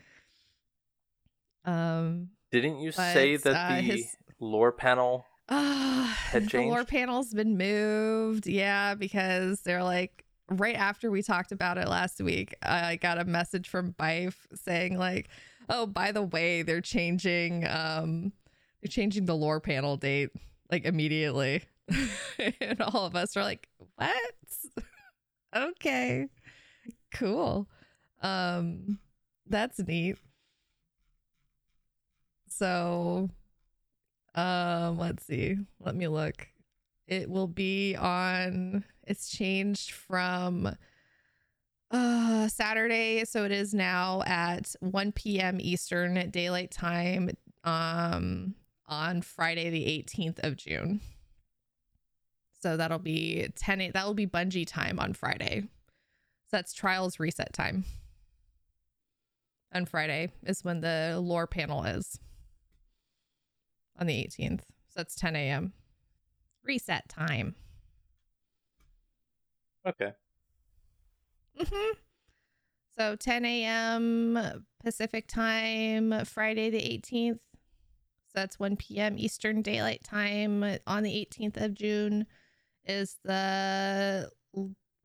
Um, 1.64 2.30
Didn't 2.50 2.80
you 2.80 2.90
But, 2.96 3.12
say 3.12 3.36
that 3.36 3.54
uh, 3.72 3.76
the 3.76 3.82
his- 3.82 4.16
lore 4.38 4.72
panel? 4.72 5.26
Ah, 5.48 6.16
Had 6.30 6.48
the 6.48 6.62
lore 6.62 6.84
panel's 6.84 7.32
been 7.34 7.56
moved. 7.58 8.46
Yeah, 8.46 8.94
because 8.94 9.60
they're 9.62 9.82
like 9.84 10.24
right 10.48 10.76
after 10.76 11.10
we 11.10 11.22
talked 11.22 11.52
about 11.52 11.78
it 11.78 11.88
last 11.88 12.20
week, 12.20 12.54
I 12.62 12.96
got 12.96 13.18
a 13.18 13.24
message 13.24 13.68
from 13.68 13.92
Byf 13.94 14.34
saying 14.54 14.96
like, 14.98 15.28
"Oh, 15.70 15.86
by 15.86 16.12
the 16.12 16.22
way, 16.22 16.62
they're 16.62 16.82
changing 16.82 17.66
um 17.68 18.32
they're 18.82 18.90
changing 18.90 19.26
the 19.26 19.36
lore 19.36 19.60
panel 19.60 19.96
date 19.98 20.30
like 20.70 20.84
immediately." 20.84 21.64
and 22.60 22.82
all 22.82 23.06
of 23.06 23.16
us 23.16 23.36
are 23.36 23.44
like, 23.44 23.68
"What?" 23.96 24.34
okay. 25.56 26.28
Cool. 27.12 27.68
Um 28.22 28.98
that's 29.48 29.78
neat. 29.80 30.18
So 32.48 33.30
um, 34.34 34.98
let's 34.98 35.26
see. 35.26 35.56
Let 35.80 35.94
me 35.94 36.08
look. 36.08 36.48
It 37.06 37.28
will 37.28 37.48
be 37.48 37.96
on 37.96 38.84
it's 39.06 39.30
changed 39.30 39.92
from 39.92 40.76
uh 41.90 42.48
Saturday, 42.48 43.24
so 43.24 43.44
it 43.44 43.52
is 43.52 43.74
now 43.74 44.22
at 44.26 44.74
1 44.80 45.12
p.m. 45.12 45.58
Eastern 45.60 46.30
Daylight 46.30 46.70
Time 46.70 47.30
um 47.64 48.54
on 48.86 49.22
Friday 49.22 49.70
the 49.70 49.84
18th 49.84 50.38
of 50.44 50.56
June. 50.56 51.00
So 52.60 52.76
that'll 52.76 52.98
be 52.98 53.48
10 53.56 53.80
a- 53.80 53.90
that 53.92 54.06
will 54.06 54.14
be 54.14 54.26
Bungie 54.26 54.66
time 54.66 54.98
on 54.98 55.14
Friday. 55.14 55.62
So 56.48 56.56
that's 56.56 56.72
trials 56.74 57.18
reset 57.20 57.52
time. 57.52 57.84
On 59.72 59.86
Friday 59.86 60.32
is 60.44 60.64
when 60.64 60.80
the 60.80 61.18
lore 61.22 61.46
panel 61.46 61.84
is 61.84 62.18
on 63.98 64.06
the 64.06 64.14
18th. 64.14 64.60
So 64.88 64.94
that's 64.96 65.14
10 65.14 65.36
a.m. 65.36 65.72
Reset 66.64 67.08
time. 67.08 67.54
Okay. 69.86 70.12
Hmm 71.60 71.92
So 72.98 73.16
10 73.16 73.44
a.m. 73.44 74.64
Pacific 74.82 75.26
time, 75.28 76.24
Friday 76.24 76.70
the 76.70 76.80
18th. 76.80 77.34
So 77.34 78.32
that's 78.34 78.58
1 78.58 78.76
p.m. 78.76 79.16
Eastern 79.18 79.62
Daylight 79.62 80.04
Time 80.04 80.64
on 80.86 81.02
the 81.02 81.10
18th 81.10 81.62
of 81.62 81.74
June 81.74 82.26
is 82.84 83.18
the 83.24 84.30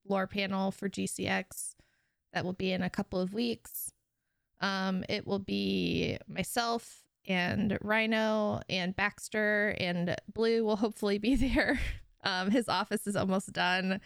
lore 0.07 0.27
panel 0.27 0.71
for 0.71 0.89
GCX. 0.89 1.75
That 2.33 2.45
will 2.45 2.53
be 2.53 2.71
in 2.71 2.83
a 2.83 2.89
couple 2.89 3.19
of 3.19 3.33
weeks. 3.33 3.91
Um, 4.61 5.03
it 5.09 5.25
will 5.25 5.39
be 5.39 6.17
myself 6.27 7.03
and 7.27 7.77
Rhino 7.81 8.61
and 8.69 8.95
Baxter 8.95 9.75
and 9.79 10.15
Blue 10.31 10.63
will 10.63 10.75
hopefully 10.75 11.17
be 11.17 11.35
there. 11.53 11.79
Um, 12.23 12.51
his 12.51 12.69
office 12.69 13.07
is 13.07 13.15
almost 13.15 13.53
done. 13.53 14.01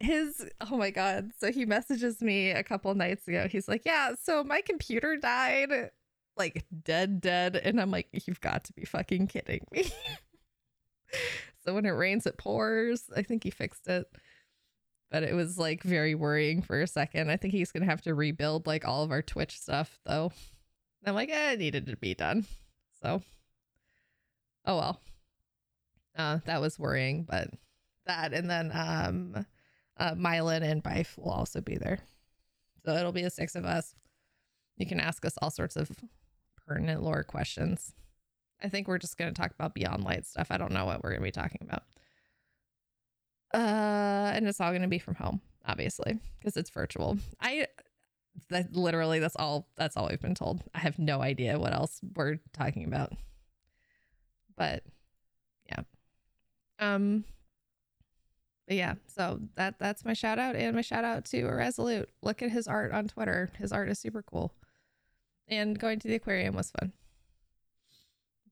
His 0.00 0.48
oh 0.60 0.76
my 0.76 0.90
god! 0.90 1.32
So 1.40 1.50
he 1.50 1.66
messages 1.66 2.20
me 2.20 2.50
a 2.50 2.62
couple 2.62 2.94
nights 2.94 3.26
ago. 3.26 3.48
He's 3.50 3.66
like, 3.66 3.82
"Yeah, 3.84 4.14
so 4.22 4.44
my 4.44 4.60
computer 4.60 5.16
died, 5.16 5.90
like 6.36 6.64
dead, 6.84 7.20
dead," 7.20 7.56
and 7.56 7.80
I'm 7.80 7.90
like, 7.90 8.08
"You've 8.26 8.40
got 8.40 8.64
to 8.64 8.72
be 8.72 8.84
fucking 8.84 9.26
kidding 9.26 9.66
me." 9.72 9.90
so 11.64 11.74
when 11.74 11.84
it 11.84 11.90
rains, 11.90 12.26
it 12.26 12.38
pours. 12.38 13.10
I 13.16 13.22
think 13.22 13.42
he 13.42 13.50
fixed 13.50 13.88
it, 13.88 14.06
but 15.10 15.24
it 15.24 15.34
was 15.34 15.58
like 15.58 15.82
very 15.82 16.14
worrying 16.14 16.62
for 16.62 16.80
a 16.80 16.86
second. 16.86 17.30
I 17.30 17.36
think 17.36 17.52
he's 17.52 17.72
gonna 17.72 17.86
have 17.86 18.02
to 18.02 18.14
rebuild 18.14 18.68
like 18.68 18.86
all 18.86 19.02
of 19.02 19.10
our 19.10 19.22
Twitch 19.22 19.58
stuff 19.58 19.98
though. 20.06 20.30
I'm 21.04 21.14
like, 21.14 21.30
eh, 21.30 21.52
it 21.52 21.58
needed 21.58 21.86
to 21.86 21.96
be 21.96 22.14
done. 22.14 22.46
So, 23.02 23.22
oh 24.64 24.76
well. 24.76 25.00
Uh, 26.16 26.38
that 26.46 26.60
was 26.60 26.78
worrying, 26.78 27.24
but 27.28 27.48
that 28.06 28.32
and 28.32 28.50
then 28.50 28.70
um, 28.74 29.46
uh, 29.98 30.14
Myelin 30.14 30.62
and 30.62 30.82
Byf 30.82 31.16
will 31.18 31.30
also 31.30 31.60
be 31.60 31.76
there. 31.76 32.00
So 32.84 32.94
it'll 32.94 33.12
be 33.12 33.22
the 33.22 33.30
six 33.30 33.54
of 33.54 33.64
us. 33.64 33.94
You 34.76 34.86
can 34.86 35.00
ask 35.00 35.24
us 35.24 35.34
all 35.42 35.50
sorts 35.50 35.76
of 35.76 35.90
pertinent 36.66 37.02
lore 37.02 37.24
questions. 37.24 37.92
I 38.62 38.68
think 38.68 38.88
we're 38.88 38.98
just 38.98 39.18
going 39.18 39.32
to 39.32 39.40
talk 39.40 39.52
about 39.52 39.74
Beyond 39.74 40.04
Light 40.04 40.26
stuff. 40.26 40.48
I 40.50 40.56
don't 40.56 40.72
know 40.72 40.84
what 40.84 41.02
we're 41.02 41.10
going 41.10 41.20
to 41.20 41.24
be 41.24 41.30
talking 41.30 41.60
about. 41.62 41.82
Uh, 43.54 44.32
and 44.34 44.46
it's 44.46 44.60
all 44.60 44.70
going 44.70 44.82
to 44.82 44.88
be 44.88 44.98
from 44.98 45.14
home, 45.14 45.40
obviously, 45.66 46.18
because 46.38 46.56
it's 46.56 46.70
virtual. 46.70 47.18
I 47.40 47.66
that 48.50 48.74
literally 48.74 49.18
that's 49.18 49.36
all 49.36 49.68
that's 49.76 49.96
all 49.96 50.08
we've 50.08 50.20
been 50.20 50.34
told. 50.34 50.62
I 50.74 50.78
have 50.80 50.98
no 50.98 51.22
idea 51.22 51.58
what 51.58 51.72
else 51.72 52.00
we're 52.14 52.38
talking 52.52 52.84
about. 52.84 53.12
But 54.56 54.82
yeah. 55.66 55.82
Um 56.78 57.24
but 58.68 58.76
yeah, 58.76 58.96
so 59.06 59.40
that 59.54 59.78
that's 59.78 60.04
my 60.04 60.12
shout 60.12 60.38
out 60.38 60.54
and 60.54 60.76
my 60.76 60.82
shout 60.82 61.02
out 61.02 61.24
to 61.24 61.38
Irresolute. 61.38 62.10
Look 62.20 62.42
at 62.42 62.50
his 62.50 62.68
art 62.68 62.92
on 62.92 63.08
Twitter. 63.08 63.50
His 63.56 63.72
art 63.72 63.88
is 63.88 63.98
super 63.98 64.22
cool. 64.22 64.52
And 65.48 65.78
going 65.78 65.98
to 66.00 66.08
the 66.08 66.16
aquarium 66.16 66.54
was 66.54 66.70
fun. 66.78 66.92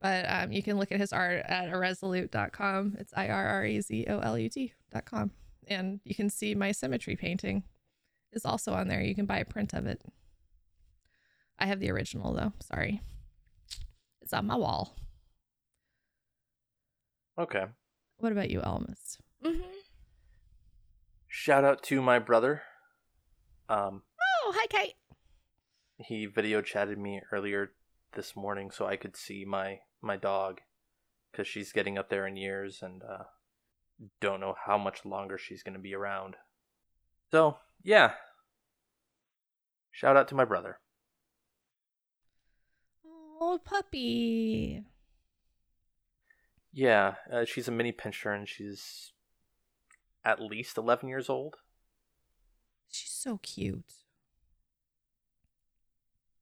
But 0.01 0.25
um, 0.27 0.53
you 0.53 0.63
can 0.63 0.79
look 0.79 0.91
at 0.91 1.01
his 1.01 1.13
art 1.13 1.45
at 1.47 1.69
irresolute.com. 1.69 2.97
It's 2.99 3.13
I 3.15 3.29
R 3.29 3.47
R 3.47 3.67
E 3.67 3.79
Z 3.83 4.07
O 4.09 4.21
L 4.21 4.39
U 4.39 4.49
T.com. 4.49 5.33
And 5.69 6.01
you 6.05 6.15
can 6.15 6.31
see 6.31 6.55
my 6.55 6.73
symmetry 6.73 7.15
painting 7.15 7.65
is 8.33 8.47
also 8.47 8.73
on 8.73 8.89
there. 8.89 9.03
You 9.03 9.15
can 9.15 9.27
buy 9.27 9.41
a 9.41 9.45
print 9.45 9.75
of 9.75 9.85
it. 9.85 10.01
I 11.59 11.67
have 11.67 11.81
the 11.81 11.91
original 11.91 12.33
though. 12.33 12.55
Sorry. 12.63 13.03
It's 14.23 14.33
on 14.33 14.47
my 14.47 14.57
wall. 14.57 14.97
Okay. 17.39 17.67
What 18.17 18.33
about 18.33 18.49
you, 18.49 18.61
Elemist? 18.61 19.19
Mm-hmm. 19.45 19.61
Shout 21.39 21.65
out 21.65 21.83
to 21.83 22.01
my 22.01 22.19
brother. 22.19 22.63
Um, 23.69 24.01
Oh, 24.47 24.55
hi, 24.57 24.67
Kate. 24.69 24.95
he 25.99 26.25
video 26.25 26.63
chatted 26.63 26.97
me 26.99 27.21
earlier 27.31 27.73
this 28.15 28.35
morning 28.35 28.71
so 28.71 28.87
I 28.87 28.97
could 28.97 29.15
see 29.19 29.45
my 29.45 29.81
my 30.01 30.17
dog 30.17 30.63
because 31.31 31.47
she's 31.47 31.73
getting 31.73 31.99
up 31.99 32.09
there 32.09 32.27
in 32.27 32.39
years 32.39 32.79
and 32.81 33.03
uh, 33.03 33.25
don't 34.19 34.41
know 34.41 34.55
how 34.65 34.79
much 34.79 35.05
longer 35.05 35.37
she's 35.37 35.63
going 35.63 35.75
to 35.75 35.79
be 35.79 35.95
around. 35.95 36.37
So 37.31 37.59
yeah, 37.83 38.13
shout 39.91 40.17
out 40.17 40.29
to 40.29 40.35
my 40.35 40.47
brother. 40.47 40.79
Old 43.39 43.63
puppy. 43.63 44.85
Yeah, 46.73 47.17
uh, 47.31 47.45
she's 47.45 47.69
a 47.69 47.73
mini 47.73 47.93
pinscher 47.93 48.35
and 48.35 48.49
she's 48.49 49.13
at 50.27 50.43
least 50.43 50.77
eleven 50.77 51.09
years 51.09 51.31
old. 51.31 51.57
She's 52.91 53.13
so 53.13 53.39
cute. 53.39 53.93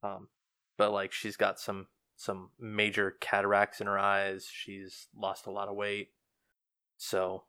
Um, 0.03 0.29
but 0.77 0.91
like 0.91 1.13
she's 1.13 1.37
got 1.37 1.61
some 1.61 1.87
some 2.17 2.51
major 2.59 3.17
cataracts 3.21 3.81
in 3.81 3.87
her 3.87 3.99
eyes. 3.99 4.49
She's 4.51 5.09
lost 5.15 5.47
a 5.47 5.51
lot 5.51 5.69
of 5.69 5.77
weight. 5.77 6.13
So 6.97 7.45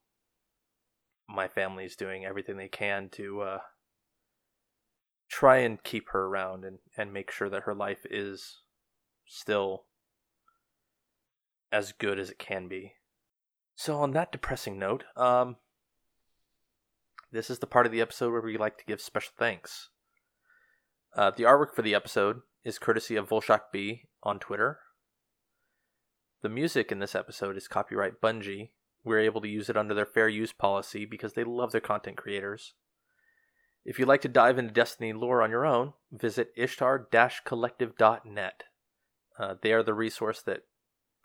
my 1.27 1.47
family's 1.47 1.95
doing 1.95 2.25
everything 2.25 2.57
they 2.57 2.67
can 2.67 3.09
to 3.09 3.41
uh 3.41 3.59
try 5.27 5.57
and 5.57 5.83
keep 5.83 6.09
her 6.09 6.25
around 6.25 6.65
and 6.65 6.79
and 6.97 7.13
make 7.13 7.31
sure 7.31 7.49
that 7.49 7.63
her 7.63 7.73
life 7.73 8.05
is 8.09 8.61
still 9.25 9.85
as 11.71 11.93
good 11.93 12.19
as 12.19 12.29
it 12.29 12.39
can 12.39 12.67
be. 12.67 12.93
So 13.75 13.97
on 13.97 14.11
that 14.11 14.31
depressing 14.31 14.77
note, 14.77 15.05
um 15.15 15.55
this 17.35 17.49
is 17.49 17.59
the 17.59 17.67
part 17.67 17.85
of 17.85 17.91
the 17.91 18.01
episode 18.01 18.31
where 18.31 18.41
we 18.41 18.57
like 18.57 18.77
to 18.77 18.85
give 18.85 19.01
special 19.01 19.33
thanks. 19.37 19.89
Uh, 21.15 21.31
the 21.35 21.43
artwork 21.43 21.73
for 21.73 21.81
the 21.81 21.93
episode 21.93 22.41
is 22.63 22.79
courtesy 22.79 23.17
of 23.17 23.27
Volshak 23.27 23.63
B 23.73 24.03
on 24.23 24.39
Twitter. 24.39 24.79
The 26.41 26.49
music 26.49 26.91
in 26.91 26.99
this 26.99 27.13
episode 27.13 27.57
is 27.57 27.67
copyright 27.67 28.21
Bungie. 28.21 28.69
We're 29.03 29.19
able 29.19 29.41
to 29.41 29.49
use 29.49 29.69
it 29.69 29.75
under 29.75 29.93
their 29.93 30.05
fair 30.05 30.29
use 30.29 30.53
policy 30.53 31.05
because 31.05 31.33
they 31.33 31.43
love 31.43 31.73
their 31.73 31.81
content 31.81 32.17
creators. 32.17 32.73
If 33.83 33.99
you'd 33.99 34.07
like 34.07 34.21
to 34.21 34.29
dive 34.29 34.57
into 34.57 34.73
Destiny 34.73 35.13
lore 35.13 35.43
on 35.43 35.51
your 35.51 35.65
own, 35.65 35.93
visit 36.11 36.51
ishtar-collective.net. 36.55 38.63
Uh, 39.37 39.55
they 39.61 39.73
are 39.73 39.83
the 39.83 39.93
resource 39.93 40.41
that 40.41 40.61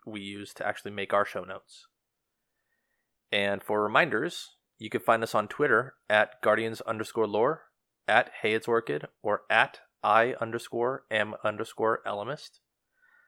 we 0.05 0.19
use 0.19 0.53
to 0.55 0.67
actually 0.67 0.91
make 0.91 1.13
our 1.13 1.25
show 1.25 1.43
notes. 1.43 1.87
And 3.31 3.63
for 3.63 3.81
reminders, 3.81 4.49
you 4.81 4.89
can 4.89 4.99
find 4.99 5.21
us 5.21 5.35
on 5.35 5.47
Twitter 5.47 5.93
at 6.09 6.41
guardians 6.41 6.81
underscore 6.81 7.27
lore, 7.27 7.65
at 8.07 8.31
hey 8.41 8.55
it's 8.55 8.67
orchid, 8.67 9.05
or 9.21 9.43
at 9.47 9.81
i 10.03 10.33
underscore 10.41 11.03
m 11.11 11.35
underscore 11.43 12.01
elemist. 12.03 12.61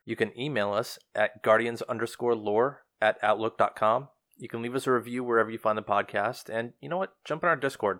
You 0.04 0.16
can 0.16 0.38
email 0.38 0.74
us 0.74 0.98
at 1.14 1.44
guardians 1.44 1.84
underscore 1.84 2.34
lore 2.34 2.86
at 3.00 3.20
outlook.com. 3.22 4.08
You 4.36 4.50
can 4.50 4.64
leave 4.64 4.74
us 4.74 4.88
a 4.88 4.92
review 4.94 5.24
wherever 5.24 5.52
you 5.52 5.60
find 5.60 5.78
the 5.78 5.84
podcast. 5.84 6.50
And 6.50 6.74
you 6.82 6.90
know 6.90 6.98
what? 6.98 7.14
Jump 7.24 7.44
in 7.44 7.50
our 7.50 7.56
Discord. 7.56 8.00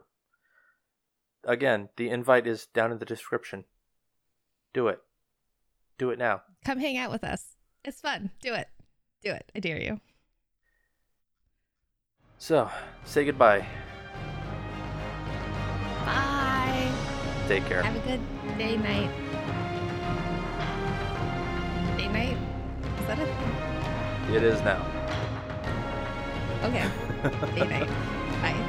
Again, 1.44 1.90
the 1.96 2.10
invite 2.10 2.48
is 2.48 2.66
down 2.66 2.92
in 2.92 2.98
the 2.98 3.06
description. 3.06 3.66
Do 4.74 4.88
it. 4.88 5.00
Do 6.00 6.10
it 6.10 6.18
now. 6.18 6.42
Come 6.66 6.80
hang 6.80 6.98
out 6.98 7.12
with 7.12 7.24
us. 7.24 7.50
It's 7.86 8.02
fun. 8.02 8.32
Do 8.42 8.56
it. 8.56 8.68
Do 9.22 9.30
it. 9.30 9.52
I 9.56 9.60
dare 9.60 9.80
you. 9.80 10.02
So, 12.38 12.70
say 13.06 13.26
goodbye. 13.26 13.66
Bye. 16.06 16.92
Take 17.48 17.66
care. 17.66 17.84
Have 17.84 17.96
a 17.96 18.00
good 18.00 18.22
day, 18.58 18.78
night. 18.78 19.10
Day, 21.98 22.08
night? 22.10 22.38
Is 23.00 23.08
that 23.08 23.20
a 23.20 23.26
thing? 23.26 24.36
It 24.36 24.44
is 24.44 24.62
now. 24.62 24.86
Okay. 26.64 26.90
Day, 27.56 27.68
night. 27.68 27.90
Bye. 28.42 28.60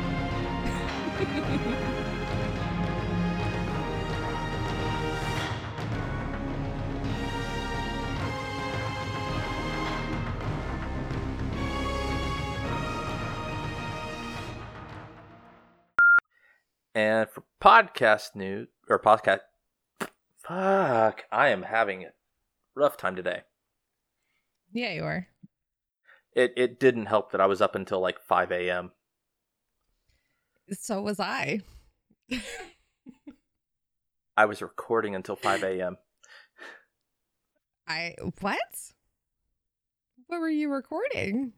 And 16.95 17.29
for 17.29 17.43
podcast 17.61 18.35
news 18.37 18.69
or 18.89 19.01
podcast, 19.01 19.41
fuck, 20.43 21.25
I 21.33 21.49
am 21.49 21.63
having 21.63 22.05
a 22.05 22.09
rough 22.75 22.97
time 22.97 23.17
today. 23.17 23.43
yeah, 24.73 24.93
you 24.93 25.05
are. 25.05 25.27
It 26.33 26.53
it 26.57 26.81
didn't 26.81 27.07
help 27.07 27.33
that 27.33 27.41
I 27.41 27.47
was 27.47 27.61
up 27.61 27.75
until 27.75 28.01
like 28.01 28.21
five 28.21 28.51
a.m. 28.53 28.93
So 30.73 31.01
was 31.03 31.21
I. 31.21 31.61
I 34.37 34.47
was 34.47 34.61
recording 34.63 35.15
until 35.15 35.37
five 35.37 35.63
a.m. 35.63 35.97
I 37.87 38.15
what? 38.41 38.59
What 40.27 40.41
were 40.41 40.49
you 40.49 40.71
recording? 40.73 41.53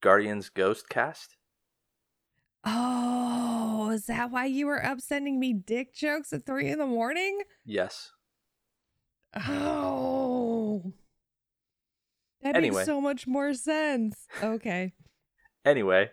Guardians 0.00 0.48
Ghost 0.48 0.88
Cast. 0.88 1.36
Oh, 2.64 3.90
is 3.92 4.06
that 4.06 4.30
why 4.30 4.46
you 4.46 4.66
were 4.66 4.84
up 4.84 5.00
sending 5.00 5.40
me 5.40 5.52
dick 5.52 5.94
jokes 5.94 6.32
at 6.32 6.46
three 6.46 6.68
in 6.70 6.78
the 6.78 6.86
morning? 6.86 7.40
Yes. 7.64 8.12
Oh, 9.34 10.92
that 12.42 12.54
Anyway. 12.56 12.76
makes 12.76 12.86
so 12.86 13.00
much 13.00 13.26
more 13.26 13.54
sense. 13.54 14.26
Okay. 14.42 14.92
Anyway, 15.64 16.10